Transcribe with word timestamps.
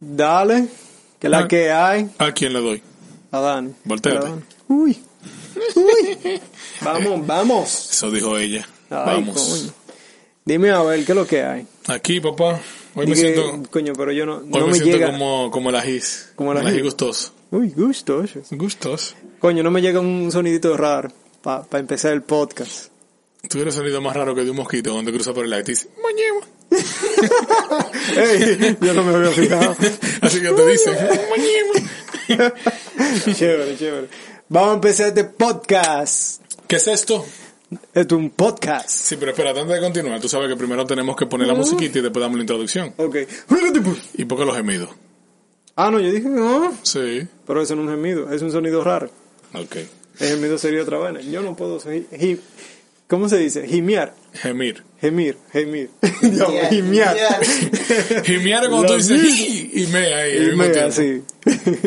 Dale, 0.00 0.68
que 1.18 1.28
la 1.28 1.38
Ah. 1.40 1.48
que 1.48 1.70
hay. 1.70 2.10
¿A 2.18 2.32
quién 2.32 2.52
le 2.52 2.60
doy? 2.60 2.82
A 3.32 3.40
Dani. 3.40 3.72
Dani. 3.84 4.42
Uy. 4.68 4.98
Uy. 5.74 6.40
vamos, 6.82 7.26
vamos. 7.26 7.88
Eso 7.92 8.10
dijo 8.10 8.36
ella. 8.38 8.66
Ay, 8.90 9.20
Vamos. 9.24 9.36
coño. 9.36 9.72
Dime 10.44 10.70
a 10.70 10.82
ver, 10.82 11.04
¿qué 11.04 11.12
es 11.12 11.16
lo 11.16 11.26
que 11.26 11.42
hay? 11.42 11.66
Aquí, 11.88 12.20
papá. 12.20 12.60
Hoy 12.94 13.06
me 13.06 13.14
Dije, 13.14 13.34
siento, 13.34 13.68
Coño, 13.70 13.92
pero 13.96 14.12
yo 14.12 14.24
no, 14.26 14.36
hoy 14.36 14.46
no 14.48 14.60
me 14.60 14.66
me, 14.68 14.74
siento 14.74 14.96
llega. 14.96 15.10
como, 15.12 15.50
como 15.50 15.70
el 15.70 15.76
ajís. 15.76 16.30
Como 16.36 16.52
el 16.52 16.58
el 16.58 16.66
ají. 16.66 16.76
ají 16.76 16.82
gustoso. 16.84 17.32
Uy, 17.50 17.70
gustoso. 17.76 18.40
Gustoso. 18.52 19.14
Coño, 19.40 19.62
no 19.62 19.70
me 19.70 19.80
llega 19.82 19.98
un 20.00 20.30
sonidito 20.30 20.76
raro 20.76 21.10
para 21.42 21.66
empezar 21.78 22.12
el 22.12 22.22
podcast. 22.22 22.90
Tuviera 23.48 23.70
sonido 23.72 24.00
más 24.00 24.14
raro 24.16 24.34
que 24.34 24.44
de 24.44 24.50
un 24.50 24.56
mosquito 24.56 24.92
cuando 24.92 25.12
cruza 25.12 25.32
por 25.34 25.44
el 25.44 25.52
aire 25.52 25.64
y 25.66 25.74
dice, 25.74 25.88
"Mañema". 26.02 26.46
Ey, 28.16 28.76
yo 28.80 28.94
no 28.94 29.02
me 29.02 29.14
había 29.14 29.30
fijado. 29.30 29.76
Así 30.20 30.40
que 30.40 30.50
te 30.50 30.66
dice, 30.66 30.90
"Mañema". 32.28 32.52
chévere, 33.36 33.76
chévere. 33.76 34.08
Vamos 34.48 34.70
a 34.70 34.74
empezar 34.74 35.08
este 35.08 35.24
podcast. 35.24 36.42
¿Qué 36.66 36.76
es 36.76 36.88
esto? 36.88 37.24
Esto 37.92 38.14
es 38.14 38.20
un 38.20 38.30
podcast. 38.30 38.88
Sí, 38.88 39.16
pero 39.16 39.32
espera, 39.32 39.50
antes 39.50 39.68
de 39.68 39.80
continuar, 39.80 40.20
tú 40.20 40.28
sabes 40.28 40.48
que 40.48 40.56
primero 40.56 40.86
tenemos 40.86 41.16
que 41.16 41.26
poner 41.26 41.48
la 41.48 41.54
musiquita 41.54 41.98
y 41.98 42.02
después 42.02 42.20
damos 42.20 42.36
la 42.36 42.42
introducción. 42.42 42.94
Ok. 42.96 43.16
¿Y 44.14 44.24
por 44.24 44.38
qué 44.38 44.44
los 44.44 44.56
gemidos? 44.56 44.90
Ah, 45.74 45.90
no, 45.90 45.98
yo 46.00 46.10
dije 46.10 46.28
no. 46.28 46.72
Sí. 46.82 47.26
Pero 47.46 47.62
eso 47.62 47.74
no 47.74 47.82
es 47.82 47.88
un 47.88 47.94
gemido, 47.94 48.32
es 48.32 48.40
un 48.42 48.52
sonido 48.52 48.82
raro. 48.84 49.10
Ok. 49.52 49.76
El 50.20 50.28
gemido 50.28 50.58
sería 50.58 50.82
otra 50.82 50.98
vaina. 50.98 51.20
Yo 51.20 51.42
no 51.42 51.54
puedo 51.56 51.78
¿Cómo 53.08 53.28
se 53.28 53.36
dice? 53.38 53.66
Gimiar. 53.66 54.14
Gemir. 54.42 54.82
Gemir, 55.00 55.36
gemir. 55.52 55.90
Gimiar. 56.70 57.16
Gimiar 58.24 58.62
es 58.64 58.68
cuando 58.70 58.86
tú 58.86 58.94
dices 58.94 59.38
y 59.74 59.86
mea 59.92 60.16
ahí. 60.18 60.50
Y 60.88 60.92
sí. 60.92 61.22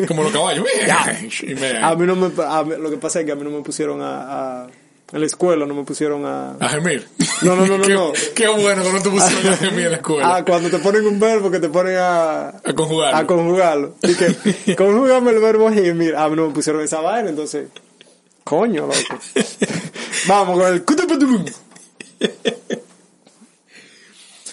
Como 0.06 0.22
los 0.22 0.32
caballos. 0.32 0.64
Y 1.42 1.54
mea 1.54 1.88
A 1.88 1.96
mí 1.96 2.06
no 2.06 2.14
me, 2.16 2.30
a 2.42 2.62
mí- 2.64 2.74
lo 2.78 2.90
que 2.90 2.96
pasa 2.98 3.20
es 3.20 3.26
que 3.26 3.32
a 3.32 3.34
mí 3.34 3.42
no 3.42 3.50
me 3.50 3.62
pusieron 3.62 4.00
a, 4.02 4.62
a 4.62 4.66
en 5.12 5.18
la 5.20 5.26
escuela 5.26 5.66
no 5.66 5.74
me 5.74 5.82
pusieron 5.82 6.24
a, 6.24 6.52
A 6.60 6.68
gemir. 6.68 7.04
No, 7.42 7.56
no, 7.56 7.66
no, 7.66 7.78
no, 7.78 7.82
qué, 7.86 7.94
no. 7.94 8.12
Qué 8.32 8.46
bueno 8.46 8.84
que 8.84 8.92
no 8.92 9.02
te 9.02 9.10
pusieron 9.10 9.52
a 9.52 9.56
gemir 9.56 9.86
en 9.86 9.90
la 9.90 9.96
escuela. 9.96 10.36
Ah, 10.36 10.44
cuando 10.44 10.70
te 10.70 10.78
ponen 10.78 11.04
un 11.04 11.18
verbo 11.18 11.50
que 11.50 11.58
te 11.58 11.68
ponen 11.68 11.96
a, 11.96 12.48
A 12.50 12.72
conjugar. 12.76 13.12
a 13.14 13.26
conjugarlo. 13.26 13.96
Y 14.02 14.14
que, 14.14 14.76
conjugame 14.76 15.32
el 15.32 15.40
verbo 15.40 15.68
gemir. 15.72 16.14
A 16.14 16.28
mí 16.28 16.36
no 16.36 16.46
me 16.46 16.54
pusieron 16.54 16.80
esa 16.84 17.00
vaina, 17.00 17.28
entonces, 17.28 17.66
coño, 18.44 18.82
loco. 18.86 19.18
Vamos 20.28 20.58
con 20.60 20.72
el. 20.74 20.84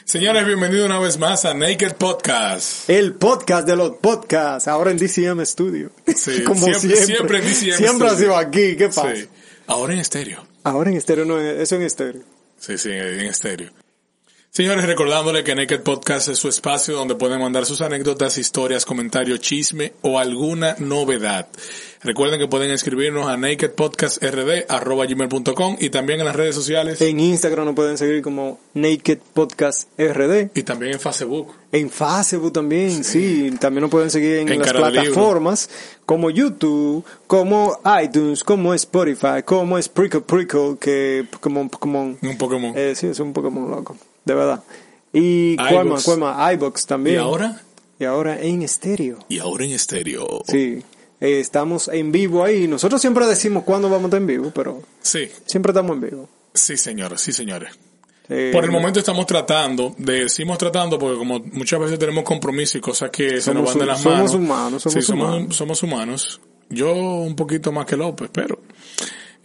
Señores, 0.05 0.45
bienvenidos 0.45 0.85
una 0.85 0.99
vez 0.99 1.17
más 1.17 1.43
a 1.45 1.53
Naked 1.53 1.93
Podcast. 1.95 2.89
El 2.89 3.13
podcast 3.15 3.67
de 3.67 3.75
los 3.75 3.97
podcasts, 3.97 4.67
ahora 4.67 4.91
en 4.91 4.97
DCM 4.97 5.45
Studio. 5.45 5.91
Sí, 6.15 6.43
Como 6.45 6.61
siempre- 6.65 6.79
siempre. 6.95 7.05
siempre 7.05 7.37
en 7.39 7.43
DCM 7.45 7.73
Siempre 7.77 8.07
ha 8.07 8.15
sido 8.15 8.37
aquí, 8.37 8.75
¿qué 8.77 8.87
pasa? 8.87 9.15
Sí. 9.15 9.27
Ahora 9.67 9.93
en 9.93 9.99
estéreo. 9.99 10.47
Ahora 10.63 10.89
en 10.91 10.97
estéreo 10.97 11.25
no 11.25 11.39
es, 11.41 11.59
eso 11.59 11.75
en 11.75 11.81
estéreo. 11.81 12.23
Sí, 12.57 12.77
sí, 12.77 12.89
en 12.91 13.19
estéreo. 13.25 13.69
Señores, 14.57 14.87
recordándole 14.87 15.43
que 15.43 15.53
Naked 15.53 15.81
Podcast 15.81 16.29
es 16.29 16.39
su 16.39 16.49
espacio 16.49 16.95
donde 16.95 17.13
pueden 17.13 17.39
mandar 17.39 17.67
sus 17.67 17.81
anécdotas, 17.81 18.39
historias, 18.39 18.85
comentarios, 18.85 19.39
chisme 19.39 19.93
o 20.01 20.17
alguna 20.17 20.75
novedad. 20.79 21.47
Recuerden 22.01 22.39
que 22.39 22.47
pueden 22.47 22.71
escribirnos 22.71 23.27
a 23.27 23.37
nakedpodcastrd.gmail.com 23.37 25.77
y 25.79 25.91
también 25.91 26.21
en 26.21 26.25
las 26.25 26.35
redes 26.35 26.55
sociales 26.55 26.99
En 27.01 27.19
Instagram 27.19 27.65
nos 27.65 27.75
pueden 27.75 27.99
seguir 27.99 28.23
como 28.23 28.59
Naked 28.73 29.19
Podcast 29.35 29.89
RD. 29.95 30.49
y 30.55 30.63
también 30.63 30.93
en 30.93 30.99
Facebook. 30.99 31.53
En 31.71 31.91
Facebook 31.91 32.53
también, 32.53 33.03
sí. 33.03 33.53
También 33.59 33.83
nos 33.83 33.91
pueden 33.91 34.09
seguir 34.09 34.37
en, 34.37 34.49
En 34.49 34.57
las 34.57 34.73
plataformas 34.73 35.69
como 36.07 36.31
YouTube, 36.31 37.05
como 37.27 37.79
iTunes, 38.03 38.43
como 38.43 38.73
Spotify, 38.73 39.43
como 39.45 39.79
Sprinkle 39.79 40.21
Prickle, 40.21 40.77
que 40.79 41.27
como, 41.41 41.69
como 41.69 42.17
Un 42.19 42.37
Pokémon. 42.39 42.73
eh, 42.75 42.95
sí, 42.95 43.05
es 43.05 43.19
un 43.19 43.33
Pokémon 43.33 43.69
loco, 43.69 43.95
de 44.27 44.35
verdad. 44.35 44.63
Y 45.13 45.55
cuál 45.55 45.85
más, 46.19 46.53
iBox 46.53 46.83
¿Y 46.83 46.87
también. 46.87 47.19
ahora? 47.19 47.61
Y 47.99 48.03
ahora 48.05 48.39
en 48.39 48.61
estéreo. 48.61 49.17
Y 49.29 49.39
ahora 49.39 49.65
en 49.65 49.71
estéreo. 49.71 50.43
Sí. 50.47 50.83
Eh, 51.19 51.39
estamos 51.39 51.87
en 51.87 52.11
vivo 52.11 52.43
ahí. 52.43 52.67
Nosotros 52.67 53.01
siempre 53.01 53.25
decimos 53.25 53.63
cuándo 53.63 53.89
vamos 53.89 54.03
a 54.03 54.07
estar 54.07 54.21
en 54.21 54.27
vivo, 54.27 54.51
pero 54.53 54.83
Sí, 55.01 55.27
siempre 55.47 55.71
estamos 55.71 55.95
en 55.95 56.01
vivo. 56.01 56.29
sí, 56.53 56.77
señores, 56.77 57.21
sí, 57.21 57.33
señores. 57.33 57.71
Eh, 58.29 58.51
Por 58.53 58.65
el 58.65 58.71
momento 58.71 58.99
estamos 58.99 59.25
tratando, 59.25 59.95
decimos 59.97 60.57
tratando 60.57 60.99
porque 60.99 61.17
como 61.17 61.39
muchas 61.39 61.79
veces 61.79 61.97
tenemos 61.97 62.25
compromisos 62.25 62.75
y 62.75 62.81
cosas 62.81 63.09
que 63.09 63.39
se 63.41 63.53
nos 63.53 63.69
Somos 63.69 63.69
van 63.69 63.79
de 63.79 63.85
las 63.85 64.01
somos 64.01 64.17
manos. 64.17 64.33
humanos, 64.35 64.83
somos 64.83 64.93
Sí, 64.93 65.01
somos, 65.01 65.27
humanos. 65.29 65.55
somos 65.55 65.83
humanos. 65.83 66.41
Yo 66.69 66.93
un 66.93 67.35
poquito 67.37 67.71
más 67.71 67.85
que 67.85 67.95
López, 67.95 68.29
pero 68.31 68.59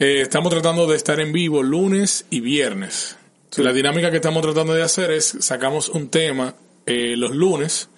eh, 0.00 0.22
estamos 0.22 0.50
tratando 0.52 0.88
de 0.88 0.96
estar 0.96 1.20
en 1.20 1.32
vivo 1.32 1.62
lunes 1.62 2.26
y 2.28 2.40
viernes. 2.40 3.16
La 3.56 3.72
dinámica 3.72 4.10
que 4.10 4.16
estamos 4.16 4.42
tratando 4.42 4.72
de 4.74 4.82
hacer 4.82 5.10
es 5.10 5.36
sacamos 5.40 5.88
un 5.90 6.08
tema 6.08 6.54
eh, 6.86 7.14
los 7.16 7.32
lunes. 7.32 7.88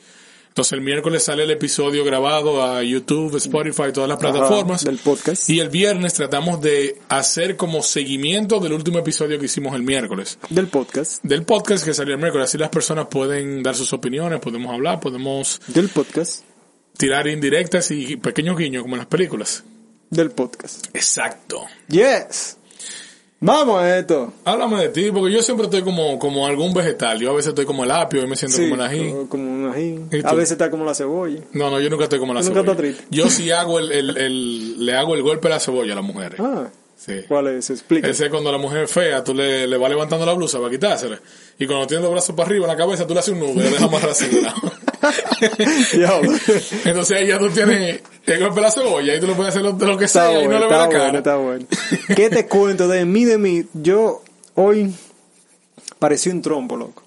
Entonces 0.48 0.72
el 0.74 0.82
miércoles 0.82 1.24
sale 1.24 1.42
el 1.42 1.50
episodio 1.50 2.04
grabado 2.04 2.62
a 2.62 2.80
YouTube, 2.84 3.34
Spotify, 3.36 3.90
todas 3.92 4.08
las 4.08 4.18
ajá, 4.22 4.30
plataformas. 4.32 4.84
del 4.84 4.98
podcast. 4.98 5.50
Y 5.50 5.58
el 5.58 5.68
viernes 5.68 6.14
tratamos 6.14 6.60
de 6.60 7.00
hacer 7.08 7.56
como 7.56 7.82
seguimiento 7.82 8.60
del 8.60 8.72
último 8.72 9.00
episodio 9.00 9.38
que 9.40 9.46
hicimos 9.46 9.74
el 9.74 9.82
miércoles 9.82 10.38
Del 10.50 10.68
podcast. 10.68 11.20
del 11.24 11.42
podcast 11.44 11.84
que 11.84 11.92
salió 11.92 12.14
el 12.14 12.20
miércoles. 12.20 12.48
Así 12.48 12.56
las 12.58 12.68
personas 12.70 13.08
pueden 13.08 13.64
dar 13.64 13.74
sus 13.74 13.92
opiniones, 13.92 14.38
podemos 14.40 14.72
hablar, 14.72 15.00
podemos 15.00 15.60
Del 15.66 15.88
podcast. 15.88 16.44
tirar 16.96 17.26
indirectas 17.26 17.90
y 17.90 18.16
pequeños 18.16 18.56
guiños 18.56 18.82
como 18.82 18.94
en 18.94 18.98
las 19.00 19.08
películas. 19.08 19.64
Del 20.10 20.30
podcast. 20.30 20.86
Exacto. 20.94 21.64
Yes. 21.88 22.58
Vamos 23.46 23.82
a 23.82 23.98
esto. 23.98 24.32
Háblame 24.46 24.80
de 24.80 24.88
ti, 24.88 25.10
porque 25.12 25.30
yo 25.30 25.42
siempre 25.42 25.66
estoy 25.66 25.82
como, 25.82 26.18
como 26.18 26.46
algún 26.46 26.72
vegetal. 26.72 27.20
Yo 27.20 27.30
a 27.30 27.34
veces 27.34 27.50
estoy 27.50 27.66
como 27.66 27.84
el 27.84 27.90
apio 27.90 28.22
y 28.22 28.26
me 28.26 28.36
siento 28.36 28.56
Sí, 28.56 28.70
como 28.70 28.76
el 28.82 28.88
ají. 28.88 29.10
co- 29.12 29.28
como 29.28 29.44
un 29.44 29.68
ají. 29.70 30.00
A 30.24 30.32
veces 30.32 30.52
está 30.52 30.70
como 30.70 30.84
la 30.86 30.94
cebolla. 30.94 31.40
No, 31.52 31.70
no, 31.70 31.78
yo 31.78 31.90
nunca 31.90 32.04
estoy 32.04 32.18
como 32.18 32.32
la 32.32 32.40
¿Tú 32.40 32.46
nunca 32.48 32.62
cebolla. 32.62 32.72
estás 32.88 32.96
triste? 32.98 33.14
Yo 33.14 33.28
sí 33.28 33.50
hago 33.50 33.78
el, 33.78 33.92
el, 33.92 34.16
el- 34.16 34.86
le 34.86 34.94
hago 34.94 35.14
el 35.14 35.22
golpe 35.22 35.48
a 35.48 35.50
la 35.50 35.60
cebolla 35.60 35.92
a 35.92 35.96
las 35.96 36.04
mujeres. 36.04 36.40
Ah, 36.40 36.68
Sí. 36.96 37.20
¿cuál 37.28 37.48
es? 37.48 37.68
Explica. 37.68 38.08
Ese 38.08 38.24
es 38.24 38.30
cuando 38.30 38.50
la 38.50 38.56
mujer 38.56 38.84
es 38.84 38.90
fea, 38.90 39.22
tú 39.22 39.34
le, 39.34 39.66
le 39.66 39.76
vas 39.76 39.90
levantando 39.90 40.24
la 40.24 40.32
blusa 40.32 40.58
para 40.58 40.70
quitársela. 40.70 41.20
Y 41.58 41.66
cuando 41.66 41.86
tiene 41.86 42.02
los 42.02 42.12
brazos 42.12 42.34
para 42.34 42.48
arriba 42.48 42.64
en 42.64 42.70
la 42.70 42.76
cabeza, 42.78 43.06
tú 43.06 43.12
le 43.12 43.20
haces 43.20 43.34
un 43.34 43.40
nudo 43.40 43.52
y 43.52 43.56
le 43.58 43.70
dejas 43.70 43.90
más 43.90 44.04
así. 44.04 44.26
Entonces 46.84 47.16
ahí 47.18 47.26
ya 47.28 47.38
tú 47.38 47.50
tienes 47.50 48.00
el 48.26 48.40
golpe 48.40 48.60
la 48.60 48.70
cebolla 48.70 49.14
y 49.14 49.20
tú 49.20 49.26
lo 49.26 49.34
puedes 49.34 49.50
hacer 49.50 49.62
lo, 49.62 49.72
de 49.72 49.86
lo 49.86 49.98
que 49.98 50.04
Está 50.06 50.30
sea 50.30 50.40
y 50.40 50.44
no 50.44 50.50
bueno, 50.50 50.58
le 50.60 50.64
está 50.66 50.78
la 50.78 50.86
bueno, 50.86 51.04
cara. 51.04 51.18
está 51.18 51.36
bueno. 51.36 51.66
¿Qué 52.16 52.30
te 52.30 52.46
cuento 52.46 52.88
de 52.88 53.04
mí, 53.04 53.24
de 53.24 53.38
mí? 53.38 53.64
Yo 53.74 54.22
hoy 54.54 54.94
parecí 55.98 56.30
un 56.30 56.42
trompo, 56.42 56.76
loco. 56.76 57.02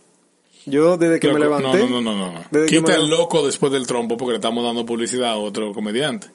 Yo 0.66 0.97
desde 0.97 1.19
que 1.19 1.31
me 1.31 1.40
levanté... 1.40 1.78
No, 1.80 1.88
no, 1.88 2.02
no, 2.02 2.18
no. 2.18 2.46
no. 2.52 2.66
Quita 2.66 2.96
el 2.96 3.09
loco 3.09 3.46
después 3.46 3.72
del 3.72 3.88
trompo 3.88 4.18
porque 4.18 4.31
le 4.31 4.38
estamos 4.38 4.63
dando 4.63 4.86
publicidad 4.86 5.31
a 5.31 5.38
otro 5.38 5.74
comediante. 5.74 6.28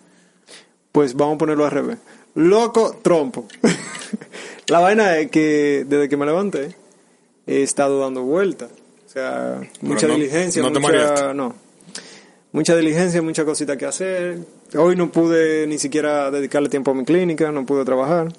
Pues 0.90 1.14
vamos 1.14 1.34
a 1.36 1.38
ponerlo 1.38 1.64
al 1.66 1.70
revés. 1.70 1.98
Loco, 2.34 2.98
trompo. 3.02 3.46
la 4.68 4.80
vaina 4.80 5.18
es 5.18 5.30
que 5.30 5.84
desde 5.86 6.08
que 6.08 6.16
me 6.16 6.24
levanté 6.24 6.74
he 7.46 7.62
estado 7.62 8.00
dando 8.00 8.22
vueltas. 8.22 8.70
O 9.12 9.14
sea, 9.14 9.60
mucha 9.82 10.06
no- 10.08 10.14
diligencia, 10.14 10.62
no 10.62 10.80
mucha... 10.80 11.34
No. 11.34 11.54
Mucha 12.52 12.74
diligencia, 12.74 13.20
mucha 13.20 13.44
cosita 13.44 13.76
que 13.76 13.84
hacer. 13.84 14.38
Hoy 14.74 14.96
no 14.96 15.12
pude 15.12 15.66
ni 15.66 15.78
siquiera 15.78 16.30
dedicarle 16.30 16.70
tiempo 16.70 16.92
a 16.92 16.94
mi 16.94 17.04
clínica, 17.04 17.52
no 17.52 17.66
pude 17.66 17.84
trabajar. 17.84 18.32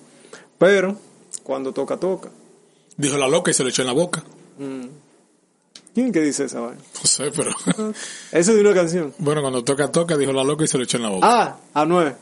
Pero 0.58 0.98
cuando 1.44 1.74
toca, 1.74 1.98
toca. 1.98 2.30
Dijo 2.98 3.18
la 3.20 3.28
loca 3.28 3.52
y 3.52 3.54
se 3.54 3.62
lo 3.62 3.70
echó 3.70 3.84
en 3.84 3.88
la 3.88 3.94
boca. 3.94 4.24
¿Quién 5.94 6.12
que 6.12 6.22
dice 6.22 6.46
esa 6.46 6.60
vaina? 6.60 6.82
No 6.96 7.02
sé, 7.08 7.32
pero... 7.36 7.52
Eso 8.32 8.52
es 8.52 8.56
de 8.56 8.62
una 8.62 8.74
canción. 8.74 9.14
bueno, 9.20 9.42
cuando 9.42 9.64
toca, 9.64 9.92
toca, 9.92 10.18
dijo 10.18 10.34
la 10.34 10.44
loca 10.44 10.64
y 10.64 10.68
se 10.68 10.80
lo 10.80 10.86
echó 10.86 10.98
en 10.98 11.04
la 11.04 11.10
boca. 11.10 11.28
Ah, 11.30 11.58
Anuel. 11.76 12.16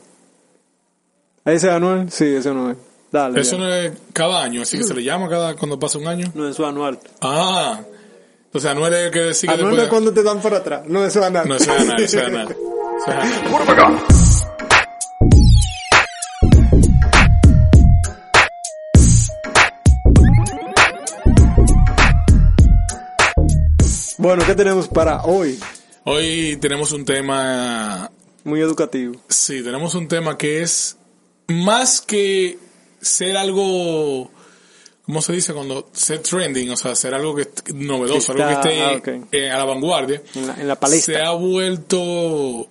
¿Ese 1.46 1.68
es 1.68 1.72
Anuel? 1.72 2.10
Sí, 2.10 2.24
ese 2.26 2.38
es 2.38 2.46
Anuel. 2.48 2.76
Dale. 3.10 3.40
Eso 3.40 3.56
ya. 3.56 3.62
no 3.64 3.74
es 3.74 3.92
cada 4.12 4.42
año, 4.42 4.62
así 4.62 4.76
que 4.78 4.84
se 4.84 4.94
le 4.94 5.02
llama 5.04 5.28
cada 5.28 5.54
cuando 5.56 5.78
pasa 5.78 5.98
un 5.98 6.06
año. 6.06 6.30
No, 6.34 6.48
eso 6.48 6.62
es 6.62 6.68
Anual. 6.68 6.98
Ah, 7.20 7.80
entonces 8.52 8.70
Anuel 8.70 8.92
es 8.92 9.00
el 9.06 9.10
que 9.10 9.32
sigue 9.32 9.50
Anuel 9.54 9.68
después 9.70 9.84
es 9.84 9.88
cuando 9.88 10.12
te 10.12 10.22
dan 10.22 10.42
para 10.42 10.58
atrás. 10.58 10.82
No, 10.86 11.02
eso 11.06 11.20
es 11.20 11.24
Anual. 11.24 11.48
No, 11.48 11.56
eso 11.56 11.72
es 11.72 11.80
Anuel, 11.80 12.02
eso 12.02 12.18
es 12.18 12.26
Anuel. 12.26 12.48
Eso 12.50 13.10
es 13.10 13.78
Anuel. 13.78 13.98
Bueno, 24.18 24.44
¿qué 24.46 24.54
tenemos 24.54 24.86
para 24.88 25.22
hoy? 25.24 25.58
Hoy 26.04 26.56
tenemos 26.60 26.92
un 26.92 27.04
tema, 27.04 28.10
Muy 28.44 28.60
educativo. 28.60 29.14
sí, 29.28 29.62
tenemos 29.62 29.94
un 29.94 30.08
tema 30.08 30.36
que 30.36 30.62
es 30.62 30.96
más 31.48 32.00
que 32.00 32.58
ser 33.00 33.36
algo 33.36 34.30
¿cómo 35.06 35.22
se 35.22 35.32
dice? 35.32 35.52
Cuando 35.54 35.88
ser 35.92 36.20
trending, 36.20 36.70
o 36.70 36.76
sea, 36.76 36.92
hacer 36.92 37.14
algo 37.14 37.34
que 37.34 37.48
novedoso, 37.74 38.32
algo 38.32 38.46
que 38.46 38.52
esté 38.54 38.80
ah, 38.82 39.24
eh, 39.32 39.50
a 39.50 39.58
la 39.58 39.64
vanguardia, 39.64 40.22
En 40.34 40.46
la, 40.46 40.54
en 40.54 40.68
la 40.68 40.78
palestra. 40.78 41.14
se 41.14 41.22
ha 41.22 41.32
vuelto 41.32 42.66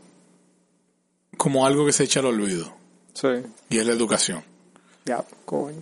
como 1.38 1.66
algo 1.66 1.86
que 1.86 1.94
se 1.94 2.04
echa 2.04 2.20
al 2.20 2.28
olvido. 2.28 2.74
Sí. 3.14 3.28
Y 3.70 3.80
es 3.80 3.86
la 3.86 3.94
educación. 3.94 4.44
Ya, 5.06 5.24
coño. 5.46 5.78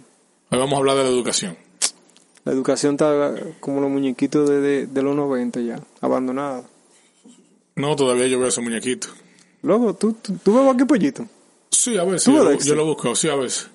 Hoy 0.52 0.58
vamos 0.58 0.74
a 0.74 0.78
hablar 0.78 0.98
de 0.98 1.04
la 1.04 1.10
educación. 1.10 1.58
La 2.46 2.54
educación 2.54 2.94
está 2.96 3.34
como 3.60 3.82
los 3.82 3.90
muñequitos 3.90 4.50
de, 4.50 4.62
de, 4.62 4.88
de 4.88 5.02
los 5.02 5.16
90 5.16 5.60
ya, 5.62 5.80
abandonada. 6.02 6.64
No, 7.76 7.96
todavía 7.96 8.28
yo 8.28 8.40
veo 8.40 8.48
ese 8.48 8.62
muñequito. 8.62 9.10
Luego, 9.62 9.94
¿tú, 9.94 10.14
tú, 10.14 10.38
tú 10.44 10.54
ves 10.58 10.74
aquí 10.74 10.86
pollito? 10.86 11.26
Sí, 11.70 11.98
a 11.98 12.04
veces. 12.06 12.24
¿Tú 12.24 12.32
Yo, 12.34 12.44
lo- 12.44 12.58
yo 12.58 12.76
lo 12.76 12.86
busco, 12.86 13.16
sí, 13.16 13.28
a 13.30 13.36
veces. 13.36 13.68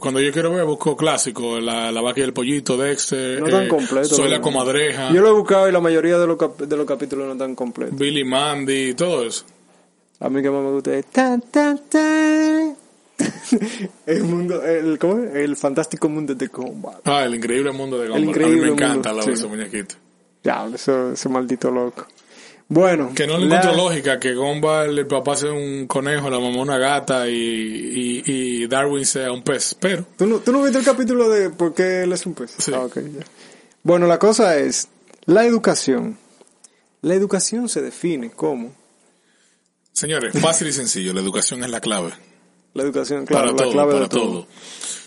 Cuando 0.00 0.20
yo 0.20 0.32
quiero 0.32 0.50
ver, 0.50 0.64
busco 0.64 0.96
clásico. 0.96 1.60
La, 1.60 1.92
la 1.92 2.00
vaca 2.00 2.20
y 2.20 2.24
el 2.24 2.32
pollito, 2.32 2.76
Dexter. 2.76 3.40
No 3.40 3.48
tan 3.48 3.64
eh, 3.64 3.68
completo. 3.68 4.08
Soy 4.16 4.28
la 4.28 4.40
comadreja. 4.40 5.12
Yo 5.12 5.20
lo 5.20 5.28
he 5.28 5.32
buscado 5.32 5.68
y 5.68 5.72
la 5.72 5.80
mayoría 5.80 6.18
de 6.18 6.26
los, 6.26 6.36
cap- 6.36 6.58
de 6.60 6.76
los 6.76 6.86
capítulos 6.86 7.26
no 7.26 7.32
están 7.32 7.54
completos. 7.54 7.96
Billy 7.98 8.24
Mandy, 8.24 8.94
todo 8.94 9.24
eso. 9.24 9.44
A 10.18 10.28
mí 10.28 10.42
que 10.42 10.50
más 10.50 10.62
me 10.64 10.70
gusta 10.72 10.94
es 10.94 11.06
tan, 11.06 11.40
tan, 11.42 11.78
tan. 11.88 12.76
el 14.06 14.24
mundo, 14.24 14.62
el, 14.62 14.98
¿cómo 14.98 15.18
es? 15.22 15.34
El 15.36 15.56
fantástico 15.56 16.08
mundo 16.08 16.34
de 16.34 16.48
Combat. 16.48 17.00
Ah, 17.04 17.24
el 17.24 17.34
increíble 17.36 17.70
mundo 17.72 17.98
de 17.98 18.08
Gumball. 18.08 18.24
increíble 18.24 18.54
a 18.54 18.56
mí 18.56 18.60
me 18.62 18.70
mundo, 18.70 18.84
encanta 18.84 19.12
la 19.12 19.22
sí. 19.22 19.30
ese 19.30 19.46
muñequito. 19.46 19.94
Ya, 20.42 20.66
eso, 20.74 21.12
ese 21.12 21.28
maldito 21.28 21.70
loco. 21.70 22.06
Bueno. 22.68 23.12
Que 23.14 23.26
no 23.26 23.38
le 23.38 23.46
la- 23.46 23.56
encuentro 23.60 23.76
lógica 23.84 24.18
que 24.18 24.34
Gumball, 24.34 24.98
el 24.98 25.06
papá 25.06 25.36
sea 25.36 25.52
un 25.52 25.86
conejo, 25.86 26.28
la 26.30 26.40
mamá 26.40 26.60
una 26.60 26.78
gata 26.78 27.28
y, 27.28 27.32
y, 27.34 28.22
y 28.26 28.66
Darwin 28.66 29.06
sea 29.06 29.30
un 29.32 29.42
pez. 29.42 29.76
Pero, 29.80 30.04
¿Tú 30.18 30.26
no, 30.26 30.38
¿Tú 30.40 30.50
no 30.52 30.62
viste 30.62 30.78
el 30.78 30.84
capítulo 30.84 31.28
de 31.28 31.50
por 31.50 31.74
qué 31.74 32.02
él 32.02 32.12
es 32.12 32.26
un 32.26 32.34
pez? 32.34 32.54
Sí. 32.58 32.72
Ah, 32.74 32.88
ya. 32.94 33.24
Bueno, 33.84 34.06
la 34.08 34.18
cosa 34.18 34.56
es, 34.58 34.88
la 35.26 35.44
educación. 35.46 36.18
La 37.02 37.14
educación 37.14 37.68
se 37.68 37.82
define 37.82 38.30
como 38.30 38.74
señores, 39.92 40.32
fácil 40.40 40.66
y 40.68 40.72
sencillo. 40.72 41.12
La 41.14 41.20
educación 41.20 41.62
es 41.62 41.70
la 41.70 41.80
clave. 41.80 42.12
La 42.76 42.82
educación, 42.82 43.26
claro, 43.26 43.46
para 43.46 43.52
la 43.52 43.62
todo, 43.64 43.72
clave 43.72 43.92
para 43.92 44.02
de 44.04 44.08
todo. 44.08 44.22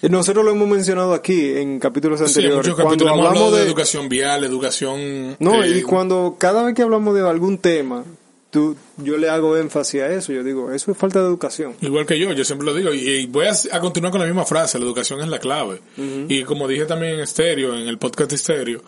todo. 0.02 0.10
Nosotros 0.10 0.46
lo 0.46 0.52
hemos 0.52 0.68
mencionado 0.68 1.14
aquí 1.14 1.58
en 1.58 1.80
capítulos 1.80 2.20
Sí, 2.20 2.24
en 2.24 2.30
anteriores. 2.52 2.74
cuando 2.74 2.84
capítulos 2.90 3.14
hablamos 3.14 3.52
de, 3.52 3.60
de, 3.60 3.66
educación 3.66 4.10
vial, 4.10 4.44
educación... 4.44 5.36
no, 5.40 5.64
eh, 5.64 5.78
y 5.78 5.82
cuando 5.82 6.36
cada 6.38 6.64
vez 6.64 6.74
que 6.74 6.82
hablamos 6.84 7.14
de 7.16 7.28
algún 7.28 7.58
tema, 7.58 8.06
tú, 8.50 8.76
yo 8.98 9.18
le 9.18 9.30
hago 9.30 9.58
énfasis 9.58 10.02
a 10.02 10.08
eso. 10.08 10.32
Yo 10.32 10.44
digo, 10.44 10.72
eso 10.72 10.92
es 10.92 10.98
falta 10.98 11.20
de 11.20 11.28
educación. 11.28 11.76
Igual 11.82 12.06
que 12.06 12.18
yo, 12.18 12.32
yo 12.32 12.46
siempre 12.46 12.66
lo 12.66 12.74
digo, 12.74 12.94
y, 12.94 13.00
y 13.00 13.26
voy 13.28 13.48
a, 13.48 13.52
a 13.76 13.80
continuar 13.82 14.12
con 14.12 14.22
la 14.22 14.28
misma 14.28 14.46
frase, 14.46 14.80
la 14.80 14.86
educación 14.86 15.20
es 15.22 15.28
la 15.28 15.40
clave. 15.40 15.82
Y 16.30 16.44
como 16.44 16.68
dije 16.68 16.86
también 16.86 17.16
en 17.16 17.20
estéreo, 17.20 17.76
en 17.76 17.88
el 17.88 17.98
podcast 17.98 18.32
estéreo, 18.32 18.82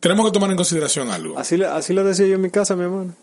tenemos 0.00 0.24
que 0.26 0.32
tomar 0.32 0.50
en 0.50 0.56
consideración 0.56 1.10
algo. 1.10 1.38
Así, 1.38 1.62
así 1.62 1.92
lo 1.92 2.04
decía 2.04 2.26
yo 2.26 2.34
en 2.36 2.40
mi 2.42 2.50
casa, 2.50 2.74
mi 2.74 2.84
hermano. 2.84 3.14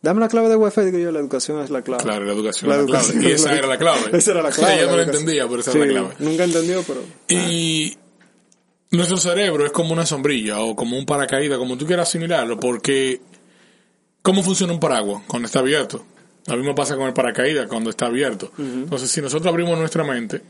Dame 0.00 0.20
la 0.20 0.28
clave 0.28 0.48
de 0.48 0.56
Wi-Fi, 0.56 0.80
digo 0.82 0.98
yo, 0.98 1.10
la 1.10 1.18
educación 1.18 1.60
es 1.60 1.70
la 1.70 1.82
clave. 1.82 2.02
Claro, 2.04 2.24
la 2.24 2.32
educación 2.32 2.70
La 2.70 2.76
es 2.76 2.80
la 2.82 2.86
clave. 2.86 3.04
educación 3.04 3.22
Y 3.22 3.26
es 3.32 3.40
esa 3.40 3.54
era 3.56 3.66
la 3.66 3.78
clave. 3.78 4.00
Esa 4.18 4.30
era 4.30 4.42
la 4.42 4.50
clave. 4.50 4.86
No 4.86 4.96
la 4.96 5.02
entendía, 5.02 5.48
pero 5.48 5.60
esa 5.60 5.72
Sí, 5.72 5.78
era 5.78 5.86
la 5.86 6.00
clave. 6.00 6.14
Nunca 6.20 6.44
entendió, 6.44 6.82
pero... 6.86 7.02
Y 7.28 7.96
nuestro 8.92 9.16
cerebro 9.16 9.66
es 9.66 9.72
como 9.72 9.92
una 9.92 10.06
sombrilla 10.06 10.60
o 10.60 10.76
como 10.76 10.96
un 10.96 11.04
paracaídas, 11.04 11.58
como 11.58 11.76
tú 11.76 11.84
quieras 11.84 12.08
asimilarlo, 12.08 12.60
porque 12.60 13.20
¿cómo 14.22 14.42
funciona 14.42 14.72
un 14.72 14.80
paraguas 14.80 15.22
cuando 15.26 15.46
está 15.46 15.58
abierto? 15.58 16.04
Lo 16.46 16.56
mismo 16.56 16.74
pasa 16.74 16.96
con 16.96 17.06
el 17.08 17.12
paracaídas 17.12 17.66
cuando 17.66 17.90
está 17.90 18.06
abierto. 18.06 18.52
Entonces, 18.56 19.10
si 19.10 19.20
nosotros 19.20 19.48
abrimos 19.52 19.76
nuestra 19.78 20.04
mente, 20.04 20.40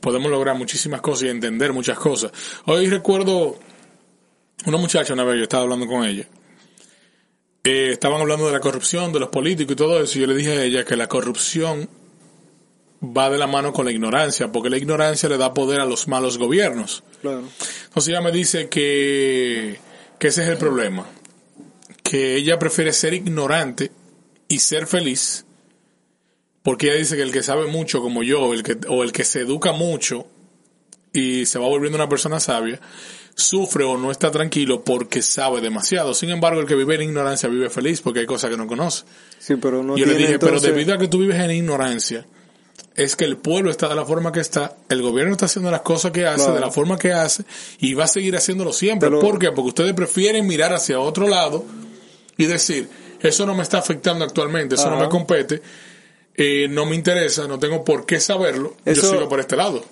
podemos 0.00 0.30
lograr 0.30 0.56
muchísimas 0.56 1.00
cosas 1.00 1.24
y 1.24 1.28
entender 1.28 1.72
muchas 1.72 1.98
cosas. 1.98 2.32
Hoy 2.64 2.88
recuerdo 2.88 3.56
una 4.64 4.78
muchacha 4.78 5.12
una 5.12 5.22
vez, 5.24 5.36
yo 5.36 5.42
estaba 5.44 5.62
hablando 5.62 5.86
con 5.86 6.04
ella. 6.04 6.26
Eh, 7.66 7.90
estaban 7.90 8.20
hablando 8.20 8.46
de 8.46 8.52
la 8.52 8.60
corrupción, 8.60 9.12
de 9.12 9.18
los 9.18 9.28
políticos 9.28 9.72
y 9.72 9.76
todo 9.76 10.00
eso. 10.00 10.18
Y 10.18 10.20
yo 10.20 10.28
le 10.28 10.36
dije 10.36 10.52
a 10.52 10.62
ella 10.62 10.84
que 10.84 10.94
la 10.94 11.08
corrupción 11.08 11.88
va 13.02 13.28
de 13.28 13.38
la 13.38 13.48
mano 13.48 13.72
con 13.72 13.86
la 13.86 13.90
ignorancia, 13.90 14.52
porque 14.52 14.70
la 14.70 14.76
ignorancia 14.76 15.28
le 15.28 15.36
da 15.36 15.52
poder 15.52 15.80
a 15.80 15.84
los 15.84 16.06
malos 16.06 16.38
gobiernos. 16.38 17.02
Claro. 17.20 17.42
Entonces 17.86 18.08
ella 18.08 18.20
me 18.20 18.30
dice 18.30 18.68
que, 18.68 19.80
que 20.16 20.28
ese 20.28 20.44
es 20.44 20.48
el 20.48 20.58
problema, 20.58 21.06
que 22.04 22.36
ella 22.36 22.56
prefiere 22.56 22.92
ser 22.92 23.14
ignorante 23.14 23.90
y 24.46 24.60
ser 24.60 24.86
feliz, 24.86 25.44
porque 26.62 26.86
ella 26.86 26.98
dice 26.98 27.16
que 27.16 27.22
el 27.22 27.32
que 27.32 27.42
sabe 27.42 27.66
mucho 27.66 28.00
como 28.00 28.22
yo, 28.22 28.54
el 28.54 28.62
que, 28.62 28.78
o 28.88 29.02
el 29.02 29.10
que 29.10 29.24
se 29.24 29.40
educa 29.40 29.72
mucho 29.72 30.28
y 31.12 31.46
se 31.46 31.58
va 31.58 31.66
volviendo 31.66 31.96
una 31.96 32.08
persona 32.08 32.38
sabia, 32.38 32.80
sufre 33.38 33.84
o 33.84 33.98
no 33.98 34.10
está 34.10 34.30
tranquilo 34.30 34.82
porque 34.82 35.20
sabe 35.20 35.60
demasiado. 35.60 36.14
Sin 36.14 36.30
embargo, 36.30 36.60
el 36.60 36.66
que 36.66 36.74
vive 36.74 36.94
en 36.94 37.02
ignorancia 37.02 37.48
vive 37.50 37.68
feliz 37.68 38.00
porque 38.00 38.20
hay 38.20 38.26
cosas 38.26 38.50
que 38.50 38.56
no 38.56 38.66
conoce. 38.66 39.04
Sí, 39.38 39.56
pero 39.56 39.82
no 39.82 39.96
Yo 39.96 40.06
le 40.06 40.14
dije, 40.14 40.38
pero 40.38 40.58
debido 40.58 40.94
a 40.94 40.98
que 40.98 41.06
tú 41.08 41.18
vives 41.18 41.38
en 41.38 41.50
ignorancia, 41.50 42.26
es 42.94 43.14
que 43.14 43.26
el 43.26 43.36
pueblo 43.36 43.70
está 43.70 43.88
de 43.90 43.94
la 43.94 44.06
forma 44.06 44.32
que 44.32 44.40
está, 44.40 44.76
el 44.88 45.02
gobierno 45.02 45.32
está 45.32 45.44
haciendo 45.44 45.70
las 45.70 45.82
cosas 45.82 46.12
que 46.12 46.26
hace, 46.26 46.36
Claro. 46.44 46.54
de 46.54 46.60
la 46.60 46.70
forma 46.70 46.98
que 46.98 47.12
hace, 47.12 47.44
y 47.78 47.92
va 47.92 48.04
a 48.04 48.08
seguir 48.08 48.34
haciéndolo 48.36 48.72
siempre. 48.72 49.10
Pero- 49.10 49.20
¿Por 49.20 49.38
qué? 49.38 49.52
Porque 49.52 49.68
ustedes 49.68 49.92
prefieren 49.92 50.46
mirar 50.46 50.72
hacia 50.72 50.98
otro 50.98 51.28
lado 51.28 51.62
y 52.38 52.46
decir, 52.46 52.88
eso 53.20 53.44
no 53.44 53.54
me 53.54 53.62
está 53.64 53.78
afectando 53.78 54.24
actualmente, 54.24 54.76
eso 54.76 54.88
no 54.90 54.98
me 54.98 55.10
compete, 55.10 55.60
eh, 56.34 56.68
no 56.70 56.86
me 56.86 56.96
interesa, 56.96 57.46
no 57.46 57.58
tengo 57.58 57.84
por 57.84 58.06
qué 58.06 58.18
saberlo, 58.18 58.76
Eso- 58.86 59.02
yo 59.02 59.10
sigo 59.10 59.28
por 59.28 59.40
este 59.40 59.56
lado. 59.56 59.84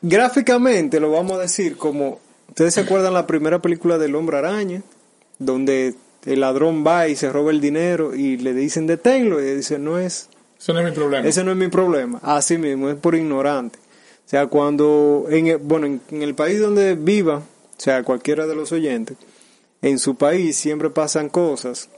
Gráficamente 0.00 0.98
lo 1.00 1.10
vamos 1.10 1.38
a 1.38 1.42
decir 1.42 1.76
como... 1.76 2.20
¿Ustedes 2.52 2.74
se 2.74 2.82
acuerdan 2.82 3.14
la 3.14 3.26
primera 3.26 3.62
película 3.62 3.96
del 3.96 4.14
Hombre 4.14 4.36
Araña? 4.36 4.82
Donde 5.38 5.94
el 6.26 6.40
ladrón 6.40 6.84
va 6.86 7.08
y 7.08 7.16
se 7.16 7.32
roba 7.32 7.50
el 7.50 7.62
dinero 7.62 8.14
y 8.14 8.36
le 8.36 8.52
dicen 8.52 8.86
deténlo 8.86 9.42
y 9.42 9.48
él 9.48 9.56
dice 9.56 9.78
no 9.78 9.98
es... 9.98 10.28
Eso 10.60 10.74
no 10.74 10.80
es 10.80 10.84
mi 10.84 10.92
problema. 10.92 11.26
Ese 11.26 11.44
no 11.44 11.50
es 11.52 11.56
mi 11.56 11.68
problema. 11.68 12.20
Así 12.22 12.58
mismo, 12.58 12.90
es 12.90 12.96
por 12.96 13.14
ignorante. 13.14 13.78
O 13.78 14.28
sea, 14.28 14.48
cuando, 14.48 15.28
en 15.30 15.46
el, 15.46 15.56
bueno, 15.56 15.86
en, 15.86 16.02
en 16.10 16.20
el 16.20 16.34
país 16.34 16.60
donde 16.60 16.94
viva, 16.94 17.38
o 17.38 17.80
sea, 17.80 18.02
cualquiera 18.02 18.46
de 18.46 18.54
los 18.54 18.70
oyentes, 18.70 19.16
en 19.80 19.98
su 19.98 20.16
país 20.16 20.54
siempre 20.54 20.90
pasan 20.90 21.30
cosas, 21.30 21.88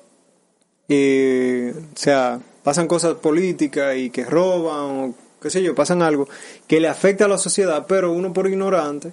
eh, 0.88 1.74
o 1.76 1.98
sea, 1.98 2.38
pasan 2.62 2.86
cosas 2.86 3.14
políticas 3.14 3.96
y 3.96 4.08
que 4.08 4.24
roban 4.24 5.08
o 5.10 5.14
qué 5.42 5.50
sé 5.50 5.64
yo, 5.64 5.74
pasan 5.74 6.00
algo 6.00 6.28
que 6.68 6.78
le 6.78 6.86
afecta 6.86 7.24
a 7.24 7.28
la 7.28 7.38
sociedad, 7.38 7.86
pero 7.88 8.12
uno 8.12 8.32
por 8.32 8.46
ignorante 8.46 9.12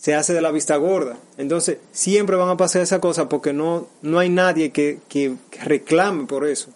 se 0.00 0.14
hace 0.14 0.32
de 0.32 0.40
la 0.40 0.50
vista 0.50 0.76
gorda. 0.76 1.18
Entonces, 1.36 1.76
siempre 1.92 2.34
van 2.34 2.48
a 2.48 2.56
pasar 2.56 2.80
esa 2.80 3.00
cosa 3.00 3.28
porque 3.28 3.52
no, 3.52 3.86
no 4.00 4.18
hay 4.18 4.30
nadie 4.30 4.70
que, 4.70 5.00
que, 5.10 5.34
que 5.50 5.60
reclame 5.62 6.24
por 6.24 6.46
eso. 6.46 6.70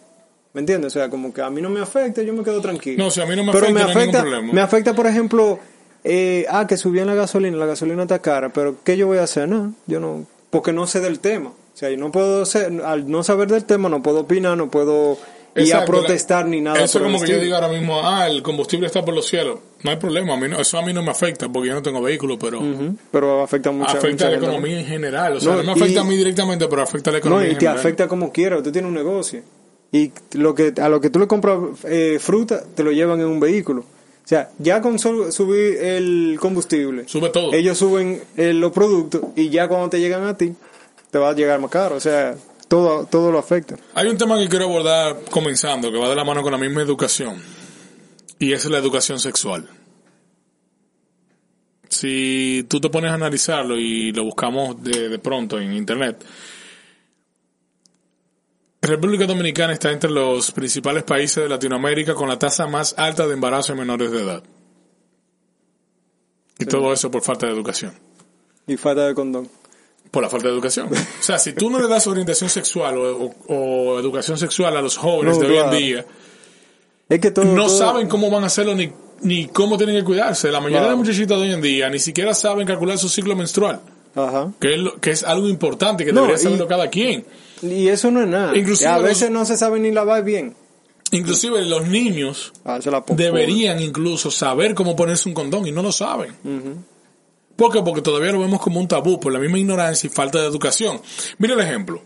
¿Me 0.53 0.59
entiendes? 0.59 0.95
O 0.95 0.99
sea, 0.99 1.09
como 1.09 1.33
que 1.33 1.41
a 1.41 1.49
mí 1.49 1.59
no 1.59 1.71
me 1.71 1.81
afecta, 1.81 2.21
yo 2.21 2.33
me 2.33 2.43
quedo 2.43 2.61
tranquilo. 2.61 3.03
No, 3.03 3.09
si 3.09 3.21
a 3.21 3.25
mí 3.25 3.35
no 3.35 3.43
me 3.43 3.51
pero 3.51 3.65
afecta, 3.65 3.73
me 3.73 3.81
no 3.81 3.87
hay 3.87 3.91
afecta, 3.95 4.17
ningún 4.19 4.31
problema. 4.31 4.53
me 4.53 4.61
afecta, 4.61 4.93
por 4.93 5.07
ejemplo, 5.07 5.59
eh, 6.03 6.45
ah, 6.49 6.67
que 6.67 6.77
subían 6.77 7.07
la 7.07 7.15
gasolina, 7.15 7.57
la 7.57 7.65
gasolina 7.65 8.03
está 8.03 8.19
cara, 8.19 8.49
pero 8.53 8.75
¿qué 8.83 8.95
yo 8.95 9.07
voy 9.07 9.17
a 9.17 9.23
hacer? 9.23 9.49
No, 9.49 9.73
yo 9.87 9.99
no, 9.99 10.27
porque 10.51 10.71
no 10.71 10.85
sé 10.85 10.99
del 10.99 11.19
tema. 11.19 11.49
O 11.49 11.77
sea, 11.77 11.89
yo 11.89 11.97
no 11.97 12.11
puedo 12.11 12.45
ser, 12.45 12.79
al 12.85 13.09
no 13.09 13.23
saber 13.23 13.49
del 13.49 13.65
tema, 13.65 13.89
no 13.89 14.03
puedo 14.03 14.19
opinar, 14.19 14.55
no 14.55 14.69
puedo 14.69 15.17
ir 15.55 15.73
a 15.73 15.85
protestar 15.85 16.45
ni 16.47 16.61
nada. 16.61 16.83
Eso 16.83 17.01
como 17.01 17.19
que 17.21 17.27
yo 17.31 17.39
diga 17.39 17.55
ahora 17.57 17.69
mismo, 17.69 18.01
ah, 18.07 18.27
el 18.27 18.43
combustible 18.43 18.87
está 18.87 19.03
por 19.05 19.13
los 19.13 19.25
cielos. 19.27 19.59
No 19.83 19.91
hay 19.91 19.97
problema, 19.97 20.33
a 20.33 20.37
mí 20.37 20.47
no- 20.49 20.59
eso 20.59 20.77
a 20.77 20.81
mí 20.85 20.91
no 20.93 21.01
me 21.03 21.11
afecta 21.11 21.47
porque 21.49 21.69
yo 21.69 21.75
no 21.75 21.81
tengo 21.81 22.01
vehículo, 22.01 22.37
pero 22.39 22.61
Pero 23.11 23.43
afecta 23.43 23.71
mucho 23.71 23.97
afecta 23.97 24.27
a 24.27 24.31
la 24.31 24.37
economía 24.37 24.79
en 24.79 24.85
general. 24.85 25.37
O 25.37 25.39
sea, 25.39 25.51
No, 25.51 25.57
no, 25.57 25.63
me 25.63 25.71
afecta 25.71 25.93
y- 25.93 25.97
a 25.97 26.03
mí 26.03 26.17
directamente, 26.17 26.67
pero 26.67 26.81
afecta 26.81 27.09
a 27.09 27.13
la 27.13 27.19
No, 27.19 27.25
economía 27.25 27.47
y 27.47 27.51
en 27.51 27.57
te 27.57 27.65
general. 27.65 27.79
afecta 27.79 28.07
como 28.07 28.31
quiera. 28.31 28.61
Tú 28.61 28.71
tienes 28.71 28.89
un 28.89 28.95
negocio. 28.95 29.41
Y 29.91 30.11
lo 30.33 30.53
que, 30.55 30.73
a 30.81 30.89
lo 30.89 30.99
que 30.99 31.09
tú 31.09 31.19
le 31.19 31.27
compras 31.27 31.57
eh, 31.85 32.17
fruta, 32.19 32.63
te 32.75 32.83
lo 32.83 32.91
llevan 32.91 33.19
en 33.21 33.27
un 33.27 33.39
vehículo. 33.39 33.81
O 33.81 34.27
sea, 34.27 34.49
ya 34.57 34.81
con 34.81 34.97
solo 34.97 35.31
subir 35.31 35.77
el 35.77 36.37
combustible, 36.41 37.07
Sube 37.07 37.29
todo. 37.29 37.53
ellos 37.53 37.77
suben 37.77 38.21
eh, 38.35 38.53
los 38.53 38.71
productos 38.71 39.21
y 39.35 39.49
ya 39.49 39.67
cuando 39.67 39.87
te 39.89 39.99
llegan 39.99 40.23
a 40.25 40.35
ti, 40.35 40.53
te 41.11 41.19
va 41.19 41.29
a 41.29 41.33
llegar 41.33 41.59
más 41.61 41.69
caro. 41.69 41.95
O 41.95 41.99
sea, 41.99 42.35
todo, 42.67 43.05
todo 43.05 43.31
lo 43.31 43.39
afecta. 43.39 43.75
Hay 43.93 44.07
un 44.07 44.17
tema 44.17 44.37
que 44.39 44.49
quiero 44.49 44.65
abordar 44.65 45.17
comenzando, 45.29 45.91
que 45.91 45.97
va 45.97 46.09
de 46.09 46.15
la 46.15 46.23
mano 46.23 46.41
con 46.41 46.51
la 46.51 46.57
misma 46.57 46.81
educación. 46.81 47.41
Y 48.39 48.53
es 48.53 48.65
la 48.65 48.77
educación 48.77 49.19
sexual. 49.19 49.67
Si 51.89 52.65
tú 52.67 52.81
te 52.81 52.89
pones 52.89 53.11
a 53.11 53.15
analizarlo 53.15 53.77
y 53.77 54.11
lo 54.11 54.23
buscamos 54.23 54.83
de, 54.83 55.09
de 55.09 55.19
pronto 55.19 55.59
en 55.59 55.73
internet, 55.73 56.25
República 58.81 59.25
Dominicana 59.25 59.73
está 59.73 59.91
entre 59.91 60.11
los 60.11 60.51
principales 60.51 61.03
países 61.03 61.43
de 61.43 61.49
Latinoamérica 61.49 62.13
con 62.13 62.29
la 62.29 62.37
tasa 62.37 62.67
más 62.67 62.93
alta 62.97 63.25
de 63.25 63.33
embarazo 63.33 63.71
en 63.71 63.79
menores 63.79 64.11
de 64.11 64.21
edad. 64.21 64.43
Y 66.59 66.65
todo 66.65 66.93
eso 66.93 67.09
por 67.11 67.21
falta 67.21 67.47
de 67.47 67.53
educación. 67.53 67.93
Y 68.67 68.77
falta 68.77 69.07
de 69.07 69.13
condón. 69.13 69.49
Por 70.15 70.23
la 70.23 70.29
falta 70.29 70.47
de 70.47 70.53
educación. 70.53 70.87
O 70.93 71.23
sea, 71.23 71.37
si 71.37 71.51
tú 71.51 71.69
no 71.69 71.77
le 71.77 71.89
das 71.89 72.07
orientación 72.07 72.49
sexual 72.49 72.97
o, 72.97 73.25
o- 73.25 73.35
o 73.53 73.99
educación 73.99 74.37
sexual 74.37 74.77
a 74.77 74.81
los 74.81 74.95
jóvenes 74.95 75.37
No, 75.37 75.43
de 75.43 75.49
hoy 75.49 75.57
en 75.57 75.71
día, 75.77 76.05
Es 77.09 77.19
que 77.19 77.31
todo, 77.31 77.43
no 77.43 77.65
todo- 77.67 77.77
saben 77.77 78.07
cómo 78.07 78.29
van 78.31 78.43
a 78.43 78.47
hacerlo 78.47 78.73
ni 78.75 78.89
ni 79.21 79.47
cómo 79.47 79.77
tienen 79.77 79.95
que 79.97 80.03
cuidarse. 80.03 80.51
La 80.51 80.59
mayoría 80.59 80.79
Claro. 80.79 80.91
de 80.91 80.97
muchachitas 80.97 81.37
de 81.37 81.43
hoy 81.45 81.51
en 81.53 81.61
día 81.61 81.89
ni 81.89 81.99
siquiera 81.99 82.33
saben 82.33 82.65
calcular 82.67 82.97
su 82.97 83.09
ciclo 83.09 83.35
menstrual, 83.35 83.79
Ajá. 84.15 84.51
que 84.59 84.73
es, 84.75 84.79
lo- 84.79 84.99
que 85.01 85.11
es 85.11 85.23
algo 85.23 85.47
importante 85.49 86.03
que 86.05 86.11
No, 86.13 86.21
debería 86.21 86.39
y- 86.39 86.43
saberlo 86.43 86.67
cada 86.67 86.89
quien. 86.89 87.25
Y 87.61 87.87
eso 87.89 88.09
no 88.11 88.21
es 88.21 88.27
nada. 88.27 88.55
Inclusive 88.57 88.89
a 88.89 88.97
los- 88.99 89.07
veces 89.07 89.29
no 89.31 89.43
se 89.45 89.57
sabe 89.57 89.79
ni 89.79 89.91
lavar 89.91 90.23
bien. 90.23 90.55
Inclusive 91.11 91.61
los 91.65 91.87
niños 91.87 92.51
Ah, 92.65 92.79
deberían 93.09 93.81
incluso 93.81 94.31
saber 94.31 94.73
cómo 94.75 94.95
ponerse 94.95 95.27
un 95.29 95.35
condón 95.35 95.67
y 95.67 95.71
no 95.73 95.81
lo 95.83 95.91
saben. 95.91 96.33
¿Por 97.55 97.71
qué? 97.71 97.81
Porque 97.81 98.01
todavía 98.01 98.31
lo 98.31 98.39
vemos 98.39 98.61
como 98.61 98.79
un 98.79 98.87
tabú 98.87 99.19
por 99.19 99.31
la 99.31 99.39
misma 99.39 99.57
ignorancia 99.57 100.07
y 100.07 100.09
falta 100.09 100.39
de 100.39 100.47
educación. 100.47 101.01
Mira 101.37 101.53
el 101.53 101.61
ejemplo. 101.61 102.01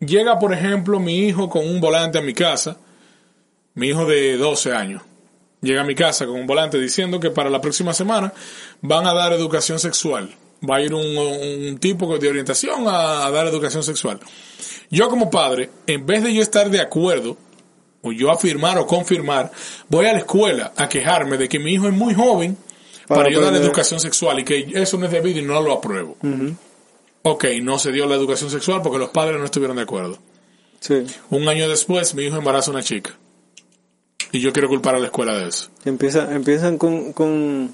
Llega, 0.00 0.38
por 0.38 0.52
ejemplo, 0.52 0.98
mi 0.98 1.20
hijo 1.20 1.48
con 1.48 1.66
un 1.68 1.80
volante 1.80 2.18
a 2.18 2.22
mi 2.22 2.34
casa, 2.34 2.76
mi 3.74 3.88
hijo 3.88 4.04
de 4.04 4.36
12 4.36 4.72
años. 4.72 5.02
Llega 5.60 5.82
a 5.82 5.84
mi 5.84 5.94
casa 5.94 6.26
con 6.26 6.40
un 6.40 6.46
volante 6.46 6.80
diciendo 6.80 7.20
que 7.20 7.30
para 7.30 7.48
la 7.48 7.60
próxima 7.60 7.94
semana 7.94 8.32
van 8.80 9.06
a 9.06 9.14
dar 9.14 9.32
educación 9.32 9.78
sexual. 9.78 10.34
Va 10.68 10.76
a 10.76 10.80
ir 10.80 10.92
un, 10.92 11.78
tipo 11.78 12.18
de 12.18 12.28
orientación 12.28 12.88
a, 12.88 13.24
a 13.24 13.30
dar 13.30 13.46
educación 13.46 13.84
sexual. 13.84 14.18
Yo 14.90 15.08
como 15.08 15.30
padre, 15.30 15.70
en 15.86 16.04
vez 16.04 16.24
de 16.24 16.34
yo 16.34 16.42
estar 16.42 16.68
de 16.68 16.80
acuerdo, 16.80 17.36
o 18.02 18.12
yo 18.12 18.30
afirmar 18.30 18.78
o 18.78 18.86
confirmar, 18.86 19.50
voy 19.88 20.06
a 20.06 20.12
la 20.12 20.18
escuela 20.18 20.72
a 20.76 20.88
quejarme 20.88 21.38
de 21.38 21.48
que 21.48 21.60
mi 21.60 21.72
hijo 21.72 21.86
es 21.86 21.94
muy 21.94 22.14
joven 22.14 22.56
para, 23.06 23.22
Para 23.22 23.30
yo 23.30 23.38
aprender. 23.40 23.62
educación 23.62 24.00
sexual 24.00 24.38
y 24.40 24.44
que 24.44 24.66
eso 24.74 24.98
no 24.98 25.06
es 25.06 25.12
debido 25.12 25.38
y 25.40 25.42
no 25.42 25.60
lo 25.60 25.72
apruebo. 25.72 26.16
Ok, 27.22 27.44
no 27.62 27.78
se 27.78 27.92
dio 27.92 28.06
la 28.06 28.16
educación 28.16 28.50
sexual 28.50 28.80
porque 28.82 28.98
los 28.98 29.10
padres 29.10 29.38
no 29.38 29.44
estuvieron 29.44 29.76
de 29.76 29.82
acuerdo. 29.84 30.18
Sí. 30.80 31.04
Un 31.30 31.48
año 31.48 31.68
después, 31.68 32.14
mi 32.14 32.24
hijo 32.24 32.36
embaraza 32.36 32.70
a 32.70 32.74
una 32.74 32.82
chica. 32.82 33.16
Y 34.32 34.40
yo 34.40 34.52
quiero 34.52 34.68
culpar 34.68 34.94
a 34.94 34.98
la 34.98 35.06
escuela 35.06 35.36
de 35.38 35.48
eso. 35.48 35.68
Empieza, 35.84 36.34
empiezan 36.34 36.78
con, 36.78 37.12
con, 37.12 37.72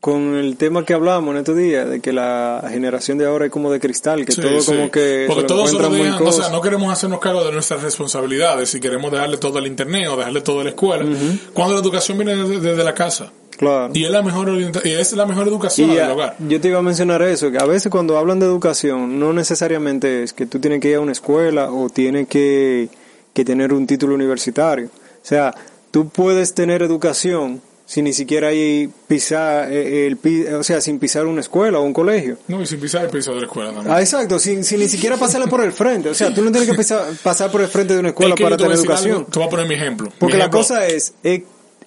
con 0.00 0.34
el 0.36 0.56
tema 0.56 0.84
que 0.84 0.94
hablábamos 0.94 1.32
en 1.32 1.38
estos 1.38 1.56
días, 1.56 1.88
de 1.88 2.00
que 2.00 2.12
la 2.12 2.64
generación 2.70 3.18
de 3.18 3.26
ahora 3.26 3.44
es 3.44 3.52
como 3.52 3.70
de 3.70 3.78
cristal, 3.78 4.24
que 4.24 4.32
Sí, 4.32 4.40
todo 4.40 4.60
sí. 4.60 4.66
como 4.72 4.90
que 4.90 5.26
Porque 5.28 5.42
se 5.42 5.46
todos 5.46 5.70
se 5.70 5.76
lo 5.78 5.90
dejan, 5.90 6.26
o 6.26 6.32
sea, 6.32 6.48
no 6.48 6.60
queremos 6.60 6.92
hacernos 6.92 7.20
cargo 7.20 7.44
de 7.44 7.52
nuestras 7.52 7.82
responsabilidades 7.82 8.74
y 8.74 8.80
queremos 8.80 9.12
dejarle 9.12 9.36
todo 9.36 9.58
al 9.58 9.66
internet 9.68 10.08
o 10.08 10.16
dejarle 10.16 10.40
todo 10.40 10.60
a 10.60 10.64
la 10.64 10.70
escuela. 10.70 11.04
Cuando 11.52 11.74
la 11.74 11.80
educación 11.80 12.18
viene 12.18 12.34
desde, 12.34 12.58
desde 12.60 12.82
la 12.82 12.94
casa. 12.94 13.30
Claro. 13.56 13.90
Y 13.94 14.04
es 14.04 14.10
la 14.10 14.22
mejor 14.22 14.50
y 14.84 14.90
es 14.90 15.12
la 15.12 15.26
mejor 15.26 15.46
educación 15.48 15.90
Y 15.90 15.94
del 15.96 16.04
a- 16.04 16.12
hogar. 16.14 16.36
yo 16.48 16.60
te 16.60 16.68
iba 16.68 16.78
a 16.78 16.82
mencionar 16.82 17.22
eso, 17.22 17.50
que 17.50 17.58
a 17.58 17.64
veces 17.66 17.90
cuando 17.90 18.18
hablan 18.18 18.38
de 18.40 18.46
educación, 18.46 19.18
no 19.20 19.32
necesariamente 19.32 20.22
es 20.22 20.32
que 20.32 20.46
tú 20.46 20.58
tienes 20.58 20.80
que 20.80 20.88
ir 20.90 20.96
a 20.96 21.00
una 21.00 21.12
escuela 21.12 21.70
o 21.70 21.88
tienes 21.88 22.26
que, 22.28 22.88
que 23.34 23.44
tener 23.44 23.72
un 23.72 23.86
título 23.86 24.14
universitario. 24.14 24.86
O 24.86 25.24
sea, 25.26 25.54
tú 25.90 26.08
puedes 26.08 26.54
tener 26.54 26.82
educación 26.82 27.60
sin 27.84 28.04
ni 28.04 28.14
siquiera 28.14 28.52
ir 28.54 28.88
pisar, 29.06 29.70
eh, 29.70 30.06
el, 30.06 30.16
pi- 30.16 30.46
o 30.46 30.62
sea, 30.62 30.80
sin 30.80 30.98
pisar 30.98 31.26
una 31.26 31.40
escuela 31.42 31.78
o 31.78 31.82
un 31.82 31.92
colegio. 31.92 32.38
No, 32.48 32.62
y 32.62 32.66
sin 32.66 32.80
pisar 32.80 33.04
el 33.04 33.10
piso 33.10 33.34
de 33.34 33.40
la 33.40 33.46
escuela 33.46 33.70
también. 33.70 33.94
Ah, 33.94 34.00
exacto, 34.00 34.38
sin, 34.38 34.64
sin 34.64 34.78
ni 34.80 34.88
siquiera 34.88 35.18
pasarle 35.18 35.46
por 35.48 35.62
el 35.62 35.72
frente. 35.72 36.08
O 36.08 36.14
sea, 36.14 36.32
tú 36.32 36.42
no 36.42 36.50
tienes 36.50 36.70
que 36.70 36.74
pisar- 36.76 37.04
pasar 37.22 37.50
por 37.50 37.60
el 37.60 37.68
frente 37.68 37.92
de 37.92 38.00
una 38.00 38.08
escuela 38.10 38.30
Es 38.34 38.38
que 38.38 38.44
para 38.44 38.56
tener 38.56 38.72
decir 38.72 38.90
algo, 38.90 39.02
educación. 39.04 39.26
te 39.30 39.38
voy 39.38 39.46
a 39.46 39.50
poner 39.50 39.68
mi 39.68 39.74
ejemplo. 39.74 40.06
Mi 40.06 40.12
Porque 40.18 40.38
la 40.38 40.48
cosa 40.48 40.86
es, 40.86 41.12
es, 41.22 41.42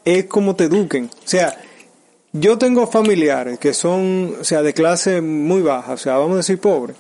es 0.05 0.25
como 0.25 0.55
te 0.55 0.65
eduquen. 0.65 1.05
O 1.13 1.27
sea, 1.27 1.57
yo 2.31 2.57
tengo 2.57 2.87
familiares 2.87 3.59
que 3.59 3.73
son, 3.73 4.35
o 4.39 4.43
sea, 4.43 4.61
de 4.61 4.73
clase 4.73 5.21
muy 5.21 5.61
baja, 5.61 5.93
o 5.93 5.97
sea, 5.97 6.17
vamos 6.17 6.33
a 6.35 6.37
decir 6.37 6.59
pobre. 6.59 6.93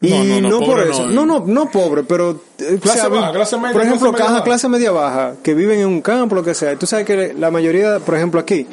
Y 0.00 0.10
No, 0.10 0.22
no, 0.24 0.40
no, 0.40 0.48
no, 0.60 0.66
por 0.66 0.80
eso. 0.80 1.06
no. 1.06 1.26
No, 1.26 1.44
no, 1.46 1.70
pobre, 1.70 2.04
pero... 2.04 2.40
eh, 2.60 2.74
o 2.76 2.80
Clase 2.80 3.00
sea, 3.00 3.08
baja, 3.08 3.32
clase 3.32 3.56
media, 3.56 3.72
Por 3.72 3.82
ejemplo, 3.82 4.10
clase 4.10 4.12
media 4.12 4.18
caja, 4.18 4.32
baja. 4.32 4.44
clase 4.44 4.68
media 4.68 4.90
baja, 4.92 5.34
que 5.42 5.54
viven 5.54 5.80
en 5.80 5.86
un 5.88 6.00
campo, 6.02 6.34
lo 6.36 6.44
que 6.44 6.54
sea. 6.54 6.72
Y 6.72 6.76
tú 6.76 6.86
sabes 6.86 7.04
que 7.04 7.34
la 7.34 7.50
mayoría, 7.50 7.98
por 7.98 8.14
ejemplo, 8.14 8.38
aquí, 8.40 8.66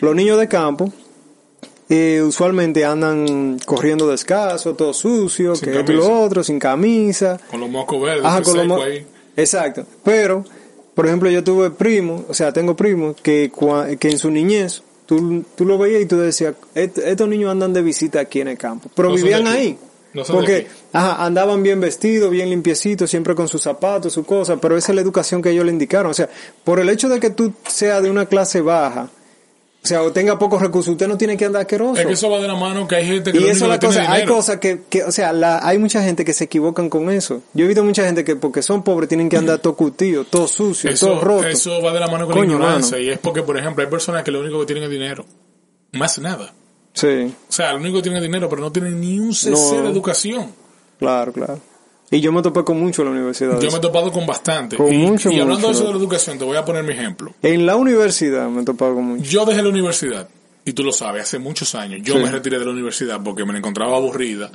los 0.00 0.14
niños 0.14 0.38
de 0.38 0.48
campo, 0.48 0.90
eh, 1.90 2.22
usualmente 2.24 2.84
andan 2.84 3.58
corriendo 3.66 4.08
descalzo, 4.08 4.74
todo 4.74 4.94
sucio, 4.94 5.54
Sin 5.54 5.70
que 5.70 5.80
esto 5.80 5.92
y 5.92 5.96
lo 5.96 6.20
otro, 6.22 6.42
sin 6.42 6.58
camisa. 6.58 7.38
Con 7.50 7.60
los 7.60 7.68
moscos 7.68 8.00
verdes, 8.02 8.24
Ajá, 8.24 8.42
con 8.42 8.54
lo 8.56 8.62
seco 8.62 8.74
mo- 8.76 8.82
ahí. 8.82 9.06
Exacto. 9.36 9.84
Pero, 10.04 10.44
por 10.94 11.06
ejemplo, 11.06 11.30
yo 11.30 11.42
tuve 11.44 11.70
primos, 11.70 12.22
o 12.28 12.34
sea, 12.34 12.52
tengo 12.52 12.74
primos 12.76 13.16
que, 13.22 13.50
que 13.98 14.08
en 14.10 14.18
su 14.18 14.30
niñez, 14.30 14.82
tú, 15.06 15.44
tú 15.56 15.64
lo 15.64 15.78
veías 15.78 16.02
y 16.02 16.06
tú 16.06 16.16
decías, 16.18 16.54
"Est- 16.74 16.98
estos 16.98 17.28
niños 17.28 17.50
andan 17.50 17.72
de 17.72 17.82
visita 17.82 18.20
aquí 18.20 18.40
en 18.40 18.48
el 18.48 18.58
campo. 18.58 18.90
Pero 18.94 19.08
No 19.10 19.14
vivían 19.14 19.46
ahí. 19.46 19.78
No 20.12 20.24
porque, 20.24 20.66
ajá, 20.92 21.24
andaban 21.24 21.62
bien 21.62 21.80
vestidos, 21.80 22.30
bien 22.32 22.50
limpiecitos, 22.50 23.08
siempre 23.08 23.36
con 23.36 23.46
sus 23.46 23.62
zapatos, 23.62 24.12
su 24.12 24.24
cosa, 24.24 24.56
pero 24.56 24.76
esa 24.76 24.90
es 24.90 24.96
la 24.96 25.02
educación 25.02 25.40
que 25.40 25.50
ellos 25.50 25.64
le 25.64 25.70
indicaron. 25.70 26.10
O 26.10 26.14
sea, 26.14 26.28
por 26.64 26.80
el 26.80 26.88
hecho 26.88 27.08
de 27.08 27.20
que 27.20 27.30
tú 27.30 27.52
seas 27.68 28.02
de 28.02 28.10
una 28.10 28.26
clase 28.26 28.60
baja, 28.60 29.08
o 29.82 29.86
sea, 29.86 30.02
o 30.02 30.12
tenga 30.12 30.38
pocos 30.38 30.60
recursos, 30.60 30.92
usted 30.92 31.08
no 31.08 31.16
tiene 31.16 31.36
que 31.38 31.46
andar 31.46 31.62
asqueroso. 31.62 31.98
Es 32.00 32.06
que 32.06 32.12
eso 32.12 32.28
va 32.30 32.38
de 32.38 32.46
la 32.48 32.54
mano 32.54 32.86
que 32.86 32.96
hay 32.96 33.06
gente 33.06 33.32
que 33.32 33.38
Y 33.38 33.40
lo 33.40 33.46
eso 33.50 33.64
es 33.72 33.78
que 33.78 33.86
la 33.86 33.92
cosa, 33.92 34.12
hay 34.12 34.26
cosas 34.26 34.58
que, 34.58 34.82
que, 34.90 35.04
o 35.04 35.10
sea, 35.10 35.32
la, 35.32 35.66
hay 35.66 35.78
mucha 35.78 36.02
gente 36.02 36.24
que 36.24 36.34
se 36.34 36.44
equivocan 36.44 36.90
con 36.90 37.08
eso. 37.10 37.42
Yo 37.54 37.64
he 37.64 37.68
visto 37.68 37.82
mucha 37.82 38.04
gente 38.04 38.22
que 38.22 38.36
porque 38.36 38.60
son 38.62 38.82
pobres 38.82 39.08
tienen 39.08 39.28
que 39.30 39.38
andar 39.38 39.58
todo 39.60 39.74
curtido, 39.76 40.24
todo 40.24 40.46
sucio, 40.46 40.90
Eso, 40.90 41.06
todo 41.08 41.20
roto. 41.22 41.46
eso 41.46 41.80
va 41.82 41.92
de 41.94 42.00
la 42.00 42.08
mano 42.08 42.26
con 42.26 42.34
Coño, 42.34 42.46
la 42.50 42.52
ignorancia. 42.56 42.98
mano. 42.98 43.08
Y 43.08 43.10
es 43.12 43.18
porque, 43.18 43.42
por 43.42 43.56
ejemplo, 43.56 43.82
hay 43.82 43.90
personas 43.90 44.22
que 44.22 44.30
lo 44.30 44.40
único 44.40 44.60
que 44.60 44.66
tienen 44.66 44.84
es 44.84 44.90
dinero. 44.90 45.24
Más 45.92 46.18
nada. 46.18 46.52
Sí, 46.92 47.32
O 47.48 47.52
sea, 47.52 47.72
lo 47.72 47.78
único 47.78 47.96
que 47.96 48.02
tienen 48.02 48.18
es 48.22 48.28
dinero, 48.28 48.48
pero 48.50 48.60
no 48.62 48.70
tienen 48.72 49.00
ni 49.00 49.18
un 49.18 49.32
cc 49.32 49.50
No. 49.50 49.82
de 49.82 49.88
educación. 49.90 50.52
claro, 50.98 51.32
claro. 51.32 51.58
Y 52.12 52.20
yo 52.20 52.32
me 52.32 52.42
topé 52.42 52.64
con 52.64 52.80
mucho 52.80 53.02
en 53.02 53.06
la 53.08 53.12
universidad. 53.12 53.54
de 53.58 53.64
Yo 53.64 53.70
me 53.70 53.78
he 53.78 53.80
topado 53.80 54.10
con 54.10 54.26
bastante. 54.26 54.76
Con 54.76 54.92
y, 54.92 54.98
mucho, 54.98 55.30
y 55.30 55.38
hablando 55.38 55.68
de 55.68 55.74
eso 55.74 55.84
de 55.84 55.90
la 55.92 55.96
educación, 55.98 56.38
te 56.38 56.44
voy 56.44 56.56
a 56.56 56.64
poner 56.64 56.82
mi 56.82 56.92
ejemplo. 56.92 57.32
En 57.42 57.66
la 57.66 57.76
universidad 57.76 58.48
me 58.48 58.62
he 58.62 58.64
topado 58.64 58.94
con 58.96 59.04
mucho. 59.04 59.22
Yo 59.22 59.44
dejé 59.44 59.62
la 59.62 59.68
universidad, 59.68 60.28
y 60.64 60.72
tú 60.72 60.82
lo 60.82 60.92
sabes, 60.92 61.22
hace 61.22 61.38
muchos 61.38 61.74
años, 61.76 62.00
yo 62.02 62.14
Sí. 62.14 62.20
me 62.20 62.30
retiré 62.30 62.58
de 62.58 62.64
la 62.64 62.72
universidad 62.72 63.20
porque 63.22 63.44
me 63.44 63.52
la 63.52 63.58
encontraba 63.58 63.96
aburrida 63.96 64.50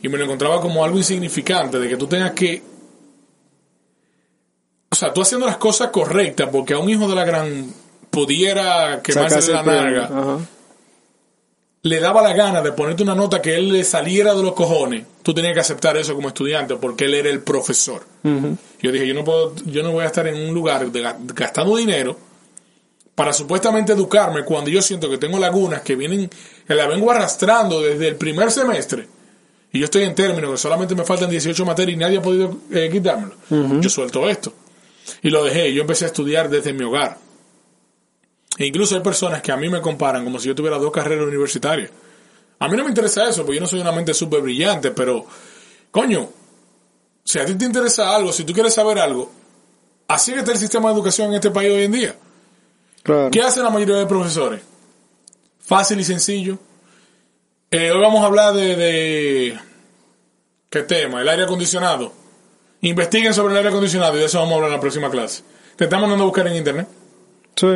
y 0.00 0.08
me 0.08 0.16
la 0.16 0.24
encontraba 0.24 0.60
como 0.60 0.84
algo 0.84 0.96
insignificante, 0.96 1.78
de 1.80 1.88
que 1.88 1.96
tú 1.96 2.06
tengas 2.06 2.32
que... 2.32 2.62
O 4.90 4.94
sea, 4.94 5.12
tú 5.12 5.20
haciendo 5.20 5.46
las 5.46 5.56
cosas 5.56 5.88
correctas 5.90 6.48
porque 6.52 6.74
a 6.74 6.78
un 6.78 6.88
hijo 6.88 7.08
de 7.08 7.14
la 7.16 7.24
gran 7.24 7.66
pudiera 8.10 9.02
quemarse 9.02 9.42
Sacarse 9.42 9.52
la 9.52 9.62
narga, 9.62 10.04
Ajá. 10.04 10.38
Le 11.82 12.00
daba 12.00 12.22
la 12.22 12.32
gana 12.32 12.62
de 12.62 12.72
ponerte 12.72 13.02
una 13.02 13.14
nota 13.14 13.40
que 13.40 13.54
él 13.54 13.72
le 13.72 13.84
saliera 13.84 14.34
de 14.34 14.42
los 14.42 14.54
cojones, 14.54 15.04
tú 15.22 15.32
tenías 15.32 15.54
que 15.54 15.60
aceptar 15.60 15.96
eso 15.96 16.14
como 16.14 16.28
estudiante 16.28 16.76
porque 16.76 17.04
él 17.04 17.14
era 17.14 17.28
el 17.28 17.40
profesor. 17.40 18.02
Yo 18.22 18.92
dije, 18.92 19.06
yo 19.06 19.14
no 19.14 19.24
puedo, 19.24 19.54
yo 19.66 19.82
no 19.82 19.92
voy 19.92 20.02
a 20.04 20.06
estar 20.06 20.26
en 20.26 20.48
un 20.48 20.52
lugar 20.52 20.90
de 20.90 21.14
gastando 21.34 21.76
dinero 21.76 22.18
para 23.14 23.32
supuestamente 23.32 23.92
educarme 23.92 24.44
cuando 24.44 24.68
yo 24.68 24.82
siento 24.82 25.08
que 25.08 25.16
tengo 25.18 25.38
lagunas 25.38 25.80
que 25.82 25.96
vienen, 25.96 26.28
que 26.66 26.74
la 26.74 26.86
vengo 26.86 27.10
arrastrando 27.10 27.80
desde 27.80 28.08
el 28.08 28.16
primer 28.16 28.50
semestre. 28.50 29.08
Y 29.72 29.78
yo 29.78 29.84
estoy 29.86 30.04
en 30.04 30.14
términos 30.14 30.50
que 30.50 30.56
solamente 30.58 30.94
me 30.94 31.04
faltan 31.04 31.30
18 31.30 31.64
materias 31.64 31.96
y 31.96 31.98
nadie 31.98 32.18
ha 32.18 32.22
podido 32.22 32.58
eh, 32.72 32.88
quitármelo. 32.90 33.34
Yo 33.80 33.88
suelto 33.88 34.28
esto. 34.28 34.52
Y 35.22 35.30
lo 35.30 35.44
dejé. 35.44 35.72
Yo 35.72 35.82
empecé 35.82 36.04
a 36.04 36.08
estudiar 36.08 36.48
desde 36.48 36.72
mi 36.72 36.84
hogar. 36.84 37.18
E 38.58 38.66
incluso 38.66 38.94
hay 38.94 39.02
personas 39.02 39.42
que 39.42 39.52
a 39.52 39.56
mí 39.56 39.68
me 39.68 39.80
comparan 39.80 40.24
como 40.24 40.38
si 40.38 40.48
yo 40.48 40.54
tuviera 40.54 40.78
dos 40.78 40.90
carreras 40.90 41.26
universitarias. 41.26 41.90
A 42.58 42.68
mí 42.68 42.76
no 42.76 42.84
me 42.84 42.88
interesa 42.88 43.28
eso, 43.28 43.42
porque 43.42 43.56
yo 43.56 43.60
no 43.60 43.66
soy 43.66 43.80
una 43.80 43.92
mente 43.92 44.14
súper 44.14 44.40
brillante, 44.40 44.90
pero, 44.92 45.26
coño, 45.90 46.28
si 47.22 47.38
a 47.38 47.44
ti 47.44 47.54
te 47.54 47.66
interesa 47.66 48.14
algo, 48.14 48.32
si 48.32 48.44
tú 48.44 48.54
quieres 48.54 48.72
saber 48.72 48.98
algo, 48.98 49.30
así 50.08 50.32
que 50.32 50.38
está 50.38 50.52
el 50.52 50.58
sistema 50.58 50.88
de 50.88 50.94
educación 50.94 51.28
en 51.28 51.34
este 51.34 51.50
país 51.50 51.70
hoy 51.70 51.84
en 51.84 51.92
día. 51.92 52.16
Claro. 53.02 53.30
¿Qué 53.30 53.42
hacen 53.42 53.62
la 53.62 53.70
mayoría 53.70 53.96
de 53.96 54.06
profesores? 54.06 54.62
Fácil 55.60 56.00
y 56.00 56.04
sencillo. 56.04 56.58
Eh, 57.70 57.90
hoy 57.90 58.00
vamos 58.00 58.22
a 58.22 58.26
hablar 58.26 58.54
de, 58.54 58.76
de... 58.76 59.60
¿Qué 60.70 60.82
tema? 60.82 61.20
El 61.20 61.28
aire 61.28 61.42
acondicionado. 61.42 62.12
Investiguen 62.80 63.34
sobre 63.34 63.52
el 63.52 63.58
aire 63.58 63.68
acondicionado 63.70 64.16
y 64.16 64.20
de 64.20 64.26
eso 64.26 64.38
vamos 64.38 64.52
a 64.52 64.54
hablar 64.56 64.70
en 64.70 64.76
la 64.76 64.80
próxima 64.80 65.10
clase. 65.10 65.42
Te 65.76 65.84
están 65.84 66.00
mandando 66.00 66.24
a 66.24 66.26
buscar 66.26 66.46
en 66.46 66.56
internet. 66.56 66.88
Sí. 67.56 67.66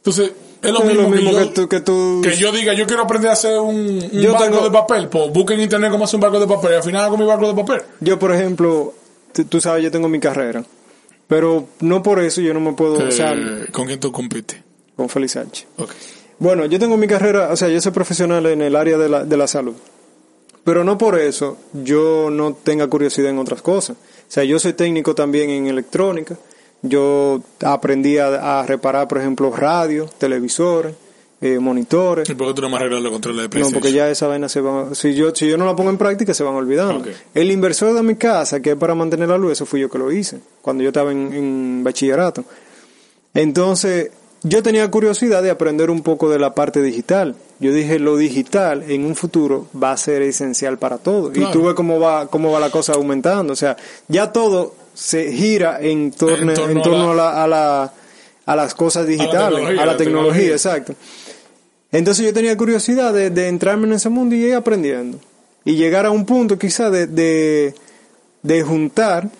Entonces, 0.00 0.32
es 0.62 0.70
lo 0.72 0.80
Es 0.80 0.84
mismo, 0.86 1.02
lo 1.02 1.08
mismo 1.10 1.30
que, 1.30 1.36
que, 1.36 1.44
yo, 1.44 1.52
tú, 1.52 1.68
que 1.68 1.80
tú... 1.80 2.20
que 2.22 2.36
yo 2.36 2.52
diga, 2.52 2.72
yo 2.74 2.86
quiero 2.86 3.02
aprender 3.02 3.30
a 3.30 3.32
hacer 3.34 3.58
un, 3.60 3.76
un 3.76 4.10
Yo 4.10 4.32
barco 4.32 4.44
tengo- 4.46 4.64
de 4.64 4.70
papel. 4.70 5.08
Pues 5.08 5.32
busquen 5.32 5.58
en 5.58 5.64
internet 5.64 5.90
cómo 5.90 6.04
hacer 6.04 6.16
un 6.16 6.20
barco 6.22 6.40
de 6.40 6.46
papel 6.46 6.72
y 6.72 6.74
al 6.76 6.82
final 6.82 7.04
hago 7.04 7.16
mi 7.16 7.24
barco 7.24 7.46
de 7.48 7.54
papel. 7.62 7.82
Yo, 8.00 8.18
por 8.18 8.32
ejemplo, 8.34 8.94
tú, 9.48 9.60
sabes, 9.60 9.84
yo 9.84 9.90
tengo 9.90 10.08
mi 10.08 10.18
carrera. 10.20 10.64
Pero 11.28 11.66
no 11.80 12.02
por 12.02 12.18
eso 12.20 12.40
yo 12.40 12.52
no 12.54 12.60
me 12.60 12.72
puedo... 12.72 13.06
O 13.06 13.10
sea, 13.12 13.32
Eh, 13.34 13.66
¿Con 13.72 13.86
quién 13.86 14.00
tú 14.00 14.10
compites? 14.10 14.58
con 14.96 15.08
Félix 15.08 15.32
Sánchez. 15.32 15.66
Bueno, 16.38 16.66
yo 16.66 16.78
tengo 16.78 16.96
mi 16.96 17.06
carrera, 17.06 17.50
o 17.52 17.56
sea, 17.56 17.68
yo 17.68 17.80
soy 17.80 17.92
profesional 17.92 18.44
en 18.46 18.60
el 18.62 18.74
área 18.76 18.98
de 18.98 19.08
la, 19.08 19.24
de 19.24 19.36
la 19.36 19.46
salud. 19.46 19.74
Pero 20.64 20.84
no 20.84 20.98
por 20.98 21.18
eso 21.18 21.56
yo 21.72 22.28
no 22.30 22.52
tenga 22.54 22.86
curiosidad 22.88 23.30
en 23.30 23.38
otras 23.38 23.62
cosas. 23.62 23.96
O 23.96 24.30
sea, 24.32 24.44
yo 24.44 24.58
soy 24.58 24.72
técnico 24.74 25.14
también 25.14 25.48
en 25.50 25.68
electrónica. 25.68 26.36
Yo 26.82 27.42
aprendí 27.62 28.18
a, 28.18 28.60
a 28.60 28.66
reparar, 28.66 29.06
por 29.08 29.18
ejemplo, 29.18 29.50
radio, 29.54 30.06
televisores, 30.18 30.94
eh, 31.42 31.58
monitores. 31.58 32.28
¿Y 32.28 32.34
por 32.34 32.48
qué 32.48 32.54
tú 32.54 32.62
no 32.62 32.70
me 32.70 32.76
arreglas 32.76 33.02
los 33.02 33.12
controles 33.12 33.38
de 33.38 33.44
No, 33.44 33.50
PlayStation? 33.50 33.80
porque 33.80 33.92
ya 33.92 34.08
esa 34.10 34.26
vaina 34.26 34.48
se 34.48 34.60
va, 34.60 34.94
si 34.94 35.14
yo, 35.14 35.34
si 35.34 35.48
yo 35.48 35.56
no 35.56 35.66
la 35.66 35.74
pongo 35.76 35.90
en 35.90 35.98
práctica 35.98 36.32
se 36.34 36.42
van 36.42 36.54
olvidando. 36.54 37.04
El 37.34 37.50
inversor 37.50 37.94
de 37.94 38.02
mi 38.02 38.14
casa, 38.16 38.60
que 38.60 38.70
es 38.72 38.76
para 38.76 38.94
mantener 38.94 39.28
la 39.28 39.38
luz, 39.38 39.52
eso 39.52 39.66
fui 39.66 39.80
yo 39.80 39.90
que 39.90 39.98
lo 39.98 40.10
hice, 40.12 40.38
cuando 40.62 40.82
yo 40.82 40.88
estaba 40.88 41.12
en, 41.12 41.32
en 41.32 41.84
bachillerato. 41.84 42.44
Entonces, 43.34 44.10
yo 44.42 44.62
tenía 44.62 44.90
curiosidad 44.90 45.42
de 45.42 45.50
aprender 45.50 45.90
un 45.90 46.02
poco 46.02 46.30
de 46.30 46.38
la 46.38 46.54
parte 46.54 46.82
digital. 46.82 47.36
Yo 47.58 47.72
dije, 47.72 47.98
lo 47.98 48.16
digital 48.16 48.84
en 48.90 49.04
un 49.04 49.14
futuro 49.14 49.66
va 49.80 49.92
a 49.92 49.96
ser 49.96 50.22
esencial 50.22 50.78
para 50.78 50.98
todo. 50.98 51.30
Y 51.34 51.44
tú 51.52 51.64
ves 51.64 51.74
cómo 51.74 52.00
va, 52.00 52.26
cómo 52.26 52.50
va 52.50 52.58
la 52.58 52.70
cosa 52.70 52.94
aumentando. 52.94 53.52
O 53.52 53.56
sea, 53.56 53.76
ya 54.08 54.32
todo 54.32 54.74
se 55.00 55.32
gira 55.32 55.78
en 55.80 56.10
torno, 56.12 56.52
en 56.52 56.82
torno, 56.82 57.12
a, 57.12 57.14
la, 57.14 57.42
a, 57.42 57.48
la, 57.48 57.92
a, 58.44 58.54
las 58.54 58.74
cosas 58.74 59.06
digitales, 59.06 59.78
a 59.78 59.86
la 59.86 59.96
tecnología, 59.96 60.52
exacto. 60.52 60.94
Entonces 61.90 62.26
yo 62.26 62.34
tenía 62.34 62.54
curiosidad 62.54 63.14
de, 63.14 63.30
de, 63.30 63.48
entrarme 63.48 63.86
en 63.86 63.94
ese 63.94 64.10
mundo 64.10 64.34
y 64.34 64.44
ir 64.44 64.54
aprendiendo. 64.54 65.18
Y 65.64 65.76
llegar 65.76 66.04
a 66.04 66.10
un 66.10 66.26
punto 66.26 66.58
quizá 66.58 66.90
de, 66.90 67.06
de, 67.06 67.74
de 68.42 68.62
juntar 68.62 69.30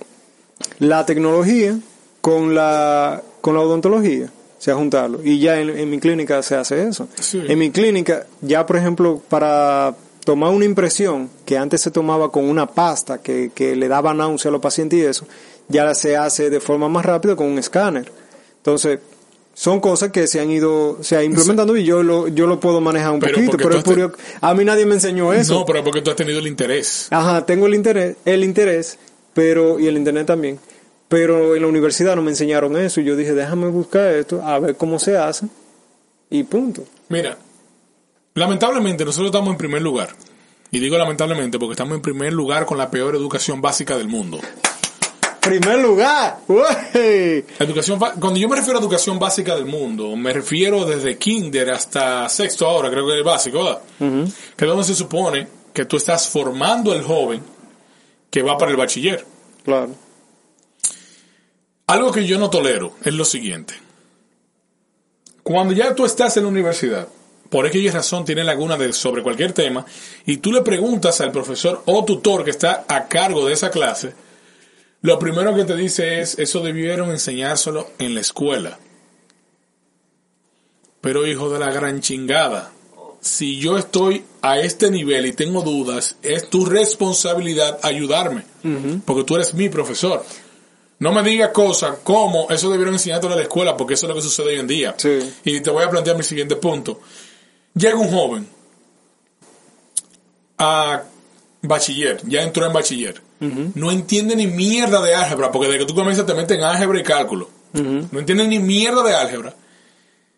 la 0.79 1.05
tecnología 1.05 1.79
con 2.23 2.55
la, 2.55 3.23
con 3.43 3.55
la 3.55 3.61
odontología 3.61 4.31
sea 4.57 4.77
juntarlo. 4.77 5.21
Y 5.23 5.41
ya 5.41 5.61
en, 5.61 5.91
mi 5.91 5.99
clínica 5.99 6.43
se 6.43 6.55
hace 6.55 6.89
eso. 6.89 7.07
En 7.35 7.59
mi 7.59 7.71
clínica, 7.71 8.27
ya 8.41 8.65
por 8.65 8.79
ejemplo, 8.79 9.21
para 9.29 9.95
tomar 10.25 10.53
una 10.53 10.65
impresión 10.65 11.29
que 11.45 11.59
antes 11.59 11.83
se 11.83 11.91
tomaba 11.91 12.33
con 12.33 12.45
una 12.45 12.67
pasta 12.67 13.19
que, 13.19 13.53
que 13.55 13.77
le 13.77 13.89
daba 13.89 14.15
náusea 14.15 14.49
a 14.49 14.53
los 14.53 14.61
pacientes 14.61 14.99
y 14.99 15.03
eso, 15.03 15.27
ya 15.71 15.95
se 15.95 16.17
hace 16.17 16.51
de 16.51 16.61
forma 16.61 16.89
más 16.89 17.05
rápida 17.05 17.37
con 17.37 17.47
un 17.47 17.59
escáner. 17.59 18.11
Entonces, 18.59 19.01
son 19.55 19.81
cosas 19.81 20.11
que 20.11 20.27
se 20.27 20.41
han 20.41 20.51
ido, 20.51 20.99
se 21.03 21.17
ha 21.17 21.23
implementando 21.23 21.77
y 21.77 21.85
yo 21.85 22.03
lo, 22.03 22.29
yo 22.29 22.47
lo 22.47 22.61
puedo 22.61 22.81
manejar 22.81 23.13
un 23.13 23.21
poquito, 23.21 23.57
pero 23.57 23.77
es 23.77 24.13
a 24.41 24.55
mí 24.55 24.65
nadie 24.65 24.87
me 24.87 24.95
enseñó 24.95 25.33
eso. 25.33 25.55
No, 25.55 25.65
pero 25.67 25.85
porque 25.85 26.03
tú 26.03 26.11
has 26.11 26.17
tenido 26.17 26.39
el 26.39 26.47
interés. 26.47 27.09
Ajá, 27.11 27.45
tengo 27.45 27.67
el 27.67 27.75
interés, 27.75 28.17
el 28.25 28.45
interés, 28.45 28.99
pero, 29.35 29.79
y 29.79 29.87
el 29.87 29.97
internet 29.97 30.27
también, 30.27 30.59
pero 31.09 31.55
en 31.57 31.63
la 31.63 31.69
universidad 31.69 32.17
no 32.17 32.23
me 32.23 32.31
enseñaron 32.31 32.77
eso 32.77 33.01
y 33.01 33.05
yo 33.05 33.17
dije, 33.17 33.35
déjame 33.35 33.69
buscar 33.69 34.15
esto, 34.15 34.43
a 34.43 34.59
ver 34.59 34.77
cómo 34.77 34.99
se 34.99 35.17
hace 35.17 35.47
y 36.31 36.45
punto. 36.45 36.85
Mira, 37.09 37.37
lamentablemente 38.35 39.05
nosotros 39.05 39.27
estamos 39.29 39.51
en 39.51 39.59
primer 39.59 39.83
lugar. 39.83 40.11
Y 40.71 40.79
digo 40.79 40.97
lamentablemente 40.97 41.59
porque 41.59 41.73
estamos 41.73 41.97
en 41.97 42.01
primer 42.01 42.33
lugar 42.33 42.65
con 42.65 42.79
la 42.79 42.91
peor 42.91 43.17
educación 43.17 43.61
básica 43.61 43.99
del 43.99 44.09
mundo. 44.09 44.39
Primer 45.41 45.79
lugar. 45.79 46.39
educación, 47.59 47.99
cuando 47.99 48.37
yo 48.37 48.49
me 48.49 48.57
refiero 48.57 48.79
a 48.79 48.83
educación 48.83 49.19
básica 49.19 49.55
del 49.55 49.67
mundo, 49.67 50.15
me 50.17 50.33
refiero 50.33 50.85
desde 50.85 51.17
kinder 51.17 51.71
hasta 51.71 52.29
sexto 52.29 52.67
ahora, 52.67 52.91
creo 52.91 53.07
que 53.07 53.19
es 53.19 53.25
básico, 53.25 53.65
¿verdad? 53.65 53.83
Que 54.57 54.65
es 54.65 54.69
donde 54.69 54.85
se 54.85 54.95
supone 54.95 55.49
que 55.73 55.85
tú 55.87 55.97
estás 55.97 56.29
formando 56.29 56.93
el 56.93 57.03
joven 57.03 57.43
que 58.31 58.43
va 58.43 58.59
para 58.59 58.71
el 58.71 58.77
bachiller. 58.77 59.25
Claro. 59.65 59.95
Algo 61.87 62.13
que 62.13 62.27
yo 62.27 62.39
no 62.39 62.51
tolero 62.51 62.95
es 63.03 63.15
lo 63.15 63.25
siguiente. 63.25 63.75
Cuando 65.43 65.73
ya 65.73 65.95
tú 65.95 66.05
estás 66.05 66.37
en 66.37 66.45
la 66.45 66.51
universidad, 66.51 67.09
por 67.49 67.67
aquella 67.67 67.91
razón 67.93 68.25
tiene 68.25 68.45
laguna 68.45 68.77
de, 68.77 68.93
sobre 68.93 69.23
cualquier 69.23 69.53
tema, 69.53 69.85
y 70.25 70.37
tú 70.37 70.53
le 70.53 70.63
preguntas 70.63 71.21
al 71.21 71.33
profesor 71.33 71.83
o 71.87 72.05
tutor 72.05 72.45
que 72.45 72.51
está 72.51 72.85
a 72.87 73.09
cargo 73.09 73.47
de 73.47 73.55
esa 73.55 73.71
clase, 73.71 74.15
lo 75.03 75.19
primero 75.19 75.55
que 75.55 75.65
te 75.65 75.77
dice 75.77 76.21
es, 76.21 76.39
eso 76.39 76.61
debieron 76.61 77.11
enseñárselo 77.11 77.91
en 77.99 78.15
la 78.15 78.21
escuela. 78.21 78.79
Pero 81.01 81.27
hijo 81.27 81.49
de 81.51 81.59
la 81.59 81.73
gran 81.73 82.01
chingada, 82.01 82.73
si 83.21 83.59
yo 83.59 83.79
estoy 83.79 84.25
a 84.43 84.59
este 84.59 84.91
nivel 84.91 85.27
y 85.27 85.33
tengo 85.33 85.63
dudas, 85.63 86.17
es 86.23 86.51
tu 86.51 86.67
responsabilidad 86.67 87.79
ayudarme, 87.83 88.45
porque 89.05 89.25
tú 89.25 89.37
eres 89.37 89.55
mi 89.55 89.69
profesor. 89.69 90.25
No 90.99 91.13
me 91.13 91.23
digas 91.23 91.49
cosas 91.51 91.99
como 92.03 92.51
eso 92.51 92.71
debieron 92.71 92.93
enseñarte 92.93 93.27
en 93.27 93.37
la 93.37 93.43
escuela, 93.43 93.75
porque 93.75 93.95
eso 93.95 94.05
es 94.05 94.09
lo 94.11 94.15
que 94.15 94.21
sucede 94.21 94.49
hoy 94.49 94.61
en 94.61 94.67
día. 94.67 94.95
Y 95.45 95.61
te 95.61 95.71
voy 95.71 95.85
a 95.85 95.89
plantear 95.89 96.17
mi 96.17 96.23
siguiente 96.23 96.57
punto. 96.57 97.01
Llega 97.75 97.97
un 97.97 98.11
joven 98.11 98.47
a 100.59 101.03
bachiller, 101.63 102.21
ya 102.27 102.43
entró 102.43 102.67
en 102.67 102.73
bachiller. 102.75 103.30
No 103.41 103.91
entiende 103.91 104.37
ni 104.37 104.47
mierda 104.47 105.01
de 105.01 105.15
álgebra, 105.15 105.51
porque 105.51 105.69
desde 105.69 105.81
que 105.81 105.87
tú 105.87 105.95
comienzas 105.95 106.27
te 106.27 106.35
meten 106.35 106.63
álgebra 106.63 107.01
y 107.01 107.03
cálculo. 107.03 107.49
No 107.73 108.19
entiende 108.19 108.47
ni 108.47 108.59
mierda 108.59 109.03
de 109.03 109.15
álgebra. 109.15 109.55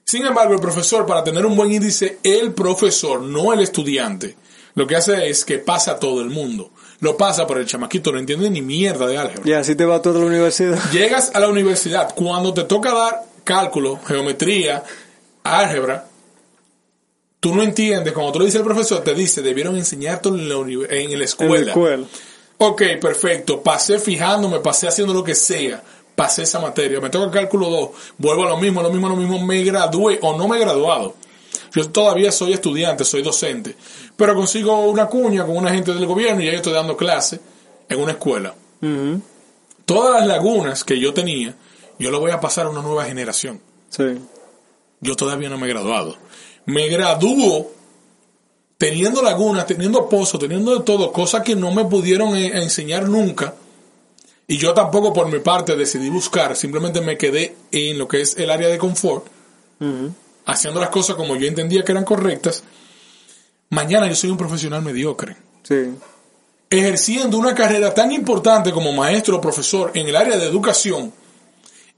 Sin 0.04 0.26
embargo, 0.26 0.54
el 0.54 0.60
profesor, 0.60 1.06
para 1.06 1.24
tener 1.24 1.46
un 1.46 1.56
buen 1.56 1.72
índice, 1.72 2.18
el 2.22 2.52
profesor, 2.52 3.22
no 3.22 3.52
el 3.52 3.60
estudiante, 3.60 4.36
lo 4.74 4.86
que 4.86 4.96
hace 4.96 5.28
es 5.28 5.44
que 5.44 5.58
pasa 5.58 5.92
a 5.92 5.98
todo 5.98 6.20
el 6.20 6.28
mundo 6.28 6.70
lo 7.02 7.16
pasa, 7.16 7.48
por 7.48 7.58
el 7.58 7.66
chamaquito 7.66 8.12
no 8.12 8.18
entiende 8.20 8.48
ni 8.48 8.62
mierda 8.62 9.08
de 9.08 9.18
álgebra. 9.18 9.42
Y 9.44 9.52
así 9.52 9.74
te 9.74 9.84
va 9.84 10.00
toda 10.00 10.20
la 10.20 10.26
universidad. 10.26 10.78
Llegas 10.92 11.32
a 11.34 11.40
la 11.40 11.48
universidad, 11.48 12.14
cuando 12.14 12.54
te 12.54 12.62
toca 12.62 12.94
dar 12.94 13.24
cálculo, 13.42 13.98
geometría, 14.06 14.84
álgebra, 15.42 16.06
tú 17.40 17.52
no 17.56 17.62
entiendes, 17.64 18.12
cuando 18.12 18.30
tú 18.30 18.38
le 18.38 18.44
dices 18.44 18.60
al 18.60 18.64
profesor, 18.64 19.02
te 19.02 19.14
dice, 19.14 19.42
debieron 19.42 19.76
enseñarte 19.76 20.28
en 20.28 20.48
la, 20.48 20.54
en 20.54 21.18
la 21.18 21.24
escuela. 21.24 21.56
En 21.56 21.64
la 21.64 21.70
escuela. 21.72 22.06
Ok, 22.58 22.82
perfecto, 23.00 23.62
pasé 23.62 23.98
fijándome, 23.98 24.60
pasé 24.60 24.86
haciendo 24.88 25.12
lo 25.12 25.24
que 25.24 25.34
sea, 25.34 25.82
pasé 26.14 26.42
esa 26.42 26.60
materia, 26.60 27.00
me 27.00 27.10
toca 27.10 27.30
cálculo 27.30 27.68
2, 27.68 27.90
vuelvo 28.18 28.44
a 28.44 28.50
lo 28.50 28.56
mismo, 28.58 28.82
lo 28.82 28.90
mismo, 28.90 29.08
lo 29.08 29.16
mismo, 29.16 29.44
me 29.44 29.62
gradué 29.64 30.18
o 30.22 30.36
no 30.36 30.46
me 30.46 30.56
he 30.56 30.60
graduado. 30.60 31.14
Yo 31.74 31.88
todavía 31.90 32.30
soy 32.30 32.52
estudiante, 32.52 33.04
soy 33.04 33.22
docente, 33.22 33.74
pero 34.16 34.34
consigo 34.34 34.78
una 34.86 35.06
cuña 35.06 35.44
con 35.44 35.56
una 35.56 35.72
gente 35.72 35.92
del 35.92 36.06
gobierno 36.06 36.42
y 36.42 36.46
ya 36.46 36.52
yo 36.52 36.58
estoy 36.58 36.74
dando 36.74 36.96
clase 36.96 37.40
en 37.88 38.00
una 38.00 38.12
escuela. 38.12 38.54
Todas 39.84 40.20
las 40.20 40.26
lagunas 40.28 40.84
que 40.84 40.98
yo 40.98 41.12
tenía, 41.14 41.54
yo 41.98 42.10
lo 42.10 42.20
voy 42.20 42.30
a 42.30 42.40
pasar 42.40 42.66
a 42.66 42.70
una 42.70 42.82
nueva 42.82 43.04
generación. 43.06 43.60
Yo 45.00 45.16
todavía 45.16 45.48
no 45.48 45.58
me 45.58 45.66
he 45.66 45.70
graduado. 45.70 46.16
Me 46.66 46.88
gradúo 46.88 47.72
teniendo 48.82 49.22
lagunas, 49.22 49.64
teniendo 49.64 50.08
pozos, 50.08 50.40
teniendo 50.40 50.76
de 50.76 50.84
todo, 50.84 51.12
cosas 51.12 51.42
que 51.42 51.54
no 51.54 51.70
me 51.70 51.84
pudieron 51.84 52.34
enseñar 52.34 53.08
nunca. 53.08 53.54
Y 54.48 54.58
yo 54.58 54.74
tampoco 54.74 55.12
por 55.12 55.30
mi 55.30 55.38
parte 55.38 55.76
decidí 55.76 56.10
buscar, 56.10 56.56
simplemente 56.56 57.00
me 57.00 57.16
quedé 57.16 57.54
en 57.70 57.96
lo 57.96 58.08
que 58.08 58.22
es 58.22 58.36
el 58.36 58.50
área 58.50 58.68
de 58.68 58.78
confort 58.78 59.24
haciendo 60.46 60.80
las 60.80 60.90
cosas 60.90 61.14
como 61.14 61.36
yo 61.36 61.46
entendía 61.46 61.84
que 61.84 61.92
eran 61.92 62.04
correctas, 62.04 62.64
mañana 63.70 64.08
yo 64.08 64.16
soy 64.16 64.30
un 64.30 64.36
profesional 64.36 64.82
mediocre. 64.82 65.36
Sí. 65.62 65.94
Ejerciendo 66.68 67.38
una 67.38 67.54
carrera 67.54 67.94
tan 67.94 68.10
importante 68.10 68.72
como 68.72 68.92
maestro 68.92 69.36
o 69.36 69.40
profesor 69.40 69.92
en 69.94 70.08
el 70.08 70.16
área 70.16 70.36
de 70.36 70.46
educación 70.46 71.12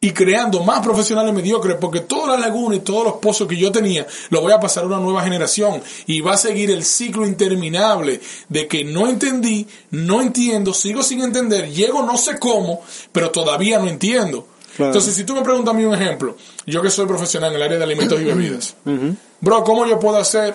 y 0.04 0.10
creando 0.10 0.62
más 0.62 0.80
profesionales 0.84 1.32
mediocres 1.32 1.78
porque 1.80 2.00
todas 2.00 2.38
las 2.38 2.46
lagunas 2.46 2.76
y 2.76 2.80
todos 2.82 3.04
los 3.04 3.14
pozos 3.14 3.48
que 3.48 3.56
yo 3.56 3.72
tenía 3.72 4.06
lo 4.28 4.42
voy 4.42 4.52
a 4.52 4.60
pasar 4.60 4.84
a 4.84 4.86
una 4.86 4.98
nueva 4.98 5.22
generación 5.22 5.82
y 6.06 6.20
va 6.20 6.34
a 6.34 6.36
seguir 6.36 6.70
el 6.70 6.84
ciclo 6.84 7.26
interminable 7.26 8.20
de 8.50 8.68
que 8.68 8.84
no 8.84 9.08
entendí, 9.08 9.66
no 9.92 10.20
entiendo, 10.20 10.74
sigo 10.74 11.02
sin 11.02 11.22
entender, 11.22 11.70
llego 11.70 12.02
no 12.02 12.18
sé 12.18 12.38
cómo, 12.38 12.82
pero 13.12 13.30
todavía 13.30 13.78
no 13.78 13.88
entiendo. 13.88 14.46
Entonces, 14.76 15.14
si 15.14 15.24
tú 15.24 15.34
me 15.34 15.40
preguntas 15.40 15.72
a 15.72 15.76
mí 15.78 15.84
un 15.84 15.94
ejemplo, 15.94 16.36
yo 16.66 16.82
que 16.82 16.90
soy 16.90 17.06
profesional 17.06 17.52
en 17.52 17.56
el 17.56 17.62
área 17.62 17.78
de 17.78 17.84
alimentos 17.84 18.20
y 18.20 18.24
bebidas, 18.24 18.76
bro, 19.40 19.64
¿cómo 19.64 19.86
yo 19.86 19.98
puedo 19.98 20.18
hacer? 20.18 20.54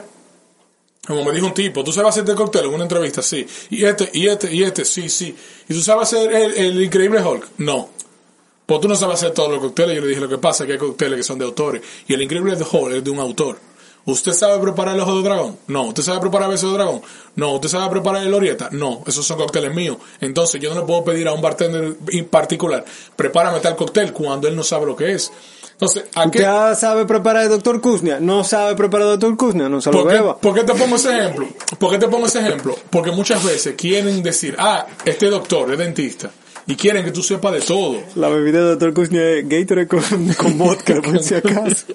Como 1.08 1.24
me 1.24 1.32
dijo 1.32 1.48
un 1.48 1.56
tipo, 1.56 1.84
¿tú 1.84 1.92
sabes 1.92 2.10
hacer 2.10 2.24
este 2.24 2.36
cóctel 2.36 2.66
en 2.66 2.74
una 2.76 2.84
entrevista? 2.84 3.24
Sí. 3.24 3.48
Y 3.72 3.84
este, 3.84 4.12
y 4.14 4.28
este, 4.28 4.54
y 4.54 4.62
este, 4.62 4.86
sí, 4.86 5.10
sí. 5.10 5.36
¿Y 5.68 5.74
tú 5.74 5.82
sabes 5.82 6.14
hacer 6.14 6.32
el, 6.32 6.84
increíble 6.84 7.20
Hulk? 7.20 7.48
No. 7.58 7.90
Pues 8.70 8.82
tú 8.82 8.88
no 8.88 8.96
sabes 8.96 9.16
hacer 9.16 9.32
todos 9.32 9.50
los 9.50 9.60
cócteles. 9.60 9.96
Yo 9.96 10.02
le 10.04 10.10
dije, 10.10 10.22
lo 10.22 10.30
que 10.30 10.38
pasa 10.38 10.64
es 10.64 10.68
que 10.68 10.74
hay 10.74 10.78
cócteles 10.78 11.18
que 11.18 11.24
son 11.24 11.40
de 11.40 11.46
autores. 11.46 11.82
Y 12.08 12.14
el 12.14 12.22
increíble 12.22 12.56
Hulk 12.56 12.98
es 12.98 13.04
de 13.04 13.10
un 13.10 13.18
autor. 13.18 13.58
¿Usted 14.06 14.32
sabe 14.32 14.62
preparar 14.62 14.94
el 14.94 15.02
ojo 15.02 15.18
de 15.18 15.24
dragón? 15.24 15.58
No. 15.66 15.86
¿Usted 15.86 16.04
sabe 16.04 16.20
preparar 16.20 16.50
el 16.50 16.52
beso 16.52 16.68
de 16.68 16.74
dragón? 16.76 17.02
No. 17.36 17.54
¿Usted 17.54 17.68
sabe 17.68 17.90
preparar 17.90 18.22
el 18.22 18.32
orieta? 18.32 18.70
No. 18.72 19.02
Esos 19.08 19.26
son 19.26 19.38
cócteles 19.38 19.74
míos. 19.74 19.98
Entonces 20.22 20.62
yo 20.62 20.72
no 20.72 20.82
le 20.82 20.86
puedo 20.86 21.04
pedir 21.04 21.28
a 21.28 21.34
un 21.34 21.42
bartender 21.42 21.98
en 22.10 22.26
particular, 22.26 22.86
prepárame 23.16 23.60
tal 23.60 23.76
cóctel 23.76 24.14
cuando 24.14 24.48
él 24.48 24.56
no 24.56 24.62
sabe 24.62 24.86
lo 24.86 24.96
que 24.96 25.14
es. 25.14 25.32
Entonces, 25.72 26.04
¿a 26.14 26.30
qué? 26.30 26.38
¿Ya 26.38 26.76
sabe 26.76 27.08
preparar 27.08 27.46
el 27.46 27.50
doctor 27.50 27.82
Kuznia? 27.82 28.20
¿No 28.20 28.44
sabe 28.44 28.76
preparar 28.76 29.08
el 29.08 29.14
doctor 29.14 29.36
Kuznia? 29.36 29.68
No 29.68 29.82
se 29.82 29.92
lo 29.92 30.06
beba. 30.06 30.38
¿Por 30.38 30.54
qué 30.54 30.64
te 30.64 30.76
pongo 30.76 30.96
ese 30.98 31.18
ejemplo? 31.18 31.48
¿Por 31.80 31.90
qué 31.90 31.98
te 31.98 32.08
pongo 32.08 32.28
ese 32.28 32.40
ejemplo? 32.40 32.76
Porque 32.92 33.12
muchas 33.12 33.44
veces 33.44 33.74
quieren 33.76 34.22
decir, 34.22 34.56
ah, 34.60 34.86
este 35.06 35.26
doctor 35.26 35.72
es 35.72 35.80
dentista 35.80 36.30
y 36.70 36.76
quieren 36.76 37.04
que 37.04 37.12
tú 37.12 37.24
sepas 37.24 37.52
de 37.54 37.62
todo. 37.62 38.00
La 38.14 38.30
bebida 38.30 38.60
de 38.60 38.76
Dr. 38.76 38.94
Kuznia 38.94 39.28
es 39.32 39.50
Gatorade 39.50 39.88
con, 39.88 40.04
con 40.38 40.56
vodka, 40.56 41.02
por 41.02 41.22
si 41.24 41.34
acaso. 41.34 41.88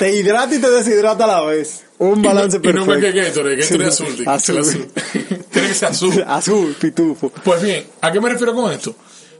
Te 0.00 0.16
hidrata 0.16 0.52
y 0.56 0.58
te 0.58 0.70
deshidrata 0.72 1.22
a 1.22 1.26
la 1.28 1.40
vez. 1.42 1.84
Un 1.98 2.20
balance 2.20 2.58
perfecto. 2.58 2.82
Y 2.82 2.86
no 2.88 2.94
me 2.96 3.00
que 3.00 3.12
Gatorade, 3.12 3.56
Gatorade 3.56 3.88
azul, 3.88 4.24
azul. 4.26 4.58
azul. 4.58 4.88
Tiene 5.52 5.68
que 5.68 5.74
ser 5.74 5.88
azul. 5.88 6.24
azul, 6.26 6.74
pitufo. 6.80 7.30
Pues 7.30 7.62
bien, 7.62 7.86
¿a 8.00 8.10
qué 8.10 8.20
me 8.20 8.28
refiero 8.28 8.56
con 8.56 8.72
esto? 8.72 8.96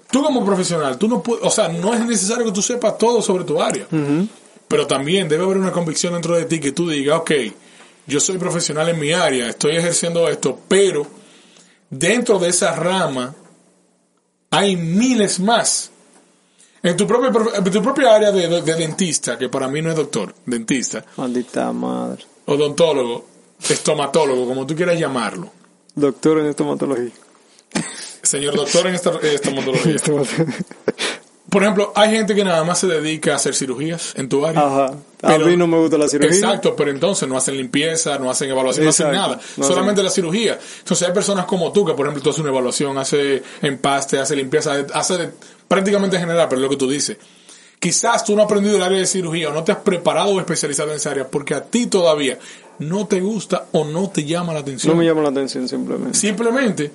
Tú 0.09 0.23
como 0.23 0.47
profesional, 0.47 0.97
tú 0.97 1.09
no 1.09 1.21
puedes, 1.21 1.45
o 1.45 1.51
sea, 1.51 1.67
no 1.67 1.93
es 1.93 2.07
necesario 2.07 2.45
que 2.45 2.53
tú 2.53 2.63
sepas 2.63 2.97
todo 2.97 3.21
sobre 3.21 3.43
tu 3.43 3.61
área. 3.61 3.89
Pero 4.69 4.87
también 4.87 5.29
debe 5.29 5.43
haber 5.43 5.57
una 5.57 5.73
convicción 5.73 6.13
dentro 6.13 6.37
de 6.37 6.45
ti 6.45 6.61
que 6.61 6.71
tú 6.71 6.89
digas, 6.89 7.19
ok, 7.19 7.33
yo 8.07 8.21
soy 8.21 8.39
profesional 8.39 8.89
en 8.91 9.01
mi 9.01 9.13
área, 9.13 9.49
estoy 9.49 9.75
ejerciendo 9.75 10.29
esto, 10.29 10.57
pero 10.69 11.05
dentro 11.91 12.39
de 12.39 12.51
esa 12.51 12.77
rama 12.77 13.35
hay 14.55 14.77
miles 14.77 15.41
más. 15.41 15.91
En 16.83 16.97
tu, 16.97 17.07
propia, 17.07 17.33
en 17.57 17.65
tu 17.65 17.83
propia 17.83 18.15
área 18.15 18.31
de, 18.31 18.61
de 18.61 18.75
dentista, 18.75 19.39
que 19.39 19.49
para 19.49 19.69
mí 19.69 19.81
no 19.81 19.91
es 19.91 19.97
doctor, 19.97 20.35
dentista, 20.45 21.03
Maldita 21.17 21.73
madre. 21.73 22.25
odontólogo, 22.45 23.27
estomatólogo, 23.67 24.47
como 24.47 24.67
tú 24.67 24.77
quieras 24.77 24.99
llamarlo. 24.99 25.51
Doctor 25.95 26.41
en 26.41 26.47
estomatología. 26.47 27.11
Señor 28.23 28.55
doctor 28.55 28.87
en 28.87 28.95
esta, 28.97 29.11
estomatología. 29.23 29.97
Por 31.55 31.63
ejemplo, 31.63 31.93
hay 31.95 32.11
gente 32.11 32.35
que 32.35 32.45
nada 32.45 32.65
más 32.65 32.81
se 32.81 32.89
dedica 32.89 33.33
a 33.33 33.37
hacer 33.37 33.55
cirugías 33.55 34.13
en 34.17 34.29
tu 34.29 34.45
área. 34.45 34.61
Ajá. 34.61 34.87
A 35.23 35.29
Pero- 35.29 35.47
mí 35.47 35.57
no 35.57 35.67
me 35.69 35.79
gusta 35.79 35.97
la 35.97 36.09
cirugía. 36.09 36.35
Exacto, 36.37 36.75
pero 36.77 36.91
entonces 36.91 37.29
no 37.29 37.37
hacen 37.37 37.57
limpieza, 37.57 38.19
no 38.19 38.29
hacen 38.29 38.51
evaluación, 38.51 38.85
no 38.85 38.91
hacen 38.91 39.13
nada. 39.13 39.39
no 39.57 39.65
solamente 39.65 40.03
la 40.03 40.11
cirugía. 40.11 40.59
Entonces 40.81 41.07
hay 41.09 41.15
personas 41.15 41.47
como 41.47 41.71
tú 41.73 41.85
que, 41.85 41.95
por 41.95 42.07
ejemplo, 42.07 42.23
tú 42.23 42.31
haces 42.31 42.41
una 42.41 42.51
evaluación, 42.51 42.99
hace 42.99 43.41
empaste, 43.63 44.19
hace 44.19 44.35
limpieza, 44.37 44.85
hace 44.93 45.17
de- 45.17 45.31
prácticamente 45.69 46.19
general, 46.19 46.49
pero 46.49 46.61
es 46.61 46.65
lo 46.65 46.69
que 46.71 46.77
tú 46.77 46.91
dices. 46.91 47.17
Quizás 47.79 48.25
tú 48.25 48.35
no 48.35 48.43
has 48.43 48.47
aprendido 48.47 48.77
el 48.77 48.83
área 48.83 48.99
de 48.99 49.07
cirugía 49.07 49.49
o 49.51 49.53
no 49.53 49.63
te 49.63 49.71
has 49.73 49.79
preparado 49.79 50.31
o 50.31 50.41
especializado 50.41 50.91
en 50.91 50.97
esa 50.97 51.13
área 51.13 51.29
porque 51.29 51.55
a 51.55 51.63
ti 51.65 51.87
todavía 51.87 52.39
no 52.81 53.07
te 53.07 53.21
gusta 53.21 53.67
o 53.73 53.85
no 53.85 54.11
te 54.11 54.25
llama 54.25 54.53
la 54.53 54.61
atención. 54.61 54.93
No 54.93 54.99
me 54.99 55.07
llama 55.07 55.23
la 55.23 55.29
atención 55.29 55.69
simplemente. 55.69 56.19
Simplemente, 56.19 56.91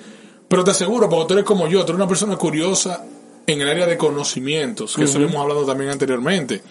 pero 0.48 0.64
te 0.66 0.72
aseguro, 0.72 1.08
porque 1.10 1.28
tú 1.28 1.34
eres 1.36 1.46
como 1.46 1.68
yo, 1.68 1.80
tú 1.86 1.92
eres 1.94 1.96
una 1.96 2.08
persona 2.08 2.36
curiosa 2.38 3.06
en 3.54 3.62
el 3.62 3.70
área 3.70 3.86
de 3.86 3.98
conocimientos, 3.98 4.96
que 4.96 5.04
eso 5.04 5.20
lo 5.20 5.28
hemos 5.28 5.42
hablado 5.42 5.66
también 5.66 5.90
anteriormente. 5.90 6.62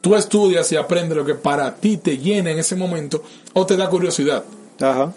Tú 0.00 0.14
estudias 0.14 0.70
y 0.72 0.76
aprendes 0.76 1.16
lo 1.16 1.24
que 1.24 1.34
para 1.34 1.74
ti 1.74 1.96
te 1.96 2.18
llena 2.18 2.50
en 2.50 2.58
ese 2.58 2.76
momento 2.76 3.22
o 3.52 3.64
te 3.64 3.76
da 3.76 3.88
curiosidad. 3.88 4.44
Ajá. 4.80 5.12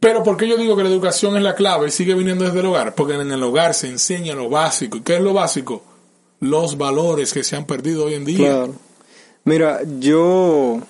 Pero 0.00 0.22
¿por 0.22 0.36
qué 0.36 0.48
yo 0.48 0.56
digo 0.56 0.76
que 0.76 0.84
la 0.84 0.90
educación 0.90 1.36
es 1.36 1.42
la 1.42 1.54
clave 1.54 1.88
y 1.88 1.90
sigue 1.90 2.14
viniendo 2.14 2.44
desde 2.44 2.60
el 2.60 2.66
hogar? 2.66 2.94
Porque 2.94 3.14
en 3.14 3.32
el 3.32 3.42
hogar 3.42 3.74
se 3.74 3.88
enseña 3.88 4.34
lo 4.34 4.48
básico. 4.48 4.98
¿Y 4.98 5.00
qué 5.00 5.16
es 5.16 5.20
lo 5.20 5.32
básico? 5.34 5.82
Los 6.40 6.78
valores 6.78 7.32
que 7.32 7.42
se 7.42 7.56
han 7.56 7.64
perdido 7.64 8.04
hoy 8.04 8.14
en 8.14 8.24
día. 8.24 8.48
Claro. 8.48 8.74
Mira, 9.44 9.80
yo 9.98 10.80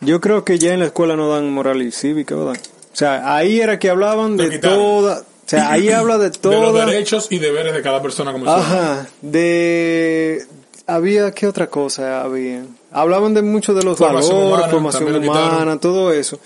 yo 0.00 0.20
creo 0.20 0.44
que 0.44 0.58
ya 0.58 0.74
en 0.74 0.80
la 0.80 0.86
escuela 0.86 1.16
no 1.16 1.30
dan 1.30 1.50
moral 1.50 1.82
y 1.82 1.90
cívica, 1.90 2.34
¿verdad? 2.34 2.56
O 2.92 2.96
sea, 2.96 3.34
ahí 3.36 3.60
era 3.60 3.78
que 3.78 3.90
hablaban 3.90 4.36
de 4.36 4.58
toda, 4.58 5.24
o 5.48 5.50
sea, 5.50 5.72
ahí 5.72 5.88
habla 5.90 6.18
de 6.18 6.28
De 6.30 6.60
los 6.60 6.74
derechos 6.74 7.26
y 7.30 7.38
deberes 7.38 7.72
de 7.72 7.80
cada 7.80 8.02
persona 8.02 8.32
como 8.32 8.50
ajá, 8.50 9.08
de 9.22 10.44
había 10.86 11.30
qué 11.32 11.46
otra 11.46 11.68
cosa 11.68 12.22
había. 12.22 12.64
Hablaban 12.90 13.32
de 13.34 13.42
mucho 13.42 13.72
de 13.74 13.82
los 13.82 13.96
Formación 13.98 14.36
valores, 14.36 14.52
humana, 14.56 14.68
formación 14.70 15.24
humana, 15.24 15.80
todo 15.80 16.12
eso. 16.12 16.38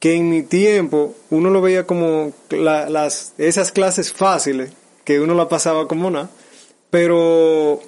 Que 0.00 0.14
en 0.14 0.30
mi 0.30 0.42
tiempo 0.42 1.14
uno 1.30 1.50
lo 1.50 1.60
veía 1.60 1.84
como 1.86 2.32
la- 2.50 2.88
las 2.88 3.32
esas 3.36 3.70
clases 3.72 4.12
fáciles 4.12 4.70
que 5.04 5.20
uno 5.20 5.34
la 5.34 5.48
pasaba 5.48 5.86
como 5.88 6.10
nada, 6.10 6.30
pero 6.90 7.80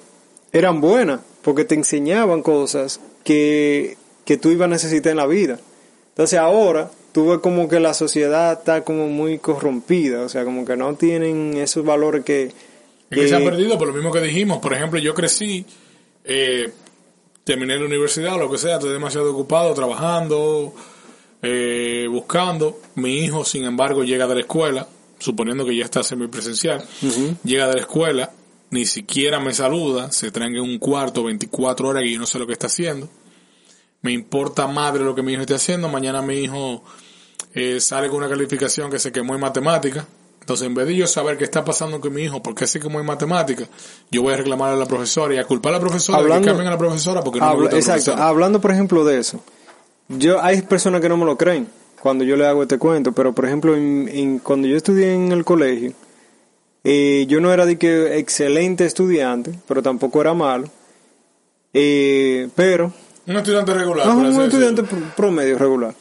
eran 0.51 0.81
buenas 0.81 1.21
porque 1.41 1.65
te 1.65 1.75
enseñaban 1.75 2.41
cosas 2.43 2.99
que, 3.23 3.97
que 4.25 4.37
tú 4.37 4.49
ibas 4.49 4.65
a 4.65 4.69
necesitar 4.69 5.11
en 5.11 5.17
la 5.17 5.27
vida. 5.27 5.59
Entonces 6.09 6.37
ahora 6.39 6.91
tú 7.11 7.29
ves 7.29 7.39
como 7.39 7.67
que 7.67 7.79
la 7.79 7.93
sociedad 7.93 8.53
está 8.53 8.83
como 8.83 9.07
muy 9.07 9.39
corrompida, 9.39 10.21
o 10.21 10.29
sea, 10.29 10.43
como 10.45 10.65
que 10.65 10.75
no 10.75 10.95
tienen 10.95 11.57
esos 11.57 11.85
valores 11.85 12.23
que... 12.23 12.45
Es 13.09 13.17
que 13.17 13.27
se 13.27 13.35
han 13.35 13.43
perdido 13.43 13.77
por 13.77 13.89
lo 13.89 13.93
mismo 13.93 14.11
que 14.11 14.21
dijimos. 14.21 14.59
Por 14.59 14.73
ejemplo, 14.73 14.97
yo 14.97 15.13
crecí, 15.13 15.65
eh, 16.23 16.71
terminé 17.43 17.77
la 17.77 17.85
universidad, 17.85 18.39
lo 18.39 18.49
que 18.49 18.57
sea, 18.57 18.75
estoy 18.75 18.93
demasiado 18.93 19.31
ocupado 19.31 19.73
trabajando, 19.73 20.73
eh, 21.41 22.07
buscando. 22.09 22.79
Mi 22.95 23.19
hijo, 23.19 23.43
sin 23.43 23.65
embargo, 23.65 24.05
llega 24.05 24.27
de 24.27 24.35
la 24.35 24.41
escuela, 24.41 24.87
suponiendo 25.19 25.65
que 25.65 25.75
ya 25.75 25.83
está 25.83 26.03
semipresencial, 26.03 26.85
llega 27.43 27.67
de 27.67 27.75
la 27.75 27.81
escuela, 27.81 28.31
ni 28.69 28.85
siquiera 28.85 29.41
me 29.41 29.53
saluda, 29.53 30.09
se 30.13 30.31
trae 30.31 30.47
en 30.47 30.61
un 30.61 30.79
cuarto 30.79 31.25
24 31.25 31.89
horas 31.89 32.03
y 32.05 32.13
yo 32.13 32.19
no 32.19 32.25
sé 32.25 32.39
lo 32.39 32.47
que 32.47 32.53
está 32.53 32.67
haciendo. 32.67 33.09
Me 34.01 34.13
importa 34.13 34.67
madre 34.67 35.03
lo 35.03 35.13
que 35.13 35.21
mi 35.21 35.33
hijo 35.33 35.41
esté 35.41 35.53
haciendo. 35.53 35.89
Mañana 35.89 36.21
mi 36.21 36.35
hijo 36.35 36.83
eh, 37.53 37.79
sale 37.79 38.07
con 38.09 38.17
una 38.17 38.29
calificación 38.29 38.89
que 38.89 38.99
se 38.99 39.11
quemó 39.11 39.33
en 39.35 39.41
matemática. 39.41 40.05
Entonces, 40.39 40.65
en 40.67 40.73
vez 40.73 40.87
de 40.87 40.95
yo 40.95 41.05
saber 41.05 41.37
qué 41.37 41.43
está 41.43 41.63
pasando 41.63 42.01
con 42.01 42.11
mi 42.13 42.23
hijo, 42.23 42.41
por 42.41 42.55
qué 42.55 42.65
se 42.65 42.79
quemó 42.79 42.99
en 42.99 43.05
matemática, 43.05 43.65
yo 44.09 44.23
voy 44.23 44.33
a 44.33 44.37
reclamar 44.37 44.73
a 44.73 44.75
la 44.75 44.85
profesora 44.87 45.35
y 45.35 45.37
a 45.37 45.43
culpar 45.43 45.71
a 45.73 45.77
la 45.77 45.81
profesora 45.81 46.17
de 46.17 46.23
Hablando- 46.23 46.45
que 46.45 46.49
cambien 46.49 46.67
a 46.67 46.71
la 46.71 46.77
profesora 46.79 47.21
porque 47.21 47.39
no 47.39 47.45
me 47.45 47.51
Habla- 47.51 47.61
gusta 47.65 47.77
exacto, 47.77 48.05
profesora. 48.05 48.27
hablando 48.27 48.59
por 48.61 48.71
ejemplo 48.71 49.05
de 49.05 49.19
eso, 49.19 49.43
yo 50.09 50.41
hay 50.41 50.61
personas 50.63 50.99
que 50.99 51.09
no 51.09 51.15
me 51.17 51.25
lo 51.25 51.37
creen 51.37 51.67
cuando 52.01 52.23
yo 52.23 52.35
le 52.35 52.47
hago 52.47 52.63
este 52.63 52.79
cuento, 52.79 53.11
pero 53.11 53.33
por 53.33 53.45
ejemplo 53.45 53.75
en, 53.75 54.09
en- 54.11 54.39
cuando 54.39 54.67
yo 54.67 54.75
estudié 54.75 55.13
en 55.13 55.31
el 55.31 55.45
colegio, 55.45 55.93
eh, 56.83 57.25
yo 57.29 57.39
no 57.39 57.53
era 57.53 57.67
de 57.67 57.77
que 57.77 58.17
excelente 58.17 58.85
estudiante, 58.85 59.53
pero 59.67 59.83
tampoco 59.83 60.19
era 60.21 60.33
malo, 60.33 60.67
eh, 61.73 62.49
pero 62.55 62.91
Un 63.27 63.35
estudiante 63.37 63.73
regular. 63.75 64.07
Así 64.07 64.17
un 64.17 64.41
estudiante 64.41 64.81
decirlo. 64.81 65.05
promedio 65.15 65.57
regular. 65.59 65.93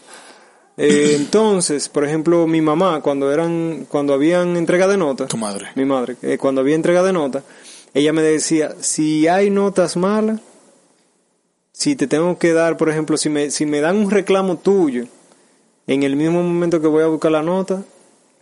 Eh, 0.82 1.12
entonces, 1.14 1.90
por 1.90 2.04
ejemplo, 2.06 2.46
mi 2.46 2.62
mamá 2.62 3.02
cuando 3.02 3.30
eran 3.30 3.86
cuando 3.86 4.14
habían 4.14 4.56
entrega 4.56 4.88
de 4.88 4.96
notas, 4.96 5.28
Tu 5.28 5.36
madre. 5.36 5.66
mi 5.74 5.84
madre, 5.84 6.16
eh, 6.22 6.38
cuando 6.38 6.62
había 6.62 6.74
entrega 6.74 7.02
de 7.02 7.12
notas, 7.12 7.42
ella 7.92 8.14
me 8.14 8.22
decía, 8.22 8.74
si 8.80 9.28
hay 9.28 9.50
notas 9.50 9.98
malas, 9.98 10.40
si 11.72 11.96
te 11.96 12.06
tengo 12.06 12.38
que 12.38 12.54
dar, 12.54 12.78
por 12.78 12.88
ejemplo, 12.88 13.18
si 13.18 13.28
me, 13.28 13.50
si 13.50 13.66
me 13.66 13.80
dan 13.82 13.96
un 13.96 14.10
reclamo 14.10 14.56
tuyo, 14.56 15.04
en 15.86 16.02
el 16.02 16.16
mismo 16.16 16.42
momento 16.42 16.80
que 16.80 16.86
voy 16.86 17.02
a 17.02 17.08
buscar 17.08 17.32
la 17.32 17.42
nota, 17.42 17.82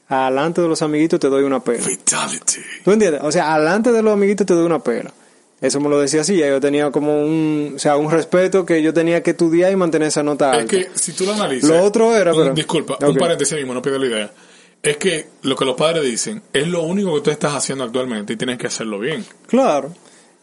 adelante 0.07 0.61
de 0.61 0.69
los 0.69 0.81
amiguitos 0.83 1.19
te 1.19 1.29
doy 1.29 1.43
una 1.43 1.59
pela. 1.59 1.83
Fatality. 1.83 2.61
¿Tú 2.85 2.93
entiendes? 2.93 3.21
O 3.25 3.33
sea, 3.33 3.55
adelante 3.55 3.91
de 3.91 4.01
los 4.03 4.13
amiguitos 4.13 4.47
te 4.47 4.55
doy 4.55 4.65
una 4.65 4.79
pela. 4.79 5.13
Eso 5.61 5.81
me 5.81 5.89
lo 5.89 5.99
decía 6.01 6.21
así, 6.21 6.37
ya 6.37 6.47
yo 6.49 6.61
tenía 6.61 6.91
como 6.93 7.21
un, 7.21 7.73
o 7.77 7.79
sea, 7.79 7.97
un 7.97 8.11
respeto 8.11 8.65
que 8.65 8.81
yo 8.81 8.95
tenía 8.95 9.23
que 9.25 9.31
estudiar 9.33 9.73
y 9.73 9.77
mantener 9.77 10.09
esa 10.09 10.23
nota 10.23 10.53
alta. 10.53 10.77
Es 10.77 10.87
que 10.87 10.91
si 10.99 11.13
tú 11.13 11.25
lo 11.25 11.33
analizas. 11.33 11.69
Lo 11.69 11.83
otro 11.83 12.17
era, 12.17 12.33
pero- 12.33 12.55
disculpa, 12.55 12.97
un 13.05 13.17
paréntesis 13.17 13.57
mismo, 13.57 13.75
no 13.75 13.83
pierdo 13.83 13.99
la 13.99 14.07
idea. 14.07 14.33
Es 14.81 14.97
que 14.99 15.27
lo 15.43 15.57
que 15.57 15.65
los 15.65 15.75
padres 15.75 16.05
dicen 16.05 16.41
es 16.53 16.69
lo 16.69 16.83
único 16.83 17.13
que 17.17 17.21
tú 17.23 17.31
estás 17.33 17.55
haciendo 17.55 17.83
actualmente 17.83 18.35
y 18.35 18.37
tienes 18.37 18.57
que 18.59 18.69
hacerlo 18.69 18.99
bien. 19.01 19.25
Claro, 19.49 19.93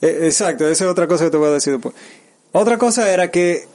Eh, 0.01 0.19
exacto, 0.23 0.67
esa 0.67 0.83
es 0.83 0.91
otra 0.91 1.07
cosa 1.07 1.23
que 1.25 1.31
te 1.31 1.37
voy 1.37 1.47
a 1.47 1.51
decir 1.53 1.71
después. 1.71 1.95
Otra 2.51 2.77
cosa 2.77 3.09
era 3.13 3.31
que 3.31 3.65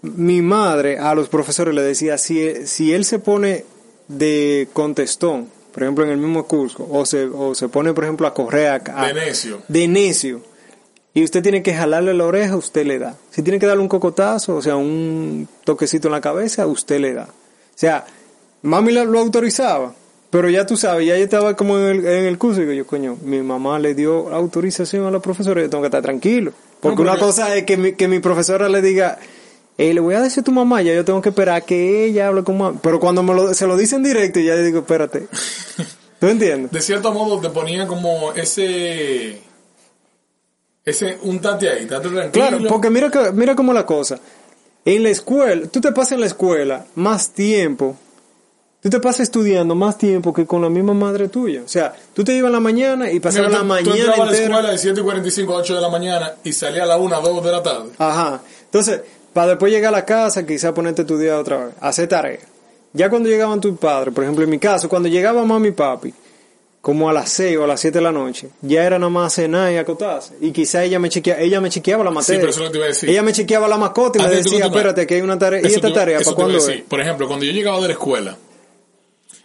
mi 0.00 0.40
madre 0.40 0.98
a 0.98 1.14
los 1.14 1.28
profesores 1.28 1.74
le 1.74 1.82
decía, 1.82 2.16
si, 2.16 2.66
si 2.66 2.94
él 2.94 3.04
se 3.04 3.18
pone 3.18 3.66
de 4.08 4.68
contestón, 4.72 5.48
por 5.74 5.82
ejemplo 5.82 6.04
en 6.04 6.10
el 6.12 6.16
mismo 6.16 6.46
curso, 6.46 6.88
o 6.90 7.04
se, 7.04 7.24
o 7.26 7.54
se 7.54 7.68
pone 7.68 7.92
por 7.92 8.04
ejemplo 8.04 8.26
a 8.26 8.32
correr 8.32 8.68
a, 8.68 8.74
a- 9.02 9.06
De 9.08 9.12
necio. 9.14 9.62
de 9.68 9.88
necio, 9.88 10.40
y 11.16 11.24
usted 11.24 11.42
tiene 11.42 11.62
que 11.62 11.72
jalarle 11.72 12.12
la 12.12 12.26
oreja, 12.26 12.56
usted 12.56 12.84
le 12.84 12.98
da. 12.98 13.16
Si 13.30 13.40
tiene 13.40 13.58
que 13.58 13.64
darle 13.64 13.80
un 13.80 13.88
cocotazo, 13.88 14.54
o 14.54 14.60
sea, 14.60 14.76
un 14.76 15.48
toquecito 15.64 16.08
en 16.08 16.12
la 16.12 16.20
cabeza, 16.20 16.66
usted 16.66 17.00
le 17.00 17.14
da. 17.14 17.22
O 17.22 17.74
sea, 17.74 18.04
mami 18.60 18.92
lo 18.92 19.18
autorizaba, 19.18 19.94
pero 20.28 20.50
ya 20.50 20.66
tú 20.66 20.76
sabes, 20.76 21.06
ya 21.06 21.16
yo 21.16 21.24
estaba 21.24 21.56
como 21.56 21.78
en 21.78 21.86
el, 21.86 22.06
en 22.06 22.24
el 22.26 22.36
curso 22.36 22.60
y 22.60 22.66
digo 22.66 22.74
yo, 22.74 22.86
coño, 22.86 23.16
mi 23.22 23.40
mamá 23.40 23.78
le 23.78 23.94
dio 23.94 24.28
autorización 24.28 25.06
a 25.06 25.10
la 25.10 25.20
profesora, 25.20 25.62
yo 25.62 25.70
tengo 25.70 25.80
que 25.80 25.86
estar 25.86 26.02
tranquilo. 26.02 26.52
Porque 26.80 27.02
No, 27.02 27.10
una 27.10 27.18
cosa 27.18 27.56
es 27.56 27.64
que 27.64 27.78
mi, 27.78 27.92
que 27.94 28.08
mi 28.08 28.18
profesora 28.18 28.68
le 28.68 28.82
diga, 28.82 29.18
eh, 29.78 29.94
le 29.94 30.00
voy 30.00 30.16
a 30.16 30.20
decir 30.20 30.42
a 30.42 30.44
tu 30.44 30.52
mamá, 30.52 30.82
ya 30.82 30.92
yo 30.92 31.06
tengo 31.06 31.22
que 31.22 31.30
esperar 31.30 31.56
a 31.56 31.60
que 31.62 32.04
ella 32.04 32.28
hable 32.28 32.44
con 32.44 32.58
mamá. 32.58 32.78
Pero 32.82 33.00
cuando 33.00 33.22
me 33.22 33.32
lo, 33.32 33.54
se 33.54 33.66
lo 33.66 33.78
dicen 33.78 34.02
directo, 34.02 34.38
ya 34.38 34.54
yo 34.54 34.62
digo, 34.62 34.80
espérate. 34.80 35.28
¿Tú 36.20 36.26
entiendes? 36.26 36.72
De 36.72 36.82
cierto 36.82 37.10
modo 37.10 37.40
te 37.40 37.48
ponía 37.48 37.86
como 37.86 38.34
ese. 38.34 39.45
Ese. 40.86 41.18
Un 41.22 41.40
tate 41.40 41.68
ahí, 41.68 41.84
tate 41.86 42.08
tranquilo. 42.08 42.30
Claro, 42.48 42.58
porque 42.68 42.88
mira 42.90 43.10
que, 43.10 43.32
mira 43.32 43.54
cómo 43.56 43.72
la 43.72 43.84
cosa. 43.84 44.18
En 44.84 45.02
la 45.02 45.08
escuela, 45.10 45.66
tú 45.66 45.80
te 45.80 45.90
pasas 45.90 46.12
en 46.12 46.20
la 46.20 46.26
escuela 46.26 46.86
más 46.94 47.30
tiempo, 47.30 47.96
tú 48.80 48.88
te 48.88 49.00
pasas 49.00 49.22
estudiando 49.22 49.74
más 49.74 49.98
tiempo 49.98 50.32
que 50.32 50.46
con 50.46 50.62
la 50.62 50.68
misma 50.70 50.94
madre 50.94 51.26
tuya. 51.28 51.62
O 51.64 51.68
sea, 51.68 51.92
tú 52.14 52.22
te 52.22 52.32
ibas 52.34 52.48
en 52.50 52.52
la 52.52 52.60
mañana 52.60 53.10
y 53.10 53.18
pasabas 53.18 53.48
tú- 53.48 53.52
la 53.54 53.58
tú 53.62 53.64
mañana 53.66 53.90
entrabas 53.96 54.20
a 54.28 54.30
la 54.32 54.38
escuela 54.38 54.70
de 54.70 54.78
7 54.78 55.00
y 55.00 55.02
45 55.02 55.52
a 55.54 55.56
8 55.56 55.74
de 55.74 55.80
la 55.80 55.88
mañana 55.88 56.34
y 56.44 56.52
salía 56.52 56.84
a 56.84 56.86
la 56.86 56.96
1 56.98 57.20
2 57.20 57.44
de 57.44 57.50
la 57.52 57.62
tarde. 57.64 57.90
Ajá. 57.98 58.40
Entonces, 58.66 59.00
para 59.32 59.48
después 59.48 59.72
llegar 59.72 59.88
a 59.92 59.96
la 59.98 60.04
casa, 60.04 60.46
quizás 60.46 60.70
ponerte 60.72 61.02
a 61.02 61.04
estudiar 61.04 61.34
otra 61.38 61.64
vez, 61.66 61.74
hacer 61.80 62.08
tarea. 62.08 62.38
Ya 62.92 63.10
cuando 63.10 63.28
llegaban 63.28 63.60
tus 63.60 63.76
padres, 63.76 64.14
por 64.14 64.22
ejemplo, 64.22 64.44
en 64.44 64.50
mi 64.50 64.60
caso, 64.60 64.88
cuando 64.88 65.08
llegaba 65.08 65.44
mami 65.44 65.68
y 65.68 65.72
papi, 65.72 66.14
como 66.86 67.10
a 67.10 67.12
las 67.12 67.30
6 67.30 67.56
o 67.56 67.64
a 67.64 67.66
las 67.66 67.80
7 67.80 67.98
de 67.98 68.00
la 68.00 68.12
noche, 68.12 68.48
ya 68.62 68.84
era 68.84 68.96
nada 68.96 69.10
más 69.10 69.34
cenar 69.34 69.72
y 69.72 69.76
acotarse. 69.76 70.36
Y 70.40 70.52
quizá 70.52 70.84
ella 70.84 71.00
me 71.00 71.08
chequeaba, 71.08 71.40
ella 71.40 71.60
me 71.60 71.68
chequeaba 71.68 72.04
la 72.04 72.12
materia. 72.12 72.38
pero 72.38 72.50
eso 72.50 72.60
es 72.60 72.66
lo 72.66 72.68
que 72.68 72.72
te 72.74 72.78
iba 72.78 72.84
a 72.84 72.88
decir. 72.90 73.10
Ella 73.10 73.22
me 73.24 73.32
chequeaba 73.32 73.66
la 73.66 73.76
mascota 73.76 74.20
y 74.20 74.22
me 74.22 74.36
decía, 74.36 74.66
espérate, 74.66 75.04
que 75.04 75.16
hay 75.16 75.20
una 75.20 75.36
tarea. 75.36 75.62
¿Y 75.64 75.66
esta 75.66 75.88
te 75.88 75.94
tarea 75.94 76.20
para 76.20 76.36
cuándo 76.36 76.58
es? 76.58 76.82
Por 76.82 77.00
ejemplo, 77.00 77.26
cuando 77.26 77.44
yo 77.44 77.50
llegaba 77.50 77.80
de 77.80 77.88
la 77.88 77.92
escuela, 77.94 78.38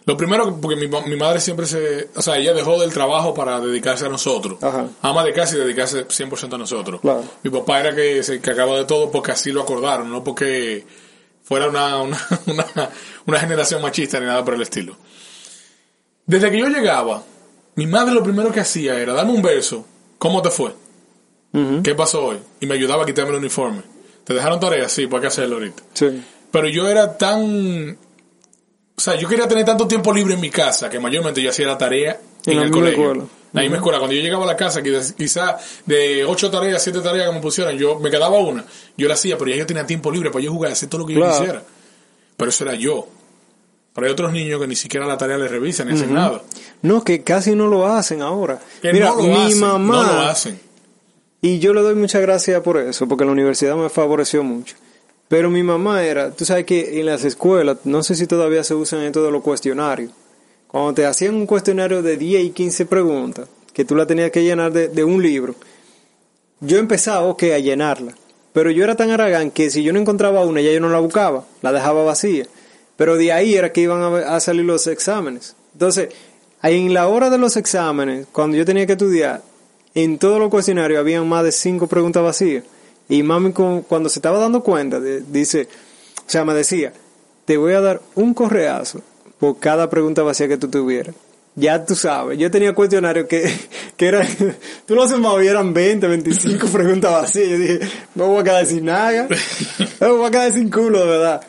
lo 0.04 0.16
primero, 0.16 0.56
porque 0.60 0.76
mi, 0.76 0.86
mi 0.86 1.16
madre 1.16 1.40
siempre 1.40 1.66
se, 1.66 2.10
o 2.14 2.22
sea, 2.22 2.38
ella 2.38 2.54
dejó 2.54 2.80
del 2.80 2.92
trabajo 2.92 3.34
para 3.34 3.58
dedicarse 3.58 4.06
a 4.06 4.08
nosotros. 4.08 4.62
Ajá. 4.62 4.86
Ama 5.02 5.24
de 5.24 5.32
casa 5.32 5.56
y 5.56 5.58
dedicarse 5.58 6.06
100% 6.06 6.54
a 6.54 6.58
nosotros. 6.58 7.00
Claro. 7.00 7.24
Mi 7.42 7.50
papá 7.50 7.80
era 7.80 7.92
que 7.92 8.22
se 8.22 8.36
encargaba 8.36 8.78
de 8.78 8.84
todo 8.84 9.10
porque 9.10 9.32
así 9.32 9.50
lo 9.50 9.62
acordaron, 9.62 10.08
no 10.08 10.22
porque 10.22 10.86
fuera 11.42 11.66
una, 11.66 12.02
una, 12.02 12.18
una, 12.46 12.90
una 13.26 13.40
generación 13.40 13.82
machista 13.82 14.20
ni 14.20 14.26
nada 14.26 14.44
por 14.44 14.54
el 14.54 14.62
estilo. 14.62 14.96
Desde 16.24 16.52
que 16.52 16.60
yo 16.60 16.68
llegaba, 16.68 17.24
mi 17.76 17.86
madre 17.86 18.14
lo 18.14 18.22
primero 18.22 18.52
que 18.52 18.60
hacía 18.60 18.98
era 19.00 19.12
darme 19.12 19.32
un 19.32 19.42
verso 19.42 19.86
¿cómo 20.18 20.40
te 20.42 20.50
fue? 20.50 20.72
¿Qué 21.82 21.94
pasó 21.94 22.24
hoy? 22.26 22.38
Y 22.60 22.66
me 22.66 22.74
ayudaba 22.74 23.02
a 23.02 23.06
quitarme 23.06 23.32
el 23.32 23.36
uniforme. 23.38 23.82
¿Te 24.24 24.32
dejaron 24.32 24.58
tarea? 24.58 24.88
Sí, 24.88 25.06
pues 25.06 25.18
hay 25.18 25.20
que 25.22 25.26
hacerlo 25.26 25.56
ahorita. 25.56 25.82
Sí. 25.92 26.22
Pero 26.50 26.66
yo 26.68 26.88
era 26.88 27.18
tan... 27.18 27.98
O 28.96 29.00
sea, 29.00 29.16
yo 29.18 29.28
quería 29.28 29.46
tener 29.48 29.64
tanto 29.66 29.86
tiempo 29.86 30.12
libre 30.14 30.32
en 30.34 30.40
mi 30.40 30.48
casa 30.48 30.88
que 30.88 30.98
mayormente 30.98 31.42
yo 31.42 31.50
hacía 31.50 31.66
la 31.66 31.76
tarea 31.76 32.18
en, 32.46 32.52
En 32.52 32.58
la 32.60 32.64
el 32.66 32.70
colegio. 32.70 33.02
escuela. 33.02 33.24
La 33.52 33.60
misma 33.62 33.76
escuela. 33.78 33.98
Cuando 33.98 34.14
yo 34.16 34.22
llegaba 34.22 34.44
a 34.44 34.46
la 34.46 34.56
casa, 34.56 34.80
quizá- 34.82 35.14
quizá 35.14 35.58
de 35.84 36.24
ocho 36.24 36.50
tareas, 36.50 36.82
siete 36.82 37.00
tareas 37.00 37.28
que 37.28 37.34
me 37.34 37.40
pusieran, 37.42 37.76
yo 37.76 37.98
me 37.98 38.10
quedaba 38.10 38.38
una. 38.38 38.64
Yo 38.96 39.08
la 39.08 39.14
hacía, 39.14 39.36
pero 39.36 39.50
ya 39.50 39.56
yo 39.58 39.66
tenía 39.66 39.84
tiempo 39.86 40.10
libre 40.10 40.30
para 40.30 40.42
yo 40.42 40.52
jugar, 40.52 40.72
hacer 40.72 40.88
todo 40.88 41.00
lo 41.02 41.06
que 41.06 41.14
yo 41.14 41.28
quisiera. 41.30 41.62
Pero 42.36 42.48
eso 42.48 42.64
era 42.64 42.74
yo. 42.76 43.08
Pero 43.94 44.06
hay 44.06 44.12
otros 44.12 44.32
niños 44.32 44.60
que 44.60 44.66
ni 44.66 44.76
siquiera 44.76 45.06
la 45.06 45.18
tarea 45.18 45.36
les 45.36 45.50
revisan, 45.50 45.88
nada. 46.12 46.42
No, 46.80 47.04
que 47.04 47.22
casi 47.22 47.54
no 47.54 47.66
lo 47.66 47.86
hacen 47.86 48.22
ahora. 48.22 48.58
Que 48.80 48.92
Mira, 48.92 49.08
no 49.10 49.16
lo 49.16 49.22
mi 49.24 49.34
hacen, 49.34 49.60
mamá, 49.60 49.94
no 50.06 50.12
lo 50.14 50.20
hacen. 50.20 50.58
y 51.42 51.58
yo 51.58 51.74
le 51.74 51.82
doy 51.82 51.94
muchas 51.94 52.22
gracias 52.22 52.60
por 52.62 52.78
eso, 52.78 53.06
porque 53.06 53.24
la 53.24 53.32
universidad 53.32 53.76
me 53.76 53.88
favoreció 53.90 54.42
mucho. 54.42 54.76
Pero 55.28 55.50
mi 55.50 55.62
mamá 55.62 56.02
era, 56.04 56.30
tú 56.30 56.44
sabes 56.44 56.64
que 56.64 57.00
en 57.00 57.06
las 57.06 57.24
escuelas, 57.24 57.78
no 57.84 58.02
sé 58.02 58.14
si 58.14 58.26
todavía 58.26 58.64
se 58.64 58.74
usan 58.74 59.00
esto 59.02 59.22
de 59.24 59.30
los 59.30 59.42
cuestionarios. 59.42 60.10
Cuando 60.68 60.94
te 60.94 61.04
hacían 61.06 61.34
un 61.34 61.46
cuestionario 61.46 62.02
de 62.02 62.16
10 62.16 62.44
y 62.44 62.50
15 62.50 62.86
preguntas, 62.86 63.48
que 63.74 63.84
tú 63.84 63.94
la 63.94 64.06
tenías 64.06 64.30
que 64.30 64.42
llenar 64.42 64.72
de, 64.72 64.88
de 64.88 65.04
un 65.04 65.22
libro, 65.22 65.54
yo 66.60 66.78
empezaba, 66.78 67.22
ok, 67.24 67.42
a 67.54 67.58
llenarla. 67.58 68.14
Pero 68.52 68.70
yo 68.70 68.84
era 68.84 68.94
tan 68.96 69.10
aragán 69.10 69.50
que 69.50 69.70
si 69.70 69.82
yo 69.82 69.92
no 69.92 69.98
encontraba 69.98 70.44
una, 70.44 70.60
ya 70.60 70.72
yo 70.72 70.80
no 70.80 70.88
la 70.90 70.98
buscaba, 71.00 71.44
la 71.62 71.72
dejaba 71.72 72.04
vacía. 72.04 72.46
Pero 73.02 73.16
de 73.16 73.32
ahí 73.32 73.56
era 73.56 73.72
que 73.72 73.80
iban 73.80 74.00
a, 74.00 74.38
salir 74.38 74.64
los 74.64 74.86
exámenes. 74.86 75.56
Entonces, 75.72 76.10
en 76.62 76.94
la 76.94 77.08
hora 77.08 77.30
de 77.30 77.36
los 77.36 77.56
exámenes, 77.56 78.28
cuando 78.30 78.56
yo 78.56 78.64
tenía 78.64 78.86
que 78.86 78.92
estudiar, 78.92 79.42
en 79.92 80.20
todos 80.20 80.38
los 80.38 80.50
cuestionarios 80.50 81.00
habían 81.00 81.28
más 81.28 81.42
de 81.42 81.50
cinco 81.50 81.88
preguntas 81.88 82.22
vacías. 82.22 82.62
Y 83.08 83.24
mami, 83.24 83.50
cuando 83.52 84.08
se 84.08 84.20
estaba 84.20 84.38
dando 84.38 84.62
cuenta, 84.62 85.00
dice, 85.00 85.66
o 86.24 86.30
sea, 86.30 86.44
me 86.44 86.54
decía, 86.54 86.92
te 87.44 87.56
voy 87.56 87.72
a 87.72 87.80
dar 87.80 88.00
un 88.14 88.34
correazo 88.34 89.00
por 89.40 89.58
cada 89.58 89.90
pregunta 89.90 90.22
vacía 90.22 90.46
que 90.46 90.56
tú 90.56 90.68
tuvieras. 90.68 91.16
Ya 91.56 91.84
tú 91.84 91.96
sabes, 91.96 92.38
yo 92.38 92.52
tenía 92.52 92.72
cuestionarios 92.72 93.26
que, 93.26 93.52
que 93.96 94.06
eran, 94.06 94.28
tú 94.86 94.94
lo 94.94 95.08
sumabas 95.08 95.42
y 95.42 95.48
eran 95.48 95.74
20, 95.74 96.06
25 96.06 96.66
preguntas 96.72 97.10
vacías. 97.10 97.48
Yo 97.48 97.58
dije, 97.58 97.80
me 98.14 98.22
voy 98.22 98.42
a 98.42 98.44
quedar 98.44 98.64
sin 98.64 98.84
nada, 98.84 99.26
me 100.00 100.08
voy 100.08 100.24
a 100.24 100.30
quedar 100.30 100.52
sin 100.52 100.70
culo, 100.70 101.00
de 101.00 101.06
verdad. 101.06 101.40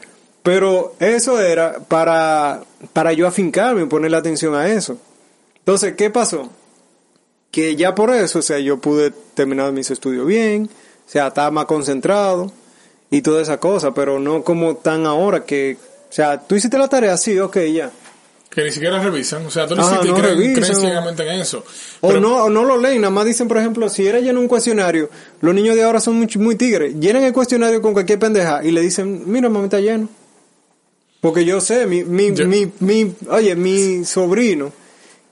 Pero 0.44 0.94
eso 1.00 1.40
era 1.40 1.80
para, 1.80 2.62
para 2.92 3.14
yo 3.14 3.26
afincarme 3.28 3.86
ponerle 3.86 4.18
atención 4.18 4.54
a 4.56 4.68
eso. 4.68 4.98
Entonces, 5.60 5.94
¿qué 5.96 6.10
pasó? 6.10 6.50
Que 7.50 7.76
ya 7.76 7.96
por 7.96 8.10
eso, 8.14 8.40
o 8.40 8.42
sea, 8.42 8.60
yo 8.60 8.78
pude 8.80 9.12
terminar 9.36 9.72
mis 9.72 9.90
estudios 9.90 10.26
bien, 10.28 10.70
o 11.08 11.10
sea, 11.10 11.28
estaba 11.28 11.50
más 11.52 11.66
concentrado 11.66 12.52
y 13.10 13.22
toda 13.22 13.42
esa 13.42 13.58
cosa, 13.60 13.94
pero 13.94 14.20
no 14.20 14.44
como 14.44 14.76
tan 14.76 15.06
ahora 15.06 15.46
que, 15.46 15.78
o 16.10 16.14
sea, 16.14 16.40
tú 16.42 16.56
hiciste 16.56 16.78
la 16.78 16.90
tarea, 16.90 17.16
sí, 17.16 17.40
ok, 17.40 17.58
ya. 17.74 17.92
Que 18.50 18.64
ni 18.66 18.72
siquiera 18.72 19.02
revisan. 19.02 19.46
O 19.46 19.50
sea, 19.50 19.66
tú 19.66 19.76
no 19.76 19.82
Ajá, 19.82 19.94
hiciste 19.96 20.08
y 20.10 20.12
no 20.12 20.18
creen, 20.18 20.38
revisan. 20.38 20.64
creen 20.64 20.76
ciegamente 20.76 21.24
en 21.24 21.40
eso. 21.42 21.64
O 22.02 22.08
Pero- 22.10 22.20
no, 22.20 22.44
o 22.44 22.50
no 22.50 22.64
lo 22.66 22.78
leen, 22.78 23.02
nada 23.02 23.12
más 23.12 23.26
dicen, 23.26 23.48
por 23.48 23.58
ejemplo, 23.58 23.88
si 23.90 24.06
era 24.06 24.20
lleno 24.20 24.40
un 24.42 24.48
cuestionario, 24.48 25.10
los 25.42 25.56
niños 25.56 25.76
de 25.76 25.84
ahora 25.84 26.00
son 26.02 26.16
muy, 26.16 26.28
muy 26.38 26.56
tigres, 26.56 26.96
llenan 27.00 27.24
el 27.24 27.34
cuestionario 27.34 27.82
con 27.82 27.94
cualquier 27.94 28.20
pendeja 28.20 28.64
y 28.64 28.72
le 28.72 28.82
dicen, 28.82 29.24
mira, 29.26 29.48
mami, 29.50 29.66
está 29.66 29.80
lleno. 29.80 30.10
Porque 31.24 31.46
yo 31.46 31.60
sé, 31.62 31.88
mi, 31.88 32.04
mi, 32.04 32.34
Yo- 32.36 32.46
mi, 32.48 32.70
mi, 32.82 33.16
oye, 33.30 33.56
mi 33.56 34.04
sobrino, 34.06 34.72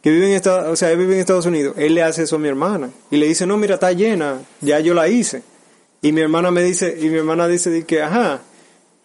que 0.02 0.10
vive 0.10 0.28
en 0.30 0.34
Estados, 0.34 0.68
o 0.72 0.76
sea, 0.78 0.90
él 0.90 0.98
vive 0.98 1.16
en 1.16 1.20
Estados 1.20 1.46
Unidos, 1.46 1.76
él 1.78 1.94
le 1.94 2.02
hace 2.02 2.24
eso 2.24 2.38
a 2.38 2.40
mi 2.40 2.48
hermana. 2.48 2.90
Y 3.12 3.18
le 3.18 3.28
dice, 3.28 3.46
no, 3.46 3.58
mira, 3.58 3.74
está 3.76 3.92
llena, 3.92 4.40
ya 4.62 4.80
yo 4.80 4.94
la 4.94 5.08
hice. 5.10 5.44
Y 6.02 6.14
mi 6.14 6.22
hermana 6.22 6.50
me 6.50 6.64
dice, 6.64 6.98
y 7.00 7.10
mi 7.10 7.18
hermana 7.18 7.46
dice, 7.48 7.70
di 7.70 7.84
que, 7.84 8.02
ajá, 8.02 8.40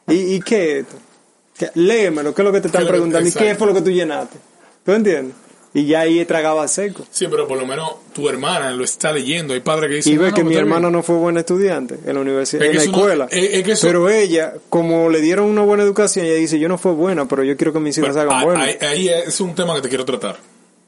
¿y, 0.06 0.36
y 0.36 0.40
qué? 0.40 0.78
es 0.78 0.86
esto? 0.86 1.72
Léemelo, 1.74 2.32
¿qué 2.34 2.42
es 2.42 2.46
lo 2.46 2.52
que 2.52 2.60
te 2.60 2.68
están 2.68 2.82
¿Qué 2.82 2.84
es 2.84 2.88
lo 2.88 2.92
que- 2.92 2.98
preguntando? 3.10 3.28
¿Y 3.28 3.32
qué 3.32 3.54
fue 3.56 3.66
lo 3.66 3.74
que 3.74 3.82
tú 3.82 3.90
llenaste? 3.90 4.38
¿Tú 4.84 4.92
entiendes? 4.92 5.34
Y 5.78 5.84
ya 5.86 6.00
ahí 6.00 6.24
tragaba 6.24 6.66
seco. 6.68 7.04
Sí, 7.10 7.26
pero 7.30 7.46
por 7.46 7.58
lo 7.58 7.66
menos 7.66 7.90
tu 8.14 8.28
hermana 8.30 8.70
lo 8.70 8.82
está 8.82 9.12
leyendo. 9.12 9.52
Hay 9.52 9.60
padres 9.60 9.90
que 9.90 9.96
dicen... 9.96 10.12
Y 10.14 10.16
ve 10.16 10.26
"Ah, 10.26 10.30
no, 10.30 10.34
que 10.34 10.42
mi 10.44 10.52
está 10.52 10.62
bien". 10.64 10.72
hermana 10.74 10.90
no 10.90 11.02
fue 11.02 11.16
buena 11.16 11.40
estudiante 11.40 11.98
en 12.06 12.14
la 12.14 12.20
universidad, 12.22 12.62
Es 12.62 12.70
en 12.70 12.76
la 12.76 12.82
escuela. 12.84 13.28
es- 13.30 13.50
es 13.52 13.62
que 13.62 13.72
eso- 13.72 13.86
Pero 13.86 14.08
ella, 14.08 14.54
como 14.70 15.10
le 15.10 15.20
dieron 15.20 15.46
una 15.46 15.62
buena 15.62 15.82
educación, 15.82 16.24
ella 16.24 16.34
dice, 16.36 16.58
yo 16.58 16.68
no 16.68 16.78
fue 16.78 16.92
buena, 16.92 17.28
pero 17.28 17.44
yo 17.44 17.56
quiero 17.58 17.74
que 17.74 17.80
mis 17.80 17.98
hijos 17.98 18.08
Pero 18.14 18.22
hagan 18.30 18.42
bueno. 18.44 18.60
ahí, 18.62 18.76
ahí 18.80 19.08
es 19.10 19.38
un 19.40 19.54
tema 19.54 19.74
que 19.74 19.82
te 19.82 19.88
quiero 19.90 20.06
tratar. 20.06 20.38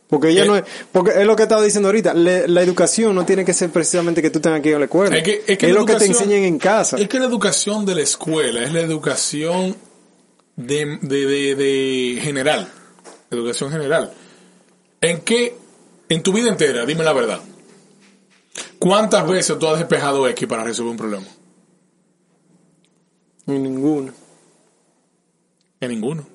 Porque 0.09 0.31
ella 0.31 0.44
eh, 0.44 0.46
no 0.46 0.57
es, 0.57 0.64
porque 0.90 1.11
es 1.20 1.27
lo 1.27 1.37
que 1.37 1.42
estaba 1.42 1.62
diciendo 1.62 1.88
ahorita, 1.90 2.14
le- 2.14 2.48
la 2.48 2.62
educación 2.62 3.14
no 3.14 3.27
tiene 3.27 3.44
que 3.44 3.53
ser 3.53 3.68
precisamente 3.68 4.22
que 4.22 4.31
tú 4.31 4.40
tengas 4.40 4.62
que 4.62 4.70
ir 4.70 4.77
a 4.77 4.79
la 4.79 4.87
escuela. 4.87 5.14
Es, 5.18 5.22
que, 5.22 5.42
es, 5.46 5.59
que 5.59 5.66
es 5.66 5.72
la 5.74 5.81
lo 5.81 5.85
que 5.85 5.96
te 5.96 6.07
enseñen 6.07 6.44
en 6.44 6.59
casa. 6.59 6.96
Es 6.96 7.07
que 7.11 7.18
la 7.18 7.27
educación 7.27 7.85
de 7.85 7.94
la 7.94 8.01
escuela 8.01 8.62
es 8.64 8.72
la 8.72 8.81
educación 8.81 9.77
de, 10.57 10.98
de, 11.03 11.27
de, 11.27 11.55
de 11.57 12.20
general. 12.22 12.72
Educación 13.31 13.70
general. 13.70 14.11
¿En 15.00 15.20
qué, 15.20 15.56
en 16.08 16.22
tu 16.22 16.32
vida 16.32 16.48
entera, 16.48 16.84
dime 16.84 17.04
la 17.04 17.12
verdad, 17.12 17.40
cuántas 18.78 19.26
veces 19.28 19.58
tú 19.58 19.68
has 19.68 19.78
despejado 19.78 20.26
X 20.28 20.48
para 20.48 20.64
resolver 20.64 20.90
un 20.90 20.96
problema? 20.96 21.26
En 23.46 23.62
ninguno. 23.62 24.12
En 25.80 25.90
ninguno. 25.90 26.26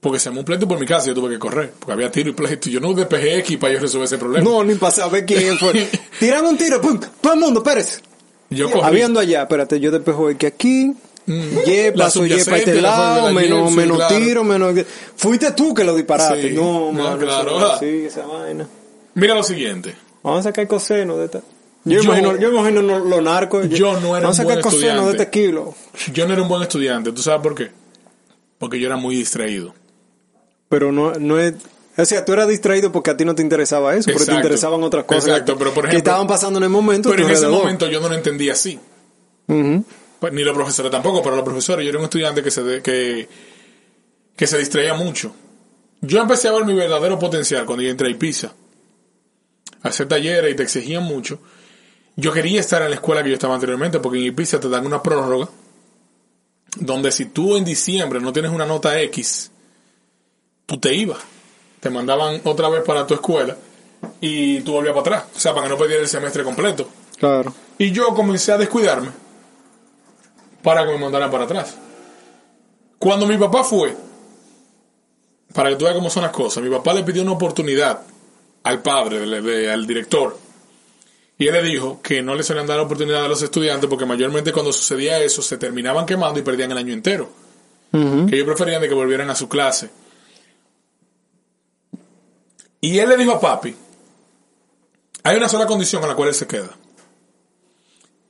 Porque 0.00 0.18
se 0.18 0.30
me 0.30 0.40
un 0.40 0.44
pleito 0.44 0.68
por 0.68 0.78
mi 0.78 0.84
casa 0.84 1.06
y 1.06 1.08
yo 1.08 1.14
tuve 1.14 1.30
que 1.30 1.38
correr. 1.38 1.72
Porque 1.78 1.92
había 1.92 2.10
tiro 2.10 2.28
y 2.28 2.32
pleito. 2.34 2.68
Yo 2.68 2.78
no 2.78 2.92
despejé 2.92 3.38
X 3.38 3.56
para 3.56 3.72
yo 3.72 3.80
resolver 3.80 4.04
ese 4.04 4.18
problema. 4.18 4.44
No, 4.44 4.62
ni 4.62 4.74
para 4.74 4.92
saber 4.92 5.24
quién 5.24 5.56
fue. 5.56 5.88
Tiran 6.20 6.44
un 6.44 6.58
tiro, 6.58 6.78
pum, 6.80 7.00
todo 7.22 7.32
el 7.32 7.40
mundo, 7.40 7.60
espérese. 7.60 8.02
yo 8.50 8.70
corrí. 8.70 8.84
Habiendo 8.84 9.18
allá, 9.18 9.42
espérate, 9.42 9.80
yo 9.80 9.90
despejo 9.90 10.28
que 10.36 10.46
aquí, 10.46 10.94
Mm. 11.26 11.64
ye, 11.64 11.92
La 11.94 12.04
paso 12.04 12.24
ye 12.26 12.34
para 12.34 12.44
subyacente, 12.44 12.70
este 12.70 12.82
la 12.82 12.90
lado, 12.90 13.32
menos, 13.32 13.72
menos 13.72 13.96
claro. 13.96 14.16
tiro, 14.16 14.44
menos... 14.44 14.74
Fuiste 15.16 15.52
tú 15.52 15.72
que 15.74 15.82
lo 15.84 15.94
disparaste. 15.94 16.50
Sí, 16.50 16.54
no, 16.54 16.90
claro. 17.18 17.58
no 17.60 17.66
así, 17.66 18.04
esa 18.06 18.26
vaina. 18.26 18.66
Mira 19.14 19.34
lo 19.34 19.42
siguiente. 19.42 19.94
Vamos 20.22 20.40
a 20.40 20.42
sacar 20.44 20.66
coseno 20.66 21.16
de 21.16 21.24
esta... 21.26 21.40
Yo, 21.86 21.98
Yo- 21.98 22.02
imagino, 22.04 22.36
yo 22.38 22.50
imagino 22.50 22.82
no- 22.82 22.98
los 22.98 23.22
narcos. 23.22 23.68
Yo 23.68 23.92
no 24.00 24.16
era 24.16 24.26
Vamos 24.26 24.38
a 24.38 24.42
un 24.42 24.48
sacar 24.48 24.52
buen 24.54 24.62
coseno 24.62 24.80
de 24.80 24.90
estudiante. 25.12 25.22
este 25.22 25.30
kilo. 25.30 25.74
Yo 26.12 26.26
no 26.26 26.32
era 26.32 26.42
un 26.42 26.48
buen 26.48 26.62
estudiante. 26.62 27.12
¿Tú 27.12 27.22
sabes 27.22 27.40
por 27.42 27.54
qué? 27.54 27.70
Porque 28.58 28.78
yo 28.80 28.86
era 28.86 28.96
muy 28.96 29.14
distraído. 29.16 29.74
Pero 30.68 30.92
no, 30.92 31.12
no 31.14 31.38
es... 31.38 31.54
O 31.96 32.04
sea, 32.04 32.24
tú 32.24 32.32
eras 32.32 32.48
distraído 32.48 32.90
porque 32.90 33.10
a 33.12 33.16
ti 33.16 33.24
no 33.24 33.34
te 33.34 33.42
interesaba 33.42 33.94
eso, 33.94 34.06
pero 34.06 34.16
te 34.18 34.22
Exacto. 34.24 34.40
interesaban 34.40 34.82
otras 34.82 35.04
cosas 35.04 35.26
Exacto, 35.28 35.52
que, 35.52 35.58
pero 35.58 35.72
por 35.74 35.84
que 35.84 35.90
ejemplo- 35.90 36.10
estaban 36.10 36.26
pasando 36.26 36.58
en 36.58 36.64
el 36.64 36.70
momento. 36.70 37.08
Pero 37.10 37.24
en 37.26 37.30
ese 37.30 37.46
momento 37.48 37.86
yo 37.88 38.00
no 38.00 38.08
lo 38.08 38.14
entendía 38.14 38.52
así. 38.54 38.78
Ujú. 39.46 39.84
Pues, 40.24 40.32
ni 40.32 40.42
los 40.42 40.54
profesores 40.54 40.90
tampoco, 40.90 41.22
pero 41.22 41.36
los 41.36 41.44
profesores, 41.44 41.84
yo 41.84 41.90
era 41.90 41.98
un 41.98 42.04
estudiante 42.04 42.42
que 42.42 42.50
se, 42.50 42.62
de- 42.62 42.80
que, 42.80 43.28
que 44.34 44.46
se 44.46 44.56
distraía 44.56 44.94
mucho. 44.94 45.34
Yo 46.00 46.18
empecé 46.22 46.48
a 46.48 46.52
ver 46.52 46.64
mi 46.64 46.72
verdadero 46.72 47.18
potencial 47.18 47.66
cuando 47.66 47.82
yo 47.82 47.90
entré 47.90 48.08
a 48.08 48.10
IPISA. 48.10 48.50
A 49.82 49.88
hacer 49.88 50.08
talleres 50.08 50.50
y 50.50 50.54
te 50.56 50.62
exigían 50.62 51.02
mucho. 51.02 51.40
Yo 52.16 52.32
quería 52.32 52.58
estar 52.58 52.80
en 52.80 52.88
la 52.88 52.94
escuela 52.94 53.22
que 53.22 53.28
yo 53.28 53.34
estaba 53.34 53.52
anteriormente 53.52 53.98
porque 54.00 54.16
en 54.18 54.24
IPISA 54.24 54.58
te 54.60 54.70
dan 54.70 54.86
una 54.86 55.02
prórroga 55.02 55.46
donde 56.76 57.12
si 57.12 57.26
tú 57.26 57.58
en 57.58 57.64
diciembre 57.66 58.18
no 58.18 58.32
tienes 58.32 58.50
una 58.50 58.64
nota 58.64 58.98
X, 59.02 59.50
tú 60.64 60.78
te 60.80 60.94
ibas. 60.94 61.18
Te 61.80 61.90
mandaban 61.90 62.40
otra 62.44 62.70
vez 62.70 62.82
para 62.82 63.06
tu 63.06 63.12
escuela 63.12 63.58
y 64.22 64.60
tú 64.62 64.72
volvías 64.72 64.94
para 64.94 65.18
atrás. 65.18 65.36
O 65.36 65.38
sea, 65.38 65.52
para 65.52 65.66
que 65.66 65.72
no 65.74 65.76
perdieras 65.78 66.04
el 66.04 66.08
semestre 66.08 66.42
completo. 66.44 66.88
Claro. 67.18 67.52
Y 67.76 67.90
yo 67.92 68.06
comencé 68.14 68.52
a 68.52 68.56
descuidarme 68.56 69.10
para 70.64 70.84
que 70.84 70.92
me 70.92 70.98
mandaran 70.98 71.30
para 71.30 71.44
atrás. 71.44 71.76
Cuando 72.98 73.26
mi 73.26 73.36
papá 73.36 73.62
fue, 73.62 73.94
para 75.52 75.68
que 75.70 75.76
tú 75.76 75.84
veas 75.84 75.94
cómo 75.94 76.10
son 76.10 76.24
las 76.24 76.32
cosas, 76.32 76.64
mi 76.64 76.70
papá 76.70 76.94
le 76.94 77.04
pidió 77.04 77.22
una 77.22 77.32
oportunidad 77.32 78.00
al 78.62 78.82
padre, 78.82 79.70
al 79.70 79.86
director, 79.86 80.36
y 81.36 81.46
él 81.46 81.52
le 81.52 81.62
dijo 81.62 82.00
que 82.00 82.22
no 82.22 82.34
le 82.34 82.42
solían 82.42 82.66
dar 82.66 82.78
la 82.78 82.84
oportunidad 82.84 83.24
a 83.24 83.28
los 83.28 83.42
estudiantes 83.42 83.90
porque 83.90 84.06
mayormente 84.06 84.52
cuando 84.52 84.72
sucedía 84.72 85.18
eso 85.18 85.42
se 85.42 85.58
terminaban 85.58 86.06
quemando 86.06 86.40
y 86.40 86.42
perdían 86.42 86.70
el 86.72 86.78
año 86.78 86.92
entero. 86.92 87.28
Que 87.92 88.34
ellos 88.34 88.46
preferían 88.46 88.82
de 88.82 88.88
que 88.88 88.94
volvieran 88.94 89.30
a 89.30 89.36
su 89.36 89.48
clase. 89.48 89.88
Y 92.80 92.98
él 92.98 93.08
le 93.08 93.16
dijo 93.16 93.32
a 93.32 93.40
papi, 93.40 93.74
hay 95.22 95.36
una 95.36 95.48
sola 95.48 95.66
condición 95.66 96.02
a 96.02 96.08
la 96.08 96.16
cual 96.16 96.30
él 96.30 96.34
se 96.34 96.46
queda. 96.46 96.70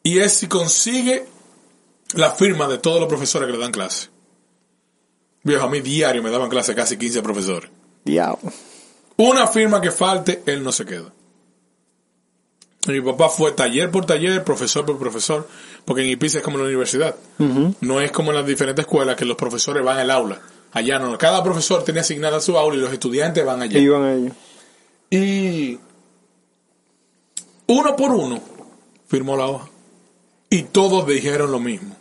Y 0.02 0.18
es 0.18 0.34
si 0.34 0.48
consigue 0.48 1.26
la 2.16 2.30
firma 2.30 2.68
de 2.68 2.78
todos 2.78 3.00
los 3.00 3.08
profesores 3.08 3.46
que 3.46 3.52
le 3.52 3.58
dan 3.58 3.72
clase. 3.72 4.08
Viejo, 5.42 5.64
a 5.64 5.68
mí 5.68 5.80
diario 5.80 6.22
me 6.22 6.30
daban 6.30 6.48
clase 6.48 6.74
casi 6.74 6.96
15 6.96 7.22
profesores. 7.22 7.70
Diablo. 8.04 8.52
Una 9.16 9.46
firma 9.46 9.80
que 9.80 9.90
falte, 9.90 10.42
él 10.46 10.62
no 10.62 10.72
se 10.72 10.84
queda. 10.84 11.12
Mi 12.86 13.00
papá 13.00 13.28
fue 13.28 13.52
taller 13.52 13.90
por 13.90 14.04
taller, 14.04 14.44
profesor 14.44 14.84
por 14.84 14.98
profesor, 14.98 15.48
porque 15.84 16.02
en 16.02 16.08
IPIS 16.08 16.36
es 16.36 16.42
como 16.42 16.56
en 16.56 16.64
la 16.64 16.68
universidad. 16.68 17.14
No 17.80 18.00
es 18.00 18.12
como 18.12 18.30
en 18.30 18.36
las 18.36 18.46
diferentes 18.46 18.84
escuelas 18.84 19.16
que 19.16 19.24
los 19.24 19.36
profesores 19.36 19.82
van 19.82 19.98
al 19.98 20.10
aula. 20.10 20.40
Allá 20.72 20.98
no, 20.98 21.16
cada 21.16 21.42
profesor 21.42 21.84
tiene 21.84 22.00
asignada 22.00 22.40
su 22.40 22.58
aula 22.58 22.76
y 22.76 22.80
los 22.80 22.92
estudiantes 22.92 23.44
van 23.44 23.62
allá. 23.62 23.78
Iban 23.78 24.08
ellos. 24.08 24.32
Y 25.08 25.78
uno 27.66 27.96
por 27.96 28.10
uno, 28.10 28.42
firmó 29.06 29.36
la 29.36 29.46
hoja. 29.46 29.70
Y 30.50 30.64
todos 30.64 31.06
dijeron 31.06 31.52
lo 31.52 31.60
mismo. 31.60 31.96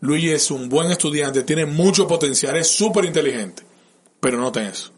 Luis 0.00 0.30
es 0.30 0.50
un 0.50 0.68
buen 0.68 0.90
estudiante, 0.90 1.42
tiene 1.42 1.66
mucho 1.66 2.06
potencial, 2.06 2.56
es 2.56 2.68
súper 2.68 3.04
inteligente, 3.04 3.62
pero 4.20 4.38
no 4.38 4.52
tiene 4.52 4.68
eso. 4.68 4.90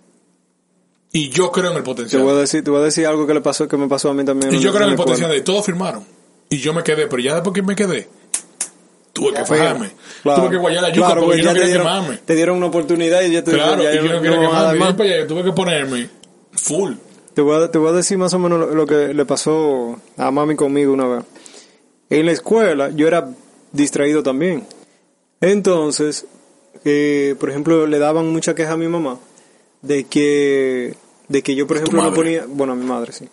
Y 1.12 1.28
yo 1.30 1.50
creo 1.50 1.70
en 1.70 1.76
el 1.78 1.82
Te 1.82 1.86
potencial. 1.86 2.22
voy 2.22 2.34
a 2.34 2.38
decir, 2.38 2.62
te 2.62 2.70
voy 2.70 2.80
a 2.80 2.84
decir 2.84 3.06
algo 3.06 3.26
que 3.26 3.34
le 3.34 3.40
pasó, 3.40 3.66
que 3.66 3.76
me 3.76 3.88
pasó 3.88 4.10
a 4.10 4.14
mí 4.14 4.24
también. 4.24 4.54
Y 4.54 4.58
yo 4.60 4.72
creo 4.72 4.84
en 4.84 4.90
el 4.90 4.96
potencial 4.96 5.30
de 5.30 5.40
todos 5.40 5.64
firmaron. 5.66 6.04
Y 6.48 6.58
yo 6.58 6.72
me 6.72 6.82
quedé, 6.84 7.06
pero 7.06 7.20
ya 7.22 7.34
después 7.34 7.54
que 7.54 7.62
me 7.62 7.74
quedé, 7.74 8.08
tuve 9.12 9.32
que 9.34 9.44
Fue- 9.44 9.58
fajarme. 9.58 9.90
Claro. 10.22 10.42
Tuve 10.42 10.50
que 10.50 10.56
guayar 10.58 10.82
la 10.82 10.88
yuca 10.92 11.06
Claro, 11.06 11.24
porque 11.24 11.38
yo 11.38 11.44
no 11.44 11.50
ya 11.50 11.54
te 11.54 11.58
quería 11.60 11.68
dieron, 11.78 11.86
quemarme. 11.86 12.16
Te 12.24 12.34
dieron 12.34 12.56
una 12.58 12.66
oportunidad 12.66 13.22
y 13.22 13.32
ya 13.32 13.42
te 13.44 13.50
Claro, 13.52 13.82
ya 13.82 13.92
y 13.92 13.96
yo 13.96 14.02
no 14.02 14.20
quería 14.20 14.38
quemarme. 14.40 14.78
más. 14.78 14.90
Y 14.90 14.92
para 14.94 15.08
allá, 15.08 15.18
yo 15.20 15.26
tuve 15.26 15.44
que 15.44 15.52
ponerme 15.52 16.08
full. 16.52 16.92
Te 17.34 17.40
voy, 17.42 17.62
a, 17.64 17.70
te 17.70 17.78
voy 17.78 17.88
a 17.88 17.92
decir 17.92 18.18
más 18.18 18.34
o 18.34 18.38
menos 18.38 18.58
lo, 18.60 18.74
lo 18.74 18.86
que 18.86 19.14
le 19.14 19.24
pasó 19.24 19.98
a 20.16 20.30
mami 20.30 20.56
conmigo 20.56 20.92
una 20.92 21.06
vez. 21.06 21.24
En 22.10 22.26
la 22.26 22.32
escuela 22.32 22.90
yo 22.90 23.06
era 23.08 23.28
distraído 23.72 24.22
también. 24.22 24.66
Entonces, 25.40 26.26
eh, 26.84 27.34
por 27.38 27.50
ejemplo, 27.50 27.86
le 27.86 27.98
daban 27.98 28.28
mucha 28.32 28.54
queja 28.54 28.72
a 28.72 28.76
mi 28.76 28.88
mamá 28.88 29.18
de 29.82 30.04
que, 30.04 30.94
de 31.28 31.42
que 31.42 31.54
yo, 31.54 31.66
por 31.66 31.76
ejemplo, 31.78 31.98
no 32.10 32.14
ponía, 32.14 32.44
bueno, 32.48 32.74
a 32.74 32.76
mi 32.76 32.84
madre, 32.86 33.12
sí, 33.12 33.28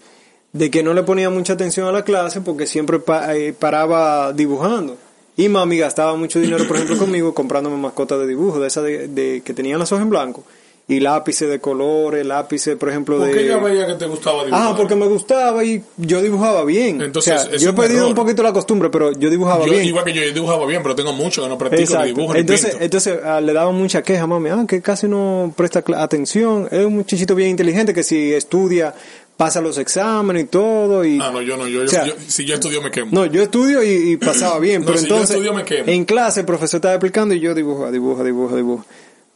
de 0.54 0.72
que 0.72 0.84
no 0.84 0.94
le 0.94 1.04
ponía 1.04 1.30
mucha 1.30 1.54
atención 1.54 1.88
a 1.88 1.92
la 1.92 2.04
clase 2.04 2.42
porque 2.42 2.66
siempre 2.66 3.00
pa- 3.00 3.36
eh, 3.36 3.54
paraba 3.54 4.32
dibujando. 4.34 4.98
Y 5.36 5.50
mami 5.50 5.78
gastaba 5.78 6.16
mucho 6.16 6.40
dinero, 6.40 6.66
por 6.68 6.78
ejemplo, 6.78 6.98
conmigo 6.98 7.34
comprándome 7.34 7.78
mascotas 7.78 8.20
de 8.20 8.28
dibujo, 8.28 8.60
de 8.60 8.68
esas 8.68 8.84
de, 8.86 9.08
de- 9.08 9.42
que 9.46 9.54
tenían 9.54 9.78
las 9.78 9.92
hojas 9.92 10.04
en 10.04 10.10
blanco. 10.10 10.44
Y 10.90 11.02
lápices 11.02 11.50
de 11.50 11.60
colores, 11.60 12.26
lápices, 12.26 12.78
por 12.78 12.88
ejemplo, 12.88 13.18
¿Por 13.18 13.28
de... 13.28 13.34
qué 13.34 13.44
ella 13.46 13.58
veía 13.58 13.86
que 13.88 13.96
te 13.96 14.06
gustaba 14.06 14.46
dibujar? 14.46 14.68
Ah, 14.72 14.74
porque 14.78 14.96
me 14.96 15.06
gustaba 15.06 15.62
y 15.66 15.84
yo 15.98 16.22
dibujaba 16.22 16.64
bien. 16.64 17.02
Entonces, 17.02 17.34
o 17.42 17.50
sea, 17.50 17.58
yo 17.58 17.72
he 17.72 17.74
perdido 17.74 17.98
error. 18.00 18.10
un 18.12 18.16
poquito 18.16 18.42
la 18.42 18.54
costumbre, 18.54 18.90
pero 18.90 19.12
yo 19.12 19.30
dibujaba 19.30 19.66
Yo, 19.66 19.72
bien. 19.74 19.84
igual 19.84 20.06
que 20.06 20.14
yo, 20.14 20.24
yo 20.24 20.32
dibujaba 20.32 20.66
bien, 20.66 20.82
pero 20.82 20.96
tengo 20.96 21.12
mucho 21.12 21.44
que 21.44 21.50
no 21.50 21.58
practico 21.58 21.82
Exacto. 21.84 22.06
ni 22.06 22.14
dibujo 22.14 22.34
ni 22.36 22.40
entonces, 22.40 22.70
pinto. 22.70 22.84
entonces 22.86 23.20
ah, 23.22 23.42
le 23.42 23.52
daban 23.52 23.76
mucha 23.76 24.02
queja 24.02 24.26
mami, 24.28 24.50
ah, 24.50 24.64
que 24.66 24.82
casi 24.82 25.10
no 25.10 25.54
presta 25.58 25.84
atención. 25.98 26.70
Es 26.72 26.86
un 26.86 26.96
muchachito 26.96 27.36
bien 27.36 27.50
inteligente 27.50 27.94
que 27.94 28.04
si 28.04 28.34
estudia 28.34 28.94
pasa 29.36 29.60
los 29.60 29.78
exámenes 29.78 30.44
y 30.44 30.48
todo. 30.48 31.04
Y, 31.04 31.20
Ah, 31.22 31.32
no, 31.34 31.42
yo 31.42 31.58
no. 31.58 31.68
Yo, 31.68 31.84
O 31.84 31.88
sea, 31.90 32.06
yo- 32.06 32.14
si 32.26 32.46
yo 32.46 32.54
estudio 32.56 32.82
me 32.82 32.92
quemo. 32.92 33.10
no, 33.12 33.26
yo 33.26 33.44
estudio 33.44 33.84
y, 33.84 34.12
y 34.14 34.16
pasaba 34.16 34.58
bien, 34.62 34.80
No, 34.82 34.88
pero 34.88 35.00
si 35.00 35.06
yo 35.08 35.16
entonces 35.16 35.36
estudio 35.36 35.54
me 35.54 35.66
quemo. 35.66 35.84
en 35.90 36.06
clase 36.06 36.40
el 36.40 36.46
profesor 36.46 36.78
estaba 36.78 36.94
explicando 36.96 37.34
y 37.36 37.42
yo 37.42 37.54
dibujo, 37.54 37.92
dibujo, 37.92 38.24
dibujo, 38.24 38.56
dibujo. 38.56 38.86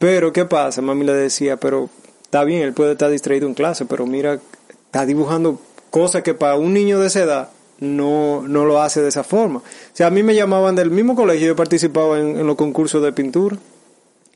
Pero 0.02 0.32
¿qué 0.32 0.44
pasa? 0.46 0.82
Mami 0.82 1.04
le 1.04 1.12
decía, 1.14 1.56
pero 1.58 1.88
está 2.24 2.42
bien, 2.42 2.62
él 2.62 2.72
puede 2.72 2.90
estar 2.92 3.08
distraído 3.08 3.46
en 3.46 3.54
clase, 3.54 3.84
pero 3.86 4.04
mira, 4.04 4.40
está 4.86 5.06
dibujando 5.06 5.60
cosas 5.90 6.24
que 6.24 6.34
para 6.34 6.56
un 6.56 6.72
niño 6.74 6.98
de 6.98 7.06
esa 7.06 7.20
edad 7.22 7.48
no, 7.78 8.42
no 8.48 8.64
lo 8.64 8.82
hace 8.82 9.00
de 9.00 9.10
esa 9.10 9.22
forma. 9.22 9.60
O 9.60 9.62
sea, 9.92 10.08
a 10.08 10.10
mí 10.10 10.24
me 10.24 10.34
llamaban 10.34 10.74
del 10.74 10.90
mismo 10.90 11.14
colegio, 11.14 11.46
yo 11.46 11.54
participaba 11.54 12.18
en, 12.18 12.36
en 12.40 12.46
los 12.48 12.56
concursos 12.56 13.00
de 13.00 13.12
pintura 13.12 13.56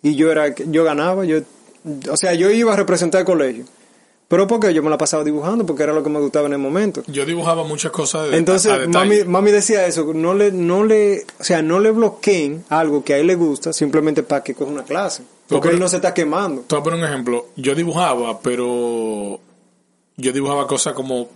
y 0.03 0.15
yo 0.15 0.31
era, 0.31 0.55
yo 0.55 0.85
ganaba, 0.85 1.25
yo, 1.25 1.39
o 2.13 2.17
sea, 2.17 2.33
yo 2.35 2.49
iba 2.53 2.73
a 2.73 2.77
representar 2.77 3.23
el 3.23 3.25
colegio. 3.27 3.65
Pero 4.29 4.47
porque 4.47 4.73
yo 4.73 4.85
me 4.85 4.91
la 4.91 4.99
pasaba 4.99 5.25
dibujando, 5.25 5.67
porque 5.67 5.83
era 5.83 5.93
lo 5.93 6.05
que 6.05 6.11
me 6.11 6.21
gustaba 6.21 6.47
en 6.47 6.53
el 6.53 6.59
momento. 6.61 7.03
Yo 7.09 7.25
dibujaba 7.25 7.65
muchas 7.65 7.91
cosas 7.91 8.31
de, 8.31 8.37
Entonces, 8.37 8.71
a- 8.71 8.87
mami, 8.89 9.25
mami 9.25 9.51
decía 9.51 9.85
eso, 9.87 10.13
no 10.15 10.33
le, 10.35 10.53
no 10.53 10.85
le, 10.85 11.25
o 11.41 11.45
sea, 11.45 11.61
no 11.63 11.81
le 11.81 11.91
bloqueen 11.91 12.65
algo 12.69 13.03
que 13.03 13.15
a 13.15 13.19
él 13.19 13.27
le 13.27 13.35
gusta 13.35 13.73
simplemente 13.73 14.23
para 14.23 14.45
que 14.45 14.55
coja 14.55 14.71
una 14.71 14.85
clase. 14.85 15.23
Porque 15.49 15.69
él 15.69 15.79
no 15.79 15.89
se 15.89 15.97
está 15.97 16.13
quemando. 16.13 16.63
Te 16.63 16.75
voy 16.75 16.81
a 16.81 16.85
poner 16.85 16.99
un 17.01 17.07
ejemplo. 17.07 17.49
Yo 17.57 17.75
dibujaba, 17.75 18.41
pero 18.41 19.41
yo 20.17 20.33
dibujaba 20.33 20.67
cosas 20.67 20.95
como 20.95 21.29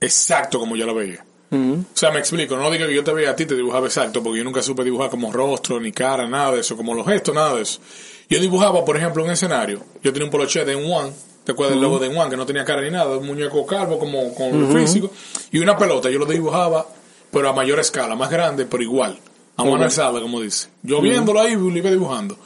exacto 0.00 0.58
como 0.58 0.76
yo 0.76 0.86
la 0.86 0.92
veía. 0.92 1.24
O 1.48 1.84
sea, 1.94 2.10
me 2.10 2.18
explico, 2.18 2.56
no 2.56 2.70
diga 2.70 2.86
que 2.86 2.94
yo 2.94 3.04
te 3.04 3.12
veía 3.12 3.30
a 3.30 3.36
ti, 3.36 3.46
te 3.46 3.54
dibujaba 3.54 3.86
exacto, 3.86 4.22
porque 4.22 4.38
yo 4.38 4.44
nunca 4.44 4.62
supe 4.62 4.82
dibujar 4.84 5.10
como 5.10 5.32
rostro, 5.32 5.80
ni 5.80 5.92
cara, 5.92 6.28
nada 6.28 6.52
de 6.52 6.60
eso, 6.60 6.76
como 6.76 6.92
los 6.92 7.06
gestos, 7.06 7.34
nada 7.34 7.54
de 7.54 7.62
eso. 7.62 7.80
Yo 8.28 8.40
dibujaba, 8.40 8.84
por 8.84 8.96
ejemplo, 8.96 9.22
un 9.24 9.30
escenario. 9.30 9.80
Yo 10.02 10.12
tenía 10.12 10.26
un 10.26 10.30
poloche 10.30 10.64
de 10.64 10.74
One, 10.74 11.12
¿te 11.44 11.52
acuerdas 11.52 11.74
del 11.74 11.82
logo 11.82 11.98
de 11.98 12.08
One? 12.08 12.28
Que 12.28 12.36
no 12.36 12.44
tenía 12.44 12.64
cara 12.64 12.82
ni 12.82 12.90
nada, 12.90 13.16
un 13.16 13.26
muñeco 13.26 13.64
calvo 13.64 13.98
como 13.98 14.34
con 14.34 14.46
el 14.46 14.76
físico. 14.76 15.10
Y 15.52 15.60
una 15.60 15.78
pelota, 15.78 16.10
yo 16.10 16.18
lo 16.18 16.26
dibujaba, 16.26 16.86
pero 17.30 17.48
a 17.48 17.52
mayor 17.52 17.78
escala, 17.78 18.16
más 18.16 18.28
grande, 18.28 18.66
pero 18.66 18.82
igual. 18.82 19.18
A 19.56 19.64
mano 19.64 19.84
alzada, 19.84 20.20
como 20.20 20.40
dice. 20.40 20.68
Yo 20.82 21.00
viéndolo 21.00 21.40
ahí, 21.40 21.54
lo 21.54 21.68
iba 21.70 21.90
dibujando. 21.90 22.36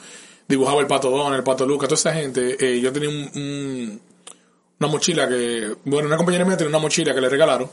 Dibujaba 0.51 0.81
el 0.81 0.87
pato 0.87 1.09
Don, 1.09 1.33
el 1.33 1.43
pato 1.43 1.65
Luca, 1.65 1.87
toda 1.87 1.95
esa 1.95 2.13
gente. 2.13 2.57
eh, 2.59 2.79
yo 2.81 2.91
tenía 2.91 3.09
un- 3.09 3.31
un, 3.35 4.01
una 4.79 4.89
mochila 4.89 5.27
que, 5.27 5.75
bueno, 5.85 6.07
una 6.07 6.17
compañera 6.17 6.43
mía 6.45 6.57
tenía 6.57 6.69
una 6.69 6.79
mochila 6.79 7.13
que 7.13 7.21
le 7.21 7.29
regalaron, 7.29 7.69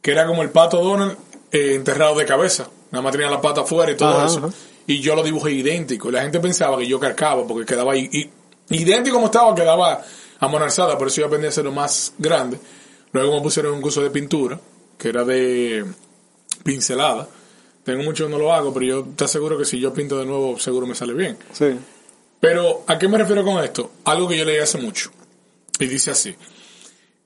que 0.00 0.10
era 0.10 0.26
como 0.26 0.42
el 0.42 0.50
pato 0.50 0.82
Donald 0.82 1.16
eh, 1.52 1.74
enterrado 1.74 2.16
de 2.16 2.24
cabeza. 2.26 2.68
Nada 2.90 3.02
más 3.02 3.12
tenía 3.12 3.30
la 3.30 3.40
pata 3.40 3.60
afuera 3.62 3.92
y 3.92 3.96
todo 3.96 4.08
Ajá, 4.18 4.26
eso. 4.26 4.38
ajá. 4.38 4.48
Y 4.86 5.00
yo 5.00 5.14
lo 5.14 5.22
dibujé 5.22 5.52
idéntico. 5.52 6.08
Y 6.08 6.12
la 6.12 6.22
gente 6.22 6.40
pensaba 6.40 6.76
que 6.76 6.86
yo 6.88 6.98
carcaba 6.98 7.46
porque 7.46 7.64
quedaba 7.66 7.92
ahí. 7.92 8.08
y- 8.12 8.30
idéntico 8.76 9.14
como 9.16 9.26
estaba, 9.26 9.54
quedaba 9.54 10.02
amonalzada. 10.40 10.98
Por 10.98 11.06
eso 11.08 11.20
yo 11.20 11.26
aprendí 11.26 11.46
a 11.46 11.50
hacerlo 11.50 11.70
más 11.72 12.14
grande. 12.18 12.58
Luego 13.12 13.36
me 13.36 13.42
pusieron 13.42 13.74
un 13.74 13.80
curso 13.82 14.02
de 14.02 14.10
pintura, 14.10 14.58
que 14.98 15.08
era 15.10 15.22
de 15.24 15.84
pincelada. 16.64 17.28
Tengo 17.84 18.02
mucho 18.04 18.26
que 18.26 18.30
no 18.30 18.38
lo 18.38 18.52
hago, 18.52 18.72
pero 18.72 18.86
yo 18.86 19.04
te 19.16 19.24
aseguro 19.24 19.58
que 19.58 19.64
si 19.64 19.80
yo 19.80 19.92
pinto 19.92 20.18
de 20.18 20.24
nuevo, 20.24 20.58
seguro 20.58 20.86
me 20.86 20.94
sale 20.94 21.14
bien. 21.14 21.36
Sí. 21.52 21.66
Pero, 22.40 22.84
¿a 22.86 22.98
qué 22.98 23.08
me 23.08 23.18
refiero 23.18 23.44
con 23.44 23.62
esto? 23.62 23.92
Algo 24.04 24.28
que 24.28 24.38
yo 24.38 24.44
leí 24.44 24.58
hace 24.58 24.78
mucho. 24.78 25.10
Y 25.78 25.86
dice 25.86 26.10
así. 26.10 26.34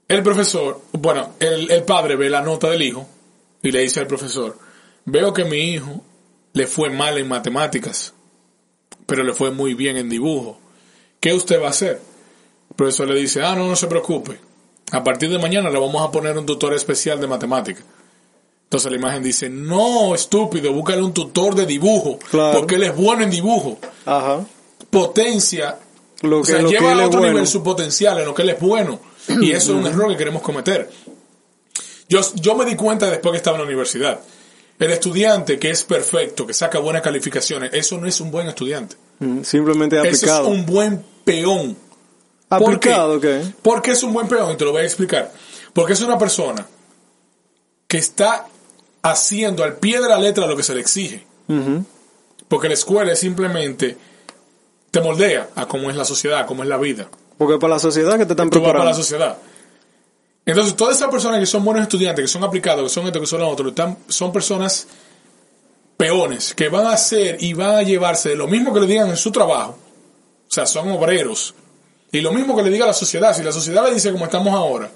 El 0.08 0.22
profesor, 0.22 0.82
bueno, 0.92 1.34
el, 1.40 1.70
el 1.70 1.82
padre 1.82 2.16
ve 2.16 2.30
la 2.30 2.40
nota 2.40 2.70
del 2.70 2.82
hijo 2.82 3.06
y 3.62 3.72
le 3.72 3.80
dice 3.80 4.00
al 4.00 4.06
profesor, 4.06 4.56
veo 5.04 5.32
que 5.32 5.44
mi 5.44 5.58
hijo 5.58 6.02
le 6.52 6.66
fue 6.66 6.90
mal 6.90 7.18
en 7.18 7.28
matemáticas, 7.28 8.14
pero 9.04 9.24
le 9.24 9.34
fue 9.34 9.50
muy 9.50 9.74
bien 9.74 9.96
en 9.96 10.08
dibujo. 10.08 10.60
¿Qué 11.18 11.34
usted 11.34 11.60
va 11.60 11.66
a 11.66 11.70
hacer? 11.70 12.00
El 12.70 12.76
profesor 12.76 13.08
le 13.08 13.18
dice, 13.18 13.42
ah, 13.42 13.54
no, 13.56 13.66
no 13.66 13.76
se 13.76 13.88
preocupe. 13.88 14.38
A 14.92 15.02
partir 15.02 15.28
de 15.28 15.38
mañana 15.38 15.70
le 15.70 15.80
vamos 15.80 16.06
a 16.06 16.10
poner 16.12 16.38
un 16.38 16.46
tutor 16.46 16.72
especial 16.72 17.20
de 17.20 17.26
matemáticas. 17.26 17.84
Entonces 18.66 18.90
la 18.90 18.98
imagen 18.98 19.22
dice, 19.22 19.48
no, 19.48 20.14
estúpido, 20.14 20.72
búscale 20.72 21.00
un 21.02 21.12
tutor 21.14 21.54
de 21.54 21.66
dibujo, 21.66 22.18
Claro. 22.30 22.58
porque 22.58 22.74
él 22.74 22.82
es 22.84 22.96
bueno 22.96 23.22
en 23.22 23.30
dibujo. 23.30 23.78
Ajá. 24.04 24.44
Potencia 24.90 25.78
Lo 26.22 26.38
o 26.38 26.42
que, 26.42 26.52
sea, 26.52 26.62
lo 26.62 26.68
que 26.68 26.74
lleva 26.78 26.92
él 26.92 27.00
a 27.00 27.06
otro 27.06 27.18
bueno. 27.20 27.34
nivel 27.34 27.46
su 27.46 27.62
potencial 27.62 28.18
en 28.18 28.24
lo 28.26 28.34
que 28.34 28.42
él 28.42 28.50
es 28.50 28.60
bueno. 28.60 28.98
Y 29.40 29.52
eso 29.52 29.72
es 29.72 29.78
un 29.80 29.86
error 29.86 30.08
que 30.10 30.16
queremos 30.16 30.42
cometer. 30.42 30.90
Yo, 32.08 32.20
yo 32.34 32.54
me 32.54 32.64
di 32.64 32.76
cuenta 32.76 33.10
después 33.10 33.32
que 33.32 33.36
estaba 33.38 33.56
en 33.56 33.62
la 33.62 33.66
universidad. 33.66 34.20
El 34.78 34.90
estudiante 34.92 35.58
que 35.58 35.70
es 35.70 35.82
perfecto, 35.84 36.46
que 36.46 36.52
saca 36.54 36.78
buenas 36.78 37.02
calificaciones, 37.02 37.70
eso 37.72 37.98
no 37.98 38.06
es 38.06 38.20
un 38.20 38.30
buen 38.30 38.46
estudiante. 38.48 38.96
Simplemente 39.42 39.96
Eso 39.96 40.06
aplicado. 40.06 40.48
es 40.48 40.54
un 40.58 40.66
buen 40.66 41.04
peón. 41.24 41.76
¿Por 42.48 42.62
¿Aplicado 42.62 43.20
qué? 43.20 43.42
¿Por 43.62 43.80
qué 43.82 43.92
es 43.92 44.02
un 44.02 44.12
buen 44.12 44.28
peón? 44.28 44.52
Y 44.52 44.56
te 44.56 44.64
lo 44.64 44.72
voy 44.72 44.82
a 44.82 44.84
explicar. 44.84 45.32
Porque 45.72 45.94
es 45.94 46.00
una 46.02 46.18
persona 46.18 46.66
que 47.88 47.98
está 47.98 48.46
haciendo 49.10 49.64
al 49.64 49.76
pie 49.76 50.00
de 50.00 50.08
la 50.08 50.18
letra 50.18 50.46
lo 50.46 50.56
que 50.56 50.62
se 50.62 50.74
le 50.74 50.80
exige. 50.80 51.24
Porque 52.48 52.68
la 52.68 52.74
escuela 52.74 53.12
es 53.12 53.20
simplemente 53.20 53.96
te 54.90 55.00
moldea 55.00 55.50
a 55.54 55.66
cómo 55.66 55.90
es 55.90 55.96
la 55.96 56.04
sociedad, 56.04 56.40
a 56.40 56.46
cómo 56.46 56.62
es 56.62 56.68
la 56.68 56.78
vida. 56.78 57.08
Porque 57.36 57.58
para 57.58 57.74
la 57.74 57.78
sociedad 57.78 58.18
que 58.18 58.24
te 58.24 58.32
están 58.32 58.48
vas 58.48 58.58
para 58.58 58.66
la 58.66 58.72
preparando. 58.72 59.02
sociedad. 59.02 59.36
Entonces, 60.46 60.76
todas 60.76 60.96
esas 60.96 61.10
personas 61.10 61.40
que 61.40 61.46
son 61.46 61.64
buenos 61.64 61.82
estudiantes, 61.82 62.22
que 62.22 62.28
son 62.28 62.44
aplicados, 62.44 62.84
que 62.84 62.88
son 62.88 63.06
esto, 63.06 63.20
que 63.20 63.26
son 63.26 63.40
lo 63.40 63.48
otro, 63.48 63.68
están, 63.68 63.98
son 64.08 64.32
personas 64.32 64.86
peones, 65.96 66.54
que 66.54 66.68
van 66.68 66.86
a 66.86 66.92
hacer 66.92 67.36
y 67.40 67.52
van 67.52 67.74
a 67.74 67.82
llevarse 67.82 68.30
de 68.30 68.36
lo 68.36 68.46
mismo 68.46 68.72
que 68.72 68.80
le 68.80 68.86
digan 68.86 69.08
en 69.08 69.16
su 69.16 69.32
trabajo. 69.32 69.76
O 70.48 70.50
sea, 70.50 70.66
son 70.66 70.88
obreros. 70.90 71.54
Y 72.12 72.20
lo 72.20 72.32
mismo 72.32 72.56
que 72.56 72.62
le 72.62 72.70
diga 72.70 72.86
la 72.86 72.92
sociedad. 72.92 73.34
Si 73.36 73.42
la 73.42 73.52
sociedad 73.52 73.84
le 73.84 73.94
dice 73.94 74.12
como 74.12 74.24
estamos 74.24 74.54
ahora, 74.54 74.90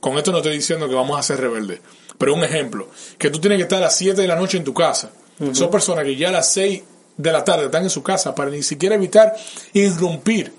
con 0.00 0.16
esto 0.16 0.32
no 0.32 0.38
estoy 0.38 0.54
diciendo 0.54 0.88
que 0.88 0.94
vamos 0.94 1.18
a 1.18 1.22
ser 1.22 1.40
rebeldes. 1.40 1.80
Pero 2.18 2.34
un 2.34 2.44
ejemplo, 2.44 2.88
que 3.18 3.30
tú 3.30 3.40
tienes 3.40 3.58
que 3.58 3.62
estar 3.64 3.78
a 3.78 3.86
las 3.86 3.96
7 3.96 4.20
de 4.20 4.28
la 4.28 4.36
noche 4.36 4.58
en 4.58 4.64
tu 4.64 4.74
casa. 4.74 5.10
Son 5.52 5.70
personas 5.70 6.04
que 6.04 6.16
ya 6.16 6.28
a 6.28 6.32
las 6.32 6.52
6 6.52 6.82
de 7.16 7.32
la 7.32 7.44
tarde 7.44 7.66
están 7.66 7.82
en 7.82 7.90
su 7.90 8.02
casa 8.02 8.34
para 8.34 8.50
ni 8.50 8.62
siquiera 8.62 8.94
evitar 8.94 9.34
irrumpir 9.72 10.52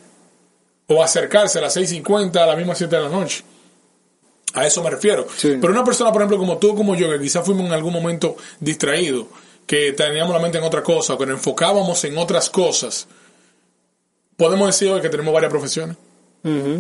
o 0.88 1.02
acercarse 1.02 1.60
a 1.60 1.62
las 1.64 1.76
6.50 1.78 2.36
a 2.38 2.46
las 2.46 2.58
mismas 2.58 2.78
7 2.78 2.96
de 2.96 3.02
la 3.02 3.10
noche. 3.10 3.44
A 4.54 4.66
eso 4.66 4.82
me 4.84 4.90
refiero. 4.90 5.28
Sí. 5.36 5.58
Pero 5.60 5.74
una 5.74 5.84
persona, 5.84 6.12
por 6.12 6.22
ejemplo, 6.22 6.38
como 6.38 6.58
tú, 6.58 6.76
como 6.76 6.96
yo, 6.96 7.10
que 7.12 7.20
quizás 7.20 7.46
fuimos 7.46 7.66
en 7.66 7.74
algún 7.74 7.94
momento 7.94 8.38
distraídos, 8.60 9.28
que 9.66 9.94
teníamos 9.94 10.34
la 10.34 10.40
mente 10.40 10.58
en 10.58 10.64
otra 10.64 10.82
cosa, 10.84 11.16
o 11.16 11.18
que 11.18 11.26
nos 11.26 11.38
enfocábamos 11.38 12.04
en 12.06 12.18
otras 12.18 12.50
cosas, 12.50 13.08
podemos 14.38 14.68
decir 14.68 14.90
hoy 14.90 15.02
que 15.02 15.10
tenemos 15.10 15.34
varias 15.34 15.52
profesiones, 15.52 15.98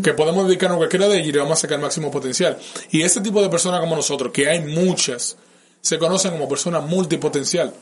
Que 0.03 0.13
podemos 0.13 0.45
dedicarnos 0.47 0.75
a 0.75 0.77
cualquiera 0.77 1.07
de 1.07 1.15
ellas 1.15 1.27
y 1.29 1.31
le 1.31 1.39
vamos 1.39 1.57
a 1.57 1.61
sacar 1.61 1.77
el 1.77 1.81
máximo 1.81 2.11
potencial. 2.11 2.55
Y 2.91 3.01
ese 3.01 3.19
tipo 3.21 3.41
de 3.41 3.49
personas 3.49 3.79
como 3.79 3.95
nosotros, 3.95 4.31
que 4.31 4.47
hay 4.47 4.59
muchas, 4.61 5.37
se 5.81 5.97
conocen 5.97 6.31
como 6.33 6.47
personas 6.47 6.83
multipotencial. 6.83 7.73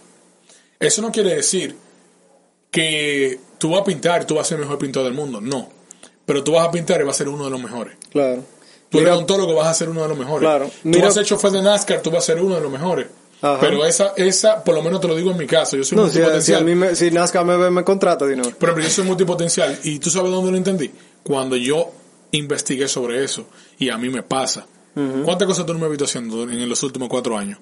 Eso 0.80 1.02
no 1.02 1.12
quiere 1.12 1.36
decir 1.36 1.76
que 2.72 3.40
tú 3.58 3.72
vas 3.72 3.82
a 3.82 3.84
pintar 3.84 4.22
y 4.24 4.26
tú 4.26 4.36
vas 4.36 4.48
a 4.48 4.50
ser 4.50 4.56
el 4.60 4.64
mejor 4.64 4.80
pintor 4.80 5.04
del 5.04 5.14
mundo, 5.14 5.42
no. 5.42 5.70
Pero 6.26 6.44
tú 6.44 6.54
vas 6.54 6.68
a 6.68 6.72
pintar 6.72 7.02
y 7.02 7.04
vas 7.04 7.16
a 7.16 7.20
ser 7.20 7.28
uno 7.30 7.46
de 7.46 7.50
los 7.52 7.62
mejores. 7.62 7.96
Claro. 8.12 8.44
Tú 8.90 9.00
eres 9.00 9.12
odontólogo, 9.12 9.56
vas 9.56 9.68
a 9.68 9.74
ser 9.74 9.90
uno 9.90 10.04
de 10.04 10.08
los 10.08 10.18
mejores. 10.18 10.42
Claro. 10.48 10.72
Tú 10.84 11.00
vas 11.00 11.10
a 11.10 11.12
ser 11.12 11.26
chofer 11.26 11.52
de 11.52 11.62
NASCAR, 11.62 12.02
tú 12.02 12.12
vas 12.12 12.24
a 12.24 12.28
ser 12.28 12.42
uno 12.42 12.56
de 12.56 12.62
los 12.62 12.72
mejores. 12.72 13.08
Ajá. 13.42 13.58
Pero 13.60 13.86
esa, 13.86 14.14
esa, 14.16 14.64
por 14.64 14.74
lo 14.74 14.82
menos 14.82 15.02
te 15.02 15.08
lo 15.08 15.16
digo 15.16 15.32
en 15.32 15.38
mi 15.38 15.46
caso, 15.46 15.76
yo 15.76 15.84
soy 15.84 15.98
No, 15.98 16.08
si, 16.08 16.14
si 16.14 16.20
multipotencial. 16.20 16.62
a 16.62 16.64
mí 16.64 16.76
me, 16.76 16.96
si 16.96 17.12
Nazca 17.12 17.44
me 17.44 17.70
me 17.72 17.84
contrata, 17.84 18.24
vez. 18.24 18.38
Por 18.38 18.70
ejemplo, 18.70 18.84
yo 18.84 18.90
soy 18.90 19.04
multipotencial 19.04 19.78
y 19.84 20.00
tú 20.00 20.10
sabes 20.10 20.32
dónde 20.32 20.52
lo 20.52 20.58
entendí. 20.58 20.90
Cuando 21.24 21.56
yo 21.56 21.92
investigué 22.32 22.88
sobre 22.88 23.24
eso 23.24 23.48
y 23.80 23.90
a 23.90 23.98
mí 23.98 24.10
me 24.10 24.24
pasa. 24.24 24.66
¿Cuántas 25.26 25.48
cosas 25.48 25.66
tú 25.66 25.74
no 25.74 25.80
me 25.80 25.86
has 25.86 25.92
visto 25.92 26.06
haciendo 26.06 26.44
en 26.44 26.70
los 26.70 26.84
últimos 26.84 27.10
cuatro 27.10 27.38
años? 27.38 27.58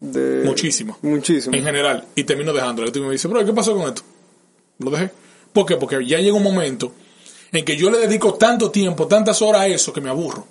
De- 0.00 0.42
Muchísimo. 0.44 0.98
Muchísimo. 1.02 1.54
En 1.54 1.62
general. 1.62 2.06
Y 2.14 2.24
termino 2.24 2.52
dejándolo. 2.52 2.88
Y 2.88 2.92
tú 2.92 3.02
me 3.02 3.10
dices, 3.12 3.30
bro, 3.30 3.44
¿qué 3.44 3.52
pasó 3.52 3.76
con 3.76 3.88
esto? 3.88 4.02
Lo 4.78 4.90
dejé. 4.90 5.10
¿Por 5.52 5.66
qué? 5.66 5.76
Porque 5.76 6.04
ya 6.06 6.18
llega 6.18 6.34
un 6.34 6.42
momento 6.42 6.92
en 7.52 7.64
que 7.64 7.76
yo 7.76 7.90
le 7.90 7.98
dedico 7.98 8.34
tanto 8.34 8.70
tiempo, 8.70 9.06
tantas 9.06 9.40
horas 9.42 9.62
a 9.62 9.66
eso 9.68 9.92
que 9.92 10.00
me 10.00 10.08
aburro. 10.10 10.46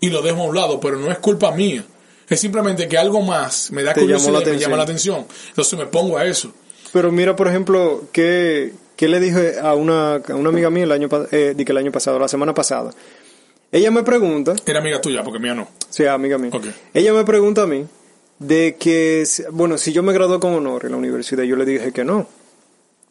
Y 0.00 0.10
lo 0.10 0.20
dejo 0.22 0.42
a 0.42 0.44
un 0.44 0.54
lado, 0.54 0.78
pero 0.80 0.96
no 0.98 1.10
es 1.10 1.18
culpa 1.18 1.52
mía. 1.52 1.84
Es 2.28 2.40
simplemente 2.40 2.86
que 2.88 2.98
algo 2.98 3.22
más 3.22 3.70
me 3.72 3.82
da 3.82 3.94
Te 3.94 4.00
curiosidad 4.02 4.42
y 4.42 4.50
me 4.50 4.58
llama 4.58 4.76
la 4.76 4.82
atención. 4.82 5.26
Entonces 5.48 5.78
me 5.78 5.86
pongo 5.86 6.18
a 6.18 6.26
eso. 6.26 6.52
Pero 6.92 7.10
mira, 7.10 7.34
por 7.34 7.48
ejemplo, 7.48 8.04
¿qué, 8.12 8.72
qué 8.98 9.06
le 9.06 9.20
dije 9.20 9.60
a 9.60 9.74
una, 9.74 10.16
a 10.16 10.34
una 10.34 10.48
amiga 10.48 10.70
mía 10.70 10.82
el 10.84 10.90
año, 10.92 11.08
eh, 11.30 11.54
que 11.56 11.72
el 11.72 11.78
año 11.78 11.92
pasado, 11.92 12.18
la 12.18 12.26
semana 12.26 12.52
pasada? 12.52 12.90
Ella 13.70 13.92
me 13.92 14.02
pregunta, 14.02 14.56
Era 14.66 14.80
amiga 14.80 15.00
tuya, 15.00 15.22
porque 15.22 15.38
mía 15.38 15.54
no. 15.54 15.68
sí, 15.88 16.04
amiga 16.04 16.36
mía, 16.36 16.50
Ok. 16.52 16.66
ella 16.94 17.12
me 17.14 17.24
pregunta 17.24 17.62
a 17.62 17.66
mí 17.68 17.86
de 18.40 18.74
que, 18.76 19.24
bueno, 19.52 19.78
si 19.78 19.92
yo 19.92 20.02
me 20.02 20.12
gradué 20.12 20.40
con 20.40 20.52
honor 20.52 20.84
en 20.86 20.90
la 20.90 20.96
universidad, 20.96 21.44
yo 21.44 21.54
le 21.54 21.64
dije 21.64 21.92
que 21.92 22.04
no. 22.04 22.26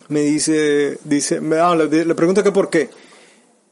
Me 0.09 0.21
dice, 0.21 0.97
dice, 1.05 1.39
me, 1.39 1.57
ah, 1.57 1.73
le, 1.75 2.05
le 2.05 2.15
pregunto 2.15 2.43
que 2.43 2.51
por 2.51 2.69
qué. 2.69 2.89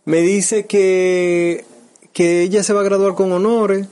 Me 0.05 0.21
dice 0.21 0.65
que, 0.67 1.65
que 2.13 2.43
ella 2.43 2.63
se 2.63 2.71
va 2.73 2.79
a 2.81 2.83
graduar 2.85 3.13
con 3.15 3.31
honores, 3.33 3.87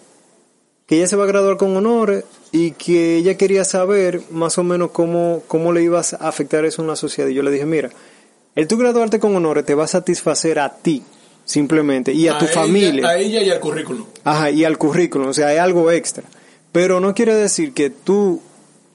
que 0.86 0.96
ella 0.98 1.08
se 1.08 1.16
va 1.18 1.24
a 1.24 1.28
graduar 1.28 1.58
con 1.58 1.76
honores 1.76 2.24
y 2.52 2.72
que 2.72 3.16
ella 3.18 3.36
quería 3.38 3.64
saber 3.64 4.22
más 4.30 4.58
o 4.58 4.64
menos 4.64 4.92
cómo, 4.92 5.42
cómo 5.48 5.72
le 5.74 5.82
ibas 5.84 6.14
a 6.14 6.28
afectar 6.28 6.66
eso 6.66 6.82
en 6.84 6.90
la 6.90 6.96
sociedad. 6.96 7.30
Y 7.30 7.34
yo 7.34 7.42
le 7.44 7.50
dije, 7.52 7.66
mira, 7.66 7.90
el 8.56 8.68
tú 8.68 8.78
graduarte 8.78 9.20
con 9.20 9.36
honores 9.36 9.66
te 9.66 9.74
va 9.76 9.86
a 9.86 9.88
satisfacer 9.88 10.60
a 10.60 10.70
ti, 10.76 11.04
simplemente, 11.45 12.14
y 12.14 12.28
a, 12.28 12.38
tu 12.38 12.45
ella- 12.45 12.54
familia. 12.54 13.08
a 13.08 13.18
ella 13.18 13.41
y 13.41 13.49
al 13.49 13.60
currículum. 13.60 14.06
Ajá, 14.24 14.49
y 14.51 14.64
al 14.64 14.78
currículum, 14.78 15.28
o 15.30 15.34
sea, 15.34 15.47
hay 15.47 15.58
algo 15.58 15.91
extra. 15.91 16.24
Pero 16.72 16.99
no 16.99 17.14
quiere 17.14 17.36
decir 17.36 17.74
que 17.74 17.89
tú, 17.89 18.41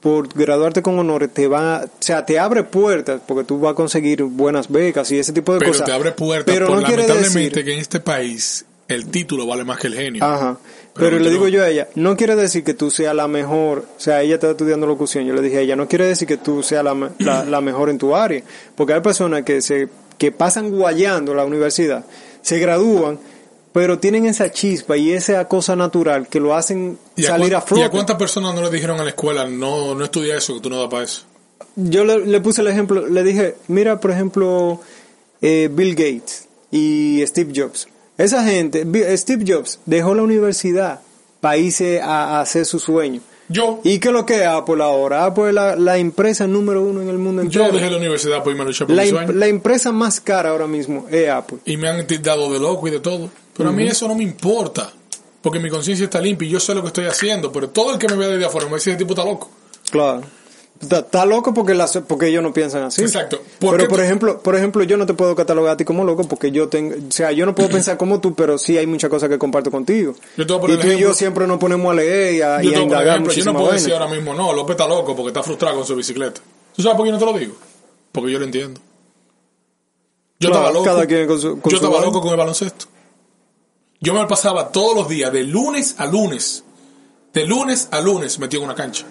por 0.01 0.27
graduarte 0.33 0.81
con 0.81 0.97
honores, 0.99 1.29
te 1.33 1.47
va, 1.47 1.83
o 1.85 1.89
sea, 1.99 2.25
te 2.25 2.39
abre 2.39 2.63
puertas, 2.63 3.21
porque 3.27 3.43
tú 3.45 3.59
vas 3.59 3.71
a 3.71 3.75
conseguir 3.75 4.23
buenas 4.23 4.69
becas 4.69 5.11
y 5.11 5.19
ese 5.19 5.33
tipo 5.33 5.53
de 5.53 5.59
Pero 5.59 5.71
cosas. 5.71 5.85
te 5.85 5.91
abre 5.91 6.11
puertas 6.11 6.53
Pero 6.53 6.67
por 6.67 6.77
no 6.77 6.83
quiere 6.87 7.03
lamentablemente 7.07 7.49
decir, 7.49 7.65
que 7.65 7.73
en 7.73 7.79
este 7.79 7.99
país 7.99 8.65
el 8.87 9.07
título 9.07 9.45
vale 9.45 9.63
más 9.63 9.77
que 9.79 9.87
el 9.87 9.93
genio. 9.95 10.23
Ajá. 10.25 10.57
Pero 10.99 11.19
le 11.19 11.29
digo 11.29 11.47
yo 11.47 11.63
a 11.63 11.69
ella, 11.69 11.87
no 11.95 12.15
quiere 12.15 12.35
decir 12.35 12.63
que 12.63 12.73
tú 12.73 12.91
seas 12.91 13.15
la 13.15 13.27
mejor, 13.27 13.85
o 13.97 13.99
sea, 13.99 14.21
ella 14.21 14.35
está 14.35 14.51
estudiando 14.51 14.85
locución, 14.85 15.25
yo 15.25 15.33
le 15.33 15.41
dije 15.41 15.57
a 15.57 15.61
ella, 15.61 15.75
no 15.75 15.87
quiere 15.87 16.05
decir 16.05 16.27
que 16.27 16.37
tú 16.37 16.61
seas 16.61 16.83
la, 16.83 17.11
la, 17.19 17.45
la 17.45 17.61
mejor 17.61 17.89
en 17.89 17.97
tu 17.97 18.15
área, 18.15 18.43
porque 18.75 18.93
hay 18.93 19.01
personas 19.01 19.43
que 19.43 19.61
se 19.61 19.89
que 20.19 20.31
pasan 20.31 20.69
guayando 20.69 21.33
la 21.33 21.45
universidad, 21.45 22.05
se 22.41 22.59
gradúan, 22.59 23.17
pero 23.71 23.99
tienen 23.99 24.25
esa 24.25 24.51
chispa 24.51 24.97
y 24.97 25.11
esa 25.11 25.45
cosa 25.47 25.75
natural 25.75 26.27
que 26.27 26.39
lo 26.39 26.53
hacen 26.55 26.97
¿Y 27.15 27.25
a, 27.25 27.29
salir 27.29 27.55
a 27.55 27.61
flote. 27.61 27.81
¿Y 27.81 27.85
a 27.85 27.89
cuántas 27.89 28.17
personas 28.17 28.53
no 28.53 28.61
le 28.61 28.69
dijeron 28.69 28.97
en 28.97 29.05
la 29.05 29.11
escuela, 29.11 29.47
no, 29.47 29.95
no 29.95 30.03
estudia 30.03 30.35
eso, 30.35 30.55
que 30.55 30.59
tú 30.59 30.69
no 30.69 30.79
das 30.79 30.89
para 30.89 31.03
eso? 31.03 31.23
Yo 31.75 32.03
le, 32.03 32.25
le 32.25 32.41
puse 32.41 32.61
el 32.61 32.67
ejemplo, 32.67 33.07
le 33.07 33.23
dije, 33.23 33.55
mira, 33.67 33.99
por 33.99 34.11
ejemplo, 34.11 34.81
eh, 35.41 35.69
Bill 35.71 35.95
Gates 35.95 36.47
y 36.71 37.23
Steve 37.25 37.53
Jobs. 37.55 37.87
Esa 38.19 38.43
gente, 38.43 38.85
Steve 39.17 39.43
Jobs 39.47 39.79
dejó 39.87 40.13
la 40.13 40.21
universidad 40.21 40.99
para 41.41 41.57
irse 41.57 42.01
a, 42.01 42.37
a 42.37 42.41
hacer 42.41 42.65
su 42.65 42.77
sueño. 42.79 43.21
Yo, 43.51 43.79
¿Y 43.83 43.97
qué 43.97 44.09
es 44.09 44.13
lo 44.13 44.27
que 44.27 44.41
es 44.41 44.45
Apple 44.47 44.83
ahora? 44.83 45.25
Apple 45.25 45.47
es 45.47 45.53
la, 45.55 45.75
la 45.75 45.97
empresa 45.97 46.45
número 46.45 46.83
uno 46.83 47.01
en 47.01 47.09
el 47.09 47.17
mundo 47.17 47.41
yo 47.45 47.61
entero. 47.61 47.77
dejé 47.79 47.89
la 47.89 47.97
universidad 47.97 48.43
por 48.43 48.51
irme 48.51 48.61
a 48.63 48.67
luchar 48.67 48.85
por 48.85 48.95
La, 48.95 49.03
mi 49.03 49.09
sueño. 49.09 49.31
la 49.31 49.47
empresa 49.47 49.91
más 49.91 50.19
cara 50.21 50.49
ahora 50.51 50.67
mismo 50.67 51.07
es 51.09 51.27
Apple. 51.29 51.57
Y 51.65 51.75
me 51.77 51.87
han 51.89 52.05
tildado 52.05 52.51
de 52.53 52.59
loco 52.59 52.87
y 52.87 52.91
de 52.91 52.99
todo. 52.99 53.29
Pero 53.57 53.69
a 53.69 53.71
mí 53.71 53.87
eso 53.87 54.07
no 54.07 54.13
me 54.13 54.23
importa. 54.23 54.91
Porque 55.41 55.59
mi 55.59 55.69
conciencia 55.69 56.03
está 56.03 56.19
limpia 56.21 56.47
y 56.47 56.51
yo 56.51 56.59
sé 56.59 56.75
lo 56.75 56.81
que 56.81 56.87
estoy 56.87 57.05
haciendo. 57.05 57.51
Pero 57.51 57.69
todo 57.69 57.93
el 57.93 57.97
que 57.97 58.07
me 58.09 58.17
vea 58.17 58.27
desde 58.27 58.45
afuera 58.45 58.67
me 58.67 58.75
dice, 58.75 58.91
ese 58.91 58.99
tipo 58.99 59.13
está 59.13 59.23
loco. 59.25 59.49
Claro. 59.89 60.21
Está, 60.81 61.25
loco 61.25 61.53
porque, 61.53 61.73
las- 61.73 61.97
porque 62.07 62.27
ellos 62.27 62.41
no 62.41 62.53
piensan 62.53 62.83
así. 62.83 63.01
Exacto. 63.01 63.41
¿Por 63.59 63.75
Pero 63.75 63.89
por 63.89 63.99
ejemplo, 64.01 64.39
por 64.41 64.55
ejemplo, 64.55 64.81
yo 64.83 64.95
no 64.95 65.05
te 65.05 65.13
puedo 65.13 65.35
catalogar 65.35 65.73
a 65.73 65.77
ti 65.77 65.83
como 65.83 66.05
loco 66.05 66.23
porque 66.23 66.51
yo 66.51 66.69
tengo, 66.69 66.95
o 66.95 67.11
sea, 67.11 67.31
yo 67.33 67.45
no 67.45 67.53
puedo 67.53 67.67
pensar 67.69 67.97
como 67.97 68.21
tú, 68.21 68.33
pero 68.33 68.57
sí 68.57 68.77
hay 68.77 68.87
muchas 68.87 69.09
cosas 69.09 69.27
que 69.27 69.37
comparto 69.37 69.71
contigo. 69.71 70.15
Yo 70.37 70.47
te 70.47 70.53
voy 70.53 70.57
a 70.57 70.61
poner 70.61 70.77
y 70.77 70.81
tú 70.81 70.87
y 70.87 70.99
yo 71.01 71.13
siempre 71.13 71.45
nos 71.47 71.57
ponemos 71.57 71.91
a 71.91 71.95
leer 71.95 72.33
y 72.35 72.41
a, 72.41 72.61
Yo, 72.61 72.71
y 72.71 72.75
a 72.75 72.79
indagar 72.81 73.07
ejemplo, 73.15 73.33
yo 73.33 73.43
no 73.45 73.53
puedo 73.59 73.71
decir 73.73 73.91
ahora 73.93 74.07
mismo, 74.07 74.33
no, 74.33 74.53
López 74.53 74.75
está 74.75 74.87
loco 74.87 75.13
porque 75.15 75.27
está 75.29 75.43
frustrado 75.43 75.75
con 75.75 75.85
su 75.85 75.95
bicicleta. 75.97 76.39
¿Tú 76.75 76.81
sabes 76.81 76.95
por 76.95 77.05
qué 77.05 77.11
no 77.11 77.17
te 77.19 77.25
lo 77.25 77.33
digo? 77.33 77.55
Porque 78.13 78.31
yo 78.31 78.39
lo 78.39 78.45
entiendo. 78.45 78.79
Yo 80.39 80.49
Claro, 80.49 80.55
estaba 80.67 80.71
loco. 80.73 80.85
cada 80.85 81.05
quien 81.05 81.27
con 81.27 81.41
su- 81.41 81.59
con 81.59 81.71
yo 81.71 81.75
estaba 81.77 81.99
loco 81.99 82.21
con 82.21 82.31
el 82.31 82.37
baloncesto. 82.37 82.85
Yo 83.99 84.13
me 84.13 84.25
pasaba 84.27 84.71
todos 84.71 84.95
los 84.95 85.09
días, 85.09 85.33
de 85.33 85.43
lunes 85.43 85.95
a 85.97 86.05
lunes. 86.05 86.63
De 87.33 87.45
lunes 87.45 87.89
a 87.91 87.99
lunes 87.99 88.39
metido 88.39 88.63
en 88.63 88.69
una 88.69 88.75
cancha. 88.75 89.05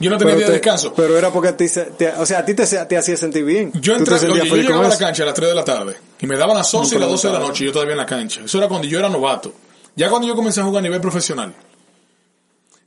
Yo 0.00 0.10
no 0.10 0.18
tenía 0.18 0.34
Pero, 0.34 0.38
día 0.38 0.46
de 0.48 0.52
descanso. 0.54 0.92
pero 0.94 1.16
era 1.16 1.32
porque 1.32 1.48
a 1.50 1.56
ti, 1.56 1.66
te- 1.96 2.08
o 2.18 2.26
sea, 2.26 2.40
a 2.40 2.44
ti 2.44 2.54
te, 2.54 2.66
te 2.66 2.96
hacía 2.96 3.16
sentir 3.16 3.44
bien. 3.44 3.70
Yo 3.80 3.94
entré, 3.94 4.16
oye, 4.16 4.46
yo 4.48 4.56
llegaba 4.56 4.86
a 4.86 4.88
la 4.88 4.98
cancha 4.98 5.22
a 5.22 5.26
las 5.26 5.34
3 5.34 5.48
de 5.50 5.54
la 5.54 5.64
tarde 5.64 5.96
y 6.20 6.26
me 6.26 6.36
daban 6.36 6.56
las 6.56 6.72
11 6.74 6.96
y 6.96 6.98
las 6.98 7.08
12 7.08 7.28
de 7.28 7.32
la 7.34 7.38
noche 7.40 7.62
y 7.62 7.66
yo 7.68 7.72
todavía 7.72 7.92
en 7.92 7.98
la 7.98 8.06
cancha. 8.06 8.40
Eso 8.44 8.58
era 8.58 8.66
cuando 8.68 8.88
yo 8.88 8.98
era 8.98 9.08
novato. 9.08 9.52
Ya 9.96 10.10
cuando 10.10 10.26
yo 10.26 10.34
comencé 10.34 10.60
a 10.60 10.64
jugar 10.64 10.80
a 10.80 10.82
nivel 10.82 11.00
profesional, 11.00 11.54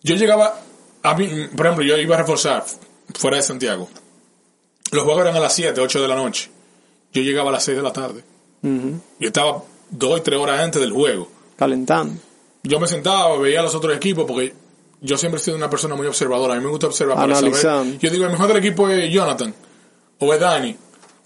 yo 0.04 0.16
llegaba, 0.16 0.60
a 1.04 1.14
mí, 1.16 1.48
por 1.56 1.66
ejemplo, 1.66 1.86
yo 1.86 1.98
iba 1.98 2.16
a 2.16 2.20
reforzar 2.20 2.66
fuera 3.16 3.38
de 3.38 3.44
Santiago. 3.44 3.90
Los 4.92 5.04
juegos 5.04 5.22
eran 5.24 5.36
a 5.36 5.40
las 5.40 5.54
7, 5.54 5.80
8 5.80 6.02
de 6.02 6.08
la 6.08 6.16
noche. 6.16 6.50
Yo 7.14 7.22
llegaba 7.22 7.50
a 7.50 7.54
las 7.54 7.64
6 7.64 7.78
de 7.78 7.84
la 7.84 7.94
tarde. 7.94 8.24
Yo 8.62 9.28
estaba 9.28 9.64
2 9.92 10.20
y 10.20 10.22
3 10.22 10.40
horas 10.40 10.60
antes 10.60 10.82
del 10.82 10.92
juego. 10.92 11.30
Calentando. 11.58 12.20
Yo 12.64 12.80
me 12.82 12.88
sentaba, 12.88 13.38
veía 13.38 13.62
a 13.62 13.64
los 13.64 13.74
otros 13.76 13.96
equipos 13.96 14.26
porque 14.28 14.54
yo 15.02 15.18
siempre 15.18 15.40
he 15.40 15.44
sido 15.44 15.58
una 15.58 15.70
persona 15.70 15.96
muy 15.96 16.08
observadora. 16.08 16.54
A 16.56 16.58
mí 16.58 16.64
me 16.64 16.70
gusta 16.70 16.88
observar 16.88 17.16
para 17.18 17.36
saber. 17.36 17.98
Yo 18.00 18.10
digo, 18.10 18.26
el 18.26 18.32
mejor 18.32 18.48
del 18.48 18.58
equipo 18.58 18.90
es 18.90 19.12
Jonathan 19.12 19.54
o 20.20 20.34
es 20.34 20.40
Dani. 20.40 20.76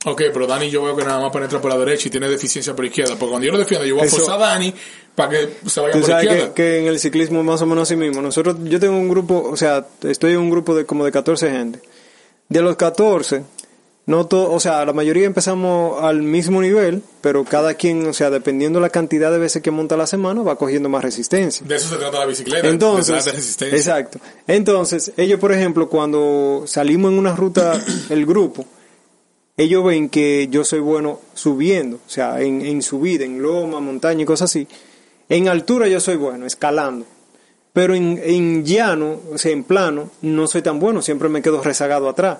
Ok, 0.03 0.22
pero 0.34 0.47
Dani 0.47 0.69
yo 0.69 0.84
veo 0.84 0.95
que 0.95 1.03
nada 1.03 1.22
más 1.22 1.32
penetra 1.32 1.61
por 1.61 1.69
la 1.72 1.78
derecha 1.78 2.07
y 2.07 2.11
tiene 2.11 2.28
deficiencia 2.28 2.76
por 2.76 2.84
izquierda. 2.86 3.15
Porque 3.17 3.30
cuando 3.30 3.45
yo 3.45 3.51
lo 3.53 3.59
defiendo, 3.59 3.86
yo 3.86 3.95
voy 3.95 4.03
a 4.03 4.07
Eso- 4.07 4.17
forzar 4.17 4.36
a 4.41 4.47
Dani 4.47 4.74
para 5.13 5.30
que 5.30 5.49
se 5.67 5.80
vaya 5.80 5.91
por 5.93 6.01
izquierda. 6.01 6.47
que, 6.47 6.53
que 6.53 6.80
en 6.80 6.88
el 6.88 6.99
ciclismo 6.99 7.43
más 7.43 7.61
o 7.61 7.65
menos 7.67 7.84
así 7.84 7.95
mismo. 7.95 8.19
Nosotros, 8.22 8.57
yo 8.63 8.80
tengo 8.80 8.97
un 8.97 9.07
grupo, 9.09 9.47
o 9.51 9.55
sea, 9.55 9.86
estoy 10.03 10.32
en 10.32 10.39
un 10.39 10.49
grupo 10.49 10.74
de 10.76 10.86
como 10.86 11.05
de 11.05 11.11
14 11.11 11.51
gente. 11.51 11.80
De 12.49 12.61
los 12.61 12.76
14, 12.78 13.43
no 14.08 14.26
to- 14.26 14.52
o 14.52 14.60
sea, 14.60 14.84
la 14.86 14.93
mayoría 14.93 15.26
empezamos 15.28 16.02
al 16.04 16.22
mismo 16.22 16.62
nivel, 16.62 17.02
pero 17.22 17.43
cada 17.45 17.76
quien, 17.76 18.08
o 18.08 18.14
sea, 18.14 18.30
dependiendo 18.30 18.80
la 18.80 18.89
cantidad 18.89 19.32
de 19.32 19.38
veces 19.38 19.62
que 19.62 19.72
monta 19.72 19.95
la 19.95 20.08
semana, 20.08 20.41
va 20.41 20.56
cogiendo 20.58 20.89
más 20.89 21.04
resistencia. 21.04 21.66
De 21.68 21.76
eso 21.76 21.88
se 21.89 21.97
trata 21.97 22.20
la 22.20 22.26
bicicleta. 22.26 22.68
Entonces, 22.68 23.24
de 23.26 23.32
de 23.32 23.38
resistencia. 23.38 23.78
exacto. 23.78 24.20
Entonces, 24.47 25.12
ellos, 25.18 25.39
por 25.39 25.52
ejemplo, 25.54 25.88
cuando 25.89 26.64
salimos 26.66 27.12
en 27.12 27.20
una 27.20 27.36
ruta, 27.36 27.80
el 28.10 28.26
grupo, 28.26 28.66
ellos 29.56 29.84
ven 29.86 30.10
que 30.10 30.47
yo 30.49 30.64
soy 30.66 30.80
bueno 30.80 31.20
subiendo, 31.36 31.97
o 31.97 32.10
sea, 32.10 32.41
en, 32.41 32.62
en 32.66 32.82
subida, 32.82 33.24
en 33.26 33.41
loma, 33.41 33.80
montaña 33.80 34.24
y 34.24 34.26
cosas 34.26 34.49
así. 34.49 34.68
En 35.30 35.47
altura 35.47 35.88
yo 35.88 35.99
soy 35.99 36.16
bueno, 36.18 36.45
escalando. 36.45 37.06
Pero 37.74 37.95
en, 37.95 38.20
en 38.22 38.66
llano, 38.66 39.20
o 39.32 39.38
sea, 39.38 39.52
en 39.52 39.64
plano, 39.64 40.10
no 40.24 40.47
soy 40.47 40.62
tan 40.62 40.80
bueno, 40.80 41.02
siempre 41.02 41.30
me 41.30 41.41
quedo 41.41 41.62
rezagado 41.62 42.10
atrás. 42.10 42.39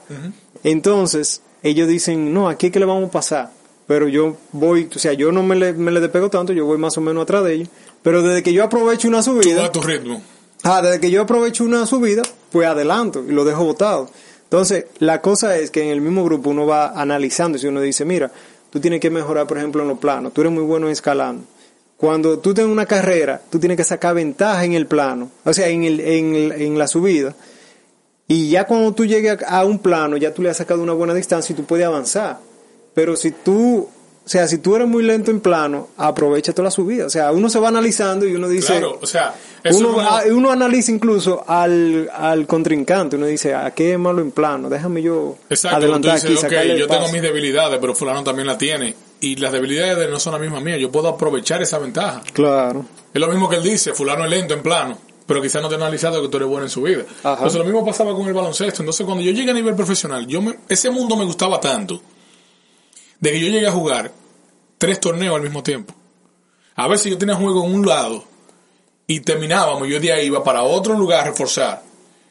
Entonces, 0.64 1.42
ellos 1.64 1.88
dicen, 1.88 2.34
no, 2.34 2.50
aquí 2.50 2.68
es 2.68 2.72
que 2.74 2.80
le 2.80 2.86
vamos 2.86 3.10
a 3.10 3.12
pasar. 3.12 3.52
Pero 3.88 4.08
yo 4.08 4.38
voy, 4.54 4.88
o 4.96 5.00
sea, 5.00 5.14
yo 5.14 5.32
no 5.32 5.44
me 5.44 5.56
le, 5.56 5.74
me 5.74 5.92
le 5.92 6.00
despego 6.00 6.30
tanto, 6.30 6.54
yo 6.54 6.66
voy 6.66 6.78
más 6.78 6.98
o 6.98 7.02
menos 7.02 7.24
atrás 7.24 7.44
de 7.44 7.54
ellos. 7.56 7.70
Pero 8.04 8.22
desde 8.22 8.42
que 8.44 8.54
yo 8.54 8.64
aprovecho 8.64 9.08
una 9.08 9.18
Tú 9.24 9.42
subida, 9.42 9.58
vas 9.62 9.70
a 9.70 9.72
tu 9.72 9.82
ritmo. 9.82 10.22
Ah, 10.64 10.82
desde 10.82 11.00
que 11.00 11.12
yo 11.12 11.22
aprovecho 11.24 11.64
una 11.64 11.86
subida, 11.86 12.22
pues 12.52 12.68
adelanto 12.68 13.24
y 13.28 13.32
lo 13.32 13.44
dejo 13.44 13.66
botado. 13.66 14.10
Entonces, 14.44 14.86
la 15.00 15.22
cosa 15.22 15.58
es 15.58 15.72
que 15.72 15.82
en 15.84 15.90
el 15.90 16.02
mismo 16.02 16.24
grupo 16.24 16.50
uno 16.52 16.66
va 16.66 16.90
analizando 17.00 17.58
si 17.58 17.68
uno 17.68 17.82
dice, 17.82 18.06
mira, 18.06 18.32
tú 18.70 18.80
tienes 18.80 19.00
que 19.00 19.10
mejorar, 19.10 19.48
por 19.48 19.58
ejemplo, 19.58 19.82
en 19.82 19.88
los 19.90 20.00
planos, 20.00 20.34
tú 20.34 20.42
eres 20.42 20.54
muy 20.54 20.64
bueno 20.64 20.88
escalando. 20.90 21.44
Cuando 21.98 22.40
tú 22.40 22.54
tienes 22.54 22.72
una 22.72 22.86
carrera, 22.86 23.42
tú 23.50 23.60
tienes 23.60 23.78
que 23.78 23.84
sacar 23.84 24.16
ventaja 24.16 24.64
en 24.66 24.74
el 24.74 24.88
plano, 24.88 25.30
o 25.46 25.54
sea, 25.54 25.68
en, 25.68 25.84
el, 25.84 26.00
en, 26.00 26.36
el- 26.36 26.52
en 26.54 26.78
la 26.78 26.88
subida. 26.88 27.36
Y 28.32 28.48
ya 28.50 28.66
cuando 28.66 28.94
tú 28.94 29.06
llegues 29.06 29.40
a, 29.46 29.66
un 29.66 29.80
plano, 29.80 30.16
ya 30.16 30.34
tú 30.34 30.42
le 30.42 30.50
has 30.50 30.56
sacado 30.56 30.82
una 30.82 30.94
buena 30.94 31.14
distancia 31.14 31.52
y 31.52 31.56
tú 31.58 31.66
puedes 31.66 31.86
avanzar. 31.86 32.40
Pero 32.94 33.18
si 33.18 33.32
tú, 33.32 33.90
o 34.26 34.30
sea, 34.30 34.48
si 34.48 34.60
tú 34.60 34.74
eres 34.78 34.88
muy 34.88 35.04
lento 35.04 35.32
en 35.32 35.42
plano, 35.42 35.90
aprovecha 35.98 36.54
toda 36.54 36.68
la 36.68 36.72
subida. 36.72 37.08
O 37.08 37.10
sea, 37.10 37.34
uno 37.34 37.50
se 37.50 37.60
va 37.60 37.68
analizando 37.68 38.26
y 38.26 38.34
uno 38.34 38.48
dice, 38.48 38.78
Claro, 38.78 39.00
o 39.02 39.06
sea, 39.06 39.36
uno, 39.74 40.00
ah, 40.00 40.24
analiza 40.54 40.94
incluso 40.94 41.44
al, 41.46 42.10
al 42.14 42.48
contrincante, 42.48 43.18
uno 43.18 43.26
dice, 43.26 43.54
¿a 43.54 43.72
qué 43.72 43.92
es 43.92 44.00
malo 44.00 44.22
en 44.22 44.32
plano? 44.32 44.70
Déjame 44.70 45.02
yo 45.02 45.36
Exacto, 45.50 45.76
adelantar 45.76 46.16
aquí, 46.16 46.28
dices, 46.28 46.46
ok, 46.46 46.50
sacarle 46.50 46.74
el 46.76 46.80
yo 46.80 46.88
tengo 46.88 47.02
paso". 47.02 47.12
mis 47.14 47.22
debilidades, 47.22 47.80
pero 47.82 47.94
fulano 47.94 48.24
también 48.24 48.48
la 48.48 48.58
tiene. 48.58 48.96
y 49.20 49.36
las 49.36 49.52
debilidades 49.52 49.98
de 49.98 50.06
él 50.06 50.12
no 50.12 50.22
son 50.22 50.32
las 50.32 50.42
mismas 50.42 50.64
mías. 50.64 50.80
Yo 50.80 50.90
puedo 50.90 51.10
aprovechar 51.10 51.62
esa 51.62 51.80
ventaja. 51.80 52.22
Claro. 52.32 52.86
Es 53.14 53.20
lo 53.20 53.28
mismo 53.28 53.50
que 53.50 53.58
él 53.58 53.64
dice, 53.64 53.92
fulano 53.92 54.24
es 54.24 54.32
lento 54.32 54.54
en 54.54 54.64
plano, 54.64 54.98
pero 55.32 55.42
quizás 55.42 55.62
no 55.62 55.70
te 55.70 55.76
ha 55.76 55.78
analizado 55.78 56.22
que 56.22 56.28
tú 56.28 56.36
eres 56.36 56.50
bueno 56.50 56.66
en 56.66 56.70
su 56.70 56.82
vida. 56.82 57.04
Ajá. 57.24 57.36
Entonces 57.36 57.58
lo 57.60 57.64
mismo 57.64 57.86
pasaba 57.86 58.14
con 58.14 58.28
el 58.28 58.34
baloncesto. 58.34 58.82
Entonces 58.82 59.06
cuando 59.06 59.24
yo 59.24 59.32
llegué 59.32 59.52
a 59.52 59.54
nivel 59.54 59.76
profesional, 59.76 60.28
yo 60.28 60.42
me- 60.42 60.58
ese 60.68 60.90
mundo 60.90 61.16
me 61.16 61.24
gustaba 61.24 61.58
tanto, 61.62 62.02
de 63.18 63.32
que 63.32 63.40
yo 63.40 63.48
llegué 63.48 63.66
a 63.68 63.72
jugar 63.72 64.12
tres 64.78 65.00
torneos 65.00 65.34
al 65.36 65.42
mismo 65.42 65.64
tiempo. 65.64 65.94
A 66.76 66.88
veces 66.90 67.10
yo 67.12 67.18
tenía 67.18 67.36
juego 67.36 67.64
en 67.66 67.76
un 67.76 67.86
lado 67.88 68.26
y 69.08 69.22
terminábamos, 69.22 69.88
yo 69.88 70.02
de 70.02 70.12
ahí 70.12 70.26
iba 70.26 70.44
para 70.44 70.64
otro 70.64 70.96
lugar 70.98 71.22
a 71.22 71.24
reforzar. 71.30 71.82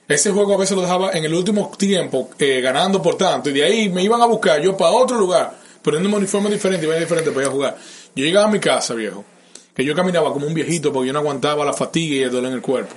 Ese 0.07 0.30
juego 0.32 0.53
a 0.55 0.59
veces 0.59 0.76
lo 0.76 0.82
dejaba 0.82 1.12
en 1.12 1.24
el 1.24 1.32
último 1.32 1.70
tiempo 1.78 2.28
eh, 2.38 2.61
ganando 2.61 3.01
por 3.01 3.16
tanto 3.16 3.48
y 3.48 3.55
de 3.55 3.64
ahí 3.64 3.88
me 3.88 4.03
iban 4.03 4.20
a 4.20 4.26
buscar 4.26 4.61
yo 4.61 4.76
para 4.76 4.90
otro 4.90 5.16
lugar, 5.16 5.57
poniéndome 5.82 6.16
un 6.16 6.22
uniforme 6.22 6.51
diferente 6.51 6.84
y 6.84 6.88
vaya 6.88 7.01
diferente 7.01 7.30
para 7.30 7.42
ir 7.46 7.48
a 7.48 7.53
jugar. 7.53 7.78
Yo 8.14 8.24
llegaba 8.24 8.46
a 8.46 8.51
mi 8.51 8.59
casa, 8.59 8.92
viejo, 8.94 9.24
que 9.75 9.85
yo 9.85 9.95
caminaba 9.95 10.33
como 10.33 10.47
un 10.47 10.55
viejito 10.55 10.93
porque 10.93 11.09
yo 11.09 11.12
no 11.12 11.21
aguantaba 11.21 11.64
la 11.64 11.73
fatiga 11.73 12.16
y 12.16 12.23
el 12.23 12.31
dolor 12.31 12.51
en 12.51 12.57
el 12.57 12.62
cuerpo. 12.62 12.95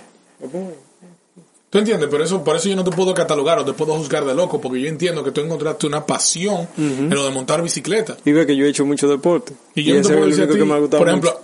¿Tú 1.69 1.80
entiendes? 1.80 2.07
Por 2.07 2.21
eso, 2.21 2.43
por 2.43 2.55
eso 2.55 2.69
yo 2.69 2.76
no 2.76 2.84
te 2.84 2.91
puedo 2.91 3.15
catalogar 3.15 3.57
o 3.57 3.65
te 3.65 3.74
puedo 3.74 3.95
juzgar 3.95 4.26
de 4.26 4.36
loco, 4.36 4.61
porque 4.61 4.80
yo 4.80 4.88
entiendo 4.88 5.24
que 5.24 5.32
tú 5.32 5.41
encontraste 5.41 5.88
una 5.88 6.05
pasión 6.05 6.67
en 6.78 7.09
lo 7.09 7.26
de 7.26 7.32
montar 7.32 7.63
bicicleta. 7.63 8.15
Y 8.24 8.32
ve 8.32 8.45
que 8.45 8.55
yo 8.55 8.65
he 8.65 8.69
hecho 8.69 8.86
mucho 8.86 9.07
deporte. 9.07 9.53
Y 9.74 9.84
yo 9.84 9.95
no 9.95 10.01
te 10.01 10.13
puedo 10.13 10.28
decir 10.28 10.43
a 10.43 10.47
ti, 10.47 10.53
que 10.53 10.65
me 10.65 10.74
ha 10.76 10.78
gustado 10.78 10.99
por 10.99 11.09
ejemplo, 11.09 11.41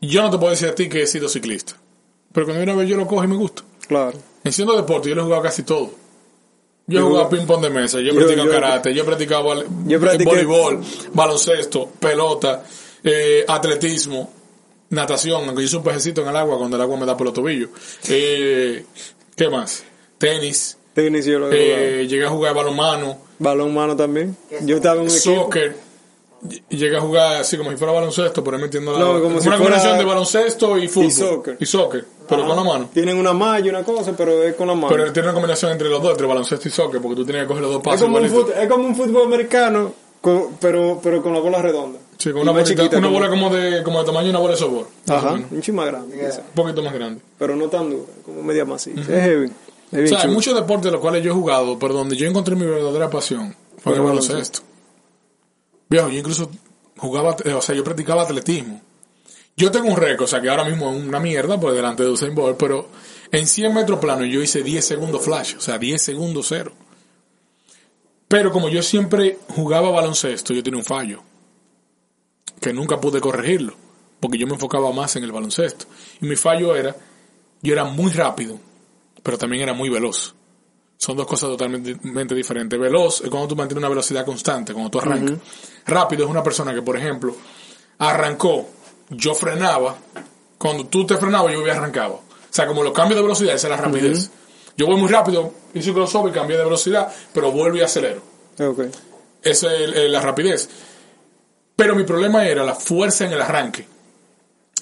yo 0.00 0.22
no 0.22 0.30
te 0.30 0.38
puedo 0.38 0.50
decir 0.50 0.68
a 0.68 0.74
ti 0.74 0.88
que 0.88 1.02
he 1.02 1.06
sido 1.06 1.28
ciclista. 1.28 1.76
Pero 2.32 2.46
cuando 2.46 2.62
una 2.64 2.74
vez 2.74 2.88
yo 2.88 2.96
lo 2.96 3.06
cojo 3.06 3.22
y 3.22 3.28
me 3.28 3.36
gusta. 3.36 3.62
Claro. 3.86 4.18
En 4.42 4.52
siendo 4.52 4.76
deporte, 4.76 5.08
yo 5.08 5.14
lo 5.14 5.22
he 5.22 5.24
jugado 5.26 5.42
casi 5.42 5.62
todo. 5.62 5.92
Yo 6.88 6.98
he 6.98 7.02
jugado 7.02 7.28
ping-pong 7.28 7.62
de 7.62 7.70
mesa, 7.70 8.00
yo 8.00 8.12
he 8.12 8.16
practicado 8.16 8.50
karate, 8.50 8.92
yo 8.92 9.02
he 9.02 9.06
practicado 9.06 9.44
voleibol, 9.44 10.80
baloncesto, 11.12 11.88
pelota, 12.00 12.64
eh, 13.04 13.44
atletismo, 13.46 14.28
natación, 14.92 15.44
aunque 15.46 15.62
yo 15.62 15.68
soy 15.68 15.78
un 15.78 15.84
pejecito 15.84 16.22
en 16.22 16.28
el 16.28 16.36
agua 16.36 16.56
cuando 16.58 16.76
el 16.76 16.82
agua 16.82 16.96
me 16.96 17.06
da 17.06 17.16
por 17.16 17.26
los 17.26 17.34
tobillos. 17.34 17.70
Eh, 18.08 18.84
¿Qué 19.36 19.48
más? 19.48 19.82
Tenis, 20.18 20.76
Tenis 20.94 21.24
yo 21.26 21.38
lo 21.38 21.50
he 21.50 21.66
jugado. 21.66 21.82
eh, 21.84 22.06
llegué 22.06 22.24
a 22.26 22.30
jugar 22.30 22.54
balonmano, 22.54 23.18
Balón 23.38 23.74
mano 23.74 23.96
también. 23.96 24.36
Yo 24.60 24.76
estaba 24.76 24.96
en 24.96 25.02
un 25.02 25.08
equipo. 25.08 25.34
soccer. 25.42 25.74
ll- 26.44 26.62
Llegué 26.68 26.96
a 26.96 27.00
jugar 27.00 27.40
así 27.40 27.56
como 27.56 27.70
si 27.70 27.76
fuera 27.76 27.92
baloncesto, 27.92 28.42
pero 28.44 28.58
metiendo 28.58 28.92
la 28.92 28.98
No, 28.98 29.20
como 29.22 29.40
si 29.40 29.46
una 29.48 29.56
fuera- 29.56 29.58
combinación 29.58 29.98
de 29.98 30.04
baloncesto 30.04 30.76
y 30.78 30.88
fútbol. 30.88 31.10
soccer. 31.12 31.56
Y 31.60 31.66
soccer, 31.66 32.04
pero 32.28 32.44
con 32.46 32.56
la 32.56 32.64
mano. 32.64 32.90
Tienen 32.92 33.16
una 33.16 33.32
malla 33.32 33.66
y 33.66 33.68
una 33.68 33.82
cosa, 33.84 34.12
pero 34.16 34.42
es 34.42 34.54
con 34.56 34.66
la 34.68 34.74
mano. 34.74 34.88
Pero 34.88 35.12
tiene 35.12 35.28
una 35.28 35.34
combinación 35.34 35.70
entre 35.72 35.88
los 35.88 36.02
dos, 36.02 36.10
entre 36.12 36.26
baloncesto 36.26 36.66
y 36.68 36.70
soccer, 36.72 37.00
porque 37.00 37.16
tú 37.16 37.24
tienes 37.24 37.42
que 37.44 37.48
coger 37.48 37.62
los 37.62 37.72
dos 37.72 37.80
es, 37.80 37.84
pasos 37.84 38.02
como 38.02 38.18
un 38.18 38.26
igualitos. 38.26 38.54
fut- 38.56 38.62
es 38.62 38.68
como 38.68 38.86
un 38.86 38.96
fútbol 38.96 39.22
americano, 39.26 39.94
con- 40.20 40.56
pero, 40.60 41.00
pero 41.02 41.22
con 41.22 41.32
la 41.32 41.38
bola 41.40 41.62
redonda. 41.62 41.98
Sí, 42.22 42.30
con 42.30 42.38
Y 42.38 42.42
una, 42.42 42.52
más 42.52 42.62
bolita- 42.62 42.82
chiquita 42.82 42.98
una 42.98 43.06
como- 43.08 43.18
bola 43.18 43.28
como 43.30 43.50
de, 43.50 43.82
como 43.82 43.98
de 44.00 44.04
tamaño 44.06 44.24
de 44.26 44.30
una 44.30 44.38
bola 44.38 44.52
de 44.54 44.58
softball. 44.60 44.86
Ajá, 45.08 45.32
un 45.50 45.60
chin 45.60 45.74
más 45.74 45.86
grande. 45.86 46.16
que 46.16 46.26
esa. 46.26 46.40
Un 46.40 46.46
poquito 46.54 46.82
más 46.82 46.92
grande. 46.94 47.20
Pero 47.38 47.56
no 47.56 47.66
tan 47.68 47.90
dura, 47.90 48.12
como 48.24 48.42
media 48.44 48.64
masita. 48.64 49.00
Es 49.00 49.06
heavy. 49.08 49.50
O 49.92 50.06
sea, 50.06 50.20
hay 50.20 50.28
muchos 50.30 50.54
deportes 50.54 50.84
de 50.84 50.90
los 50.92 51.00
cuales 51.00 51.24
yo 51.24 51.32
he 51.32 51.34
jugado, 51.34 51.78
pero 51.78 51.94
donde 51.94 52.14
yo 52.16 52.26
encontré 52.28 52.54
mi 52.54 52.64
verdadera 52.64 53.10
pasión 53.10 53.54
fue 53.78 53.92
en 53.94 53.98
el 53.98 54.04
Fue 54.04 54.12
el 54.12 54.20
baloncesto. 54.20 54.60
Viejo, 55.88 56.08
yo 56.10 56.18
incluso 56.18 56.50
jugaba, 56.96 57.36
eh, 57.44 57.52
o 57.54 57.60
sea, 57.60 57.74
yo 57.74 57.82
practicaba 57.82 58.22
atletismo. 58.22 58.80
Yo 59.56 59.70
tengo 59.70 59.88
un 59.88 59.96
récord, 59.96 60.24
o 60.24 60.26
sea, 60.28 60.40
que 60.40 60.48
ahora 60.48 60.64
mismo 60.64 60.90
es 60.94 61.02
una 61.04 61.18
mierda 61.20 61.58
por 61.60 61.72
delante 61.74 62.04
de 62.04 62.08
Usain 62.10 62.34
Bolt, 62.34 62.56
pero 62.56 62.88
en 63.32 63.46
100 63.46 63.74
metros 63.74 63.98
plano 63.98 64.24
yo 64.24 64.40
hice 64.40 64.62
10 64.62 64.82
segundos 64.86 65.22
flash, 65.22 65.56
o 65.56 65.60
sea, 65.60 65.76
10 65.78 66.00
segundos 66.00 66.46
cero. 66.48 66.72
Pero 68.28 68.50
como 68.50 68.68
yo 68.68 68.82
siempre 68.82 69.38
jugaba 69.48 69.90
baloncesto, 69.90 70.54
yo 70.54 70.62
tenía 70.62 70.78
un 70.78 70.84
fallo, 70.84 71.20
que 72.62 72.72
nunca 72.72 72.98
pude 72.98 73.20
corregirlo, 73.20 73.74
porque 74.20 74.38
yo 74.38 74.46
me 74.46 74.54
enfocaba 74.54 74.90
más 74.92 75.16
en 75.16 75.24
el 75.24 75.32
baloncesto. 75.32 75.84
Y 76.20 76.26
mi 76.26 76.36
fallo 76.36 76.74
era, 76.74 76.96
yo 77.60 77.72
era 77.72 77.84
muy 77.84 78.10
rápido, 78.12 78.58
pero 79.22 79.36
también 79.36 79.62
era 79.62 79.74
muy 79.74 79.90
veloz. 79.90 80.34
Son 80.96 81.16
dos 81.16 81.26
cosas 81.26 81.50
totalmente 81.50 82.34
diferentes. 82.34 82.78
Veloz 82.78 83.22
es 83.22 83.28
cuando 83.28 83.48
tú 83.48 83.56
mantienes 83.56 83.80
una 83.80 83.88
velocidad 83.88 84.24
constante, 84.24 84.72
cuando 84.72 84.90
tú 84.90 85.00
arrancas. 85.00 85.36
Rápido 85.84 86.24
es 86.24 86.30
una 86.30 86.44
persona 86.44 86.72
que, 86.72 86.80
por 86.80 86.96
ejemplo, 86.96 87.36
arrancó, 87.98 88.68
yo 89.10 89.34
frenaba, 89.34 89.96
cuando 90.56 90.86
tú 90.86 91.04
te 91.04 91.16
frenabas, 91.16 91.52
yo 91.52 91.64
arrancaba. 91.64 92.14
O 92.14 92.22
sea, 92.54 92.68
como 92.68 92.84
los 92.84 92.92
cambios 92.92 93.16
de 93.16 93.22
velocidad, 93.22 93.54
esa 93.56 93.66
es 93.66 93.70
la 93.72 93.76
rapidez. 93.78 94.30
Yo 94.76 94.86
voy 94.86 94.96
muy 94.96 95.08
rápido, 95.08 95.52
hice 95.74 95.90
un 95.90 95.96
crossover 95.96 96.30
y 96.30 96.34
cambié 96.34 96.56
de 96.56 96.64
velocidad, 96.64 97.12
pero 97.34 97.50
vuelvo 97.50 97.78
y 97.78 97.80
acelero. 97.80 98.22
Esa 99.42 99.74
es 99.74 100.08
la 100.08 100.20
rapidez. 100.20 100.68
Pero 101.82 101.96
mi 101.96 102.04
problema 102.04 102.46
era 102.46 102.62
la 102.62 102.76
fuerza 102.76 103.24
en 103.24 103.32
el 103.32 103.42
arranque. 103.42 103.84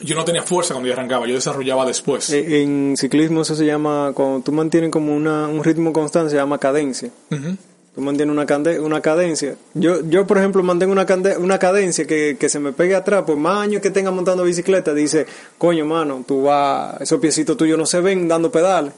Yo 0.03 0.15
no 0.15 0.23
tenía 0.25 0.43
fuerza 0.43 0.75
cuando 0.75 0.89
yo 0.89 0.93
arrancaba, 0.93 1.27
yo 1.27 1.35
desarrollaba 1.35 1.87
después. 1.87 2.29
Eh, 2.31 2.63
En 2.63 2.95
ciclismo 2.99 3.41
eso 3.41 3.55
se 3.55 3.65
llama, 3.65 4.13
cuando 4.15 4.41
tú 4.41 4.53
mantienes 4.53 4.91
como 4.91 5.17
una, 5.17 5.49
un 5.49 5.65
ritmo 5.65 5.93
constante, 5.95 6.31
se 6.31 6.37
llama 6.37 6.59
cadencia. 6.59 7.11
Ujú. 7.31 7.57
Tú 7.95 8.01
mantienes 8.03 8.33
una, 8.35 8.45
cande- 8.47 8.79
una 8.79 9.01
cadencia. 9.01 9.57
Yo, 9.73 10.03
yo, 10.09 10.27
por 10.27 10.37
ejemplo, 10.37 10.63
mantengo 10.63 10.93
una 10.93 11.59
cadencia 11.59 12.07
que, 12.07 12.37
que 12.39 12.49
se 12.51 12.59
me 12.61 12.73
pegue 12.73 12.95
atrás, 12.95 13.23
por 13.25 13.37
más 13.37 13.63
años 13.63 13.81
que 13.81 13.91
tenga 13.91 14.11
montando 14.11 14.45
bicicleta, 14.45 14.93
dice, 14.93 15.25
coño, 15.57 15.87
mano, 15.87 16.23
tú 16.29 16.43
vas, 16.43 17.01
esos 17.01 17.19
piecitos 17.19 17.57
tuyos 17.57 17.79
no 17.79 17.87
se 17.87 18.01
ven 18.03 18.29
dando 18.29 18.53
pedales. 18.53 18.93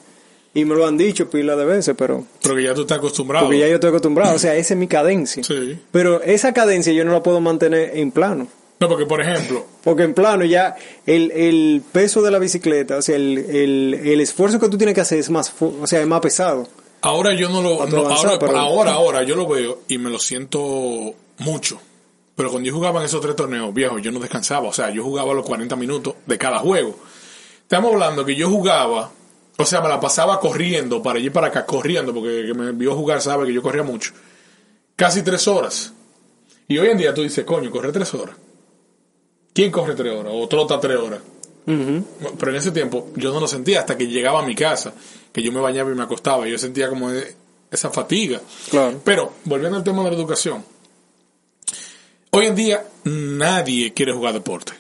Y 0.54 0.64
me 0.66 0.74
lo 0.74 0.86
han 0.86 0.98
dicho 0.98 1.30
pila 1.30 1.56
de 1.56 1.64
veces, 1.64 1.94
pero 1.96 2.24
Pero 2.42 2.56
que 2.56 2.62
ya 2.62 2.74
tú 2.74 2.82
estás 2.82 2.98
acostumbrado. 2.98 3.46
porque 3.46 3.58
ya 3.60 3.68
yo 3.68 3.74
estoy 3.76 3.88
acostumbrado. 3.88 4.34
O 4.34 4.38
sea, 4.38 4.54
esa 4.56 4.74
es 4.74 4.78
mi 4.78 4.86
cadencia. 4.86 5.42
Sí. 5.42 5.78
Pero 5.90 6.22
esa 6.22 6.52
cadencia 6.52 6.92
yo 6.92 7.04
no 7.04 7.12
la 7.12 7.22
puedo 7.22 7.40
mantener 7.40 7.92
en 7.96 8.10
plano. 8.10 8.48
No, 8.78 8.88
porque 8.88 9.06
por 9.06 9.20
ejemplo, 9.22 9.64
Porque 9.84 10.02
en 10.02 10.12
plano 10.12 10.44
ya 10.44 10.76
el, 11.06 11.30
el 11.30 11.82
peso 11.92 12.20
de 12.20 12.30
la 12.32 12.38
bicicleta, 12.40 12.96
o 12.96 13.02
sea, 13.02 13.14
el, 13.16 13.38
el, 13.38 13.94
el 14.04 14.20
esfuerzo 14.20 14.58
que 14.58 14.68
tú 14.68 14.76
tienes 14.76 14.94
que 14.94 15.00
hacer 15.00 15.18
es 15.20 15.30
más, 15.30 15.54
o 15.60 15.86
sea, 15.86 16.00
es 16.00 16.06
más 16.06 16.20
pesado. 16.20 16.66
ahora 17.00 17.32
yo 17.32 17.48
no 17.48 17.62
lo... 17.62 17.86
No, 17.86 17.98
avanzar, 18.06 18.26
ahora, 18.32 18.38
pero- 18.40 18.58
ahora, 18.58 18.92
ahora 18.94 19.22
yo 19.22 19.36
lo 19.36 19.46
veo 19.46 19.82
y 19.88 19.98
me 19.98 20.10
lo 20.10 20.18
siento 20.18 21.14
mucho. 21.38 21.80
Pero 22.34 22.50
cuando 22.50 22.66
yo 22.68 22.74
jugaba 22.74 23.00
en 23.00 23.06
esos 23.06 23.20
tres 23.20 23.36
torneos 23.36 23.72
viejos, 23.72 24.02
yo 24.02 24.10
no 24.10 24.18
descansaba. 24.18 24.68
O 24.68 24.72
sea, 24.72 24.90
yo 24.90 25.04
jugaba 25.04 25.32
los 25.32 25.46
40 25.46 25.76
minutos 25.76 26.14
de 26.26 26.36
cada 26.38 26.58
juego. 26.58 26.96
Estamos 27.62 27.92
hablando 27.92 28.24
que 28.24 28.34
yo 28.34 28.50
jugaba, 28.50 29.12
o 29.58 29.64
sea, 29.66 29.80
me 29.80 29.88
la 29.88 30.00
pasaba 30.00 30.40
corriendo 30.40 31.02
para 31.02 31.18
allí 31.18 31.30
para 31.30 31.48
acá, 31.48 31.66
corriendo, 31.66 32.12
porque 32.14 32.40
el 32.40 32.46
que 32.48 32.54
me 32.54 32.72
vio 32.72 32.94
jugar 32.94 33.20
sabe 33.20 33.46
que 33.46 33.52
yo 33.52 33.62
corría 33.62 33.82
mucho. 33.82 34.12
Casi 34.96 35.22
tres 35.22 35.46
horas. 35.48 35.92
Y 36.68 36.78
hoy 36.78 36.88
en 36.88 36.98
día 36.98 37.12
tú 37.12 37.22
dices, 37.22 37.44
coño, 37.44 37.70
corre 37.70 37.92
tres 37.92 38.12
horas. 38.14 38.36
¿Quién 39.52 39.70
corre 39.70 39.94
tres 39.94 40.12
horas? 40.12 40.32
O 40.34 40.48
trota 40.48 40.80
tres 40.80 40.96
horas. 40.98 41.20
Pero 41.64 42.50
en 42.50 42.56
ese 42.56 42.72
tiempo 42.72 43.10
yo 43.14 43.32
no 43.32 43.38
lo 43.40 43.46
sentía 43.46 43.80
hasta 43.80 43.96
que 43.96 44.06
llegaba 44.06 44.42
a 44.42 44.46
mi 44.46 44.54
casa, 44.54 44.92
que 45.32 45.42
yo 45.42 45.52
me 45.52 45.60
bañaba 45.60 45.92
y 45.92 45.94
me 45.94 46.02
acostaba. 46.02 46.46
Yo 46.48 46.58
sentía 46.58 46.88
como 46.88 47.10
e- 47.10 47.36
esa 47.70 47.90
fatiga. 47.90 48.40
Claro. 48.70 49.00
Pero, 49.04 49.32
volviendo 49.44 49.76
al 49.78 49.84
tema 49.84 50.02
de 50.04 50.10
la 50.10 50.16
educación. 50.16 50.64
Hoy 52.30 52.46
en 52.46 52.54
día 52.54 52.84
nadie 53.04 53.92
quiere 53.92 54.12
jugar 54.12 54.32
deporte. 54.32 54.72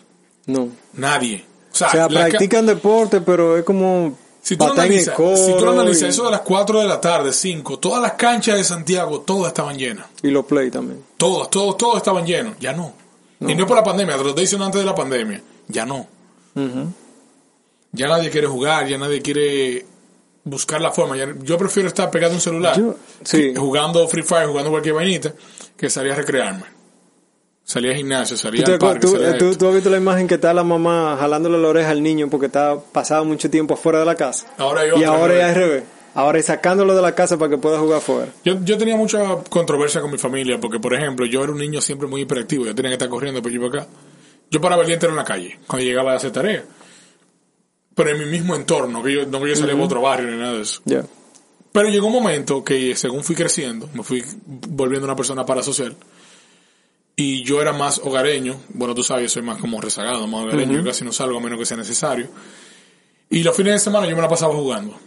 No. 0.46 0.70
Nadie. 0.94 1.44
O 1.72 1.74
sea, 1.74 1.88
O 1.88 1.90
sea, 1.90 2.08
practican 2.08 2.66
deporte, 2.66 3.20
pero 3.20 3.56
es 3.58 3.64
como 3.64 4.18
si 4.42 4.56
tú, 4.56 4.64
analizas, 4.64 5.16
si 5.16 5.54
tú 5.56 5.68
analizas 5.70 6.02
y- 6.02 6.06
eso 6.10 6.24
de 6.24 6.30
las 6.32 6.40
4 6.40 6.80
de 6.80 6.86
la 6.88 7.00
tarde, 7.00 7.32
5, 7.32 7.78
todas 7.78 8.02
las 8.02 8.12
canchas 8.14 8.56
de 8.56 8.64
Santiago, 8.64 9.20
todas 9.20 9.48
estaban 9.48 9.78
llenas. 9.78 10.06
y 10.22 10.28
los 10.28 10.44
play 10.44 10.70
también. 10.70 11.02
Todas, 11.16 11.48
todos, 11.48 11.76
todos 11.76 11.96
estaban 11.98 12.26
llenos. 12.26 12.56
Ya 12.60 12.72
no. 12.72 12.92
Y 13.40 13.54
no 13.54 13.66
por 13.66 13.76
la 13.76 13.82
pandemia, 13.84 14.16
te 14.16 14.22
lo 14.22 14.28
estoy 14.30 14.42
diciendo 14.44 14.64
antes 14.66 14.80
de 14.80 14.84
la 14.86 14.94
pandemia. 14.94 15.42
Ya 15.68 15.86
no. 15.86 16.06
Ya 17.92 18.08
nadie 18.08 18.30
quiere 18.30 18.46
jugar, 18.46 18.86
ya 18.88 18.98
nadie 18.98 19.20
quiere 19.20 19.84
buscar 20.44 20.80
la 20.80 20.90
forma. 20.92 21.16
Ya- 21.16 21.34
yo 21.42 21.58
prefiero 21.58 21.88
estar 21.88 22.10
pegado 22.10 22.32
a 22.32 22.36
un 22.36 22.40
celular, 22.40 22.78
Yo- 22.78 22.96
sí. 23.22 23.52
que- 23.52 23.56
jugando 23.56 24.06
Free 24.08 24.22
Fire, 24.22 24.46
jugando 24.46 24.70
cualquier 24.70 24.94
vainita, 24.94 25.32
que 25.76 25.90
salir 25.90 26.12
a 26.12 26.16
recrearme. 26.16 26.64
Salía 27.64 27.92
al 27.92 27.96
gimnasio, 27.96 28.36
salía 28.36 28.64
¿Tú, 28.64 28.70
te 28.70 28.72
al 28.72 28.78
parque, 28.78 29.00
tú- 29.06 29.12
salía 29.12 29.30
a 29.30 29.38
tú- 29.38 29.54
tú 29.56 29.68
has 29.68 29.74
visto 29.74 29.88
la 29.88 29.96
imagen 29.96 30.26
que 30.26 30.34
está 30.34 30.52
la 30.52 30.64
mamá 30.64 31.16
jalándole 31.18 31.58
la 31.58 31.68
oreja 31.68 31.90
al 31.90 32.02
niño 32.02 32.28
porque 32.28 32.46
está 32.46 32.76
pasado 32.78 33.24
mucho 33.24 33.48
tiempo 33.50 33.74
afuera 33.74 34.00
de 34.00 34.04
la 34.04 34.14
casa? 34.16 34.52
Ahora 34.58 34.82
y 34.86 35.04
ahora 35.04 35.28
revés. 35.34 35.48
es 35.50 35.54
revés. 35.56 35.84
Ahora 36.14 36.38
es 36.40 36.44
sacándolo 36.46 36.94
de 36.94 37.00
la 37.00 37.14
casa 37.14 37.38
para 37.38 37.50
que 37.50 37.56
pueda 37.58 37.78
jugar 37.78 37.98
afuera. 37.98 38.30
Yo, 38.44 38.62
yo 38.62 38.76
tenía 38.76 38.96
mucha 38.96 39.36
controversia 39.48 40.00
con 40.02 40.10
mi 40.10 40.18
familia, 40.18 40.58
porque 40.60 40.78
por 40.78 40.92
ejemplo, 40.92 41.24
yo 41.24 41.42
era 41.42 41.52
un 41.52 41.58
niño 41.58 41.80
siempre 41.80 42.06
muy 42.08 42.22
hiperactivo, 42.22 42.66
yo 42.66 42.74
tenía 42.74 42.90
que 42.90 42.94
estar 42.94 43.08
corriendo 43.08 43.40
por 43.40 43.50
allí 43.50 43.58
por 43.58 43.68
acá. 43.76 43.86
Yo 44.50 44.60
paraba 44.60 44.82
el 44.82 44.86
día 44.88 44.94
entero 44.94 45.12
en 45.12 45.16
la 45.16 45.24
calle, 45.24 45.58
cuando 45.66 45.86
llegaba 45.86 46.12
a 46.12 46.16
hacer 46.16 46.30
tarea. 46.32 46.64
Pero 47.94 48.10
en 48.10 48.18
mi 48.18 48.26
mismo 48.26 48.54
entorno, 48.54 49.02
que 49.02 49.14
yo, 49.14 49.26
no 49.26 49.40
que 49.40 49.50
yo 49.50 49.56
salía 49.56 49.74
a 49.74 49.78
otro 49.84 50.02
barrio 50.02 50.30
ni 50.30 50.36
nada 50.38 50.54
de 50.54 50.62
eso. 50.62 50.80
Ya. 50.84 51.02
Pero 51.72 51.88
llegó 51.88 52.08
un 52.08 52.12
momento 52.12 52.62
que 52.62 52.94
según 52.96 53.24
fui 53.24 53.34
creciendo, 53.34 53.88
me 53.94 54.02
fui 54.02 54.22
volviendo 54.44 55.06
una 55.06 55.16
persona 55.16 55.46
parasocial. 55.46 55.96
Y 57.14 57.44
yo 57.44 57.60
era 57.60 57.72
más 57.72 57.98
hogareño. 57.98 58.60
Bueno, 58.70 58.94
tú 58.94 59.02
sabes, 59.02 59.24
yo 59.24 59.28
soy 59.28 59.42
más 59.42 59.58
como 59.58 59.80
rezagado, 59.80 60.26
más 60.26 60.44
hogareño. 60.44 60.78
Yo 60.78 60.84
casi 60.84 61.04
no 61.04 61.12
salgo 61.12 61.38
a 61.38 61.40
menos 61.40 61.58
que 61.58 61.66
sea 61.66 61.76
necesario. 61.76 62.28
Y 63.28 63.42
los 63.42 63.56
fines 63.56 63.74
de 63.74 63.78
semana 63.78 64.06
yo 64.06 64.16
me 64.16 64.22
la 64.22 64.28
pasaba 64.28 64.54
jugando. 64.54 64.98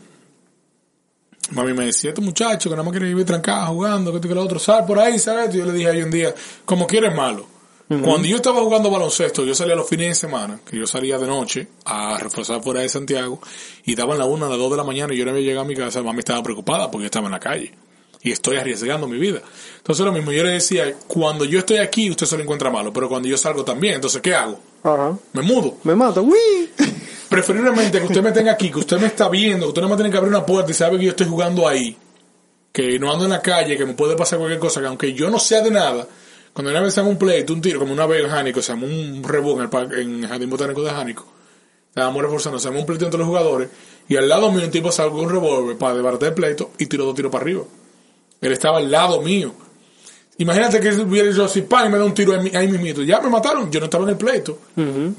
Mami 1.51 1.73
me 1.73 1.85
decía, 1.85 2.09
este 2.09 2.21
muchacho 2.21 2.69
que 2.69 2.75
nada 2.75 2.83
más 2.83 2.91
quiere 2.91 3.07
vivir 3.07 3.25
trancado 3.25 3.67
jugando, 3.67 4.11
que 4.11 4.17
esto 4.17 4.27
y 4.27 4.29
que 4.29 4.35
lo 4.35 4.43
otro, 4.43 4.57
sal 4.57 4.85
por 4.85 4.97
ahí, 4.97 5.19
¿sabes? 5.19 5.53
Y 5.53 5.59
yo 5.59 5.65
le 5.65 5.73
dije 5.73 5.89
ahí 5.89 6.01
un 6.01 6.09
día, 6.09 6.33
como 6.65 6.87
quieres 6.87 7.13
malo. 7.15 7.45
Cuando 7.87 8.27
yo 8.27 8.37
estaba 8.37 8.61
jugando 8.61 8.89
baloncesto, 8.89 9.45
yo 9.45 9.53
salía 9.53 9.75
los 9.75 9.87
fines 9.87 10.07
de 10.09 10.15
semana, 10.15 10.59
que 10.67 10.75
yo 10.75 10.87
salía 10.87 11.19
de 11.19 11.27
noche 11.27 11.67
a 11.85 12.17
reforzar 12.17 12.63
fuera 12.63 12.79
de 12.79 12.89
Santiago, 12.89 13.39
y 13.85 13.93
daban 13.93 14.17
la 14.17 14.25
una, 14.25 14.47
a 14.47 14.49
las 14.49 14.57
dos 14.57 14.71
de 14.71 14.77
la 14.77 14.83
mañana, 14.83 15.13
y 15.13 15.17
yo 15.17 15.25
no 15.25 15.31
había 15.31 15.43
llegado 15.43 15.65
a 15.65 15.67
mi 15.67 15.75
casa, 15.75 16.01
mami 16.01 16.19
estaba 16.19 16.41
preocupada 16.41 16.89
porque 16.89 17.03
yo 17.03 17.05
estaba 17.05 17.27
en 17.27 17.33
la 17.33 17.39
calle. 17.39 17.73
Y 18.25 18.31
estoy 18.31 18.57
arriesgando 18.57 19.07
mi 19.07 19.19
vida. 19.19 19.39
Entonces 19.77 20.03
lo 20.03 20.11
mismo, 20.11 20.31
yo 20.31 20.43
le 20.43 20.49
decía, 20.49 20.95
cuando 21.05 21.45
yo 21.45 21.59
estoy 21.59 21.77
aquí, 21.77 22.09
usted 22.09 22.25
se 22.25 22.35
lo 22.35 22.41
encuentra 22.41 22.71
malo, 22.71 22.91
pero 22.91 23.07
cuando 23.07 23.27
yo 23.27 23.37
salgo 23.37 23.63
también, 23.63 23.93
entonces 23.93 24.19
¿qué 24.19 24.33
hago? 24.33 24.59
Me 25.33 25.43
mudo. 25.43 25.77
Me 25.83 25.93
mato. 25.93 26.23
¡Uy! 26.23 26.71
Preferiblemente 27.29 27.99
que 27.99 28.05
usted 28.05 28.23
me 28.23 28.31
tenga 28.31 28.53
aquí, 28.53 28.71
que 28.71 28.79
usted 28.79 28.99
me 28.99 29.05
está 29.05 29.29
viendo, 29.29 29.67
que 29.67 29.69
usted 29.69 29.81
no 29.83 29.89
me 29.89 29.95
tiene 29.95 30.09
que 30.09 30.17
abrir 30.17 30.33
una 30.33 30.43
puerta 30.43 30.71
y 30.71 30.73
sabe 30.73 30.97
que 30.97 31.03
yo 31.03 31.11
estoy 31.11 31.27
jugando 31.27 31.67
ahí, 31.67 31.95
que 32.71 32.97
no 32.97 33.11
ando 33.11 33.25
en 33.25 33.29
la 33.29 33.43
calle, 33.43 33.77
que 33.77 33.85
me 33.85 33.93
puede 33.93 34.15
pasar 34.15 34.39
cualquier 34.39 34.59
cosa, 34.59 34.81
que 34.81 34.87
aunque 34.87 35.13
yo 35.13 35.29
no 35.29 35.37
sea 35.37 35.61
de 35.61 35.69
nada, 35.69 36.07
cuando 36.51 36.71
una 36.71 36.81
vez 36.81 36.95
se 36.95 37.01
un 37.01 37.19
pleito, 37.19 37.53
un 37.53 37.61
tiro, 37.61 37.77
como 37.77 37.93
una 37.93 38.07
vez 38.07 38.23
en 38.23 38.31
Jánico, 38.31 38.59
se 38.63 38.73
llama 38.73 38.87
un 38.87 39.23
rebú 39.23 39.59
en 39.59 39.69
el, 39.71 39.99
en 39.99 40.27
Jardín 40.27 40.49
Botánico 40.49 40.81
de 40.81 40.89
Jánico, 40.89 41.27
estábamos 41.89 42.23
reforzando, 42.23 42.57
se 42.57 42.69
llama 42.69 42.79
un 42.79 42.87
pleito 42.87 43.05
entre 43.05 43.19
los 43.19 43.27
jugadores, 43.27 43.69
y 44.07 44.15
al 44.17 44.27
lado 44.27 44.51
mío 44.51 44.65
un 44.65 44.71
tipo 44.71 44.89
con 44.89 45.13
un 45.13 45.29
revólver 45.29 45.77
para 45.77 45.93
desbaratar 45.93 46.29
el 46.29 46.33
pleito 46.33 46.71
y 46.79 46.87
tiró 46.87 47.05
dos 47.05 47.13
tiros 47.13 47.31
para 47.31 47.43
arriba. 47.43 47.65
Él 48.47 48.53
estaba 48.53 48.77
al 48.77 48.89
lado 48.91 49.21
mío. 49.21 49.53
Imagínate 50.37 50.79
que 50.81 50.89
hubiera 50.89 51.31
yo 51.31 51.45
así, 51.45 51.61
pan, 51.61 51.87
y 51.87 51.89
me 51.89 51.97
da 51.97 52.03
un 52.03 52.13
tiro 52.13 52.33
ahí, 52.33 52.41
mi- 52.41 52.55
ahí 52.55 52.67
mismito. 52.67 53.01
Ya 53.03 53.21
me 53.21 53.29
mataron, 53.29 53.71
yo 53.71 53.79
no 53.79 53.85
estaba 53.85 54.03
en 54.03 54.09
el 54.11 54.17
pleito. 54.17 54.59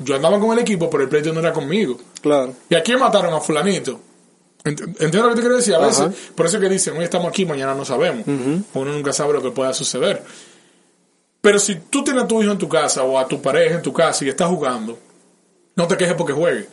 Yo 0.04 0.14
andaba 0.14 0.38
con 0.38 0.52
el 0.52 0.58
equipo, 0.58 0.90
pero 0.90 1.04
el 1.04 1.08
pleito 1.08 1.32
no 1.32 1.40
era 1.40 1.52
conmigo. 1.52 1.96
Claro. 2.20 2.52
¿Y 2.68 2.74
a 2.74 2.82
quién 2.82 2.98
mataron? 2.98 3.32
A 3.32 3.40
fulanito. 3.40 3.98
Ent- 4.64 4.80
¿Entiendes 4.82 5.22
lo 5.22 5.28
que 5.30 5.34
te 5.36 5.40
quiero 5.40 5.56
decir? 5.56 5.74
A 5.74 5.78
veces, 5.78 6.00
Ajá. 6.00 6.12
por 6.34 6.44
eso 6.46 6.60
que 6.60 6.68
dicen, 6.68 6.96
hoy 6.98 7.04
estamos 7.04 7.28
aquí, 7.28 7.46
mañana 7.46 7.74
no 7.74 7.84
sabemos. 7.84 8.26
Uno 8.26 8.92
nunca 8.92 9.12
sabe 9.12 9.32
lo 9.32 9.40
que 9.42 9.50
pueda 9.52 9.72
suceder. 9.72 10.22
Pero 11.40 11.58
si 11.60 11.76
tú 11.76 12.02
tienes 12.02 12.24
a 12.24 12.26
tu 12.28 12.42
hijo 12.42 12.52
en 12.52 12.58
tu 12.58 12.68
casa 12.68 13.02
o 13.04 13.18
a 13.18 13.26
tu 13.26 13.40
pareja 13.40 13.76
en 13.76 13.82
tu 13.82 13.92
casa 13.92 14.24
y 14.24 14.28
estás 14.28 14.48
jugando, 14.48 14.98
no 15.76 15.86
te 15.86 15.96
quejes 15.96 16.14
porque 16.14 16.32
juegue. 16.32 16.66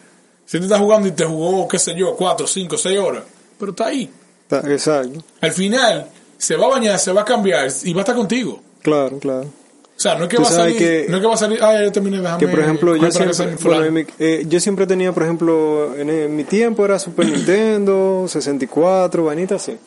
Si 0.45 0.57
te 0.57 0.63
estás 0.65 0.79
jugando 0.79 1.07
y 1.07 1.11
te 1.11 1.23
jugó, 1.23 1.67
qué 1.67 1.77
sé 1.79 1.93
yo, 1.95 2.15
cuatro, 2.15 2.45
cinco, 2.47 2.77
seis 2.77 2.99
horas, 2.99 3.23
pero 3.59 3.71
está 3.71 3.85
ahí. 3.87 4.09
Exacto. 4.49 5.23
Al 5.41 5.51
final, 5.51 6.09
se 6.37 6.55
va 6.55 6.65
a 6.67 6.69
bañar, 6.69 6.99
se 6.99 7.11
va 7.11 7.21
a 7.21 7.25
cambiar 7.25 7.67
y 7.83 7.93
va 7.93 7.99
a 7.99 8.03
estar 8.03 8.15
contigo. 8.15 8.59
Claro, 8.81 9.17
claro. 9.19 9.47
O 9.95 9.99
sea, 10.03 10.15
no 10.15 10.23
es 10.23 10.29
que 10.29 10.37
va 10.37 10.43
a 10.47 10.51
salir, 10.51 10.77
que- 10.77 11.05
no 11.07 11.15
es 11.17 11.21
que 11.21 11.27
va 11.27 11.33
a 11.35 11.37
salir, 11.37 11.59
ah, 11.61 11.81
ya 11.85 11.91
terminé, 11.91 12.17
déjame. 12.19 12.39
Que 12.39 12.47
por 12.47 12.59
ejemplo, 12.59 12.95
yo 12.95 13.11
siempre, 13.11 13.33
sea 13.33 13.45
mi 13.45 13.51
bueno, 13.53 13.61
fulano". 13.61 13.85
en 13.85 13.93
mi- 13.93 14.05
eh, 14.19 14.43
yo 14.47 14.59
siempre 14.59 14.87
tenía, 14.87 15.11
por 15.13 15.23
ejemplo, 15.23 15.95
en, 15.95 16.09
en 16.09 16.35
mi 16.35 16.43
tiempo 16.43 16.83
era 16.83 16.97
Super 16.99 17.25
Nintendo, 17.31 18.25
64, 18.27 19.23
vainita 19.25 19.55
así. 19.55 19.77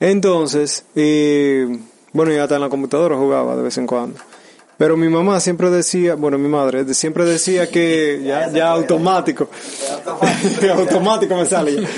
Entonces, 0.00 0.84
eh, 0.94 1.78
bueno, 2.12 2.32
ya 2.32 2.42
hasta 2.42 2.56
en 2.56 2.60
la 2.62 2.68
computadora 2.68 3.16
jugaba 3.16 3.56
de 3.56 3.62
vez 3.62 3.78
en 3.78 3.86
cuando. 3.86 4.18
Pero 4.76 4.96
mi 4.96 5.08
mamá 5.08 5.38
siempre 5.38 5.70
decía, 5.70 6.16
bueno, 6.16 6.36
mi 6.36 6.48
madre 6.48 6.92
siempre 6.94 7.24
decía 7.24 7.68
que 7.70 8.22
ya, 8.24 8.50
ya 8.50 8.70
automático, 8.70 9.48
automático 10.76 11.36
me 11.36 11.46
sale 11.46 11.80
ya. 11.82 11.88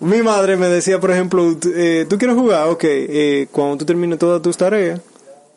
Mi 0.00 0.22
madre 0.22 0.56
me 0.56 0.68
decía, 0.68 0.98
por 0.98 1.10
ejemplo, 1.10 1.56
t- 1.56 1.70
eh, 1.74 2.06
tú 2.06 2.16
quieres 2.18 2.36
jugar, 2.36 2.68
ok, 2.68 2.84
eh, 2.84 3.48
cuando 3.50 3.76
tú 3.78 3.84
termines 3.84 4.18
todas 4.18 4.40
tus 4.42 4.56
tareas, 4.56 5.00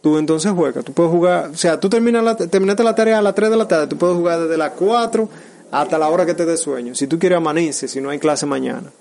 tú 0.01 0.17
entonces 0.17 0.51
juegas. 0.51 0.83
Tú 0.85 0.93
puedes 0.93 1.11
jugar, 1.11 1.49
o 1.53 1.57
sea, 1.57 1.79
tú 1.79 1.89
terminas 1.89 2.23
la, 2.23 2.35
terminaste 2.35 2.83
la 2.83 2.93
tarea 2.93 3.19
a 3.19 3.21
las 3.21 3.33
3 3.35 3.49
de 3.49 3.57
la 3.57 3.67
tarde, 3.67 3.87
tú 3.87 3.97
puedes 3.97 4.15
jugar 4.15 4.41
desde 4.41 4.57
las 4.57 4.71
4 4.71 5.29
hasta 5.71 5.97
la 5.97 6.09
hora 6.09 6.25
que 6.25 6.33
te 6.33 6.45
dé 6.45 6.57
sueño. 6.57 6.93
Si 6.93 7.07
tú 7.07 7.17
quieres 7.17 7.37
amanece, 7.37 7.87
si 7.87 8.01
no 8.01 8.09
hay 8.09 8.19
clase 8.19 8.45
mañana. 8.45 8.91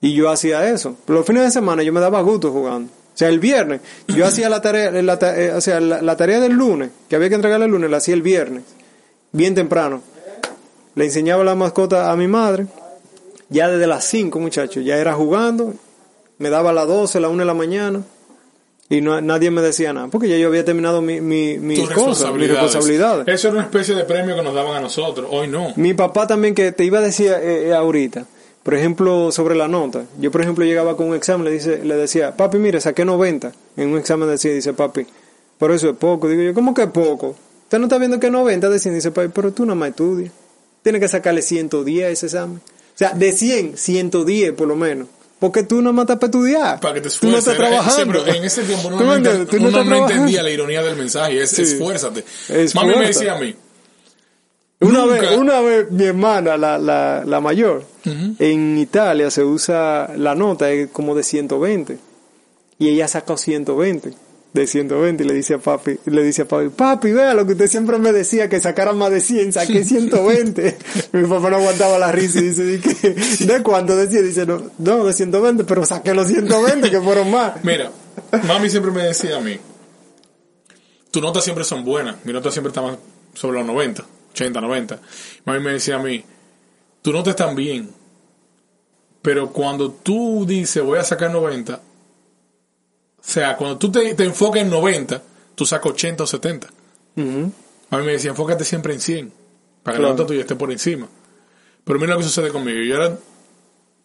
Y 0.00 0.12
yo 0.14 0.28
hacía 0.30 0.68
eso. 0.70 0.96
Los 1.06 1.24
fines 1.26 1.44
de 1.44 1.50
semana 1.50 1.82
yo 1.82 1.92
me 1.92 2.00
daba 2.00 2.20
gusto 2.22 2.50
jugando. 2.50 2.90
O 3.14 3.16
sea, 3.16 3.28
el 3.28 3.38
viernes, 3.38 3.80
yo 4.08 4.26
hacía 4.26 4.48
la 4.48 4.60
tarea, 4.60 4.90
la 4.90 5.18
ta- 5.18 5.40
eh, 5.40 5.52
o 5.52 5.60
sea, 5.60 5.80
la, 5.80 6.02
la 6.02 6.16
tarea 6.16 6.40
del 6.40 6.52
lunes, 6.52 6.90
que 7.08 7.16
había 7.16 7.28
que 7.28 7.36
entregarle 7.36 7.66
el 7.66 7.72
lunes, 7.72 7.90
la 7.90 7.98
hacía 7.98 8.14
el 8.14 8.22
viernes, 8.22 8.64
bien 9.32 9.54
temprano. 9.54 10.02
Le 10.96 11.04
enseñaba 11.04 11.42
la 11.44 11.54
mascota 11.54 12.10
a 12.10 12.16
mi 12.16 12.28
madre, 12.28 12.66
ya 13.48 13.68
desde 13.68 13.86
las 13.86 14.04
5, 14.04 14.38
muchachos, 14.40 14.84
ya 14.84 14.96
era 14.96 15.14
jugando, 15.14 15.74
me 16.38 16.50
daba 16.50 16.70
a 16.70 16.72
las 16.72 16.86
12, 16.88 17.20
la 17.20 17.28
1 17.28 17.38
de 17.40 17.44
la 17.44 17.54
mañana, 17.54 18.02
y 18.88 19.00
no, 19.00 19.20
nadie 19.20 19.50
me 19.50 19.62
decía 19.62 19.92
nada, 19.92 20.08
porque 20.08 20.28
ya 20.28 20.36
yo 20.36 20.48
había 20.48 20.64
terminado 20.64 21.00
mi, 21.00 21.20
mi, 21.20 21.58
mis 21.58 21.80
Tus 21.80 21.90
cosas, 21.90 22.32
mis 22.34 22.48
responsabilidades. 22.48 23.26
Eso 23.28 23.48
era 23.48 23.56
una 23.56 23.64
especie 23.66 23.94
de 23.94 24.04
premio 24.04 24.36
que 24.36 24.42
nos 24.42 24.54
daban 24.54 24.76
a 24.76 24.80
nosotros. 24.80 25.26
Hoy 25.30 25.48
no. 25.48 25.72
Mi 25.76 25.94
papá 25.94 26.26
también 26.26 26.54
que 26.54 26.70
te 26.72 26.84
iba 26.84 26.98
a 26.98 27.02
decir 27.02 27.30
eh, 27.32 27.68
eh, 27.68 27.74
ahorita, 27.74 28.26
por 28.64 28.74
ejemplo, 28.74 29.30
sobre 29.30 29.54
la 29.54 29.68
nota. 29.68 30.04
Yo, 30.18 30.32
por 30.32 30.40
ejemplo, 30.40 30.64
llegaba 30.64 30.96
con 30.96 31.06
un 31.08 31.14
examen, 31.14 31.44
le, 31.44 31.52
dice, 31.52 31.84
le 31.84 31.94
decía, 31.96 32.36
papi, 32.36 32.58
mire, 32.58 32.80
saqué 32.80 33.04
90. 33.04 33.52
En 33.76 33.90
un 33.90 33.98
examen 33.98 34.28
decía, 34.28 34.52
dice, 34.52 34.72
papi, 34.72 35.06
por 35.58 35.70
eso 35.70 35.90
es 35.90 35.96
poco. 35.96 36.28
Digo 36.28 36.42
yo, 36.42 36.54
¿cómo 36.54 36.74
que 36.74 36.82
es 36.82 36.90
poco? 36.90 37.36
Usted 37.64 37.78
no 37.78 37.84
está 37.84 37.98
viendo 37.98 38.18
que 38.18 38.30
90, 38.30 38.68
decía, 38.70 38.90
dice, 38.90 39.12
papi, 39.12 39.28
pero 39.32 39.52
tú 39.52 39.64
nada 39.64 39.76
más 39.76 39.90
estudias. 39.90 40.32
Tienes 40.82 41.00
que 41.00 41.08
sacarle 41.08 41.42
110 41.42 42.04
a 42.04 42.08
ese 42.08 42.26
examen. 42.26 42.56
O 42.56 42.96
sea, 42.98 43.12
de 43.12 43.32
100, 43.32 43.76
110 43.76 44.52
por 44.52 44.66
lo 44.68 44.76
menos. 44.76 45.08
Porque 45.40 45.62
tú 45.62 45.82
no 45.82 45.90
estás 46.00 46.16
para 46.16 46.26
estudiar. 46.26 46.80
Para 46.80 46.94
que 46.94 47.00
te 47.02 47.10
Tú 47.10 47.28
no 47.28 47.36
esfuerces. 47.38 47.52
estás 47.52 47.56
trabajando. 47.56 48.18
Sí, 48.18 48.22
pero 48.24 48.34
en 48.38 48.44
ese 48.44 48.62
tiempo 48.62 48.88
uno 48.88 48.96
¿Tú 48.98 49.04
no, 49.60 49.84
no 49.84 49.96
entendía 49.96 50.42
la 50.42 50.50
ironía 50.50 50.82
del 50.82 50.96
mensaje. 50.96 51.42
Es 51.42 51.50
Sí. 51.50 51.62
esfuérzate. 51.62 52.20
Esfuerza. 52.20 52.80
Mami 52.80 52.94
me 52.98 53.06
decía 53.08 53.34
a 53.34 53.38
mí. 53.40 53.54
Una 54.80 55.06
Nunca- 55.06 55.20
vez, 55.20 55.36
una 55.38 55.60
vez 55.60 55.90
mi 55.90 56.04
hermana, 56.04 56.56
la, 56.56 56.78
la, 56.78 57.22
la 57.24 57.40
mayor, 57.40 57.84
en 58.04 58.76
Italia 58.78 59.30
se 59.30 59.42
usa 59.44 60.10
la 60.16 60.34
nota 60.34 60.70
es 60.70 60.90
como 60.90 61.14
de 61.14 61.22
120 61.22 61.98
y 62.78 62.88
ella 62.88 63.08
sacó 63.08 63.36
120 63.38 64.12
de 64.52 64.66
120 64.66 65.24
y 65.24 65.26
le 65.26 65.34
dice 65.34 65.54
a 65.54 65.58
papi, 65.58 65.98
le 66.04 66.22
dice 66.22 66.42
a 66.42 66.44
papi, 66.48 66.68
papi, 66.68 67.12
vea 67.12 67.34
lo 67.34 67.46
que 67.46 67.52
usted 67.52 67.66
siempre 67.68 67.98
me 67.98 68.12
decía 68.12 68.48
que 68.48 68.60
sacara 68.60 68.92
más 68.92 69.10
de 69.10 69.20
100, 69.20 69.52
saqué 69.54 69.84
120. 69.84 70.76
mi 71.12 71.26
papá 71.26 71.50
no 71.50 71.56
aguantaba 71.56 71.98
la 71.98 72.12
risa 72.12 72.38
y 72.40 72.42
dice, 72.50 72.62
¿de? 72.64 73.46
¿de 73.46 73.62
cuánto 73.62 73.96
decía? 73.96 74.22
Dice, 74.22 74.44
no, 74.46 74.62
no, 74.78 75.04
de 75.06 75.12
120, 75.12 75.64
pero 75.64 75.84
saqué 75.86 76.14
los 76.14 76.28
120 76.28 76.90
que 76.90 77.00
fueron 77.00 77.30
más. 77.30 77.64
Mira, 77.64 77.90
mami 78.46 78.68
siempre 78.70 78.92
me 78.92 79.02
decía 79.02 79.38
a 79.38 79.40
mí, 79.40 79.58
tus 81.10 81.22
notas 81.22 81.42
siempre 81.42 81.64
son 81.64 81.84
buenas, 81.84 82.16
mi 82.24 82.32
nota 82.32 82.50
siempre 82.50 82.68
está 82.68 82.82
más 82.82 82.96
sobre 83.34 83.58
los 83.58 83.66
90, 83.66 84.04
80, 84.34 84.60
90. 84.60 85.00
Mami 85.44 85.60
me 85.60 85.72
decía 85.72 85.96
a 85.96 85.98
mí, 86.02 86.22
tus 87.02 87.14
notas 87.14 87.30
están 87.30 87.54
bien, 87.54 87.90
pero 89.22 89.50
cuando 89.52 89.90
tú 89.92 90.44
dices 90.46 90.82
voy 90.82 90.98
a 90.98 91.04
sacar 91.04 91.30
90, 91.30 91.74
o 91.76 91.80
sea, 93.20 93.56
cuando 93.56 93.78
tú 93.78 93.90
te, 93.90 94.14
te 94.14 94.24
enfocas 94.24 94.62
en 94.62 94.70
90, 94.70 95.22
tú 95.54 95.64
sacas 95.64 95.92
80 95.92 96.24
o 96.24 96.26
70. 96.26 96.66
Ujú. 97.16 97.52
Mami 97.90 98.04
me 98.06 98.12
decía, 98.12 98.30
enfócate 98.30 98.64
siempre 98.64 98.92
en 98.92 99.00
100, 99.00 99.32
para 99.82 99.96
que 99.96 100.00
Claro. 100.00 100.02
la 100.02 100.08
nota 100.18 100.26
tuya 100.26 100.40
esté 100.40 100.56
por 100.56 100.70
encima. 100.72 101.08
Pero 101.84 101.98
mira 101.98 102.12
lo 102.14 102.18
que 102.18 102.24
sucede 102.24 102.50
conmigo, 102.50 102.80
yo 102.82 102.96
era 102.96 103.18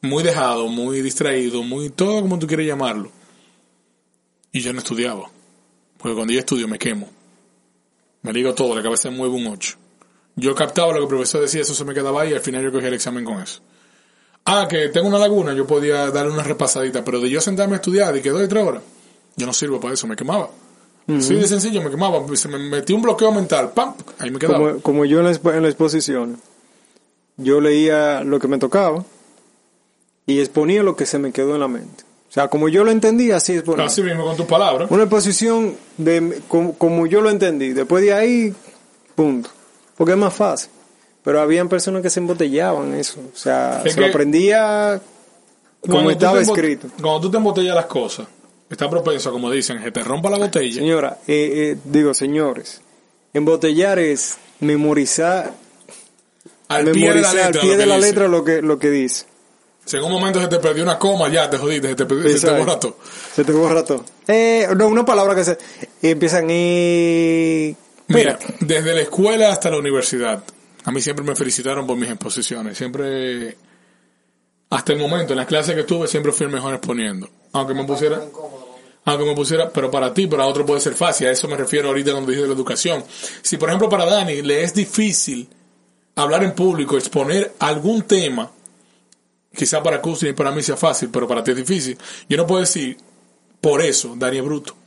muy 0.02 0.24
dejado, 0.24 0.68
muy 0.68 1.02
distraído, 1.02 1.64
muy 1.64 1.90
todo 1.90 2.22
como 2.22 2.38
tú 2.40 2.48
quieres 2.48 2.68
llamarlo. 2.68 3.12
Y 4.52 4.62
yo 4.62 4.72
no 4.74 4.80
estudiaba. 4.80 5.30
Porque 5.98 6.16
cuando 6.16 6.34
yo 6.34 6.40
estudio 6.40 6.68
me 6.68 6.80
quemo. 6.80 7.10
Me 8.22 8.32
digo 8.34 8.54
todo, 8.54 8.76
la 8.76 8.82
cabeza 8.84 9.10
me 9.12 9.18
mueve 9.18 9.36
un 9.36 9.48
8. 9.48 9.78
Yo 10.40 10.56
captaba 10.56 10.88
lo 10.90 11.00
que 11.00 11.04
el 11.04 11.08
profesor 11.08 11.42
decía, 11.42 11.62
eso 11.62 11.74
se 11.74 11.86
me 11.86 11.94
quedaba 11.94 12.22
ahí 12.22 12.32
y 12.32 12.34
al 12.34 12.40
final 12.40 12.64
yo 12.64 12.72
cogía 12.72 12.88
el 12.88 12.94
examen 12.94 13.26
con 13.26 13.42
eso. 13.42 13.62
Ah, 14.46 14.68
que 14.70 14.90
tengo 14.90 15.08
una 15.08 15.20
laguna, 15.20 15.54
yo 15.54 15.68
podía 15.68 16.10
darle 16.12 16.32
una 16.32 16.44
repasadita, 16.44 17.04
pero 17.04 17.20
de 17.20 17.30
yo 17.30 17.42
sentarme 17.42 17.74
a 17.74 17.78
estudiar 17.78 18.16
y 18.16 18.22
que 18.22 18.30
doy 18.30 18.48
tres 18.48 18.64
horas, 18.64 18.82
yo 19.36 19.46
no 19.46 19.54
sirvo 19.54 19.80
para 19.80 19.94
eso, 19.94 20.08
me 20.08 20.16
quemaba. 20.16 20.50
Así 21.08 21.34
de 21.34 21.48
sencillo, 21.48 21.82
me 21.82 21.90
quemaba, 21.90 22.24
se 22.36 22.48
me 22.48 22.60
metí 22.60 22.94
un 22.94 23.02
bloqueo 23.02 23.32
mental, 23.32 23.72
¡pam! 23.74 23.96
Ahí 24.20 24.30
me 24.30 24.38
quedaba. 24.38 24.60
Como, 24.60 24.82
como 24.82 25.06
yo 25.06 25.20
en 25.20 25.26
la, 25.26 25.56
en 25.56 25.64
la 25.64 25.70
exposición, 25.70 26.40
yo 27.38 27.60
leía 27.60 28.24
lo 28.24 28.40
que 28.40 28.48
me 28.48 28.60
tocaba 28.60 29.04
y 30.28 30.40
exponía 30.40 30.84
lo 30.84 30.96
que 30.96 31.08
se 31.08 31.18
me 31.18 31.32
quedó 31.32 31.56
en 31.56 31.62
la 31.62 31.68
mente. 31.68 32.04
O 32.30 32.32
sea, 32.32 32.48
como 32.48 32.70
yo 32.70 32.84
lo 32.84 32.92
entendí, 32.92 33.32
así 33.32 33.54
exponía. 33.54 33.88
Así 33.88 34.04
mismo 34.04 34.24
con 34.24 34.38
tus 34.38 34.46
palabras. 34.46 34.92
Una 34.92 35.04
exposición 35.04 35.76
de 35.98 36.44
como, 36.48 36.78
como 36.78 37.08
yo 37.08 37.22
lo 37.22 37.32
entendí. 37.32 37.74
Después 37.74 38.04
de 38.04 38.14
ahí, 38.14 38.54
punto. 39.16 39.50
Porque 40.00 40.14
es 40.14 40.18
más 40.18 40.34
fácil. 40.34 40.72
Pero 41.24 41.42
habían 41.42 41.68
personas 41.70 42.02
que 42.02 42.10
se 42.10 42.20
embotellaban 42.22 42.96
eso. 42.96 43.20
O 43.32 43.38
sea, 43.38 43.84
Es 43.86 43.94
se 43.94 44.00
lo 44.02 44.08
aprendía 44.08 45.00
como 45.88 46.10
estaba 46.10 46.42
escrito. 46.42 46.88
Cuando 47.02 47.20
tú 47.22 47.30
te 47.32 47.38
embotellas 47.38 47.76
las 47.76 47.86
cosas, 47.86 48.26
está 48.70 48.90
propenso, 48.90 49.32
como 49.32 49.52
dicen, 49.52 49.84
que 49.84 49.92
te 49.92 50.02
rompa 50.04 50.30
la 50.30 50.38
botella. 50.38 50.74
Señora, 50.80 51.18
eh, 51.28 51.74
eh, 51.74 51.78
digo, 51.84 52.14
señores, 52.14 52.82
embotellar 53.34 54.00
es 54.00 54.38
memorizar, 54.62 55.54
al 56.70 56.92
pie 56.92 57.14
de 57.14 57.22
la 57.22 57.34
letra. 57.34 57.46
al 57.48 57.54
lo 57.54 57.62
pie 57.62 57.70
que 57.72 57.78
de 57.78 57.86
la 57.86 57.96
dice. 57.98 58.08
letra 58.08 58.28
lo 58.30 58.44
que, 58.46 58.62
lo 58.62 58.80
que 58.80 58.90
dice. 58.90 59.26
Si 59.86 59.98
en 59.98 60.04
un 60.04 60.12
momento 60.12 60.40
se 60.40 60.48
te 60.48 60.60
perdió 60.60 60.84
una 60.84 61.00
coma, 61.00 61.28
ya 61.30 61.50
te 61.50 61.58
jodiste, 61.58 61.90
se 61.90 61.96
te, 61.96 62.06
perdió- 62.06 62.30
se 62.38 62.48
te 62.48 62.58
borra 62.60 62.80
todo. 62.80 62.96
Se 63.36 63.44
te 63.44 63.52
borra 63.52 63.84
todo. 63.84 64.06
Eh, 64.28 64.68
no, 64.78 64.88
una 64.88 65.04
palabra 65.04 65.34
que 65.36 65.44
se 65.44 65.58
empiezan 66.02 66.46
eh, 66.50 67.76
Mira, 68.10 68.40
desde 68.60 68.94
la 68.96 69.02
escuela 69.02 69.52
hasta 69.52 69.70
la 69.70 69.78
universidad, 69.78 70.44
a 70.84 70.92
mí 70.92 71.02
siempre 71.02 71.24
me 71.24 71.36
felicitaron 71.36 71.86
por 71.86 71.96
mis 71.96 72.10
exposiciones. 72.10 72.78
Siempre, 72.78 73.56
hasta 74.70 74.94
el 74.94 75.00
momento, 75.00 75.34
en 75.34 75.38
las 75.38 75.48
clases 75.48 75.76
que 75.76 75.84
tuve, 75.84 76.08
siempre 76.08 76.32
fui 76.32 76.48
el 76.48 76.52
mejor 76.52 76.74
exponiendo. 76.74 77.30
Aunque 77.54 77.76
me 77.76 77.84
pusiera, 77.84 78.20
aunque 79.06 79.26
me 79.26 79.36
pusiera, 79.36 79.70
pero 79.70 79.92
para 79.92 80.12
ti, 80.12 80.26
para 80.26 80.48
otro 80.48 80.66
puede 80.66 80.82
ser 80.82 80.96
fácil. 80.96 81.28
A 81.28 81.32
eso 81.32 81.48
me 81.48 81.56
refiero 81.56 81.90
ahorita 81.90 82.12
cuando 82.12 82.32
dije 82.32 82.42
de 82.42 82.48
la 82.48 82.56
educación. 82.56 83.04
Si, 83.44 83.58
por 83.58 83.70
ejemplo, 83.70 83.88
para 83.90 84.06
Dani 84.06 84.42
le 84.42 84.64
es 84.64 84.74
difícil 84.74 85.48
hablar 86.16 86.44
en 86.44 86.54
público, 86.54 86.98
exponer 86.98 87.54
algún 87.60 88.02
tema, 88.04 88.52
quizá 89.56 89.84
para 89.84 90.02
Custin 90.02 90.30
y 90.30 90.34
para 90.34 90.52
mí 90.52 90.64
sea 90.64 90.78
fácil, 90.78 91.10
pero 91.12 91.28
para 91.28 91.44
ti 91.44 91.52
es 91.52 91.58
difícil. 91.58 91.98
Yo 92.28 92.38
no 92.38 92.48
puedo 92.48 92.62
decir, 92.62 92.98
por 93.62 93.82
eso, 93.82 94.16
Dani 94.18 94.38
es 94.38 94.44
bruto. 94.44 94.79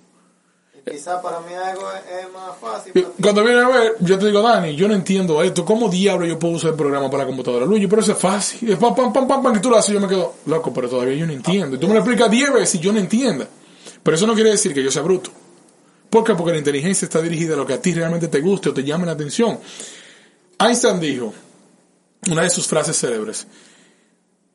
Quizá 0.84 1.22
para 1.22 1.38
mí 1.40 1.54
algo 1.54 1.84
es, 1.92 2.24
es 2.24 2.32
más 2.32 2.58
fácil. 2.60 3.06
Cuando 3.20 3.44
viene 3.44 3.60
a 3.60 3.68
ver, 3.68 3.96
yo 4.00 4.18
te 4.18 4.26
digo, 4.26 4.42
Dani, 4.42 4.74
yo 4.74 4.88
no 4.88 4.94
entiendo 4.94 5.40
esto. 5.42 5.64
¿Cómo 5.64 5.88
diablo 5.88 6.26
yo 6.26 6.38
puedo 6.38 6.54
usar 6.54 6.70
el 6.70 6.76
programa 6.76 7.08
para 7.08 7.22
la 7.22 7.28
computadora? 7.28 7.64
Luis, 7.64 7.86
pero 7.88 8.02
eso 8.02 8.12
es 8.12 8.18
fácil. 8.18 8.72
Es 8.72 8.78
pam, 8.78 8.94
pam, 8.94 9.12
pam, 9.12 9.28
pam, 9.28 9.42
pam, 9.42 9.56
y 9.56 9.60
tú 9.60 9.70
lo 9.70 9.76
haces 9.76 9.90
y 9.90 9.94
yo 9.94 10.00
me 10.00 10.08
quedo, 10.08 10.34
loco, 10.46 10.72
pero 10.74 10.88
todavía 10.88 11.14
yo 11.14 11.26
no 11.26 11.32
entiendo. 11.32 11.76
Y 11.76 11.78
tú 11.78 11.86
me 11.86 11.94
lo 11.94 12.00
explicas 12.00 12.28
10 12.28 12.52
veces 12.52 12.74
y 12.74 12.78
yo 12.80 12.92
no 12.92 12.98
entienda. 12.98 13.46
Pero 14.02 14.16
eso 14.16 14.26
no 14.26 14.34
quiere 14.34 14.50
decir 14.50 14.74
que 14.74 14.82
yo 14.82 14.90
sea 14.90 15.02
bruto. 15.02 15.30
¿Por 16.10 16.24
qué? 16.24 16.34
Porque 16.34 16.52
la 16.52 16.58
inteligencia 16.58 17.06
está 17.06 17.22
dirigida 17.22 17.54
a 17.54 17.56
lo 17.56 17.64
que 17.64 17.74
a 17.74 17.80
ti 17.80 17.94
realmente 17.94 18.26
te 18.26 18.40
guste 18.40 18.70
o 18.70 18.74
te 18.74 18.82
llame 18.82 19.06
la 19.06 19.12
atención. 19.12 19.60
Einstein 20.58 20.98
dijo, 20.98 21.32
una 22.28 22.42
de 22.42 22.50
sus 22.50 22.66
frases 22.66 22.98
célebres, 22.98 23.46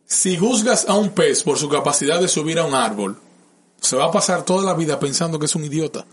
si 0.05 0.38
juzgas 0.38 0.88
a 0.88 0.95
un 0.95 1.09
pez 1.09 1.43
por 1.43 1.57
su 1.57 1.69
capacidad 1.69 2.19
de 2.19 2.28
subir 2.28 2.59
a 2.59 2.65
un 2.65 2.75
árbol, 2.75 3.17
se 3.80 3.95
va 3.95 4.05
a 4.05 4.11
pasar 4.11 4.43
toda 4.43 4.63
la 4.63 4.73
vida 4.73 4.99
pensando 4.99 5.39
que 5.39 5.45
es 5.45 5.55
un 5.55 5.65
idiota. 5.65 6.05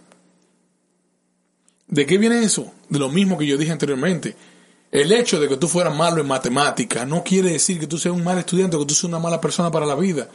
¿De 1.87 2.07
qué 2.07 2.19
viene 2.19 2.43
eso? 2.43 2.73
De 2.89 2.99
lo 2.99 3.09
mismo 3.09 3.39
que 3.39 3.47
yo 3.47 3.57
dije 3.57 3.73
anteriormente. 3.73 4.37
El 4.91 5.11
hecho 5.11 5.41
de 5.41 5.49
que 5.49 5.57
tú 5.57 5.67
fueras 5.67 5.95
malo 5.95 6.21
en 6.21 6.29
matemática 6.29 7.05
no 7.05 7.25
quiere 7.25 7.51
decir 7.51 7.81
que 7.81 7.89
tú 7.89 7.99
seas 7.99 8.15
un 8.15 8.23
mal 8.23 8.39
estudiante 8.39 8.77
o 8.77 8.79
que 8.79 8.87
tú 8.87 8.95
seas 8.95 9.05
una 9.05 9.19
mala 9.19 9.41
persona 9.41 9.69
para 9.69 9.87
la 9.87 9.97
vida. 9.97 10.29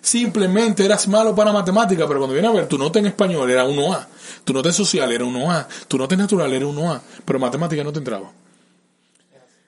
Simplemente 0.00 0.86
eras 0.86 1.06
malo 1.06 1.34
para 1.34 1.52
matemática, 1.52 2.06
pero 2.08 2.20
cuando 2.20 2.32
viene 2.32 2.48
a 2.48 2.52
ver, 2.52 2.66
tu 2.66 2.78
nota 2.78 2.98
en 2.98 3.06
español 3.06 3.50
era 3.50 3.66
1A, 3.66 4.06
tu 4.42 4.54
nota 4.54 4.70
en 4.70 4.74
social 4.74 5.12
era 5.12 5.22
1A, 5.22 5.66
tu 5.86 5.98
nota 5.98 6.14
en 6.14 6.20
natural 6.20 6.50
era 6.50 6.64
1A, 6.64 7.00
pero 7.26 7.38
matemática 7.38 7.84
no 7.84 7.92
te 7.92 7.98
entraba. 7.98 8.32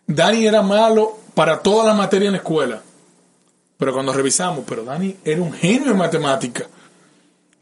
Dani 0.06 0.46
era 0.46 0.62
malo 0.62 1.18
para 1.34 1.60
toda 1.60 1.84
la 1.84 1.92
materia 1.92 2.28
en 2.28 2.32
la 2.32 2.38
escuela, 2.38 2.82
pero 3.76 3.92
cuando 3.92 4.14
revisamos, 4.14 4.64
pero 4.66 4.82
Dani 4.82 5.14
era 5.26 5.42
un 5.42 5.52
genio 5.52 5.90
en 5.90 5.98
matemática. 5.98 6.66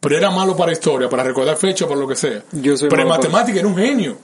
Pero 0.09 0.18
era 0.18 0.30
malo 0.30 0.57
para 0.57 0.72
historia, 0.72 1.09
para 1.09 1.22
recordar 1.24 1.57
fechas, 1.57 1.88
por 1.88 1.96
lo 1.98 2.07
que 2.07 2.16
sea. 2.16 2.42
Yo 2.52 2.76
soy 2.76 2.88
pero 2.88 3.02
en 3.02 3.09
para- 3.09 3.18
matemática 3.20 3.59
era 3.59 3.68
un 3.68 3.76
genio. 3.76 4.16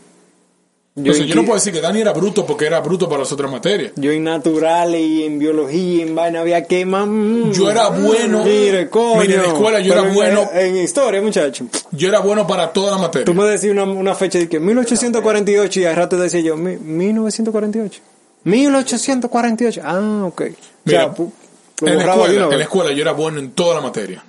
Entonces, 0.95 1.25
yo, 1.27 1.35
no 1.37 1.43
puedo 1.45 1.55
decir 1.55 1.73
que 1.73 1.81
Dani 1.81 2.03
era 2.03 2.13
bruto 2.13 2.45
porque 2.45 2.67
era 2.67 2.79
bruto 2.81 3.09
para 3.09 3.21
las 3.21 3.33
otras 3.33 3.51
materias. 3.51 3.93
yo 3.97 4.11
en 4.11 4.25
naturales 4.25 5.01
y 5.01 5.25
en 5.25 5.39
biología 5.39 5.81
y 5.81 6.01
en 6.03 6.15
vaina 6.15 6.41
había 6.41 6.65
que 6.67 6.85
mm, 6.85 7.51
Yo 7.53 7.71
era 7.71 7.89
bueno. 7.89 8.45
Mire, 8.45 8.91
coño. 8.91 9.19
Mire, 9.23 9.37
en 9.37 9.41
la 9.43 9.49
escuela 9.49 9.81
yo 9.81 9.95
era 9.95 10.07
en- 10.07 10.15
bueno. 10.15 10.51
En, 10.53 10.77
historia, 10.77 11.23
muchacho. 11.23 11.65
Yo 11.93 12.09
era 12.09 12.19
bueno 12.21 12.47
para 12.47 12.71
toda 12.75 12.91
la 12.91 12.99
materia. 12.99 13.25
Tú 13.25 13.33
me 13.33 13.45
decías 13.45 13.73
una, 13.73 13.85
una 13.85 14.15
fecha 14.15 14.39
de 14.39 14.51
que 14.51 14.61
1848 14.61 15.81
y 15.81 15.85
al 15.87 15.97
rato 15.97 16.19
decía 16.19 16.41
yo 16.41 16.59
"Mi- 16.59 16.77
1948. 16.77 18.01
1848. 18.45 19.81
Ah, 19.83 20.25
ok. 20.27 20.43
Mira, 20.85 21.07
o 21.07 21.17
sea, 21.17 21.91
en, 21.91 21.97
la 21.99 22.05
escuela, 22.05 22.45
en 22.45 22.59
la 22.59 22.65
escuela 22.65 22.93
yo 22.93 23.01
era 23.03 23.13
bueno 23.13 23.39
en 23.39 23.53
toda 23.53 23.77
la 23.77 23.81
materia. 23.81 24.23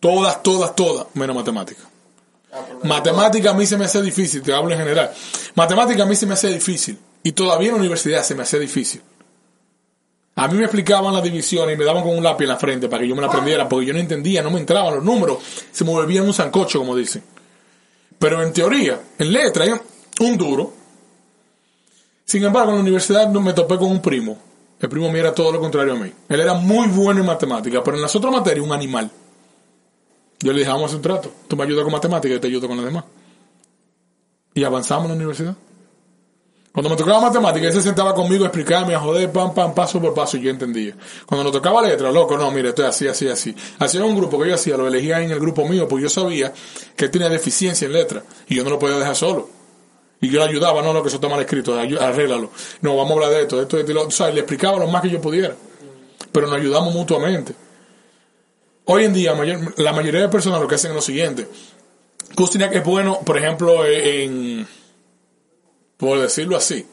Todas, 0.00 0.42
todas, 0.42 0.74
todas, 0.74 1.06
menos 1.14 1.36
matemática. 1.36 1.82
Ah, 2.52 2.64
Matemática 2.82 3.50
a 3.50 3.54
mí 3.54 3.66
se 3.66 3.76
me 3.76 3.84
hace 3.84 4.02
difícil, 4.02 4.42
te 4.42 4.52
hablo 4.52 4.72
en 4.72 4.78
general. 4.78 5.12
Matemática 5.54 6.02
a 6.02 6.06
mí 6.06 6.16
se 6.16 6.26
me 6.26 6.34
hace 6.34 6.48
difícil. 6.48 6.98
Y 7.22 7.32
todavía 7.32 7.68
en 7.68 7.74
la 7.74 7.80
universidad 7.80 8.22
se 8.22 8.34
me 8.34 8.42
hace 8.42 8.58
difícil. 8.58 9.02
A 10.36 10.48
mí 10.48 10.56
me 10.56 10.64
explicaban 10.64 11.12
las 11.12 11.22
divisiones 11.22 11.74
y 11.74 11.78
me 11.78 11.84
daban 11.84 12.02
con 12.02 12.16
un 12.16 12.24
lápiz 12.24 12.44
en 12.44 12.48
la 12.48 12.56
frente 12.56 12.88
para 12.88 13.02
que 13.02 13.08
yo 13.08 13.14
me 13.14 13.20
la 13.20 13.26
aprendiera, 13.28 13.68
porque 13.68 13.86
yo 13.86 13.92
no 13.92 13.98
entendía, 13.98 14.42
no 14.42 14.50
me 14.50 14.58
entraban 14.58 14.94
los 14.94 15.04
números, 15.04 15.38
se 15.70 15.84
me 15.84 15.90
volvían 15.90 16.24
un 16.24 16.32
sancocho, 16.32 16.78
como 16.78 16.96
dicen. 16.96 17.22
Pero 18.18 18.42
en 18.42 18.52
teoría, 18.52 19.00
en 19.18 19.32
letra, 19.32 19.66
un 20.20 20.38
duro. 20.38 20.72
Sin 22.24 22.42
embargo, 22.42 22.70
en 22.70 22.76
la 22.76 22.82
universidad 22.82 23.28
no 23.28 23.40
me 23.40 23.52
topé 23.52 23.76
con 23.76 23.90
un 23.90 24.00
primo. 24.00 24.38
El 24.80 24.88
primo 24.88 25.10
mío 25.10 25.20
era 25.20 25.34
todo 25.34 25.52
lo 25.52 25.60
contrario 25.60 25.92
a 25.92 25.96
mí. 25.96 26.10
Él 26.28 26.40
era 26.40 26.54
muy 26.54 26.88
bueno 26.88 27.20
en 27.20 27.26
matemática, 27.26 27.82
pero 27.84 27.96
en 27.96 28.02
las 28.02 28.16
otras 28.16 28.32
materias 28.32 28.64
un 28.64 28.72
animal. 28.72 29.10
Yo 30.40 30.52
le 30.52 30.60
dije, 30.60 30.70
vamos 30.70 30.84
a 30.84 30.86
hacer 30.86 30.96
un 30.96 31.02
trato. 31.02 31.32
Tú 31.48 31.56
me 31.56 31.64
ayudas 31.64 31.84
con 31.84 31.92
matemática 31.92 32.34
y 32.34 32.40
te 32.40 32.46
ayudo 32.46 32.66
con 32.66 32.76
las 32.76 32.86
demás. 32.86 33.04
Y 34.54 34.64
avanzamos 34.64 35.04
en 35.04 35.10
la 35.10 35.16
universidad. 35.16 35.56
Cuando 36.72 36.88
me 36.88 36.96
tocaba 36.96 37.20
matemática, 37.20 37.66
él 37.66 37.72
se 37.72 37.82
sentaba 37.82 38.14
conmigo 38.14 38.44
a 38.44 38.46
explicarme, 38.46 38.94
a 38.94 39.00
joder, 39.00 39.32
pam, 39.32 39.52
pam, 39.52 39.74
paso 39.74 40.00
por 40.00 40.14
paso, 40.14 40.36
y 40.36 40.42
yo 40.42 40.50
entendía. 40.50 40.94
Cuando 41.26 41.42
nos 41.42 41.52
tocaba 41.52 41.82
letra, 41.82 42.12
loco, 42.12 42.38
no, 42.38 42.48
mire, 42.52 42.68
estoy 42.68 42.84
así, 42.86 43.08
así, 43.08 43.26
así. 43.26 43.54
Hacía 43.80 44.04
un 44.04 44.14
grupo 44.14 44.40
que 44.40 44.48
yo 44.48 44.54
hacía, 44.54 44.76
lo 44.76 44.86
elegía 44.86 45.20
en 45.20 45.32
el 45.32 45.40
grupo 45.40 45.66
mío, 45.66 45.88
porque 45.88 46.04
yo 46.04 46.08
sabía 46.08 46.52
que 46.94 47.06
él 47.06 47.10
tenía 47.10 47.28
deficiencia 47.28 47.86
en 47.86 47.92
letra, 47.92 48.22
y 48.46 48.54
yo 48.54 48.62
no 48.62 48.70
lo 48.70 48.78
podía 48.78 48.98
dejar 48.98 49.16
solo. 49.16 49.48
Y 50.20 50.30
yo 50.30 50.38
le 50.38 50.50
ayudaba, 50.50 50.80
no, 50.80 50.92
no, 50.92 51.02
que 51.02 51.08
eso 51.08 51.16
está 51.16 51.28
mal 51.28 51.40
escrito, 51.40 51.76
arréglalo. 51.76 52.50
No, 52.82 52.96
vamos 52.96 53.10
a 53.10 53.14
hablar 53.14 53.30
de 53.30 53.42
esto, 53.42 53.56
de 53.56 53.62
esto, 53.62 53.76
de 53.76 53.82
esto, 53.82 54.06
o 54.06 54.10
sea, 54.12 54.30
le 54.30 54.40
explicaba 54.40 54.78
lo 54.78 54.86
más 54.86 55.02
que 55.02 55.10
yo 55.10 55.20
pudiera. 55.20 55.56
Pero 56.30 56.46
nos 56.46 56.56
ayudamos 56.56 56.94
mutuamente. 56.94 57.52
Hoy 58.86 59.04
en 59.04 59.12
día, 59.12 59.34
mayor- 59.34 59.74
la 59.78 59.92
mayoría 59.92 60.20
de 60.22 60.28
personas 60.28 60.60
lo 60.60 60.66
que 60.68 60.74
hacen 60.74 60.90
es 60.90 60.94
lo 60.96 61.02
siguiente. 61.02 61.46
Kustinak 62.34 62.74
es 62.74 62.84
bueno, 62.84 63.20
por 63.24 63.36
ejemplo, 63.38 63.84
eh, 63.84 64.24
en, 64.24 64.66
por 65.96 66.18
decirlo 66.20 66.56
así, 66.56 66.86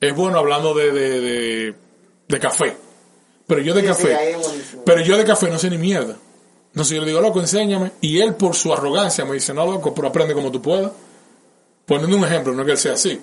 es 0.00 0.14
bueno 0.14 0.38
hablando 0.38 0.74
de, 0.74 0.90
de, 0.92 1.20
de, 1.20 1.74
de 2.28 2.38
café. 2.40 2.76
Pero 3.46 3.60
yo 3.60 3.74
de 3.74 3.82
Sí, 3.82 3.86
café, 3.86 4.14
pero 4.84 5.00
yo 5.02 5.16
de 5.16 5.24
café 5.24 5.48
no 5.48 5.58
sé 5.58 5.68
ni 5.70 5.78
mierda. 5.78 6.16
Entonces 6.68 6.94
yo 6.96 7.02
le 7.02 7.08
digo, 7.08 7.20
loco, 7.20 7.38
enséñame. 7.40 7.92
Y 8.00 8.20
él 8.20 8.34
por 8.34 8.54
su 8.54 8.72
arrogancia 8.72 9.24
me 9.26 9.34
dice, 9.34 9.52
no, 9.52 9.66
loco, 9.66 9.94
pero 9.94 10.08
aprende 10.08 10.32
como 10.34 10.50
tú 10.50 10.62
puedas. 10.62 10.90
Poniendo 11.84 12.16
un 12.16 12.24
ejemplo, 12.24 12.52
no 12.54 12.62
es 12.62 12.66
que 12.66 12.72
él 12.72 12.78
sea 12.78 12.92
así. 12.94 13.20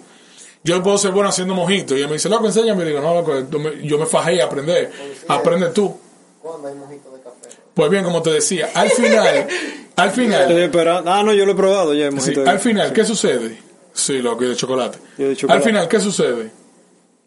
Yo 0.63 0.83
puedo 0.83 0.97
ser 0.99 1.11
bueno 1.11 1.29
haciendo 1.29 1.55
mojitos. 1.55 1.97
Y 1.97 2.01
él 2.01 2.07
me 2.07 2.13
dice, 2.13 2.29
loco, 2.29 2.45
enséñame. 2.45 2.83
Y 2.83 2.87
digo, 2.89 2.99
no, 3.01 3.15
loco, 3.15 3.43
tú 3.45 3.59
me- 3.59 3.81
yo 3.87 3.97
me 3.97 4.05
fajé 4.05 4.39
a 4.41 4.45
aprender. 4.45 4.91
Aprende 5.27 5.69
tú. 5.69 5.97
¿Cuándo 6.41 6.67
hay 6.67 6.75
mojito 6.75 7.11
de 7.11 7.21
café? 7.21 7.57
Pues 7.73 7.89
bien, 7.89 8.03
como 8.03 8.21
te 8.21 8.31
decía, 8.31 8.69
al 8.73 8.89
final, 8.91 9.47
al 9.95 10.11
final, 10.11 10.41
Estoy 10.43 10.61
esperando. 10.63 11.11
Ah, 11.11 11.23
no, 11.23 11.33
yo 11.33 11.45
lo 11.45 11.51
he 11.51 11.55
probado 11.55 11.93
ya. 11.93 12.09
Sí, 12.09 12.15
mojito 12.15 12.43
de- 12.43 12.49
al 12.49 12.59
final, 12.59 12.93
¿qué 12.93 13.03
sucede? 13.05 13.57
Sí, 13.93 14.19
loco, 14.19 14.43
y 14.43 14.47
de 14.47 14.55
chocolate. 14.55 14.97
Y 15.17 15.23
de 15.23 15.35
chocolate. 15.35 15.57
Al 15.63 15.67
final, 15.69 15.87
¿qué 15.87 15.99
sucede? 15.99 16.51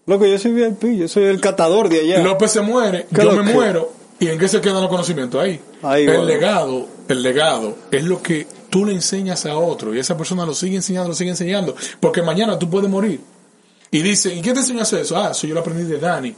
Loco, 0.07 0.27
yo 0.27 0.39
soy 0.39 0.53
VIP, 0.53 0.99
yo 0.99 1.09
soy 1.09 1.25
el 1.25 1.41
catador 1.41 1.89
de 1.89 2.01
allá. 2.01 2.23
López 2.23 2.51
se 2.53 2.61
muere, 2.61 3.07
¿Qué 3.15 3.23
yo 3.23 3.33
me 3.33 3.43
muero, 3.53 3.93
¿y 4.19 4.29
en 4.29 4.39
qué 4.39 4.49
se 4.49 4.61
quedan 4.61 4.81
los 4.81 4.89
conocimientos? 4.89 5.41
Ahí. 5.41 5.61
Ahí 5.83 6.07
el 6.07 6.27
legado, 6.27 6.89
el 7.09 7.23
legado 7.23 7.77
es 7.91 8.03
lo 8.05 8.21
que 8.23 8.47
tú 8.71 8.85
le 8.87 8.93
enseñas 8.95 9.45
a 9.47 9.57
otro 9.57 9.95
y 9.95 9.99
esa 9.99 10.17
persona 10.17 10.47
lo 10.47 10.55
sigue 10.55 10.77
enseñando, 10.77 11.09
lo 11.11 11.15
sigue 11.15 11.31
enseñando, 11.31 11.77
porque 12.01 12.23
mañana 12.23 12.59
tú 12.59 12.69
puedes 12.71 12.89
morir. 12.91 13.21
Y 13.91 14.01
dice, 14.03 14.35
¿y 14.35 14.41
quién 14.41 14.55
te 14.55 14.61
enseñó 14.61 14.81
a 14.81 14.83
hacer 14.83 15.01
eso? 15.01 15.17
Ah, 15.17 15.31
eso 15.33 15.47
yo 15.47 15.55
lo 15.55 15.61
aprendí 15.61 15.85
de 15.85 15.99
Dani. 15.99 16.35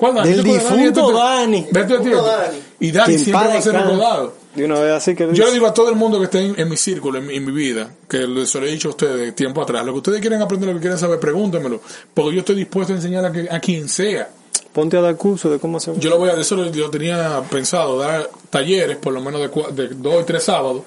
¿Cuál 0.00 0.14
Dani? 0.14 0.28
Del 0.30 0.36
¿Tú 0.38 0.42
te 0.44 0.48
acuerdas 0.56 0.76
de 0.78 0.86
difunto 0.86 1.12
Dani. 1.12 1.62
tiempo? 1.62 2.22
Dani. 2.26 2.58
Y 2.80 2.90
Dani 2.90 3.18
siempre 3.18 3.48
va 3.48 3.54
a 3.54 3.62
ser 3.62 3.72
recordado. 3.74 4.34
De 4.54 4.64
una 4.64 4.80
vez 4.80 4.92
así 4.94 5.14
que 5.14 5.28
Yo 5.32 5.44
le 5.44 5.52
digo 5.52 5.66
a 5.66 5.74
todo 5.74 5.90
el 5.90 5.94
mundo 5.96 6.18
que 6.18 6.24
esté 6.24 6.40
en, 6.40 6.58
en 6.58 6.68
mi 6.68 6.76
círculo, 6.76 7.18
en, 7.18 7.26
mi- 7.26 7.36
en 7.36 7.44
mi 7.44 7.52
vida, 7.52 7.90
que 8.08 8.26
les 8.26 8.52
lo 8.54 8.66
he 8.66 8.70
dicho 8.70 8.88
a 8.88 8.90
ustedes 8.90 9.34
tiempo 9.36 9.62
atrás, 9.62 9.84
lo 9.84 9.92
que 9.92 9.98
ustedes 9.98 10.20
quieren 10.20 10.42
aprender, 10.42 10.68
lo 10.70 10.74
que 10.74 10.80
quieren 10.80 10.98
saber, 10.98 11.20
pregúntemelo, 11.20 11.80
porque 12.12 12.32
yo 12.34 12.40
estoy 12.40 12.56
dispuesto 12.56 12.92
a 12.92 12.96
enseñar 12.96 13.24
a, 13.26 13.30
que- 13.30 13.46
a 13.48 13.60
quien 13.60 13.88
sea. 13.88 14.28
ponte 14.72 14.96
a 14.96 15.02
dar 15.02 15.14
curso 15.16 15.50
de 15.50 15.58
cómo 15.60 15.76
hacer. 15.76 15.96
Yo 16.00 16.10
lo 16.10 16.18
voy 16.18 16.30
a, 16.30 16.32
eso 16.40 16.56
lo, 16.56 16.68
yo 16.72 16.90
tenía 16.90 17.42
pensado, 17.50 17.98
dar 17.98 18.28
talleres, 18.50 18.96
por 18.96 19.12
lo 19.12 19.20
menos 19.20 19.40
de, 19.40 19.50
cua- 19.52 19.68
de 19.70 19.88
dos 19.88 20.22
y 20.22 20.24
tres 20.24 20.42
sábados, 20.42 20.82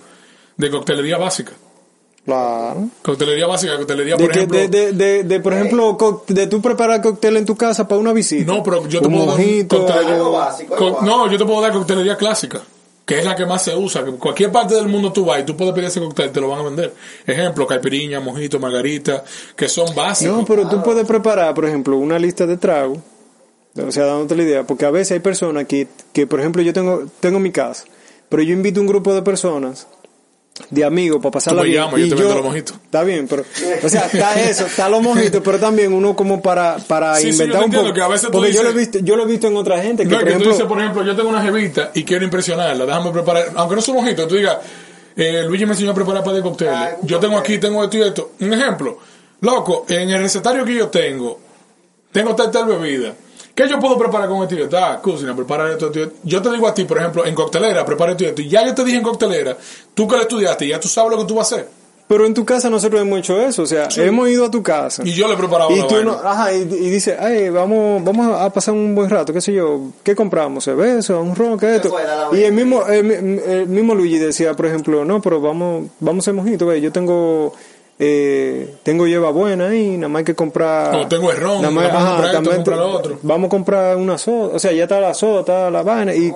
de 0.58 0.70
coctelería 0.70 1.18
básica. 1.18 1.54
Claro. 2.26 2.88
Coctelería 3.02 3.48
básica, 3.48 3.76
coctelería, 3.78 4.16
De, 4.16 4.24
por 4.24 4.32
que- 4.32 4.40
ejemplo. 4.40 4.58
de, 4.60 4.68
de, 4.70 4.92
de, 4.94 5.24
de, 5.26 5.40
por 5.42 5.54
ejemplo, 5.54 5.98
co- 5.98 6.24
de 6.28 6.48
tú 6.48 6.62
preparar 6.62 7.02
cóctel 7.02 7.36
en 7.38 7.46
tu 7.46 7.56
casa 7.58 7.86
para 7.88 8.00
una 8.00 8.14
visita. 8.14 8.50
No, 8.52 8.64
pero 8.64 8.88
yo 8.88 9.02
te 9.02 9.10
puedo 9.10 9.26
dar 9.26 9.38
mojito, 9.38 9.78
cóctel- 9.86 9.92
algo- 9.98 10.10
Algo 10.14 10.32
básico. 10.32 11.00
no, 11.02 11.30
yo 11.30 11.38
te 11.38 11.44
puedo 11.46 11.60
dar 11.62 11.74
coctelería 11.74 12.16
clásica, 12.16 12.62
que 13.06 13.20
es 13.20 13.26
la 13.26 13.36
que 13.36 13.46
más 13.46 13.62
se 13.64 13.76
usa. 13.76 14.06
Que 14.06 14.12
en 14.12 14.18
cualquier 14.18 14.54
parte 14.54 14.74
del 14.76 14.88
mundo 14.88 15.12
tú 15.12 15.26
vas 15.26 15.42
y 15.42 15.44
tú 15.44 15.58
puedes 15.58 15.74
pedir 15.74 15.90
ese 15.90 16.00
cóctel, 16.00 16.32
te 16.32 16.40
lo 16.40 16.48
van 16.48 16.62
a 16.62 16.64
vender. 16.64 16.94
Ejemplo, 17.28 17.68
caipiriña, 17.68 18.22
mojito, 18.22 18.58
margarita, 18.58 19.26
que 19.58 19.68
son 19.68 19.94
básicos. 19.94 20.38
No, 20.38 20.46
pero 20.46 20.70
tú 20.70 20.82
puedes 20.82 21.06
preparar, 21.06 21.54
por 21.54 21.66
ejemplo, 21.66 21.98
una 21.98 22.18
lista 22.20 22.46
de 22.46 22.56
tragos. 22.56 23.00
O 23.86 23.92
sea, 23.92 24.06
dándote 24.06 24.38
la 24.38 24.44
idea. 24.44 24.64
Porque 24.64 24.86
a 24.86 24.92
veces 24.92 25.12
hay 25.14 25.20
personas 25.20 25.66
que, 25.66 25.90
que 26.14 26.26
por 26.26 26.40
ejemplo, 26.40 26.62
yo 26.62 26.72
tengo, 26.72 27.04
tengo 27.20 27.40
mi 27.40 27.52
casa, 27.52 27.84
pero 28.30 28.44
yo 28.44 28.54
invito 28.54 28.80
un 28.80 28.88
grupo 28.88 29.14
de 29.14 29.24
personas, 29.24 29.88
de 30.70 30.84
amigos, 30.84 31.20
para 31.22 31.32
pasarla 31.32 31.62
Tú 31.62 31.66
me 31.68 31.72
bien. 31.72 31.84
llamas, 31.84 32.00
yo 32.00 32.10
te 32.10 32.16
vendo 32.16 32.36
los 32.36 32.44
mojitos. 32.44 32.76
Está 32.86 33.04
bien, 33.04 33.28
pero, 33.28 33.44
o 33.84 33.90
sea, 33.90 34.06
está 34.06 34.40
eso, 34.42 34.66
está 34.68 34.88
los 34.88 35.02
mojitos, 35.02 35.42
pero 35.44 35.60
también 35.60 35.92
uno 35.94 36.16
como 36.16 36.42
para, 36.42 36.78
para 36.78 37.16
Sí, 37.16 37.32
sí, 37.32 37.38
yo 37.40 37.44
inventar 37.46 37.58
un 37.60 37.64
entiendo 37.66 37.88
poco. 37.90 37.96
que 37.96 38.02
a 38.02 38.08
veces 38.08 38.28
tú 38.28 38.32
porque 38.34 38.54
yo 38.54 38.62
lo 38.64 38.70
he 38.70 38.74
visto, 38.74 39.00
yo 39.00 39.16
lo 39.16 39.24
he 39.24 39.26
visto 39.28 39.48
en 39.48 39.58
otra 39.58 39.82
gente, 39.82 40.04
que 40.04 40.10
No, 40.10 40.18
por 40.18 40.20
que 40.20 40.26
tú 40.26 40.30
ejemplo, 40.38 40.52
dices, 40.52 40.68
por 40.68 40.80
ejemplo, 40.80 41.04
yo 41.04 41.16
tengo 41.16 41.30
una 41.30 41.42
jevita 41.42 41.92
y 41.96 42.04
quiero 42.04 42.24
impresionarla, 42.24 42.86
déjame 42.86 43.12
preparar, 43.12 43.52
aunque 43.56 43.76
no 43.76 43.82
es 43.82 43.88
un 43.88 43.96
mojito, 43.96 44.28
tú 44.28 44.36
digas, 44.36 44.58
eh, 45.16 45.44
Luigi 45.48 45.66
me 45.66 45.72
enseñó 45.74 45.92
a 45.92 45.96
preparar 45.96 46.24
para 46.24 46.38
de 46.38 46.44
cócteles, 46.44 46.74
Ah, 46.76 46.92
yo 47.02 47.20
tengo 47.20 47.38
aquí, 47.38 47.58
tengo 47.58 47.84
esto 47.84 47.98
y 47.98 48.02
esto. 48.04 48.32
Un 48.40 48.54
ejemplo, 48.54 49.00
loco, 49.42 49.86
en 49.90 50.10
el 50.12 50.22
recetario 50.22 50.64
que 50.66 50.76
yo 50.76 50.88
tengo, 50.90 51.40
tengo 52.12 52.36
tal 52.36 52.52
tal 52.52 52.66
bebida, 52.68 53.14
¿Qué 53.56 53.70
yo 53.70 53.80
puedo 53.80 53.98
preparar 53.98 54.28
con 54.30 54.42
esto 54.42 54.56
y 54.56 54.62
esto? 54.62 54.78
Ah, 54.78 55.00
cocina, 55.02 55.36
prepara 55.36 55.72
esto, 55.72 55.88
esto 55.88 56.00
y 56.00 56.02
esto. 56.04 56.16
Yo 56.24 56.42
te 56.42 56.50
digo 56.52 56.68
a 56.68 56.74
ti, 56.74 56.86
por 56.86 56.98
ejemplo, 56.98 57.26
en 57.26 57.36
coctelera, 57.36 57.86
prepara 57.86 58.12
esto 58.14 58.24
y 58.24 58.28
esto. 58.28 58.42
Y 58.42 58.50
ya 58.50 58.66
yo 58.66 58.74
te 58.74 58.84
dije 58.84 58.98
en 58.98 59.04
coctelera, 59.04 59.56
tú 59.94 60.08
que 60.08 60.16
lo 60.16 60.22
estudiaste, 60.24 60.68
ya 60.68 60.80
tú 60.80 60.88
sabes 60.88 61.12
lo 61.12 61.18
que 61.20 61.26
tú 61.26 61.36
vas 61.36 61.52
a 61.52 61.56
hacer. 61.56 61.70
Pero 62.06 62.26
en 62.26 62.34
tu 62.34 62.44
casa 62.44 62.70
nosotros 62.70 63.00
hemos 63.02 63.20
hecho 63.20 63.40
eso, 63.40 63.62
o 63.64 63.66
sea, 63.66 63.88
hemos 63.96 64.28
ido 64.28 64.46
a 64.46 64.52
tu 64.52 64.62
casa. 64.62 65.04
Y 65.06 65.14
yo 65.14 65.26
le 65.28 65.36
he 65.36 65.38
preparado 65.38 65.72
Y 65.72 65.80
tú 65.88 65.96
vaina. 65.96 66.04
no, 66.04 66.12
ajá, 66.28 66.54
y, 66.54 66.58
y 66.62 66.90
dice, 66.90 67.16
ay, 67.18 67.50
vamos, 67.50 68.04
vamos 68.04 68.40
a 68.42 68.50
pasar 68.52 68.74
un 68.74 68.94
buen 68.94 69.10
rato, 69.10 69.32
qué 69.32 69.40
sé 69.40 69.54
yo, 69.54 69.80
¿qué 70.04 70.14
compramos? 70.14 70.66
¿Cerveza, 70.66 71.16
un 71.16 71.34
ron, 71.34 71.58
qué 71.58 71.76
es 71.78 71.86
esto? 71.86 71.96
Y 72.34 72.44
el 72.44 72.52
mismo, 72.54 72.86
el, 72.88 73.10
el 73.12 73.68
mismo 73.68 73.96
Luigi 73.96 74.18
decía, 74.18 74.54
por 74.54 74.66
ejemplo, 74.66 75.06
no, 75.06 75.22
pero 75.22 75.40
vamos, 75.40 75.88
vamos 76.02 76.24
a 76.24 76.32
hacer 76.32 76.34
mojito, 76.34 76.66
ve, 76.68 76.82
yo 76.82 76.92
tengo, 76.92 77.54
eh, 78.06 78.76
tengo 78.84 79.08
lleva 79.08 79.32
buena 79.32 79.70
ahí, 79.70 79.96
nada 79.96 80.10
más 80.10 80.20
hay 80.20 80.26
que 80.26 80.36
comprar. 80.36 80.94
O 80.96 81.08
tengo 81.08 81.32
el 81.32 81.38
ron, 81.38 81.62
nada 81.62 81.72
más- 81.72 81.92
vamos 81.94 82.04
a 82.04 82.12
comprar 82.12 82.36
esto, 82.44 82.56
comprar 82.56 82.80
otro. 82.80 83.20
Vamos 83.22 83.46
a 83.48 83.50
comprar 83.50 83.98
una 83.98 84.18
soda, 84.18 84.56
o 84.56 84.60
sea, 84.60 84.72
ya 84.74 84.84
está 84.84 85.00
la 85.00 85.14
soda, 85.14 85.40
está 85.40 85.72
la 85.72 85.84
vaina, 85.84 86.14
y, 86.14 86.34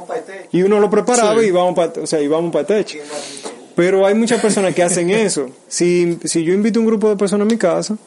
y 0.53 0.61
uno 0.61 0.80
lo 0.80 0.89
preparaba 0.89 1.41
Sí. 1.41 1.47
y 1.47 1.51
vamos 1.51 1.76
para, 1.76 2.01
o 2.01 2.07
sea, 2.07 2.22
y 2.22 2.28
vamos 2.28 2.51
para 2.53 2.61
el 2.61 2.68
techo. 2.68 2.99
Pero 3.76 4.05
hay 4.07 4.15
muchas 4.15 4.41
personas 4.41 4.74
que 4.74 4.82
hacen 4.84 5.09
eso. 5.28 5.47
Si, 5.68 6.18
si 6.24 6.43
yo 6.43 6.53
invito 6.53 6.80
a 6.80 6.82
un 6.82 6.88
grupo 6.88 7.09
de 7.09 7.15
personas 7.18 7.45
a 7.47 7.49
mi 7.51 7.57
casa, 7.57 7.97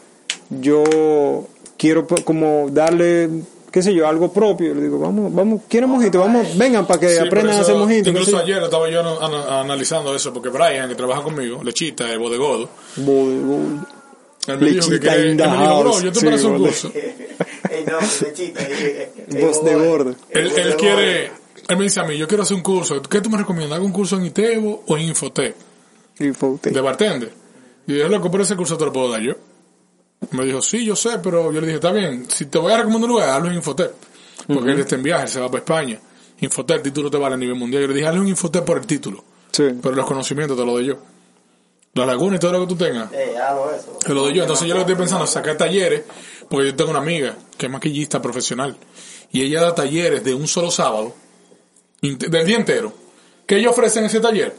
yo 0.48 1.44
quiero 1.76 2.06
pues, 2.06 2.22
como 2.24 2.68
darle, 2.70 3.28
qué 3.70 3.82
sé 3.82 3.94
yo, 3.94 4.06
algo 4.06 4.32
propio. 4.32 4.74
Le 4.74 4.82
digo, 4.82 4.98
vamos, 4.98 5.34
vamos, 5.34 5.62
¿quieren 5.68 5.88
mojito? 5.90 6.20
Vamos, 6.20 6.56
vengan 6.56 6.86
para 6.86 7.00
que 7.00 7.08
Sí, 7.08 7.18
aprendan 7.18 7.56
a 7.56 7.60
hacer 7.60 7.76
mojito. 7.76 8.10
Incluso 8.10 8.38
ayer 8.38 8.62
estaba 8.62 8.88
yo 8.90 9.00
ana- 9.00 9.16
ana- 9.20 9.60
analizando 9.60 10.14
eso, 10.14 10.32
porque 10.32 10.48
Brian, 10.48 10.88
que 10.88 10.94
trabaja 10.94 11.22
conmigo, 11.22 11.62
Lechita, 11.62 12.10
el 12.12 12.18
bodegodo, 12.18 12.68
Bo- 12.96 13.24
bo- 13.24 13.86
él 14.46 14.58
me 14.58 14.70
dijo 14.70 14.86
que 14.86 14.92
Lechita 14.94 15.12
quiere, 15.12 15.30
él 15.30 15.36
me 15.36 15.42
dijo, 15.44 15.80
bro, 15.80 16.00
yo 16.00 16.12
te 16.12 16.20
Sí, 16.20 16.26
para 16.26 16.36
un 16.46 16.58
curso. 16.58 16.92
Lechita. 18.22 18.62
eh, 18.62 19.12
eh, 19.28 19.40
Voz 19.44 19.64
de 19.64 19.72
eh, 19.72 19.76
gordo. 19.76 20.14
Él, 20.30 20.50
de 20.54 20.62
él 20.62 20.76
quiere, 20.76 21.26
él 21.68 21.76
me 21.76 21.84
dice 21.84 22.00
a 22.00 22.04
mí, 22.04 22.16
yo 22.16 22.26
quiero 22.26 22.42
hacer 22.42 22.56
un 22.56 22.62
curso, 22.62 23.00
¿qué 23.02 23.20
tú 23.20 23.30
me 23.30 23.38
recomiendas? 23.38 23.76
¿Hago 23.76 23.86
un 23.86 23.92
curso 23.92 24.16
en 24.16 24.26
Itebo 24.26 24.82
o 24.86 24.96
en 24.96 25.14
fue 25.14 25.28
usted. 25.28 25.54
de 26.72 26.80
bartender. 26.80 27.32
Y 27.86 27.98
yo, 27.98 28.08
loco, 28.08 28.30
pero 28.30 28.42
ese 28.42 28.56
curso 28.56 28.76
te 28.76 28.84
lo 28.84 28.92
puedo 28.92 29.10
dar 29.10 29.20
yo. 29.20 29.34
Me 30.32 30.44
dijo, 30.44 30.60
sí, 30.62 30.84
yo 30.84 30.94
sé, 30.94 31.18
pero 31.22 31.50
yo 31.52 31.60
le 31.60 31.66
dije, 31.66 31.76
está 31.76 31.92
bien, 31.92 32.28
si 32.30 32.46
te 32.46 32.58
voy 32.58 32.72
a 32.72 32.76
recomendar 32.78 33.04
un 33.10 33.16
lugar, 33.16 33.28
hazlo 33.30 33.48
en 33.48 33.54
Infotec. 33.54 33.92
Porque 34.46 34.70
él 34.72 34.80
está 34.80 34.96
en 34.96 35.02
viaje, 35.02 35.24
él 35.24 35.28
se 35.28 35.40
va 35.40 35.46
para 35.48 35.58
España. 35.60 35.98
Infotec, 36.40 36.76
el 36.78 36.82
título 36.82 37.10
te 37.10 37.16
vale 37.18 37.34
a 37.34 37.38
nivel 37.38 37.56
mundial. 37.56 37.82
Yo 37.82 37.88
le 37.88 37.94
dije, 37.94 38.06
hazlo 38.06 38.22
en 38.22 38.28
Infotec 38.28 38.64
por 38.64 38.78
el 38.78 38.86
título. 38.86 39.24
Sí. 39.50 39.64
Pero 39.82 39.94
los 39.94 40.06
conocimientos 40.06 40.56
te 40.56 40.64
lo 40.64 40.72
doy 40.72 40.86
yo. 40.86 40.98
La 41.94 42.06
laguna 42.06 42.36
y 42.36 42.38
todo 42.38 42.52
lo 42.52 42.60
que 42.60 42.66
tú 42.68 42.76
tengas, 42.76 43.12
Ey, 43.12 43.34
hazlo 43.34 43.74
eso. 43.74 43.98
te 44.04 44.14
lo 44.14 44.22
doy 44.22 44.34
yo. 44.34 44.42
Entonces 44.42 44.68
yo 44.68 44.74
lo 44.74 44.80
que 44.80 44.92
estoy 44.92 44.96
pensando 44.96 45.24
es 45.24 45.30
sacar 45.30 45.56
talleres, 45.56 46.02
porque 46.48 46.66
yo 46.66 46.76
tengo 46.76 46.90
una 46.90 47.00
amiga 47.00 47.36
que 47.58 47.66
es 47.66 47.72
maquillista 47.72 48.22
profesional. 48.22 48.76
Y 49.32 49.42
ella 49.42 49.60
da 49.62 49.74
talleres 49.74 50.22
de 50.22 50.34
un 50.34 50.46
solo 50.46 50.70
sábado, 50.70 51.14
del 52.00 52.46
día 52.46 52.56
entero. 52.56 52.92
¿Qué 53.46 53.56
ella 53.56 53.70
ofrece 53.70 53.98
en 53.98 54.04
ese 54.04 54.20
taller? 54.20 54.54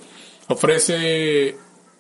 Ofrece 0.50 1.56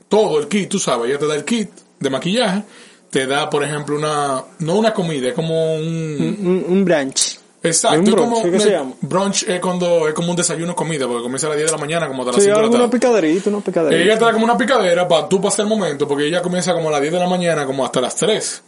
todo 0.09 0.39
el 0.39 0.47
kit, 0.49 0.69
tú 0.69 0.79
sabes, 0.79 1.09
ella 1.09 1.19
te 1.19 1.27
da 1.27 1.35
el 1.35 1.45
kit 1.45 1.69
de 1.99 2.09
maquillaje, 2.09 2.63
te 3.11 3.27
da, 3.27 3.47
por 3.49 3.63
ejemplo, 3.63 3.95
una, 3.95 4.43
no 4.59 4.75
una 4.77 4.93
comida, 4.93 5.27
es 5.29 5.33
como 5.35 5.75
un, 5.75 5.83
Un, 6.41 6.65
un 6.67 6.85
brunch. 6.85 7.37
exacto, 7.61 7.99
un 7.99 8.05
brunch, 8.05 8.17
como, 8.17 8.51
¿qué 8.51 8.59
se 8.59 8.71
llama? 8.71 8.93
brunch 9.01 9.43
es 9.47 9.59
cuando, 9.59 10.07
es 10.07 10.13
como 10.15 10.31
un 10.31 10.35
desayuno 10.37 10.75
comida, 10.75 11.05
porque 11.07 11.21
comienza 11.21 11.45
a 11.47 11.49
las 11.49 11.57
10 11.57 11.67
de 11.67 11.71
la 11.73 11.77
mañana, 11.77 12.07
como 12.07 12.23
hasta 12.23 12.31
las 12.31 12.41
Sí, 12.43 12.49
5 12.49 12.57
de 12.57 12.65
la 12.65 12.71
tarde. 12.71 12.89
picaderita, 12.89 13.49
una 13.49 13.59
picaderita. 13.59 14.01
Ella 14.03 14.17
te 14.17 14.25
da 14.25 14.31
como 14.33 14.45
una 14.45 14.57
picadera 14.57 15.07
para 15.07 15.29
tú 15.29 15.39
pasar 15.39 15.65
el 15.65 15.69
momento, 15.69 16.07
porque 16.07 16.25
ella 16.25 16.41
comienza 16.41 16.73
como 16.73 16.89
a 16.89 16.93
las 16.93 17.01
10 17.01 17.13
de 17.13 17.19
la 17.19 17.27
mañana, 17.27 17.65
como 17.67 17.85
hasta 17.85 18.01
las 18.01 18.15
3. 18.15 18.63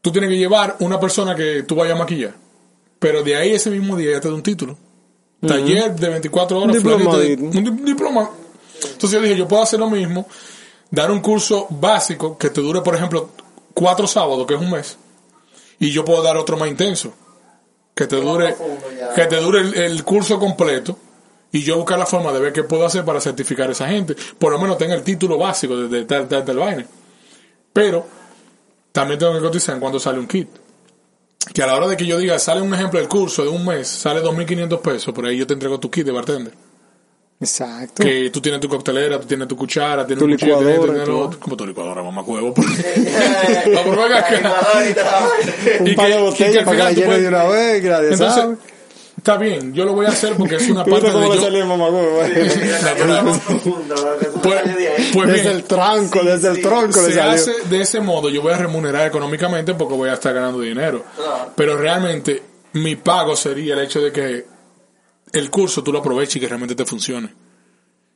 Tú 0.00 0.10
tienes 0.10 0.30
que 0.30 0.36
llevar 0.38 0.76
una 0.80 0.98
persona 0.98 1.34
que 1.36 1.62
tú 1.62 1.76
vayas 1.76 1.94
a 1.94 1.98
maquillar. 1.98 2.32
Pero 2.98 3.22
de 3.22 3.36
ahí 3.36 3.52
ese 3.52 3.70
mismo 3.70 3.96
día 3.96 4.12
ya 4.12 4.20
te 4.20 4.28
da 4.28 4.34
un 4.34 4.42
título. 4.42 4.76
Taller 5.46 5.94
de 5.94 6.08
24 6.08 6.58
horas. 6.60 6.76
Un. 6.76 6.92
Un 7.42 7.52
di- 7.52 7.82
diploma. 7.84 8.30
Entonces 8.84 9.10
yo 9.12 9.20
dije, 9.20 9.36
yo 9.36 9.46
puedo 9.46 9.62
hacer 9.62 9.78
lo 9.78 9.88
mismo, 9.90 10.26
dar 10.92 11.10
un 11.10 11.20
curso 11.20 11.66
básico 11.70 12.38
que 12.38 12.50
te 12.50 12.60
dure, 12.60 12.82
por 12.82 12.94
ejemplo, 12.94 13.30
cuatro 13.74 14.06
sábados, 14.06 14.46
que 14.46 14.54
es 14.54 14.60
un 14.60 14.70
mes. 14.70 14.98
Y 15.80 15.90
yo 15.90 16.04
puedo 16.04 16.22
dar 16.22 16.36
otro 16.36 16.56
más 16.56 16.68
intenso. 16.68 17.12
Que 17.94 18.06
te 18.06 18.16
dure, 18.16 18.54
que 19.14 19.26
te 19.26 19.36
dure 19.36 19.60
el, 19.60 19.74
el 19.74 20.04
curso 20.04 20.38
completo. 20.38 20.96
Y 21.50 21.62
yo 21.62 21.76
buscar 21.76 21.98
la 21.98 22.06
forma 22.06 22.32
de 22.32 22.40
ver 22.40 22.52
qué 22.52 22.62
puedo 22.62 22.86
hacer 22.86 23.04
para 23.04 23.20
certificar 23.20 23.68
a 23.68 23.72
esa 23.72 23.88
gente. 23.88 24.14
Por 24.38 24.52
lo 24.52 24.58
menos 24.58 24.78
tenga 24.78 24.94
el 24.94 25.02
título 25.02 25.36
básico 25.36 25.76
de, 25.76 25.88
de 25.88 26.04
tal, 26.04 26.28
tal, 26.28 26.44
tal 26.44 26.56
vaina. 26.56 26.86
Pero 27.72 28.06
también 28.92 29.18
tengo 29.18 29.32
que 29.32 29.40
cotizar 29.40 29.74
en 29.74 29.80
cuando 29.80 29.98
sale 29.98 30.18
un 30.18 30.26
kit. 30.26 30.48
Que 31.52 31.62
a 31.62 31.66
la 31.66 31.74
hora 31.74 31.88
de 31.88 31.96
que 31.96 32.06
yo 32.06 32.18
diga, 32.18 32.38
sale 32.38 32.60
un 32.60 32.72
ejemplo 32.72 33.00
del 33.00 33.08
curso 33.08 33.42
de 33.42 33.48
un 33.48 33.66
mes, 33.66 33.88
sale 33.88 34.22
2.500 34.22 34.80
pesos, 34.80 35.12
por 35.12 35.26
ahí 35.26 35.36
yo 35.36 35.46
te 35.46 35.54
entrego 35.54 35.80
tu 35.80 35.90
kit 35.90 36.06
de 36.06 36.12
bartender. 36.12 36.54
Exacto. 37.42 38.02
Que 38.04 38.30
tú 38.30 38.40
tienes 38.40 38.60
tu 38.60 38.68
coctelera, 38.68 39.20
tú 39.20 39.26
tienes 39.26 39.48
tu 39.48 39.56
cuchara, 39.56 40.06
tienes 40.06 40.20
Tu 40.20 40.24
un 40.26 40.32
cuchillo, 40.32 40.58
tienes- 40.58 41.08
lo. 41.08 41.30
Como 41.40 41.56
tu 41.56 41.66
licuadora, 41.66 42.02
mamá 42.02 42.22
huevo. 42.22 42.54
Un 45.80 45.94
par 45.94 46.06
de 46.08 46.12
y 46.12 46.14
que 46.14 46.18
botellas 46.18 46.64
para 46.64 46.76
que 46.76 46.82
la 46.84 46.92
llene 46.92 47.20
de 47.20 47.28
una 47.28 47.44
vez, 47.44 47.84
Entonces, 47.84 48.44
está 49.16 49.36
bien, 49.36 49.72
yo 49.74 49.84
lo 49.84 49.92
voy 49.94 50.06
a 50.06 50.10
hacer 50.10 50.34
porque 50.34 50.56
es 50.56 50.68
una 50.70 50.84
¿Tú 50.84 50.90
parte 50.92 51.10
cómo 51.12 51.30
de 51.30 51.36
yo. 51.36 51.42
salió 51.42 51.62
el 51.62 51.68
mamagüevo? 51.68 52.18
Pues, 54.42 54.62
pues 55.12 55.26
Desde 55.26 55.42
bien, 55.42 55.46
el 55.56 55.64
tronco, 55.64 56.22
desde 56.22 56.48
el 56.50 56.62
tronco 56.62 57.00
le 57.00 57.06
se 57.06 57.12
salió. 57.14 57.32
hace 57.32 57.52
de 57.68 57.80
ese 57.80 58.00
modo, 58.00 58.28
yo 58.28 58.42
voy 58.42 58.52
a 58.52 58.56
remunerar 58.58 59.06
económicamente 59.06 59.74
porque 59.74 59.94
voy 59.94 60.08
a 60.10 60.14
estar 60.14 60.34
ganando 60.34 60.60
dinero. 60.60 61.04
Claro. 61.16 61.52
Pero 61.56 61.76
realmente 61.76 62.42
mi 62.74 62.96
pago 62.96 63.36
sería 63.36 63.74
el 63.74 63.80
hecho 63.80 64.00
de 64.00 64.12
que 64.12 64.44
el 65.32 65.50
curso 65.50 65.82
tú 65.82 65.92
lo 65.92 65.98
aproveches 66.00 66.36
y 66.36 66.40
que 66.40 66.48
realmente 66.48 66.74
te 66.74 66.84
funcione. 66.84 67.32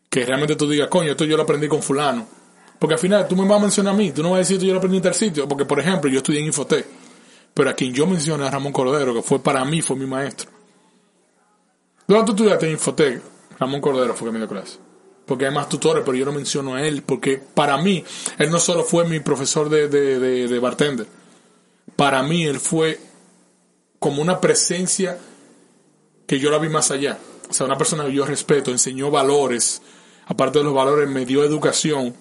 Que 0.09 0.25
realmente 0.25 0.57
tú 0.57 0.69
digas, 0.69 0.89
coño, 0.89 1.13
esto 1.13 1.25
yo 1.25 1.37
lo 1.37 1.43
aprendí 1.43 1.69
con 1.69 1.83
fulano. 1.83 2.27
Porque 2.79 2.95
al 2.95 3.01
final 3.01 3.27
tú 3.27 3.37
me 3.37 3.47
vas 3.49 3.59
a 3.59 3.63
mencionar 3.63 3.95
a 3.95 3.97
mí, 3.97 4.13
tú 4.13 4.23
no 4.23 4.31
vas 4.31 4.37
a 4.37 4.39
decir, 4.41 4.57
"Esto 4.57 4.67
yo 4.67 4.73
lo 4.73 4.79
aprendí 4.79 4.99
en 4.99 5.03
tal 5.03 5.15
sitio. 5.15 5.49
Porque, 5.49 5.65
por 5.65 5.81
ejemplo, 5.81 6.11
yo 6.11 6.19
estudié 6.19 6.41
en 6.41 6.47
Infotec. 6.47 6.87
Pero 7.55 7.71
a 7.71 7.73
quien 7.73 7.95
yo 7.95 8.07
mencioné 8.07 8.47
a 8.47 8.51
Ramón 8.51 8.73
Cordero, 8.73 9.15
que 9.15 9.23
fue 9.23 9.43
para 9.43 9.65
mí, 9.65 9.81
fue 9.81 9.97
mi 9.97 10.07
maestro. 10.07 10.51
¿Dónde 12.07 12.27
tú 12.27 12.33
estudiaste 12.33 12.67
en 12.67 12.73
Infotec? 12.73 13.23
Ramón 13.59 13.81
Cordero 13.81 14.15
fue 14.15 14.29
que 14.29 14.33
me 14.33 14.39
dio 14.39 14.49
clase. 14.49 14.79
Porque 15.25 15.47
hay 15.47 15.55
más 15.55 15.69
tutores, 15.69 16.05
pero 16.05 16.17
yo 16.17 16.27
no 16.27 16.33
menciono 16.33 16.75
a 16.75 16.87
él. 16.87 17.03
Porque 17.03 17.39
para 17.39 17.79
mí, 17.79 18.05
él 18.39 18.51
no 18.51 18.61
solo 18.61 18.85
fue 18.85 19.09
mi 19.09 19.21
profesor 19.21 19.71
de, 19.71 19.89
de, 19.89 20.21
de, 20.21 20.47
de 20.47 20.59
bartender. 20.59 21.07
Para 21.97 22.23
mí, 22.23 22.45
él 22.45 22.61
fue 22.61 23.01
como 23.99 24.21
una 24.21 24.39
presencia 24.41 25.19
que 26.27 26.39
yo 26.39 26.51
la 26.51 26.59
vi 26.59 26.69
más 26.69 26.91
allá. 26.91 27.19
O 27.49 27.53
sea, 27.53 27.67
una 27.67 27.79
persona 27.79 28.05
que 28.05 28.13
yo 28.13 28.27
respeto, 28.27 28.71
enseñó 28.71 29.11
valores. 29.11 29.83
Aparte 30.27 30.59
de 30.59 30.65
los 30.65 30.75
valores, 30.75 31.09
me 31.09 31.25
dio 31.25 31.45
educación. 31.45 32.15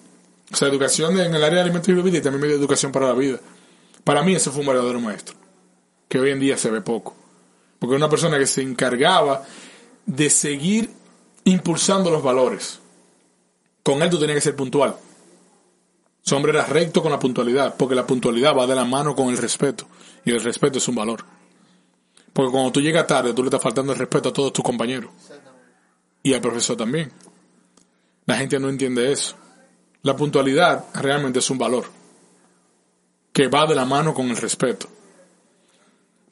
O 0.52 0.56
sea, 0.56 0.68
educación 0.68 1.18
en 1.18 1.34
el 1.34 1.42
área 1.42 1.56
de 1.56 1.62
alimentos 1.62 1.88
y 1.88 1.92
bebidas 1.92 2.20
y 2.20 2.22
también 2.22 2.42
me 2.42 2.46
dio 2.48 2.56
educación 2.56 2.92
para 2.92 3.08
la 3.08 3.14
vida. 3.14 3.40
Para 4.04 4.22
mí 4.22 4.34
ese 4.34 4.50
fue 4.50 4.60
un 4.60 4.68
verdadero 4.68 5.00
maestro. 5.00 5.34
Que 6.08 6.20
hoy 6.20 6.30
en 6.30 6.38
día 6.38 6.56
se 6.56 6.70
ve 6.70 6.80
poco. 6.80 7.16
Porque 7.78 7.96
es 7.96 7.98
una 7.98 8.08
persona 8.08 8.38
que 8.38 8.46
se 8.46 8.62
encargaba 8.62 9.44
de 10.06 10.30
seguir 10.30 10.90
impulsando 11.44 12.10
los 12.10 12.22
valores. 12.22 12.78
Con 13.82 14.02
él 14.02 14.10
tú 14.10 14.18
tenías 14.18 14.36
que 14.36 14.42
ser 14.42 14.56
puntual. 14.56 14.96
Ese 16.24 16.34
hombre 16.34 16.52
era 16.52 16.66
recto 16.66 17.02
con 17.02 17.12
la 17.12 17.18
puntualidad, 17.18 17.76
porque 17.76 17.94
la 17.94 18.06
puntualidad 18.06 18.56
va 18.56 18.66
de 18.66 18.74
la 18.74 18.84
mano 18.84 19.14
con 19.14 19.28
el 19.28 19.38
respeto. 19.38 19.86
Y 20.24 20.30
el 20.30 20.42
respeto 20.42 20.78
es 20.78 20.88
un 20.88 20.96
valor. 20.96 21.24
Porque 22.36 22.52
cuando 22.52 22.70
tú 22.70 22.82
llegas 22.82 23.06
tarde, 23.06 23.32
tú 23.32 23.42
le 23.42 23.46
estás 23.46 23.62
faltando 23.62 23.94
el 23.94 23.98
respeto 23.98 24.28
a 24.28 24.32
todos 24.34 24.52
tus 24.52 24.62
compañeros. 24.62 25.10
Y 26.22 26.34
al 26.34 26.42
profesor 26.42 26.76
también. 26.76 27.10
La 28.26 28.36
gente 28.36 28.60
no 28.60 28.68
entiende 28.68 29.10
eso. 29.10 29.36
La 30.02 30.14
puntualidad 30.14 30.84
realmente 30.92 31.38
es 31.38 31.48
un 31.48 31.56
valor. 31.56 31.86
Que 33.32 33.48
va 33.48 33.64
de 33.64 33.74
la 33.74 33.86
mano 33.86 34.12
con 34.12 34.28
el 34.28 34.36
respeto. 34.36 34.86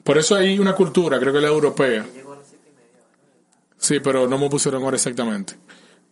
Por 0.03 0.19
eso 0.19 0.35
hay 0.35 0.59
una 0.59 0.75
cultura, 0.75 1.19
creo 1.19 1.33
que 1.33 1.41
la 1.41 1.47
europea. 1.47 2.05
Sí, 3.75 3.99
pero 3.99 4.27
no 4.27 4.37
me 4.37 4.47
pusieron 4.47 4.83
hora 4.83 4.97
exactamente. 4.97 5.55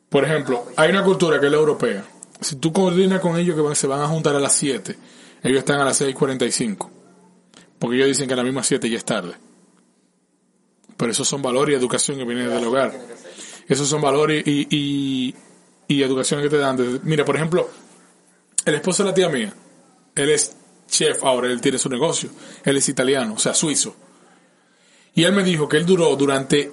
Por 0.10 0.26
ejemplo, 0.26 0.66
hay 0.76 0.90
una 0.90 1.04
cultura 1.04 1.40
que 1.40 1.46
es 1.46 1.52
la 1.52 1.60
europea. 1.60 2.04
Si 2.42 2.56
tú 2.56 2.74
coordinas 2.74 3.20
con 3.20 3.38
ellos 3.38 3.56
que 3.56 3.76
se 3.76 3.86
van 3.86 4.02
a 4.02 4.08
juntar 4.08 4.36
a 4.36 4.40
las 4.40 4.56
7, 4.56 4.98
ellos 5.44 5.60
están 5.60 5.82
a 5.82 5.86
las 5.86 6.02
6.45. 6.02 6.90
Porque 7.78 7.98
ellos 7.98 8.08
dicen 8.08 8.28
que 8.28 8.34
a 8.34 8.38
las 8.38 8.46
mismas 8.46 8.66
7 8.66 8.90
ya 8.90 8.98
es 8.98 9.06
tarde. 9.06 9.53
Pero 10.98 11.12
esos 11.12 11.28
son 11.28 11.42
valores 11.42 11.74
y 11.74 11.80
educación 11.80 12.18
que 12.18 12.26
vienen 12.26 12.50
del 12.50 12.66
hogar. 12.66 12.94
Esos 13.68 13.88
son 13.88 14.02
valores 14.02 14.44
y, 14.46 14.68
y, 14.70 15.36
y 15.88 16.04
educación 16.04 16.42
que 16.42 16.50
te 16.50 16.58
dan. 16.58 17.02
Mira, 17.04 17.26
por 17.26 17.36
ejemplo, 17.36 17.70
el 18.66 18.76
esposo 18.76 19.04
de 19.04 19.10
la 19.10 19.16
tía 19.16 19.30
mía, 19.30 19.54
él 20.16 20.30
es 20.30 20.56
chef 20.88 21.24
ahora, 21.24 21.48
él 21.48 21.62
tiene 21.62 21.78
su 21.78 21.90
negocio. 21.90 22.30
Él 22.64 22.78
es 22.78 22.88
italiano, 22.90 23.34
o 23.36 23.40
sea, 23.40 23.54
suizo. 23.54 23.96
Y 25.16 25.24
él 25.24 25.34
me 25.34 25.44
dijo 25.44 25.68
que 25.68 25.78
él 25.78 25.86
duró 25.86 26.16
durante 26.16 26.72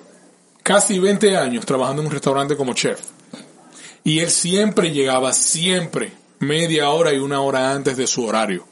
casi 0.63 0.99
20 0.99 1.37
años 1.37 1.67
trabajando 1.67 2.03
en 2.03 2.09
un 2.09 2.13
restaurante 2.13 2.57
como 2.57 2.75
chef. 2.75 3.01
Y 4.05 4.21
él 4.21 4.31
siempre 4.31 4.91
llegaba, 4.93 5.33
siempre, 5.33 6.13
media 6.39 6.91
hora 6.91 7.13
y 7.13 7.19
una 7.19 7.41
hora 7.41 7.73
antes 7.73 7.97
de 7.97 8.07
su 8.07 8.25
horario. 8.25 8.67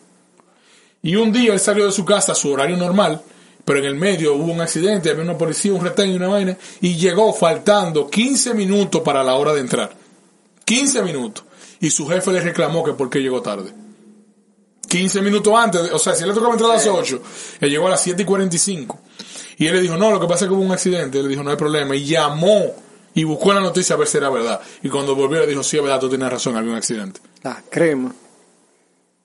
Y 1.03 1.17
un 1.17 1.33
día 1.33 1.53
él 1.53 1.61
salió 1.61 1.87
de 1.87 1.93
su 1.93 2.05
casa 2.05 2.35
su 2.35 2.51
horario 2.51 2.77
normal, 2.77 3.23
pero 3.69 3.81
en 3.81 3.85
el 3.85 3.97
medio 3.97 4.35
hubo 4.35 4.51
un 4.51 4.63
accidente, 4.63 5.11
había 5.11 5.23
una 5.23 5.37
policía, 5.37 5.75
un 5.75 5.85
retén 5.85 6.11
y 6.11 6.17
una 6.17 6.29
vaina, 6.29 6.57
y 6.81 6.97
llegó 6.97 7.35
faltando 7.35 8.09
15 8.09 8.55
minutos 8.55 9.03
para 9.03 9.23
la 9.23 9.35
hora 9.35 9.53
de 9.53 9.61
entrar. 9.61 9.95
15 10.65 11.03
minutos. 11.03 11.45
Y 11.79 11.91
su 11.91 12.09
jefe 12.09 12.33
le 12.33 12.41
reclamó 12.41 12.83
que 12.83 12.95
por 12.95 13.11
qué 13.11 13.19
llegó 13.19 13.43
tarde. 13.43 13.75
15 14.89 15.21
minutos 15.21 15.53
antes, 15.55 15.93
o 15.93 15.99
sea, 15.99 16.15
si 16.15 16.23
él 16.23 16.31
le 16.31 16.35
tocaba 16.35 16.55
entrar 16.55 16.71
a 16.71 16.75
las 16.77 16.87
8, 16.87 17.23
él 17.61 17.71
llegó 17.71 17.89
a 17.89 17.91
las 17.91 18.01
7 18.01 18.23
y 18.23 18.25
45. 18.25 19.01
Y 19.59 19.67
él 19.67 19.75
le 19.75 19.83
dijo, 19.83 19.99
no, 19.99 20.13
lo 20.13 20.19
que 20.19 20.27
pasa 20.27 20.47
es 20.47 20.49
que 20.49 20.55
hubo 20.55 20.65
un 20.65 20.73
accidente. 20.73 21.19
Él 21.19 21.25
le 21.25 21.29
dijo, 21.29 21.43
no 21.43 21.51
hay 21.51 21.59
problema. 21.59 21.95
Y 21.95 22.07
llamó 22.07 22.75
y 23.13 23.25
buscó 23.25 23.53
la 23.53 23.61
noticia 23.61 23.97
a 23.97 23.99
ver 23.99 24.09
si 24.09 24.17
era 24.17 24.31
verdad. 24.31 24.63
Y 24.83 24.89
cuando 24.89 25.15
volvió 25.15 25.41
le 25.41 25.47
dijo, 25.47 25.63
sí, 25.63 25.77
es 25.77 25.83
verdad, 25.83 26.01
tú 26.01 26.09
tienes 26.09 26.31
razón, 26.31 26.57
había 26.57 26.71
un 26.71 26.79
accidente. 26.79 27.21
La 27.43 27.63
crema. 27.69 28.15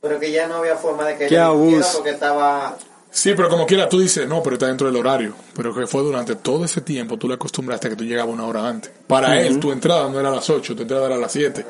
Pero 0.02 0.20
que 0.20 0.34
ya 0.34 0.48
no 0.48 0.56
había 0.56 0.76
forma 0.76 1.06
de 1.06 1.14
que 1.14 1.20
mintiera 1.22 1.46
abuso. 1.46 1.94
porque 1.94 2.10
estaba... 2.10 2.78
Sí, 3.16 3.34
pero 3.36 3.48
como 3.48 3.68
quiera, 3.68 3.88
tú 3.88 4.00
dices, 4.00 4.28
no, 4.28 4.42
pero 4.42 4.56
está 4.56 4.66
dentro 4.68 4.88
del 4.88 4.96
horario. 4.96 5.36
Pero 5.56 5.74
que 5.74 5.86
fue 5.86 6.02
durante 6.02 6.36
todo 6.36 6.66
ese 6.66 6.82
tiempo, 6.82 7.16
tú 7.18 7.28
le 7.28 7.36
acostumbraste 7.36 7.86
a 7.88 7.90
que 7.92 7.96
tú 7.96 8.04
llegabas 8.04 8.34
una 8.34 8.46
hora 8.48 8.68
antes. 8.68 8.92
Para 9.06 9.40
él, 9.40 9.60
tu 9.60 9.72
entrada 9.72 10.10
no 10.10 10.20
era 10.20 10.30
a 10.30 10.32
las 10.36 10.50
8, 10.50 10.76
tu 10.76 10.82
entrada 10.82 11.06
era 11.06 11.16
a 11.16 11.20
las 11.20 11.32
7. 11.32 11.64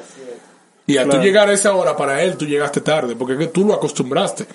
Y 0.87 0.95
al 0.97 1.05
Claro. 1.05 1.19
tú 1.19 1.25
llegar 1.25 1.49
a 1.49 1.53
esa 1.53 1.75
hora, 1.75 1.97
para 1.97 2.23
él, 2.23 2.37
tú 2.37 2.45
llegaste 2.45 2.79
tarde, 2.79 3.15
porque 3.17 3.33
es 3.33 3.39
que 3.39 3.47
tú 3.47 3.65
lo 3.65 3.73
acostumbraste. 3.73 4.45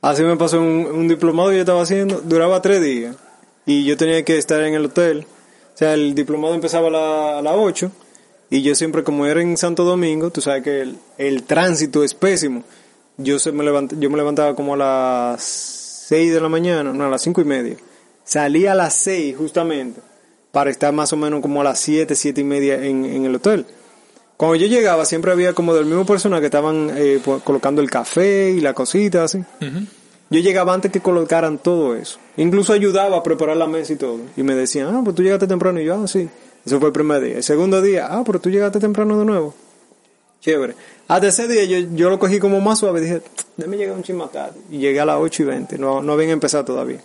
Así 0.00 0.22
me 0.22 0.36
pasó 0.36 0.58
un, 0.58 0.86
un 0.86 1.06
diplomado 1.08 1.50
que 1.50 1.56
yo 1.56 1.60
estaba 1.60 1.82
haciendo, 1.82 2.20
duraba 2.22 2.62
tres 2.62 2.80
días 2.82 3.16
y 3.66 3.84
yo 3.84 3.96
tenía 3.96 4.24
que 4.24 4.38
estar 4.38 4.62
en 4.62 4.74
el 4.74 4.86
hotel. 4.86 5.26
O 5.74 5.78
sea, 5.78 5.92
el 5.94 6.14
diplomado 6.14 6.54
empezaba 6.54 6.88
a, 6.88 6.90
la- 6.90 7.38
a 7.38 7.42
las 7.42 7.54
8 7.56 7.90
y 8.50 8.62
yo 8.62 8.74
siempre, 8.74 9.02
como 9.04 9.26
era 9.26 9.42
en 9.42 9.56
Santo 9.58 9.84
Domingo, 9.84 10.30
tú 10.30 10.40
sabes 10.40 10.62
que 10.62 10.80
el, 10.80 10.96
el 11.18 11.42
tránsito 11.42 12.02
es 12.04 12.14
pésimo. 12.14 12.64
Yo, 13.18 13.38
se 13.38 13.52
me 13.52 13.64
levant- 13.64 13.98
yo 13.98 14.10
me 14.10 14.16
levantaba 14.16 14.54
como 14.54 14.74
a 14.74 14.76
las 14.76 15.42
6 16.08 16.32
de 16.32 16.40
la 16.40 16.48
mañana, 16.48 16.92
no, 16.92 17.04
a 17.04 17.08
las 17.08 17.22
cinco 17.22 17.40
y 17.40 17.44
media. 17.44 17.76
Salía 18.24 18.72
a 18.72 18.74
las 18.74 18.94
6 18.94 19.36
justamente 19.36 20.00
para 20.52 20.70
estar 20.70 20.92
más 20.92 21.12
o 21.12 21.16
menos 21.16 21.40
como 21.40 21.60
a 21.60 21.64
las 21.64 21.78
7, 21.80 22.14
7 22.14 22.40
y 22.40 22.44
media 22.44 22.74
en, 22.84 23.04
en 23.04 23.24
el 23.24 23.34
hotel. 23.34 23.66
Cuando 24.36 24.54
yo 24.56 24.66
llegaba 24.68 25.04
siempre 25.04 25.32
había 25.32 25.52
como 25.52 25.74
del 25.74 25.84
mismo 25.86 26.06
persona 26.06 26.38
que 26.40 26.46
estaban 26.46 26.90
eh, 26.94 27.20
colocando 27.44 27.82
el 27.82 27.90
café 27.90 28.50
y 28.50 28.60
la 28.60 28.72
cosita 28.72 29.24
así. 29.24 29.42
Yo 30.30 30.40
llegaba 30.40 30.74
antes 30.74 30.92
que 30.92 31.00
colocaran 31.00 31.58
todo 31.58 31.96
eso. 31.96 32.18
Incluso 32.36 32.72
ayudaba 32.72 33.16
a 33.16 33.22
preparar 33.22 33.56
la 33.56 33.66
mesa 33.66 33.94
y 33.94 33.96
todo. 33.96 34.20
Y 34.36 34.42
me 34.42 34.54
decían, 34.54 34.94
ah, 34.94 35.00
pues 35.02 35.16
tú 35.16 35.22
llegaste 35.22 35.46
temprano. 35.46 35.80
Y 35.80 35.86
yo, 35.86 35.94
ah, 36.02 36.06
sí. 36.06 36.28
Eso 36.64 36.78
fue 36.78 36.88
el 36.88 36.92
primer 36.92 37.20
día. 37.22 37.36
El 37.38 37.42
segundo 37.42 37.80
día, 37.80 38.06
ah, 38.10 38.22
pero 38.26 38.38
tú 38.38 38.50
llegaste 38.50 38.78
temprano 38.78 39.18
de 39.18 39.24
nuevo. 39.24 39.54
Chévere. 40.40 40.74
Hasta 41.08 41.28
ese 41.28 41.48
día 41.48 41.64
yo, 41.64 41.88
yo 41.94 42.10
lo 42.10 42.18
cogí 42.18 42.38
como 42.38 42.60
más 42.60 42.78
suave. 42.78 43.00
Dije, 43.00 43.22
déjame 43.56 43.76
llegar 43.76 43.96
un 43.96 44.02
chisme 44.02 44.24
tarde. 44.32 44.60
Y 44.70 44.78
llegué 44.78 45.00
a 45.00 45.06
las 45.06 45.16
8 45.18 45.42
y 45.42 45.46
20. 45.46 45.78
No, 45.78 46.02
no 46.02 46.12
habían 46.12 46.30
empezado 46.30 46.64
todavía. 46.64 47.00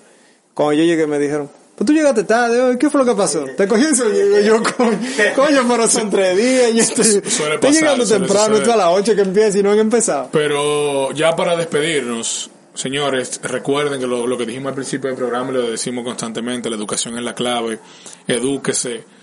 Cuando 0.54 0.74
yo 0.74 0.84
llegué 0.84 1.08
me 1.08 1.18
dijeron, 1.18 1.50
pues 1.76 1.88
tú 1.88 1.94
llegaste 1.94 2.24
tarde. 2.26 2.78
¿Qué 2.78 2.90
fue 2.90 3.04
lo 3.04 3.06
que 3.06 3.18
pasó? 3.18 3.46
Te 3.58 3.68
cogí 3.68 3.84
en 3.84 3.96
sueño. 3.96 4.40
Yo, 4.42 4.62
coño, 4.78 5.00
coño, 5.36 5.66
pero 5.68 5.88
son 5.90 6.10
tres 6.10 6.38
días. 6.38 6.72
Y 6.72 6.76
yo 6.76 6.84
estoy, 6.84 7.22
estoy 7.54 7.72
llegando 7.72 8.06
temprano. 8.06 8.58
Esto 8.58 8.74
a 8.74 8.78
las 8.78 8.88
8 8.90 9.16
que 9.16 9.22
empieza 9.22 9.58
y 9.58 9.64
no 9.64 9.72
han 9.72 9.80
empezado. 9.80 10.30
Pero 10.32 11.12
ya 11.14 11.36
para 11.36 11.56
despedirnos, 11.56 12.52
señores, 12.76 13.40
recuerden 13.42 14.00
que 14.00 14.08
lo, 14.08 14.28
lo 14.28 14.38
que 14.38 14.46
dijimos 14.46 14.70
al 14.70 14.76
principio 14.76 15.10
del 15.10 15.18
programa 15.18 15.52
lo 15.52 15.72
decimos 15.72 16.04
constantemente, 16.04 16.70
la 16.70 16.76
educación 16.76 17.18
es 17.18 17.24
la 17.24 17.34
clave, 17.34 17.80
edúquese. 18.28 19.23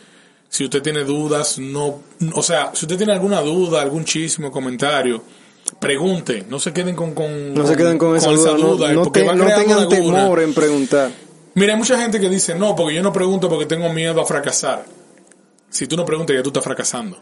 Si 0.50 0.64
usted 0.64 0.82
tiene 0.82 1.04
dudas, 1.04 1.58
no, 1.60 2.00
o 2.34 2.42
sea, 2.42 2.72
si 2.74 2.84
usted 2.84 2.96
tiene 2.98 3.12
alguna 3.12 3.40
duda, 3.40 3.80
algún 3.80 4.04
chisme 4.04 4.50
comentario, 4.50 5.22
pregunte, 5.78 6.44
no 6.48 6.58
se 6.58 6.72
queden 6.72 6.96
con, 6.96 7.14
con 7.14 7.54
No 7.54 7.66
se 7.66 7.76
queden 7.76 7.96
con 7.98 8.16
esa 8.16 8.30
duda, 8.30 8.52
no, 8.58 8.76
no 8.94 9.02
porque 9.04 9.22
te- 9.22 9.34
no 9.34 9.46
tengan 9.46 9.88
temor 9.88 10.40
en 10.40 10.52
preguntar. 10.52 11.10
Mira, 11.54 11.72
hay 11.74 11.78
mucha 11.78 11.96
gente 11.98 12.20
que 12.20 12.28
dice, 12.28 12.54
no, 12.56 12.74
porque 12.74 12.94
yo 12.94 13.02
no 13.02 13.12
pregunto 13.12 13.48
porque 13.48 13.66
tengo 13.66 13.92
miedo 13.92 14.20
a 14.20 14.26
fracasar. 14.26 14.84
Si 15.68 15.86
tú 15.86 15.96
no 15.96 16.04
preguntas, 16.04 16.34
ya 16.34 16.42
tú 16.42 16.50
estás 16.50 16.64
fracasando. 16.64 17.16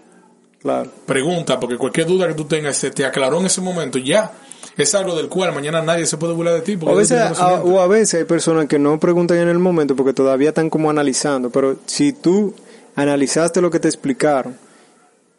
Claro. 0.60 0.90
Pregunta, 1.06 1.60
porque 1.60 1.76
cualquier 1.76 2.06
duda 2.06 2.26
que 2.28 2.34
tú 2.34 2.44
tengas 2.46 2.76
se 2.78 2.90
te 2.90 3.04
aclaró 3.04 3.38
en 3.40 3.46
ese 3.46 3.60
momento, 3.60 3.98
ya. 3.98 4.32
Es 4.76 4.94
algo 4.94 5.14
del 5.16 5.28
cual 5.28 5.52
mañana 5.52 5.82
nadie 5.82 6.06
se 6.06 6.16
puede 6.16 6.32
burlar 6.32 6.54
de 6.54 6.60
ti. 6.62 6.78
O 6.80 6.90
a, 6.90 6.94
veces, 6.94 7.18
a- 7.18 7.62
o 7.62 7.80
a 7.80 7.86
veces 7.88 8.20
hay 8.20 8.24
personas 8.24 8.66
que 8.66 8.78
no 8.78 8.98
preguntan 8.98 9.36
en 9.38 9.48
el 9.48 9.58
momento 9.58 9.94
porque 9.94 10.12
todavía 10.14 10.48
están 10.50 10.70
como 10.70 10.88
analizando, 10.88 11.50
pero 11.50 11.76
si 11.86 12.12
tú 12.12 12.54
analizaste 12.98 13.60
lo 13.60 13.70
que 13.70 13.78
te 13.78 13.88
explicaron 13.88 14.56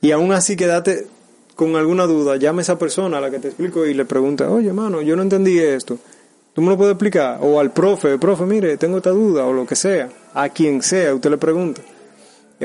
y 0.02 0.12
aún 0.12 0.32
así 0.32 0.56
quedaste 0.56 1.08
con 1.56 1.76
alguna 1.76 2.06
duda, 2.06 2.38
llame 2.38 2.62
a 2.62 2.64
esa 2.64 2.80
persona 2.80 3.18
a 3.18 3.22
la 3.22 3.30
que 3.30 3.40
te 3.40 3.50
explico 3.50 3.86
y 3.86 3.94
le 3.94 4.06
pregunta, 4.06 4.50
oye, 4.50 4.72
mano, 4.72 5.02
yo 5.02 5.18
no 5.18 5.24
entendí 5.24 5.60
esto, 5.60 6.00
¿tú 6.54 6.62
me 6.62 6.70
lo 6.70 6.78
puedes 6.78 6.94
explicar? 6.94 7.40
O 7.42 7.60
al 7.60 7.72
profe, 7.72 8.18
profe, 8.18 8.46
mire, 8.46 8.78
tengo 8.78 8.98
esta 8.98 9.10
duda, 9.10 9.46
o 9.46 9.52
lo 9.52 9.66
que 9.66 9.76
sea, 9.76 10.10
a 10.34 10.48
quien 10.48 10.82
sea, 10.82 11.14
usted 11.14 11.30
le 11.30 11.38
pregunta. 11.38 11.82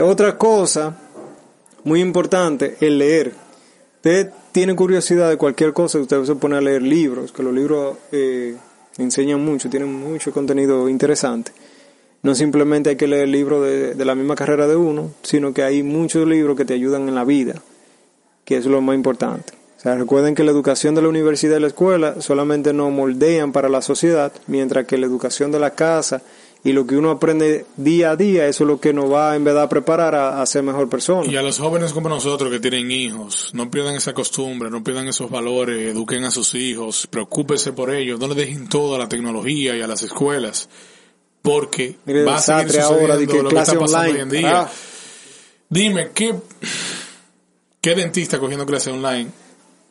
Otra 0.01 0.39
cosa 0.39 0.97
muy 1.83 2.01
importante, 2.01 2.77
el 2.81 2.99
leer. 2.99 3.33
Usted 3.97 4.31
tiene 4.53 4.77
curiosidad 4.77 5.29
de 5.29 5.37
cualquier 5.37 5.73
cosa, 5.73 5.99
usted 5.99 6.23
se 6.25 6.37
pone 6.37 6.57
a 6.57 6.61
leer 6.61 6.83
libros, 6.83 7.33
que 7.33 7.43
los 7.43 7.53
libros 7.53 7.97
eh, 8.13 8.55
enseñan 8.99 9.45
mucho, 9.45 9.69
tienen 9.69 9.93
mucho 9.93 10.31
contenido 10.31 10.89
interesante. 10.89 11.51
No 12.25 12.35
simplemente 12.35 12.91
hay 12.91 12.97
que 12.97 13.07
leer 13.07 13.29
libros 13.29 13.63
de, 13.65 13.95
de 13.95 14.05
la 14.05 14.15
misma 14.15 14.35
carrera 14.35 14.67
de 14.67 14.75
uno, 14.75 15.11
sino 15.23 15.53
que 15.53 15.63
hay 15.63 15.83
muchos 15.83 16.27
libros 16.27 16.57
que 16.57 16.65
te 16.65 16.73
ayudan 16.73 17.07
en 17.07 17.15
la 17.15 17.25
vida, 17.25 17.63
que 18.47 18.57
es 18.57 18.65
lo 18.65 18.81
más 18.81 18.97
importante. 18.97 19.53
O 19.77 19.81
sea, 19.81 19.95
recuerden 19.95 20.35
que 20.35 20.43
la 20.43 20.51
educación 20.51 20.95
de 20.95 21.03
la 21.03 21.09
universidad 21.09 21.59
y 21.59 21.61
la 21.61 21.67
escuela 21.67 22.23
solamente 22.23 22.73
nos 22.73 22.91
moldean 22.91 23.53
para 23.53 23.69
la 23.69 23.83
sociedad, 23.83 24.33
mientras 24.47 24.87
que 24.87 24.97
la 24.97 25.05
educación 25.05 25.53
de 25.53 25.59
la 25.59 25.75
casa 25.75 26.23
y 26.65 26.73
lo 26.73 26.87
que 26.87 26.97
uno 26.97 27.11
aprende 27.11 27.67
día 27.77 28.13
a 28.13 28.17
día, 28.17 28.47
eso 28.49 28.65
es 28.65 28.69
lo 28.69 28.81
que 28.81 28.95
nos 28.95 29.13
va 29.13 29.37
en 29.37 29.45
verdad 29.45 29.65
a 29.65 29.69
preparar 29.69 30.15
a, 30.15 30.41
a 30.41 30.47
ser 30.47 30.63
mejor 30.63 30.89
persona. 30.89 31.31
Y 31.31 31.37
a 31.37 31.43
los 31.43 31.59
jóvenes 31.59 31.93
como 31.93 32.09
nosotros 32.09 32.51
que 32.51 32.59
tienen 32.59 32.91
hijos, 32.91 33.51
no 33.53 33.71
pierdan 33.71 33.97
esa 33.97 34.15
costumbre, 34.15 34.71
no 34.71 34.83
pierdan 34.83 35.07
esos 35.09 35.31
valores, 35.31 35.91
eduquen 35.91 36.25
a 36.25 36.31
sus 36.31 36.55
hijos, 36.55 37.07
preocúpense 37.07 37.75
por 37.75 37.95
ellos, 37.95 38.19
no 38.19 38.29
le 38.29 38.35
dejen 38.35 38.67
todo 38.67 38.95
a 38.95 38.99
la 38.99 39.11
tecnología 39.11 39.77
y 39.77 39.83
a 39.83 39.87
las 39.87 40.03
escuelas, 40.03 40.71
porque 41.45 41.99
Mire, 42.07 42.25
va 42.25 42.37
a 42.37 42.41
seguir 42.41 42.69
desastre 42.69 42.81
ahora 42.81 43.17
de 43.19 43.27
sucediendo 43.27 43.33
que 43.35 43.43
lo 43.43 43.49
que 43.51 43.55
clase 43.55 43.73
está 43.73 43.81
pasando 43.81 43.99
online, 43.99 44.15
hoy 44.15 44.23
en 44.23 44.31
día. 44.31 44.69
Dime, 45.69 46.11
¿qué, 46.15 46.35
¿qué 47.83 47.95
dentista 47.95 48.39
cogiendo 48.39 48.65
clase 48.65 48.91
online 48.91 49.31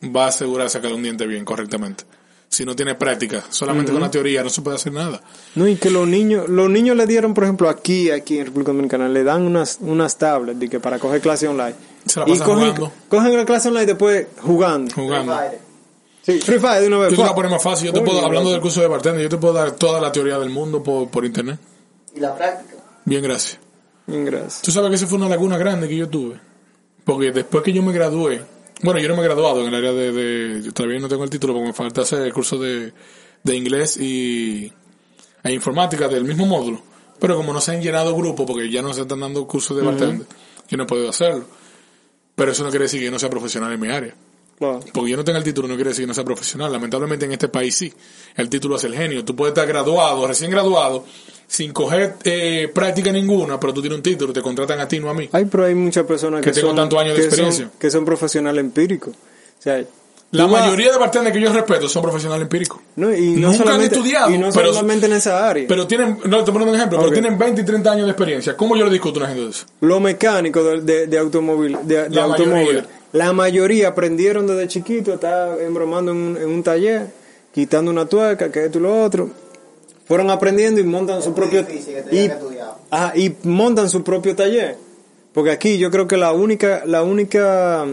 va 0.04 0.24
a 0.24 0.28
asegurar 0.30 0.68
sacar 0.68 0.92
un 0.92 1.04
diente 1.04 1.28
bien, 1.28 1.44
correctamente? 1.44 2.02
Si 2.48 2.64
no 2.64 2.74
tiene 2.74 2.96
práctica, 2.96 3.44
solamente 3.50 3.92
con 3.92 4.00
la 4.00 4.10
teoría 4.10 4.42
no 4.42 4.50
se 4.50 4.62
puede 4.62 4.76
hacer 4.76 4.92
nada. 4.92 5.22
No, 5.54 5.68
y 5.68 5.76
que 5.76 5.90
los 5.90 6.08
niños, 6.08 6.48
los 6.48 6.68
niños 6.68 6.96
le 6.96 7.06
dieron, 7.06 7.34
por 7.34 7.44
ejemplo, 7.44 7.68
aquí, 7.68 8.10
aquí 8.10 8.38
en 8.38 8.46
República 8.46 8.72
Dominicana, 8.72 9.08
le 9.08 9.22
dan 9.22 9.42
unas, 9.42 9.78
unas 9.80 10.18
tablets 10.18 10.58
de 10.58 10.68
que 10.68 10.80
para 10.80 10.98
coger 10.98 11.20
clase 11.20 11.46
online. 11.46 11.76
Se 12.04 12.18
la 12.18 12.28
y 12.28 12.36
cogen, 12.38 12.46
jugando. 12.46 12.92
cogen 13.08 13.36
la 13.36 13.44
clase 13.44 13.68
online 13.68 13.86
después 13.86 14.26
jugando. 14.40 14.92
Jugando. 14.92 15.38
Sí, 16.24 16.40
Free 16.40 16.58
Fire 16.58 16.80
de 16.80 16.86
una 16.88 16.98
vez. 16.98 17.10
Yo 17.10 17.16
te 17.16 17.22
la 17.22 17.28
¡fua! 17.28 17.34
poner 17.34 17.50
más 17.50 17.62
fácil. 17.62 17.86
Yo 17.88 17.92
te 17.92 18.00
puedo, 18.00 18.24
hablando 18.24 18.50
del 18.50 18.60
curso 18.60 18.80
de 18.80 18.86
bartender, 18.88 19.22
yo 19.22 19.28
te 19.28 19.36
puedo 19.36 19.52
dar 19.54 19.72
toda 19.72 20.00
la 20.00 20.10
teoría 20.10 20.38
del 20.38 20.50
mundo 20.50 20.82
por, 20.82 21.08
por 21.10 21.24
internet. 21.24 21.58
Y 22.16 22.20
la 22.20 22.34
práctica. 22.34 22.74
Bien, 23.04 23.22
gracias. 23.22 23.58
Bien, 24.06 24.24
gracias. 24.24 24.62
Tú 24.62 24.70
sabes 24.70 24.88
que 24.90 24.96
esa 24.96 25.06
fue 25.06 25.18
una 25.18 25.28
laguna 25.28 25.58
grande 25.58 25.88
que 25.88 25.96
yo 25.96 26.08
tuve. 26.08 26.40
Porque 27.04 27.30
después 27.32 27.62
que 27.62 27.72
yo 27.72 27.82
me 27.82 27.92
gradué, 27.92 28.40
bueno, 28.82 28.98
yo 29.00 29.08
no 29.08 29.14
me 29.16 29.20
he 29.20 29.24
graduado 29.24 29.60
en 29.60 29.68
el 29.68 29.74
área 29.74 29.92
de, 29.92 30.12
de- 30.12 30.62
yo 30.62 30.72
todavía 30.72 30.98
no 30.98 31.08
tengo 31.08 31.24
el 31.24 31.30
título 31.30 31.52
porque 31.52 31.66
me 31.68 31.74
falta 31.74 32.00
hacer 32.00 32.22
el 32.22 32.32
curso 32.32 32.56
de, 32.58 32.92
de 33.42 33.56
inglés 33.56 33.98
y 33.98 34.72
e 35.42 35.52
informática 35.52 36.08
del 36.08 36.24
mismo 36.24 36.46
módulo. 36.46 36.80
Pero 37.18 37.36
como 37.36 37.52
no 37.52 37.60
se 37.60 37.72
han 37.72 37.82
llenado 37.82 38.16
grupos, 38.16 38.46
porque 38.46 38.70
ya 38.70 38.80
no 38.80 38.94
se 38.94 39.02
están 39.02 39.20
dando 39.20 39.46
cursos 39.46 39.76
de 39.76 39.82
bartender, 39.82 40.26
yo 40.68 40.76
no 40.78 40.84
he 40.84 40.86
podido 40.86 41.10
hacerlo. 41.10 41.44
Pero 42.34 42.50
eso 42.52 42.64
no 42.64 42.70
quiere 42.70 42.84
decir 42.84 43.00
que 43.00 43.06
yo 43.06 43.12
no 43.12 43.18
sea 43.18 43.28
profesional 43.30 43.70
en 43.72 43.80
mi 43.80 43.88
área. 43.90 44.14
Claro. 44.58 44.80
Porque 44.92 45.10
yo 45.10 45.16
no 45.16 45.24
tenga 45.24 45.38
el 45.38 45.44
título 45.44 45.66
no 45.68 45.74
quiere 45.74 45.90
decir 45.90 46.04
que 46.04 46.06
no 46.08 46.14
sea 46.14 46.24
profesional. 46.24 46.70
Lamentablemente 46.72 47.24
en 47.26 47.32
este 47.32 47.48
país 47.48 47.74
sí. 47.74 47.92
El 48.36 48.48
título 48.48 48.76
es 48.76 48.84
el 48.84 48.94
genio. 48.94 49.24
Tú 49.24 49.34
puedes 49.34 49.52
estar 49.52 49.66
graduado, 49.66 50.26
recién 50.26 50.50
graduado, 50.50 51.04
sin 51.46 51.72
coger 51.72 52.14
eh, 52.24 52.70
práctica 52.72 53.10
ninguna, 53.12 53.58
pero 53.58 53.74
tú 53.74 53.80
tienes 53.80 53.96
un 53.96 54.02
título, 54.02 54.32
te 54.32 54.40
contratan 54.42 54.78
a 54.80 54.86
ti, 54.88 55.00
no 55.00 55.10
a 55.10 55.14
mí. 55.14 55.28
Hay, 55.32 55.44
pero 55.46 55.64
hay 55.64 55.74
muchas 55.74 56.04
personas 56.06 56.40
que, 56.40 56.50
Que 56.50 56.54
tengo 56.54 56.68
son, 56.68 56.76
tantos 56.76 56.98
años 57.00 57.16
de 57.16 57.22
son- 57.22 57.26
experiencia. 57.28 57.70
que 57.78 57.90
son 57.90 58.04
profesionales 58.04 58.60
empíricos. 58.64 59.14
O 59.14 59.62
sea, 59.62 59.84
La 60.30 60.46
mayoría 60.48 60.90
de 60.92 60.98
bartenders 60.98 61.34
que 61.36 61.42
yo 61.42 61.52
respeto 61.52 61.88
son 61.88 62.02
profesionales 62.02 62.42
empíricos. 62.42 62.80
no, 62.96 63.12
y 63.14 63.32
no 63.36 63.52
Nunca 63.52 63.74
han 63.74 63.82
estudiado, 63.82 64.30
y 64.30 64.38
no 64.38 64.50
pero- 64.52 64.72
solamente 64.72 65.06
en 65.06 65.12
esa 65.14 65.48
área. 65.48 65.66
Pero 65.68 65.86
tienen, 65.86 66.18
no, 66.24 66.42
te 66.44 66.52
pongo 66.52 66.64
un 66.68 66.74
ejemplo, 66.76 66.98
pero 67.00 67.12
tienen 67.12 67.36
20 67.38 67.60
y 67.60 67.64
30 67.64 67.90
años 67.92 68.06
de 68.06 68.12
experiencia. 68.12 68.56
¿Cómo 68.56 68.76
yo 68.76 68.84
le 68.84 68.90
discuto 68.92 69.18
a 69.20 69.24
una 69.24 69.28
gente 69.28 69.44
de 69.44 69.50
eso? 69.50 69.66
Los 69.80 70.00
mecánicos 70.00 70.64
de, 70.64 70.80
de, 70.80 71.06
de 71.08 71.18
automóvil, 71.18 71.76
de, 71.82 72.08
de 72.08 72.26
mayoría. 72.26 72.86
La 73.14 73.32
mayoría 73.32 73.88
aprendieron 73.88 74.46
desde 74.46 74.68
chiquito, 74.68 75.14
está 75.14 75.56
embromando 75.58 76.10
en 76.12 76.18
un, 76.18 76.36
en 76.36 76.48
un 76.50 76.62
taller, 76.62 77.06
quitando 77.52 77.90
una 77.90 78.04
tuerca, 78.06 78.52
que 78.52 78.66
esto 78.66 78.78
y 78.78 78.82
lo 78.82 79.02
otro. 79.02 79.30
Fueron 80.06 80.28
aprendiendo 80.30 80.80
y 80.80 80.84
montan 80.84 81.22
su 81.22 81.32
propio 81.32 81.64
y, 82.12 82.28
ajá, 82.90 83.16
y 83.16 83.34
montan 83.44 83.88
su 83.88 84.04
propio 84.04 84.36
taller. 84.36 84.76
Porque 85.32 85.50
aquí 85.50 85.78
yo 85.78 85.90
creo 85.90 86.06
que 86.06 86.16
la 86.18 86.32
única 86.32 86.82
la 86.84 87.02
única 87.02 87.86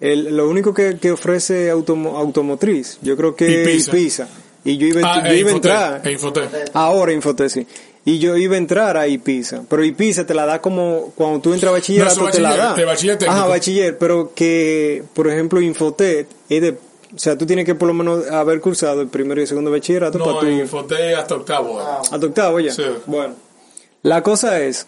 el, 0.00 0.36
lo 0.36 0.48
único 0.48 0.74
que, 0.74 0.98
que 0.98 1.12
ofrece 1.12 1.72
automo- 1.72 2.16
automotriz, 2.18 2.98
yo 3.02 3.16
creo 3.16 3.34
que 3.36 3.50
Y 3.50 3.54
es 3.54 3.66
Pisa. 3.88 3.92
Pisa. 3.92 4.28
Y 4.64 4.76
yo 4.76 4.86
iba, 4.86 5.00
Ah, 5.04 5.22
yo 5.26 5.32
e 5.32 5.38
iba 5.38 5.50
a 5.50 5.54
entrar. 5.54 6.06
e 6.06 6.12
Infoté. 6.12 6.42
Ahora 6.74 7.12
Infoté, 7.12 7.48
sí. 7.48 7.66
Y 8.04 8.18
yo 8.18 8.36
iba 8.36 8.56
a 8.56 8.58
entrar 8.58 8.96
a 8.96 9.06
IPISA. 9.06 9.62
Pero 9.68 9.84
IPISA 9.84 10.26
te 10.26 10.34
la 10.34 10.44
da 10.44 10.60
como 10.60 11.12
cuando 11.14 11.38
tú 11.40 11.54
entras 11.54 11.70
a 11.70 11.72
bachillerato, 11.74 12.20
No, 12.22 12.30
te 12.30 12.40
la 12.40 12.56
da. 12.56 12.74
de 12.74 12.84
bachiller 12.84 13.16
técnico. 13.16 13.38
Ajá, 13.40 13.48
bachiller. 13.48 13.96
Pero 13.98 14.32
que, 14.34 15.04
por 15.14 15.28
ejemplo, 15.28 15.60
Infotet 15.60 16.26
es 16.48 16.62
de. 16.62 16.70
O 17.14 17.18
sea, 17.18 17.36
tú 17.38 17.44
tienes 17.46 17.64
que 17.66 17.74
por 17.74 17.86
lo 17.88 17.94
menos 17.94 18.26
haber 18.30 18.60
cursado 18.60 19.02
el 19.02 19.08
primero 19.08 19.38
y 19.40 19.42
el 19.42 19.48
segundo 19.48 19.70
bachillerato 19.70 20.18
para 20.18 20.32
No, 20.32 20.38
tu. 20.40 20.46
en 20.46 20.58
Infoté 20.60 21.14
hasta 21.14 21.34
octavo. 21.36 21.80
eh. 21.80 21.84
Hasta 22.10 22.26
octavo 22.26 22.58
ya. 22.58 22.72
Sí. 22.72 22.82
Bueno. 23.06 23.34
La 24.02 24.22
cosa 24.22 24.58
es 24.60 24.86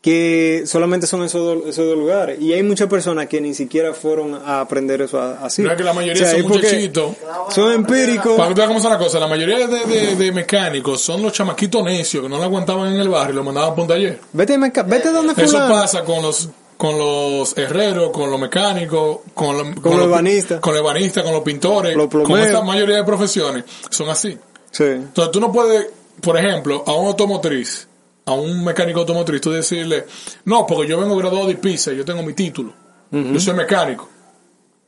que 0.00 0.62
solamente 0.66 1.06
son 1.06 1.22
esos 1.24 1.42
dos, 1.44 1.68
esos 1.68 1.86
dos 1.86 1.96
lugares. 1.98 2.40
Y 2.40 2.52
hay 2.54 2.62
muchas 2.62 2.88
personas 2.88 3.26
que 3.26 3.40
ni 3.40 3.52
siquiera 3.52 3.92
fueron 3.92 4.34
a 4.34 4.60
aprender 4.62 5.02
eso 5.02 5.20
así. 5.20 5.62
Es 5.66 5.76
que 5.76 5.84
la 5.84 5.92
mayoría 5.92 6.22
O 6.22 6.26
sea, 6.26 6.38
son 6.40 6.48
muchachitos. 6.48 7.16
Son 7.54 7.72
empíricos. 7.72 8.34
Para 8.36 8.48
que 8.48 8.54
tú 8.54 8.58
veas 8.60 8.68
cómo 8.68 8.80
son 8.80 8.90
las 8.92 8.98
cosas, 8.98 9.20
la 9.20 9.26
mayoría 9.26 9.66
de, 9.66 9.84
de- 9.84 10.16
de 10.16 10.32
mecánicos 10.32 11.02
son 11.02 11.22
los 11.22 11.32
chamaquitos 11.34 11.84
necios 11.84 12.22
que 12.22 12.28
no 12.30 12.38
la 12.38 12.46
aguantaban 12.46 12.94
en 12.94 13.00
el 13.00 13.08
barrio 13.10 13.32
y 13.34 13.36
lo 13.36 13.44
mandaban 13.44 13.74
por 13.74 13.82
un 13.82 13.88
taller. 13.88 14.20
Vete, 14.32 14.56
meca- 14.56 14.84
vete 14.84 15.10
donde 15.12 15.34
Eso 15.36 15.46
fulano. 15.52 15.74
pasa 15.74 16.02
con 16.04 16.22
los 16.22 16.48
con 16.78 16.96
los 16.98 17.58
herreros, 17.58 18.08
con 18.10 18.30
los 18.30 18.40
mecánicos, 18.40 19.18
con, 19.34 19.54
lo- 19.58 19.82
con 19.82 19.98
los 19.98 20.06
ebanistas. 20.06 20.60
con 20.60 20.72
los 20.72 20.80
ebanistas, 20.82 21.22
con 21.24 21.34
los 21.34 21.42
pintores, 21.42 21.94
Los 21.94 22.08
con 22.08 22.38
esta 22.40 22.62
mayoría 22.62 22.96
de 22.96 23.04
profesiones 23.04 23.64
son 23.90 24.08
así. 24.08 24.38
Sí. 24.70 24.84
Entonces 24.84 25.30
tú 25.30 25.40
no 25.40 25.52
puedes, 25.52 25.88
por 26.22 26.38
ejemplo, 26.38 26.82
a 26.86 26.94
un 26.94 27.08
automotriz, 27.08 27.86
a 28.24 28.32
un 28.32 28.64
mecánico 28.64 29.00
automotriz, 29.00 29.40
tú 29.40 29.50
decirle, 29.50 30.06
no, 30.44 30.66
porque 30.66 30.88
yo 30.88 31.00
vengo 31.00 31.16
graduado 31.16 31.46
de 31.46 31.56
PISA, 31.56 31.92
yo 31.92 32.04
tengo 32.04 32.22
mi 32.22 32.34
título, 32.34 32.72
yo 33.10 33.40
soy 33.40 33.54
mecánico. 33.54 34.08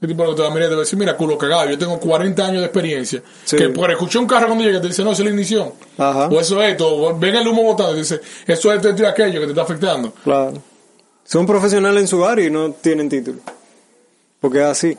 El 0.01 0.09
tipo 0.09 0.29
que 0.29 0.35
te 0.35 0.43
va 0.43 0.49
a 0.49 0.51
mirar 0.51 0.69
te 0.69 0.75
va 0.75 0.81
a 0.81 0.85
decir, 0.85 0.99
mira, 0.99 1.17
culo 1.17 1.39
cagado, 1.39 1.71
yo 1.71 1.79
tengo 1.79 2.01
40 2.01 2.45
años 2.45 2.59
de 2.59 2.67
experiencia. 2.67 3.23
Sí. 3.45 3.57
Que 3.57 3.69
por 3.69 3.89
escuchar 3.89 4.23
un 4.23 4.27
carro 4.27 4.49
cuando 4.49 4.65
llega 4.65 4.81
te 4.81 4.89
dice, 4.89 5.05
no, 5.05 5.13
eso 5.13 5.23
es 5.23 5.27
la 5.27 5.31
ignición. 5.31 5.73
Ajá. 5.97 6.27
O 6.27 6.41
eso 6.41 6.61
es 6.61 6.73
esto, 6.73 6.89
o 6.93 7.17
ven 7.17 7.37
el 7.37 7.47
humo 7.47 7.63
botando 7.63 7.95
y 7.95 7.99
dice, 8.01 8.21
eso 8.45 8.73
es 8.73 8.85
esto, 8.85 9.01
y 9.01 9.07
aquello 9.07 9.39
que 9.39 9.47
te 9.47 9.53
está 9.53 9.63
afectando. 9.63 10.13
Claro. 10.25 10.61
Son 11.25 11.47
profesionales 11.47 12.01
en 12.01 12.09
su 12.09 12.25
área 12.25 12.45
y 12.45 12.51
no 12.51 12.73
tienen 12.73 13.09
título. 13.09 13.39
Porque 14.41 14.59
es 14.59 14.65
así. 14.65 14.99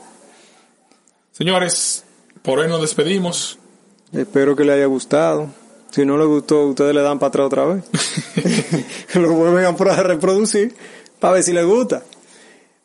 Señores, 1.32 2.02
por 2.40 2.60
hoy 2.60 2.68
nos 2.68 2.80
despedimos. 2.80 3.58
Espero 4.10 4.56
que 4.56 4.64
le 4.64 4.72
haya 4.72 4.86
gustado. 4.86 5.48
Si 5.94 6.04
no 6.04 6.16
le 6.18 6.24
gustó, 6.24 6.66
ustedes 6.66 6.92
le 6.94 7.02
dan 7.02 7.18
para 7.18 7.28
atrás 7.28 7.46
otra 7.46 7.64
vez. 7.66 7.84
Lo 9.14 9.32
vuelven 9.32 9.64
a 9.64 9.76
pro- 9.76 9.94
reproducir 10.02 10.74
para 11.20 11.34
ver 11.34 11.42
si 11.44 11.52
les 11.52 11.64
gusta. 11.64 12.02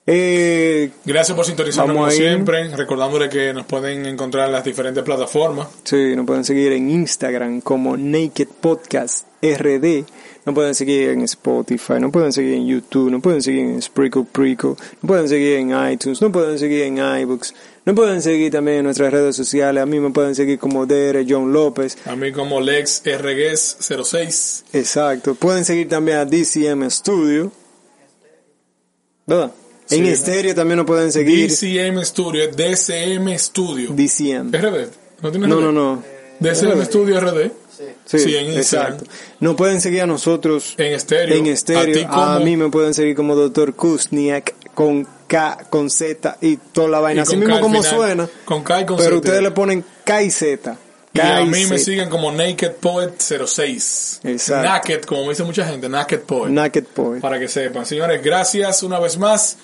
Eh, 0.06 0.90
Gracias 1.06 1.36
por 1.36 1.46
sintonizarnos 1.46 1.96
como 1.96 2.10
siempre, 2.10 2.76
recordándole 2.76 3.30
que 3.30 3.54
nos 3.54 3.66
pueden 3.66 4.06
encontrar 4.06 4.48
en 4.48 4.54
las 4.54 4.64
diferentes 4.64 5.04
plataformas. 5.04 5.68
sí, 5.84 6.16
nos 6.16 6.26
pueden 6.26 6.44
seguir 6.44 6.72
en 6.74 6.90
Instagram 6.90 7.62
como 7.62 7.96
Naked 7.98 8.48
Podcast 8.62 9.26
RD. 9.42 10.06
Nos 10.46 10.56
pueden 10.56 10.74
seguir 10.74 11.10
en 11.10 11.22
Spotify, 11.24 12.00
nos 12.00 12.12
pueden 12.12 12.32
seguir 12.32 12.54
en 12.54 12.66
YouTube, 12.66 13.12
nos 13.12 13.22
pueden 13.22 13.42
seguir 13.42 13.62
en 13.62 13.82
Sprinkle 13.82 14.26
Prickle, 14.32 14.76
nos 15.02 15.08
pueden 15.08 15.28
seguir 15.28 15.58
en 15.58 15.92
iTunes, 15.92 16.22
nos 16.22 16.32
pueden 16.32 16.58
seguir 16.58 16.84
en 16.84 16.98
iBooks, 16.98 17.54
nos 17.86 17.96
pueden 17.96 18.22
seguir 18.22 18.52
también 18.52 18.78
en 18.78 18.84
nuestras 18.86 19.12
redes 19.12 19.36
sociales. 19.36 19.84
A 19.84 19.86
mí 19.86 20.00
me 20.00 20.12
pueden 20.12 20.36
seguir 20.36 20.58
como 20.58 20.86
DR 20.86 21.26
John 21.28 21.52
López. 21.52 21.98
A 22.06 22.16
mí 22.16 22.32
como 22.32 22.62
Lex 22.62 23.04
RGS 23.06 23.78
06. 24.04 24.66
Exacto. 24.74 25.36
Pueden 25.36 25.66
seguir 25.66 25.90
también 25.90 26.18
a 26.18 26.26
DCM 26.26 26.90
Studio. 26.90 27.52
¿Verdad? 29.26 29.52
Sí, 29.86 29.96
en 29.96 30.04
¿no? 30.04 30.10
estéreo 30.10 30.56
también 30.56 30.78
nos 30.78 30.86
pueden 30.86 31.12
seguir. 31.12 31.50
DCM 31.50 32.04
Studio, 32.04 32.48
DCM 32.52 33.38
Studio. 33.38 33.90
DCM. 33.92 34.52
RD. 34.52 34.88
¿No 35.22 35.32
tiene 35.32 35.48
No, 35.48 35.60
no, 35.60 35.72
no. 35.72 36.04
DCM 36.40 36.84
Studio 36.86 37.20
RD. 37.20 37.52
Sí, 38.06 38.20
Sí, 38.20 38.36
en 38.36 38.52
Instagram. 38.54 38.94
exacto. 38.94 39.12
Nos 39.40 39.56
pueden 39.56 39.80
seguir 39.82 40.02
a 40.02 40.08
nosotros 40.08 40.74
En 40.78 40.94
estéreo. 40.94 41.36
en 41.36 41.46
A 41.46 41.50
estéreo. 41.50 42.08
como- 42.10 42.22
A, 42.22 42.40
mí 42.40 42.58
me 42.58 42.70
pueden 42.70 42.94
seguir 42.94 43.16
como 43.16 43.36
Dr. 43.36 43.74
Kuzniak 43.76 44.74
con 44.74 45.08
K, 45.28 45.66
con 45.70 45.90
Z 45.90 46.38
y 46.42 46.58
toda 46.58 46.88
la 46.90 47.00
vaina. 47.00 47.22
Y 47.22 47.24
Así 47.24 47.38
mismo 47.38 47.56
K 47.56 47.62
como 47.62 47.82
final. 47.84 47.96
suena. 47.98 48.30
Con 48.46 48.64
K 48.64 48.82
y 48.82 48.86
con 48.86 48.98
pero 48.98 49.10
Z. 49.10 49.16
ustedes 49.18 49.42
le 49.44 49.52
ponen 49.52 49.86
K 50.04 50.22
y 50.24 50.32
Z. 50.32 50.78
Y 51.14 51.20
a 51.22 51.44
mí 51.44 51.66
me 51.66 51.80
siguen 51.80 52.08
como 52.10 52.32
Naked 52.32 52.74
Poet 52.74 53.14
06. 53.20 54.20
Exacto. 54.24 54.70
Naked, 54.70 55.02
como 55.04 55.24
me 55.24 55.30
dice 55.30 55.44
mucha 55.44 55.66
gente, 55.66 55.90
Naked 55.90 56.20
Poet. 56.22 56.52
Naked 56.52 56.84
Poet. 56.94 57.20
para 57.22 57.40
que 57.40 57.48
sepan. 57.48 57.86
Señores, 57.86 58.22
gracias 58.24 58.84
una 58.84 59.00
vez 59.00 59.18
más. 59.18 59.58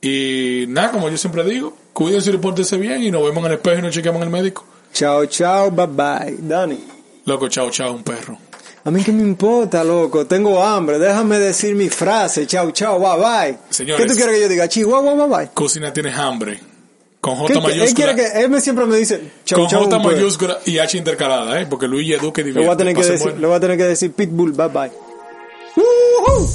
Y 0.00 0.66
nada, 0.68 0.90
como 0.92 1.08
yo 1.08 1.16
siempre 1.16 1.42
digo, 1.44 1.76
cuídense 1.92 2.30
y 2.30 2.36
pórtense 2.36 2.76
bien 2.76 3.02
y 3.02 3.10
nos 3.10 3.22
vemos 3.22 3.38
en 3.44 3.46
el 3.52 3.56
espejo 3.56 3.78
y 3.78 3.82
nos 3.82 3.94
chequeamos 3.94 4.20
en 4.22 4.28
el 4.28 4.32
médico. 4.32 4.64
Chao, 4.92 5.26
chao, 5.26 5.70
bye 5.70 5.86
bye. 5.86 6.36
Dani. 6.38 6.93
Loco, 7.26 7.48
chao, 7.48 7.70
chao, 7.70 7.92
un 7.94 8.02
perro. 8.02 8.38
A 8.84 8.90
mí 8.90 9.02
qué 9.02 9.12
me 9.12 9.22
importa, 9.22 9.82
loco. 9.82 10.26
Tengo 10.26 10.62
hambre. 10.62 10.98
Déjame 10.98 11.38
decir 11.38 11.74
mi 11.74 11.88
frase. 11.88 12.46
Chao, 12.46 12.70
chao, 12.70 12.98
bye 12.98 13.16
bye. 13.52 13.58
Señores. 13.70 14.02
¿Qué 14.04 14.10
tú 14.10 14.14
quieres 14.16 14.34
que 14.36 14.42
yo 14.42 14.48
diga? 14.48 14.68
Chihuahua, 14.68 15.14
bye 15.26 15.36
bye. 15.38 15.50
Cocina 15.54 15.90
tienes 15.92 16.14
hambre. 16.16 16.60
Con 17.20 17.36
J 17.36 17.46
¿Qué- 17.46 17.52
qué- 17.54 17.58
Él 17.58 17.78
mayúscula. 17.78 17.94
quiere 18.14 18.14
que, 18.32 18.40
él 18.42 18.50
me 18.50 18.60
siempre 18.60 18.84
me 18.84 18.98
dice, 18.98 19.30
chao, 19.46 19.60
con. 19.66 19.68
J 19.70 19.98
mayúscula 20.00 20.58
y 20.66 20.76
H 20.76 20.98
intercalada, 20.98 21.58
¿eh? 21.58 21.66
Porque 21.66 21.88
Luigi 21.88 22.12
Duque 22.16 22.44
Le 22.44 22.52
voy 22.52 22.68
a 22.68 22.76
tener 22.76 22.94
que 22.94 23.02
decir, 23.02 23.34
le 23.38 23.46
voy 23.46 23.56
a 23.56 23.60
tener 23.60 23.78
que 23.78 23.84
decir 23.84 24.12
Pitbull, 24.12 24.52
bye 24.52 24.68
bye. 24.68 24.90
Woohoo. 25.76 26.46